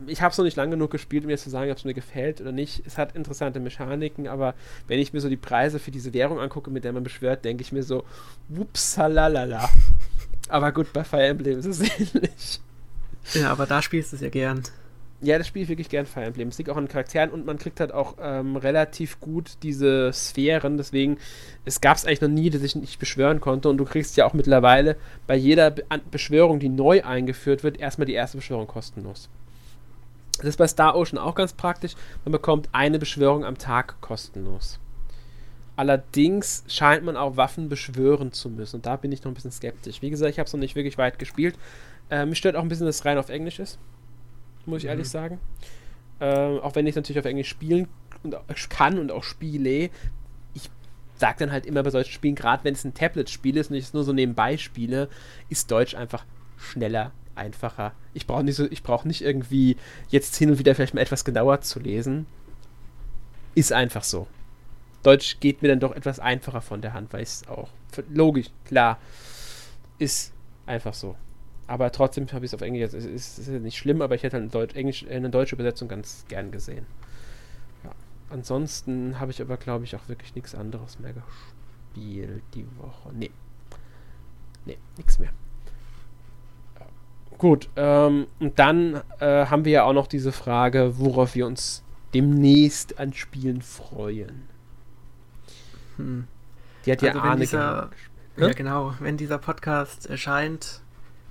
ich 0.08 0.22
habe 0.22 0.32
es 0.32 0.38
noch 0.38 0.46
nicht 0.46 0.58
lang 0.58 0.72
genug 0.72 0.92
gespielt, 0.92 1.24
um 1.24 1.30
jetzt 1.30 1.44
zu 1.44 1.50
sagen, 1.50 1.72
ob 1.72 1.78
es 1.78 1.86
mir 1.86 1.94
gefällt 1.94 2.42
oder 2.42 2.52
nicht. 2.52 2.84
Es 2.86 2.98
hat 2.98 3.16
interessante 3.16 3.60
Mechaniken, 3.60 4.28
aber 4.28 4.56
wenn 4.88 5.00
ich 5.00 5.14
mir 5.14 5.22
so 5.22 5.30
die 5.30 5.38
Preise 5.38 5.80
für 5.80 5.92
diese 5.92 6.14
Währung 6.14 6.40
angucke, 6.40 6.72
mit 6.72 6.84
der 6.84 6.94
man 6.94 7.04
beschwört, 7.04 7.46
denke 7.46 7.62
ich 7.62 7.72
mir 7.72 7.84
so, 7.84 8.04
wupsalalala. 8.50 9.70
aber 10.50 10.72
gut, 10.72 10.94
bei 10.94 11.04
Fire 11.04 11.26
Emblem 11.26 11.60
ist 11.60 11.66
es 11.66 11.82
ähnlich. 12.00 12.60
Ja, 13.34 13.52
aber 13.52 13.66
da 13.66 13.82
spielst 13.82 14.12
du 14.12 14.18
es 14.18 14.22
ja 14.22 14.30
gern. 14.30 14.64
Ja, 15.22 15.38
das 15.38 15.48
spiele 15.48 15.64
ich 15.64 15.70
wirklich 15.70 15.88
gern 15.88 16.06
Fire 16.06 16.26
Emblem. 16.26 16.50
Es 16.50 16.58
liegt 16.58 16.70
auch 16.70 16.76
an 16.76 16.90
Charakteren 16.90 17.30
und 17.30 17.46
man 17.46 17.58
kriegt 17.58 17.80
halt 17.80 17.94
auch 17.94 18.16
ähm, 18.22 18.58
relativ 18.58 19.22
gut 19.22 19.52
diese 19.64 20.12
Sphären. 20.12 20.76
Deswegen, 20.76 21.18
es 21.64 21.80
gab 21.80 21.96
es 21.96 22.06
eigentlich 22.06 22.20
noch 22.20 22.28
nie, 22.28 22.50
dass 22.50 22.62
ich 22.62 22.76
nicht 22.76 23.00
beschwören 23.00 23.40
konnte. 23.40 23.70
Und 23.70 23.78
du 23.78 23.86
kriegst 23.86 24.18
ja 24.18 24.26
auch 24.26 24.34
mittlerweile 24.34 24.98
bei 25.26 25.36
jeder 25.36 25.72
Be 25.72 25.86
Beschwörung, 26.12 26.60
die 26.60 26.68
neu 26.68 27.04
eingeführt 27.04 27.64
wird, 27.64 27.80
erstmal 27.80 28.06
die 28.06 28.14
erste 28.14 28.38
Beschwörung 28.38 28.68
kostenlos. 28.68 29.30
Das 30.38 30.48
ist 30.48 30.58
bei 30.58 30.68
Star 30.68 30.96
Ocean 30.96 31.18
auch 31.18 31.36
ganz 31.36 31.54
praktisch. 31.54 31.94
Man 32.26 32.32
bekommt 32.32 32.70
eine 32.72 33.00
Beschwörung 33.00 33.46
am 33.46 33.58
Tag 33.58 34.02
kostenlos. 34.02 34.80
Allerdings 35.76 36.64
scheint 36.68 37.04
man 37.04 37.18
auch 37.18 37.38
Waffen 37.38 37.70
beschwören 37.70 38.32
zu 38.32 38.50
müssen. 38.50 38.78
Und 38.78 38.86
da 38.86 38.96
bin 38.96 39.12
ich 39.12 39.24
noch 39.24 39.32
ein 39.32 39.34
bisschen 39.34 39.52
skeptisch. 39.52 40.02
Wie 40.02 40.10
gesagt, 40.10 40.32
ich 40.32 40.40
habe 40.40 40.48
es 40.48 40.54
noch 40.54 40.60
nicht 40.60 40.76
wirklich 40.76 40.98
weit 40.98 41.18
gespielt. 41.18 41.58
Äh, 42.10 42.26
mich 42.26 42.38
stört 42.38 42.56
auch 42.56 42.62
ein 42.62 42.68
bisschen, 42.68 42.86
dass 42.86 42.98
es 42.98 43.06
rein 43.06 43.18
auf 43.18 43.30
Englisch 43.30 43.60
ist. 43.60 43.80
Muss 44.66 44.80
ich 44.80 44.84
mhm. 44.84 44.90
ehrlich 44.90 45.10
sagen. 45.10 45.40
Äh, 46.20 46.60
auch 46.60 46.76
wenn 46.76 46.86
ich 46.86 46.96
natürlich 46.96 47.20
auf 47.20 47.26
Englisch 47.26 47.50
spielen 47.50 47.88
und, 48.22 48.36
kann 48.70 49.00
und 49.00 49.12
auch 49.12 49.24
spiele. 49.24 49.90
Ich 50.54 50.70
sage 51.16 51.40
dann 51.40 51.52
halt 51.52 51.66
immer 51.66 51.82
bei 51.82 51.90
solchen 51.90 52.12
Spielen, 52.12 52.36
gerade 52.36 52.64
wenn 52.64 52.74
es 52.74 52.84
ein 52.84 52.94
Tablet-Spiel 52.94 53.58
ist 53.58 53.72
und 53.72 53.78
ich 53.78 53.86
es 53.86 53.94
nur 53.94 54.04
so 54.04 54.14
nebenbei 54.14 54.58
spiele, 54.58 55.10
ist 55.50 55.72
Deutsch 55.72 55.96
einfach 55.96 56.24
schneller, 56.58 57.12
einfacher. 57.36 57.94
Ich 58.14 58.28
brauche 58.28 58.44
nicht 58.44 58.56
so, 58.56 58.66
ich 58.70 58.84
brauche 58.84 59.08
nicht 59.08 59.22
irgendwie 59.22 59.78
jetzt 60.10 60.36
hin 60.36 60.52
und 60.52 60.60
wieder 60.60 60.76
vielleicht 60.76 60.94
mal 60.94 61.02
etwas 61.02 61.26
genauer 61.26 61.62
zu 61.62 61.80
lesen. 61.80 62.26
Ist 63.56 63.74
einfach 63.74 64.04
so. 64.04 64.28
Deutsch 65.04 65.40
geht 65.40 65.62
mir 65.62 65.68
dann 65.68 65.80
doch 65.80 65.96
etwas 65.96 66.20
einfacher 66.20 66.62
von 66.62 66.82
der 66.82 66.94
Hand, 66.94 67.12
weil 67.12 67.24
es 67.24 67.48
auch 67.48 67.70
logisch, 68.10 68.48
klar, 68.66 68.98
ist 70.00 70.34
einfach 70.66 70.94
so. 70.94 71.16
Aber 71.68 71.92
trotzdem 71.92 72.32
habe 72.32 72.46
ich 72.46 72.50
es 72.50 72.56
auf 72.56 72.62
Englisch, 72.62 72.94
es 72.94 73.06
ist, 73.06 73.40
ist, 73.40 73.48
nicht 73.48 73.78
schlimm, 73.78 74.02
aber 74.02 74.16
ich 74.16 74.24
hätte 74.24 74.36
halt 74.36 74.44
eine, 74.44 74.52
Deutsch, 74.52 74.76
Englisch, 74.76 75.06
eine 75.08 75.30
deutsche 75.30 75.56
Übersetzung 75.56 75.88
ganz 75.88 76.26
gern 76.28 76.52
gesehen. 76.52 76.86
Ja. 77.84 77.92
Ansonsten 78.30 79.20
habe 79.20 79.32
ich 79.32 79.42
aber, 79.42 79.58
glaube 79.58 79.84
ich, 79.86 79.96
auch 79.96 80.08
wirklich 80.08 80.36
nichts 80.36 80.56
anderes 80.56 81.00
mehr 81.00 81.14
gespielt 81.14 82.44
die 82.54 82.66
Woche. 82.78 83.14
Nee. 83.14 83.32
Nee, 84.66 84.78
nichts 84.98 85.20
mehr. 85.20 85.32
Gut, 87.38 87.70
ähm, 87.76 88.28
und 88.40 88.60
dann 88.60 89.02
äh, 89.20 89.46
haben 89.46 89.66
wir 89.66 89.72
ja 89.72 89.84
auch 89.84 89.94
noch 89.94 90.08
diese 90.08 90.32
Frage, 90.32 90.94
worauf 90.98 91.36
wir 91.36 91.46
uns 91.46 91.84
demnächst 92.14 93.00
an 93.00 93.14
Spielen 93.14 93.62
freuen. 93.62 94.48
Hm. 95.98 96.28
Die 96.86 96.92
hat 96.92 97.04
also 97.04 97.18
ja 97.18 97.24
Arne 97.24 97.42
dieser, 97.42 97.90
Ja, 98.38 98.52
genau. 98.54 98.94
Wenn 99.00 99.18
dieser 99.18 99.38
Podcast 99.38 100.10
erscheint, 100.10 100.82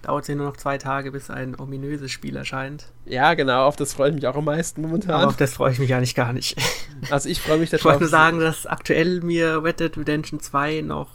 dauert 0.03 0.23
es 0.23 0.29
ja 0.29 0.35
nur 0.35 0.47
noch 0.47 0.57
zwei 0.57 0.79
Tage, 0.79 1.13
bis 1.13 1.31
ein 1.31 1.59
ominöses 1.59 2.11
Spiel 2.11 2.37
erscheint. 2.37 2.87
Ja, 3.05 3.35
genau. 3.35 3.67
Auf 3.67 3.77
das 3.77 3.93
freue 3.93 4.11
ich 4.11 4.15
mich 4.15 4.27
auch 4.27 4.37
am 4.37 4.45
meisten 4.45 4.83
momentan. 4.83 5.13
Aber 5.13 5.29
auf 5.29 5.37
das 5.37 5.55
freue 5.55 5.73
ich 5.73 5.79
mich 5.79 5.95
eigentlich 5.95 6.15
gar 6.15 6.33
nicht. 6.33 6.57
Also 7.11 7.29
ich 7.29 7.41
freue 7.41 7.59
mich 7.59 7.69
darauf. 7.69 7.81
Ich 7.81 7.85
wollte 7.85 8.01
nur 8.03 8.09
sagen, 8.09 8.39
dass 8.39 8.65
aktuell 8.65 9.23
mir 9.23 9.65
Red 9.65 9.81
Dead 9.81 9.99
Redemption 9.99 10.39
2 10.39 10.83
noch 10.83 11.09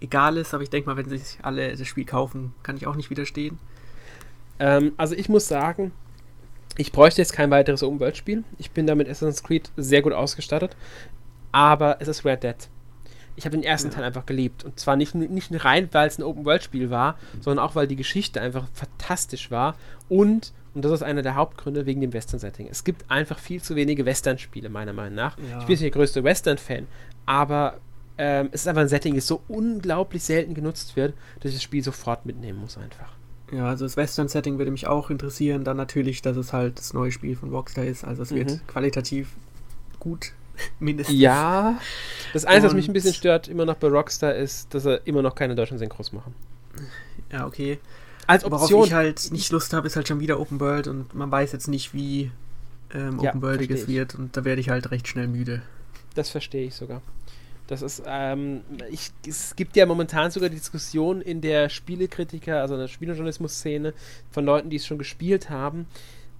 egal 0.00 0.36
ist, 0.36 0.52
aber 0.54 0.64
ich 0.64 0.70
denke 0.70 0.90
mal, 0.90 0.96
wenn 0.96 1.08
sich 1.08 1.38
alle 1.42 1.76
das 1.76 1.86
Spiel 1.86 2.04
kaufen, 2.04 2.52
kann 2.64 2.76
ich 2.76 2.88
auch 2.88 2.96
nicht 2.96 3.10
widerstehen. 3.10 3.60
Ähm, 4.60 4.92
also 4.96 5.16
ich 5.16 5.28
muss 5.28 5.48
sagen, 5.48 5.92
ich 6.76 6.92
bräuchte 6.92 7.20
jetzt 7.20 7.32
kein 7.32 7.50
weiteres 7.50 7.82
Open-World-Spiel. 7.82 8.44
Ich 8.58 8.70
bin 8.70 8.86
da 8.86 8.94
mit 8.94 9.08
Assassin's 9.08 9.42
Creed 9.42 9.70
sehr 9.76 10.02
gut 10.02 10.12
ausgestattet. 10.12 10.76
Aber 11.52 11.96
es 12.00 12.06
ist 12.06 12.24
Red 12.24 12.44
Dead. 12.44 12.56
Ich 13.36 13.44
habe 13.44 13.56
den 13.56 13.64
ersten 13.64 13.88
ja. 13.88 13.94
Teil 13.94 14.04
einfach 14.04 14.26
geliebt. 14.26 14.64
Und 14.64 14.78
zwar 14.78 14.96
nicht, 14.96 15.14
nicht 15.14 15.64
rein, 15.64 15.88
weil 15.92 16.06
es 16.06 16.18
ein 16.18 16.22
Open-World-Spiel 16.22 16.90
war, 16.90 17.18
sondern 17.40 17.64
auch, 17.64 17.74
weil 17.74 17.86
die 17.86 17.96
Geschichte 17.96 18.40
einfach 18.40 18.66
fantastisch 18.72 19.50
war. 19.50 19.76
Und, 20.08 20.52
und 20.74 20.84
das 20.84 20.92
ist 20.92 21.02
einer 21.02 21.22
der 21.22 21.34
Hauptgründe, 21.34 21.86
wegen 21.86 22.00
dem 22.00 22.12
Western-Setting. 22.12 22.68
Es 22.70 22.84
gibt 22.84 23.10
einfach 23.10 23.38
viel 23.38 23.62
zu 23.62 23.76
wenige 23.76 24.04
Western-Spiele, 24.04 24.68
meiner 24.68 24.92
Meinung 24.92 25.14
nach. 25.14 25.38
Ja. 25.38 25.58
Ich 25.60 25.66
bin 25.66 25.72
nicht 25.72 25.82
der 25.82 25.90
größte 25.90 26.22
Western-Fan, 26.22 26.86
aber 27.26 27.78
ähm, 28.18 28.50
es 28.52 28.62
ist 28.62 28.68
einfach 28.68 28.82
ein 28.82 28.88
Setting, 28.88 29.14
das 29.14 29.26
so 29.26 29.40
unglaublich 29.48 30.22
selten 30.22 30.52
genutzt 30.54 30.94
wird, 30.94 31.14
dass 31.40 31.50
ich 31.50 31.56
das 31.56 31.62
Spiel 31.62 31.82
sofort 31.82 32.26
mitnehmen 32.26 32.60
muss 32.60 32.76
einfach. 32.76 33.19
Ja, 33.52 33.66
also 33.66 33.84
das 33.84 33.96
Western-Setting 33.96 34.58
würde 34.58 34.70
mich 34.70 34.86
auch 34.86 35.10
interessieren. 35.10 35.64
Dann 35.64 35.76
natürlich, 35.76 36.22
dass 36.22 36.36
es 36.36 36.52
halt 36.52 36.78
das 36.78 36.92
neue 36.92 37.10
Spiel 37.10 37.36
von 37.36 37.50
Rockstar 37.50 37.84
ist. 37.84 38.04
Also 38.04 38.22
es 38.22 38.30
mhm. 38.30 38.36
wird 38.36 38.68
qualitativ 38.68 39.28
gut, 39.98 40.32
mindestens. 40.80 41.18
Ja. 41.18 41.78
Das 42.32 42.44
Einzige, 42.44 42.68
was 42.68 42.74
mich 42.74 42.88
ein 42.88 42.92
bisschen 42.92 43.14
stört, 43.14 43.48
immer 43.48 43.64
noch 43.64 43.76
bei 43.76 43.88
Rockstar, 43.88 44.34
ist, 44.34 44.72
dass 44.74 44.84
er 44.84 45.06
immer 45.06 45.22
noch 45.22 45.34
keine 45.34 45.54
deutschen 45.54 45.78
Synchros 45.78 46.12
machen. 46.12 46.34
Ja, 47.32 47.46
okay. 47.46 47.78
Als 48.26 48.44
Option. 48.44 48.70
Worauf 48.70 48.86
ich 48.86 48.92
halt 48.92 49.32
nicht 49.32 49.50
Lust 49.50 49.72
habe, 49.72 49.86
ist 49.86 49.96
halt 49.96 50.06
schon 50.06 50.20
wieder 50.20 50.38
Open 50.38 50.60
World 50.60 50.86
und 50.86 51.14
man 51.14 51.30
weiß 51.30 51.52
jetzt 51.52 51.66
nicht, 51.66 51.92
wie 51.94 52.30
ähm, 52.94 53.18
Open 53.18 53.42
Worldig 53.42 53.70
es 53.70 53.88
wird 53.88 54.14
und 54.14 54.36
da 54.36 54.44
werde 54.44 54.60
ich 54.60 54.70
halt 54.70 54.90
recht 54.92 55.08
schnell 55.08 55.26
müde. 55.26 55.62
Das 56.14 56.30
verstehe 56.30 56.66
ich 56.66 56.74
sogar. 56.74 57.02
Das 57.70 57.82
ist, 57.82 58.02
ähm, 58.04 58.62
ich, 58.90 59.10
es 59.28 59.54
gibt 59.54 59.76
ja 59.76 59.86
momentan 59.86 60.32
sogar 60.32 60.48
Diskussionen 60.48 61.20
in 61.20 61.40
der 61.40 61.68
Spielekritiker, 61.68 62.60
also 62.60 62.74
in 62.74 62.80
der 62.80 62.88
Spielejournalismus-Szene, 62.88 63.94
von 64.32 64.44
Leuten, 64.44 64.70
die 64.70 64.76
es 64.76 64.86
schon 64.86 64.98
gespielt 64.98 65.50
haben, 65.50 65.86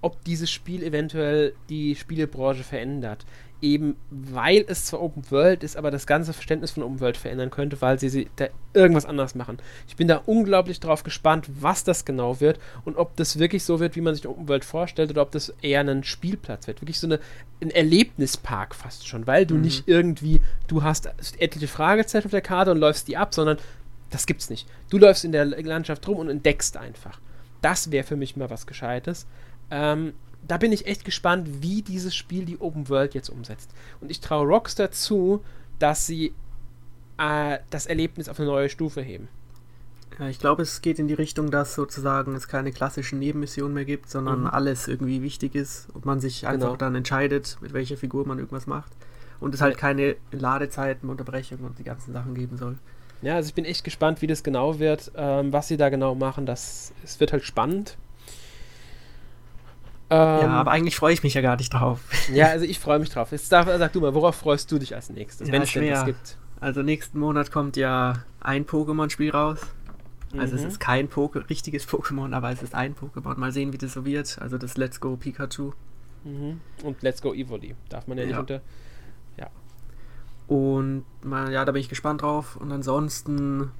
ob 0.01 0.21
dieses 0.25 0.51
Spiel 0.51 0.83
eventuell 0.83 1.53
die 1.69 1.95
Spielebranche 1.95 2.65
verändert 2.65 3.25
eben 3.61 3.95
weil 4.09 4.65
es 4.67 4.85
zwar 4.85 5.01
Open 5.01 5.23
World 5.29 5.63
ist, 5.63 5.77
aber 5.77 5.91
das 5.91 6.07
ganze 6.07 6.33
Verständnis 6.33 6.71
von 6.71 6.83
Open 6.83 6.99
World 6.99 7.17
verändern 7.17 7.51
könnte, 7.51 7.79
weil 7.81 7.99
sie, 7.99 8.09
sie 8.09 8.29
da 8.35 8.47
irgendwas 8.73 9.05
anders 9.05 9.35
machen. 9.35 9.59
Ich 9.87 9.95
bin 9.95 10.07
da 10.07 10.21
unglaublich 10.25 10.79
drauf 10.79 11.03
gespannt, 11.03 11.47
was 11.59 11.83
das 11.83 12.05
genau 12.05 12.39
wird 12.39 12.59
und 12.85 12.97
ob 12.97 13.15
das 13.15 13.39
wirklich 13.39 13.63
so 13.63 13.79
wird, 13.79 13.95
wie 13.95 14.01
man 14.01 14.15
sich 14.15 14.27
Open 14.27 14.47
World 14.47 14.65
vorstellt, 14.65 15.11
oder 15.11 15.21
ob 15.21 15.31
das 15.31 15.53
eher 15.61 15.81
ein 15.81 16.03
Spielplatz 16.03 16.67
wird. 16.67 16.81
Wirklich 16.81 16.99
so 16.99 17.07
eine, 17.07 17.19
ein 17.61 17.71
Erlebnispark 17.71 18.73
fast 18.73 19.07
schon, 19.07 19.27
weil 19.27 19.45
du 19.45 19.55
mhm. 19.55 19.61
nicht 19.61 19.87
irgendwie, 19.87 20.41
du 20.67 20.83
hast 20.83 21.09
etliche 21.37 21.67
Fragezeichen 21.67 22.25
auf 22.25 22.31
der 22.31 22.41
Karte 22.41 22.71
und 22.71 22.77
läufst 22.77 23.07
die 23.07 23.17
ab, 23.17 23.33
sondern 23.33 23.57
das 24.09 24.25
gibt's 24.25 24.49
nicht. 24.49 24.67
Du 24.89 24.97
läufst 24.97 25.23
in 25.23 25.31
der 25.31 25.45
Landschaft 25.45 26.07
rum 26.07 26.17
und 26.17 26.29
entdeckst 26.29 26.77
einfach. 26.77 27.19
Das 27.61 27.91
wäre 27.91 28.03
für 28.03 28.15
mich 28.15 28.35
mal 28.35 28.49
was 28.49 28.65
Gescheites. 28.65 29.27
Ähm, 29.69 30.13
da 30.47 30.57
bin 30.57 30.71
ich 30.71 30.87
echt 30.87 31.05
gespannt, 31.05 31.61
wie 31.61 31.81
dieses 31.81 32.15
Spiel 32.15 32.45
die 32.45 32.59
Open 32.59 32.89
World 32.89 33.13
jetzt 33.13 33.29
umsetzt. 33.29 33.71
Und 33.99 34.11
ich 34.11 34.19
traue 34.19 34.47
Rockstar 34.47 34.91
zu, 34.91 35.43
dass 35.79 36.05
sie 36.05 36.33
äh, 37.17 37.59
das 37.69 37.85
Erlebnis 37.85 38.29
auf 38.29 38.39
eine 38.39 38.49
neue 38.49 38.69
Stufe 38.69 39.01
heben. 39.01 39.27
Ja, 40.19 40.27
ich 40.27 40.39
glaube, 40.39 40.61
es 40.61 40.81
geht 40.81 40.99
in 40.99 41.07
die 41.07 41.13
Richtung, 41.13 41.51
dass 41.51 41.73
sozusagen 41.73 42.35
es 42.35 42.47
keine 42.47 42.71
klassischen 42.71 43.19
Nebenmissionen 43.19 43.73
mehr 43.73 43.85
gibt, 43.85 44.09
sondern 44.09 44.41
mhm. 44.41 44.47
alles 44.47 44.87
irgendwie 44.87 45.21
wichtig 45.21 45.55
ist 45.55 45.87
und 45.93 46.05
man 46.05 46.19
sich 46.19 46.45
einfach 46.47 46.67
genau. 46.67 46.77
dann 46.77 46.95
entscheidet, 46.95 47.57
mit 47.61 47.73
welcher 47.73 47.97
Figur 47.97 48.27
man 48.27 48.37
irgendwas 48.37 48.67
macht. 48.67 48.91
Und 49.39 49.55
es 49.55 49.61
halt 49.61 49.77
keine 49.77 50.17
Ladezeiten, 50.31 51.09
Unterbrechungen 51.09 51.65
und 51.65 51.79
die 51.79 51.83
ganzen 51.83 52.13
Sachen 52.13 52.35
geben 52.35 52.57
soll. 52.57 52.77
Ja, 53.23 53.35
also 53.35 53.47
ich 53.47 53.55
bin 53.55 53.65
echt 53.65 53.83
gespannt, 53.83 54.21
wie 54.21 54.27
das 54.27 54.43
genau 54.43 54.77
wird, 54.79 55.11
ähm, 55.15 55.51
was 55.53 55.67
sie 55.67 55.77
da 55.77 55.89
genau 55.89 56.13
machen. 56.13 56.45
Das, 56.45 56.93
es 57.03 57.19
wird 57.19 57.31
halt 57.31 57.43
spannend. 57.43 57.97
Ähm, 60.11 60.17
ja, 60.17 60.47
aber 60.49 60.71
eigentlich 60.71 60.97
freue 60.97 61.13
ich 61.13 61.23
mich 61.23 61.35
ja 61.35 61.41
gar 61.41 61.55
nicht 61.55 61.73
drauf. 61.73 62.01
Ja, 62.33 62.47
also 62.47 62.65
ich 62.65 62.79
freue 62.79 62.99
mich 62.99 63.09
drauf. 63.09 63.31
Jetzt 63.31 63.49
darf, 63.51 63.67
sag 63.67 63.93
du 63.93 64.01
mal, 64.01 64.13
worauf 64.13 64.35
freust 64.35 64.69
du 64.71 64.77
dich 64.77 64.93
als 64.93 65.09
nächstes, 65.09 65.47
ja, 65.47 65.53
wenn 65.53 65.61
es 65.61 65.71
denn 65.71 65.89
das 65.89 66.05
gibt? 66.05 66.37
Also 66.59 66.83
nächsten 66.83 67.17
Monat 67.17 67.49
kommt 67.49 67.77
ja 67.77 68.23
ein 68.41 68.65
Pokémon-Spiel 68.65 69.31
raus. 69.31 69.59
Also 70.37 70.53
mhm. 70.53 70.59
es 70.59 70.65
ist 70.65 70.79
kein 70.79 71.07
Poke 71.07 71.49
richtiges 71.49 71.87
Pokémon, 71.89 72.33
aber 72.35 72.51
es 72.51 72.61
ist 72.61 72.75
ein 72.75 72.93
Pokémon. 72.93 73.37
Mal 73.37 73.53
sehen, 73.53 73.71
wie 73.71 73.77
das 73.77 73.93
so 73.93 74.05
wird. 74.05 74.37
Also 74.41 74.57
das 74.57 74.75
Let's 74.75 74.99
Go 74.99 75.15
Pikachu. 75.15 75.71
Mhm. 76.25 76.59
Und 76.83 77.01
Let's 77.01 77.21
Go 77.21 77.33
Evoli. 77.33 77.75
Darf 77.87 78.07
man 78.07 78.17
ja, 78.17 78.25
ja. 78.25 78.29
nicht 78.29 78.39
unter. 78.39 78.61
Ja. 79.37 79.47
Und 80.47 81.05
mal, 81.23 81.53
ja, 81.53 81.63
da 81.63 81.71
bin 81.71 81.79
ich 81.79 81.89
gespannt 81.89 82.21
drauf. 82.21 82.57
Und 82.57 82.71
ansonsten 82.73 83.71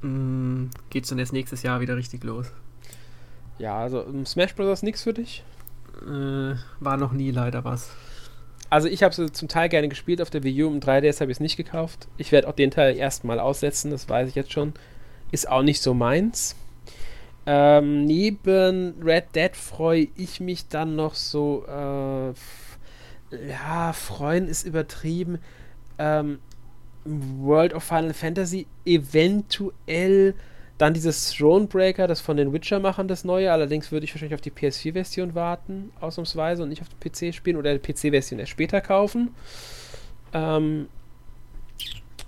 mm, 0.00 0.70
geht 0.88 1.04
es 1.04 1.10
dann 1.10 1.18
erst 1.18 1.34
nächstes 1.34 1.62
Jahr 1.62 1.80
wieder 1.80 1.96
richtig 1.96 2.24
los. 2.24 2.50
Ja, 3.58 3.78
also 3.78 4.06
Smash 4.24 4.54
Bros. 4.54 4.82
nichts 4.82 5.02
für 5.02 5.12
dich? 5.12 5.44
Äh, 6.02 6.56
war 6.80 6.96
noch 6.96 7.12
nie 7.12 7.30
leider 7.30 7.64
was. 7.64 7.90
Also 8.70 8.88
ich 8.88 9.02
habe 9.02 9.14
sie 9.14 9.30
zum 9.30 9.48
Teil 9.48 9.68
gerne 9.68 9.88
gespielt 9.88 10.20
auf 10.20 10.30
der 10.30 10.42
Wii 10.42 10.64
U, 10.64 10.68
im 10.68 10.80
3DS 10.80 11.20
habe 11.20 11.30
ich 11.30 11.36
es 11.36 11.40
nicht 11.40 11.56
gekauft. 11.56 12.08
Ich 12.16 12.32
werde 12.32 12.48
auch 12.48 12.54
den 12.54 12.70
Teil 12.70 12.96
erstmal 12.96 13.38
aussetzen, 13.38 13.90
das 13.90 14.08
weiß 14.08 14.28
ich 14.28 14.34
jetzt 14.34 14.52
schon. 14.52 14.72
Ist 15.30 15.48
auch 15.48 15.62
nicht 15.62 15.80
so 15.80 15.94
meins. 15.94 16.56
Ähm, 17.46 18.04
neben 18.06 18.94
Red 19.02 19.34
Dead 19.34 19.54
freue 19.54 20.08
ich 20.16 20.40
mich 20.40 20.68
dann 20.68 20.96
noch 20.96 21.14
so, 21.14 21.64
äh, 21.68 22.32
ja, 23.48 23.92
freuen 23.92 24.48
ist 24.48 24.66
übertrieben. 24.66 25.38
Ähm, 25.98 26.38
World 27.04 27.74
of 27.74 27.84
Final 27.84 28.14
Fantasy 28.14 28.66
eventuell 28.86 30.34
dann 30.78 30.92
dieses 30.92 31.30
Thronebreaker, 31.30 32.08
das 32.08 32.20
von 32.20 32.36
den 32.36 32.52
Witcher-Machern 32.52 33.06
das 33.06 33.24
neue. 33.24 33.52
Allerdings 33.52 33.92
würde 33.92 34.04
ich 34.04 34.14
wahrscheinlich 34.14 34.34
auf 34.34 34.40
die 34.40 34.50
PS4-Version 34.50 35.34
warten, 35.34 35.92
ausnahmsweise, 36.00 36.62
und 36.62 36.68
nicht 36.68 36.82
auf 36.82 36.88
den 36.88 36.98
PC 36.98 37.34
spielen 37.34 37.56
oder 37.56 37.76
die 37.76 37.92
PC-Version 37.92 38.40
erst 38.40 38.52
später 38.52 38.80
kaufen. 38.80 39.34
Ähm, 40.32 40.88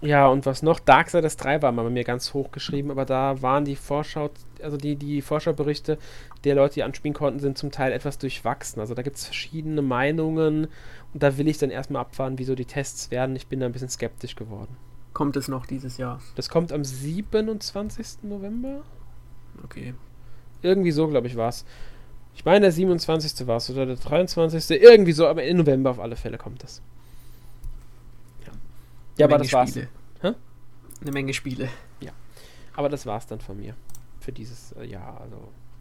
ja, 0.00 0.28
und 0.28 0.46
was 0.46 0.62
noch? 0.62 0.78
Darksiders 0.78 1.36
3 1.38 1.62
war 1.62 1.72
mal 1.72 1.82
bei 1.82 1.90
mir 1.90 2.04
ganz 2.04 2.34
hoch 2.34 2.52
geschrieben, 2.52 2.90
aber 2.90 3.04
da 3.04 3.42
waren 3.42 3.64
die 3.64 3.76
Vorschau, 3.76 4.30
also 4.62 4.76
die, 4.76 4.94
die 4.94 5.22
Vorschauberichte 5.22 5.98
der 6.44 6.54
Leute, 6.54 6.74
die 6.74 6.82
anspielen 6.84 7.14
konnten, 7.14 7.40
sind 7.40 7.58
zum 7.58 7.72
Teil 7.72 7.92
etwas 7.92 8.18
durchwachsen. 8.18 8.78
Also 8.78 8.94
da 8.94 9.02
gibt 9.02 9.16
es 9.16 9.24
verschiedene 9.24 9.82
Meinungen 9.82 10.68
und 11.14 11.22
da 11.22 11.36
will 11.38 11.48
ich 11.48 11.58
dann 11.58 11.70
erstmal 11.70 12.02
abfahren, 12.02 12.38
wieso 12.38 12.54
die 12.54 12.66
Tests 12.66 13.10
werden. 13.10 13.34
Ich 13.34 13.48
bin 13.48 13.58
da 13.58 13.66
ein 13.66 13.72
bisschen 13.72 13.88
skeptisch 13.88 14.36
geworden 14.36 14.76
kommt 15.16 15.34
es 15.38 15.48
noch 15.48 15.64
dieses 15.64 15.96
Jahr? 15.96 16.20
Das 16.34 16.50
kommt 16.50 16.72
am 16.72 16.84
27. 16.84 18.24
November. 18.24 18.82
Okay. 19.64 19.94
Irgendwie 20.60 20.90
so, 20.90 21.08
glaube 21.08 21.26
ich, 21.26 21.36
war 21.36 21.48
es. 21.48 21.64
Ich 22.34 22.44
meine, 22.44 22.60
der 22.60 22.72
27. 22.72 23.46
war 23.46 23.56
es 23.56 23.70
oder 23.70 23.86
der 23.86 23.96
23. 23.96 24.78
Irgendwie 24.82 25.12
so, 25.12 25.26
aber 25.26 25.42
im 25.44 25.56
November 25.56 25.88
auf 25.88 26.00
alle 26.00 26.16
Fälle 26.16 26.36
kommt 26.36 26.62
das. 26.62 26.82
Ja, 28.44 28.52
ja 29.16 29.24
aber 29.24 29.38
das 29.38 29.50
war's. 29.54 29.70
Spiele. 29.70 29.88
Hä? 30.20 30.34
Eine 31.00 31.12
Menge 31.12 31.32
Spiele. 31.32 31.70
Ja. 32.00 32.12
Aber 32.74 32.90
das 32.90 33.06
war's 33.06 33.26
dann 33.26 33.40
von 33.40 33.56
mir. 33.56 33.74
Für 34.20 34.32
dieses 34.32 34.72
äh, 34.72 34.84
Jahr. 34.84 35.18
Also, 35.22 35.36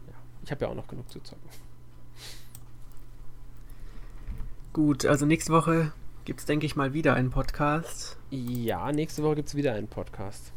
ja. 0.06 0.14
Ich 0.44 0.50
habe 0.50 0.64
ja 0.64 0.70
auch 0.70 0.74
noch 0.74 0.88
genug 0.88 1.10
zu 1.10 1.20
zocken. 1.20 1.50
Gut, 4.72 5.04
also 5.04 5.26
nächste 5.26 5.52
Woche 5.52 5.92
gibt 6.26 6.40
es, 6.40 6.46
denke 6.46 6.66
ich 6.66 6.74
mal, 6.74 6.92
wieder 6.92 7.14
einen 7.14 7.30
Podcast. 7.30 8.18
Ja, 8.30 8.90
nächste 8.90 9.22
Woche 9.22 9.36
gibt 9.36 9.48
es 9.48 9.54
wieder 9.54 9.74
einen 9.74 9.86
Podcast. 9.86 10.52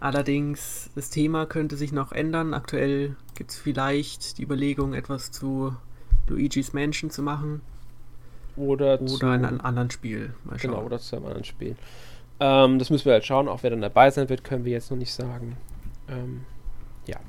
Allerdings, 0.00 0.90
das 0.96 1.08
Thema 1.08 1.46
könnte 1.46 1.76
sich 1.76 1.92
noch 1.92 2.10
ändern. 2.10 2.52
Aktuell 2.52 3.14
gibt 3.36 3.52
es 3.52 3.56
vielleicht 3.56 4.38
die 4.38 4.42
Überlegung, 4.42 4.92
etwas 4.92 5.30
zu 5.30 5.76
Luigi's 6.26 6.72
Mansion 6.72 7.10
zu 7.10 7.22
machen. 7.22 7.60
Oder, 8.56 9.00
oder 9.00 9.06
zu 9.06 9.26
einem 9.26 9.60
anderen 9.60 9.90
Spiel. 9.92 10.34
Genau, 10.60 10.82
oder 10.82 10.98
zu 10.98 11.14
einem 11.14 11.26
anderen 11.26 11.44
Spiel. 11.44 11.76
Ähm, 12.40 12.80
das 12.80 12.90
müssen 12.90 13.04
wir 13.04 13.12
halt 13.12 13.24
schauen. 13.24 13.46
Auch 13.46 13.62
wer 13.62 13.70
dann 13.70 13.80
dabei 13.80 14.10
sein 14.10 14.28
wird, 14.28 14.42
können 14.42 14.64
wir 14.64 14.72
jetzt 14.72 14.90
noch 14.90 14.98
nicht 14.98 15.12
sagen. 15.12 15.56
Ähm, 16.08 16.44
ja. 17.06 17.20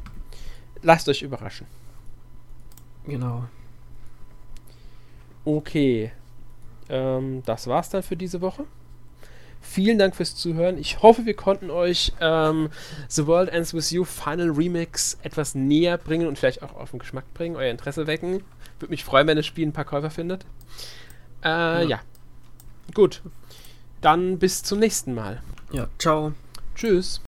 Lasst 0.81 1.07
euch 1.07 1.21
überraschen. 1.21 1.67
Genau. 3.05 3.45
Okay. 5.45 6.11
Ähm, 6.89 7.43
das 7.45 7.67
war's 7.67 7.89
dann 7.89 8.03
für 8.03 8.15
diese 8.15 8.41
Woche. 8.41 8.65
Vielen 9.61 9.97
Dank 9.97 10.15
fürs 10.15 10.35
Zuhören. 10.35 10.77
Ich 10.77 11.01
hoffe, 11.01 11.25
wir 11.25 11.35
konnten 11.35 11.71
euch 11.71 12.11
ähm, 12.19 12.69
The 13.07 13.25
World 13.27 13.49
Ends 13.49 13.73
With 13.73 13.91
You 13.91 14.03
Final 14.03 14.49
Remix 14.49 15.17
etwas 15.23 15.55
näher 15.55 15.97
bringen 15.97 16.27
und 16.27 16.37
vielleicht 16.37 16.61
auch 16.63 16.75
auf 16.75 16.91
den 16.91 16.99
Geschmack 16.99 17.33
bringen, 17.33 17.55
euer 17.55 17.71
Interesse 17.71 18.05
wecken. 18.05 18.43
Würde 18.79 18.91
mich 18.91 19.05
freuen, 19.05 19.25
wenn 19.27 19.37
das 19.37 19.45
Spiel 19.45 19.65
ein 19.65 19.71
paar 19.71 19.85
Käufer 19.85 20.09
findet. 20.09 20.45
Äh, 21.43 21.47
ja. 21.47 21.81
ja. 21.83 21.99
Gut. 22.93 23.21
Dann 24.01 24.37
bis 24.37 24.63
zum 24.63 24.79
nächsten 24.79 25.13
Mal. 25.13 25.41
Ja, 25.71 25.87
ciao. 25.97 26.33
Tschüss. 26.75 27.21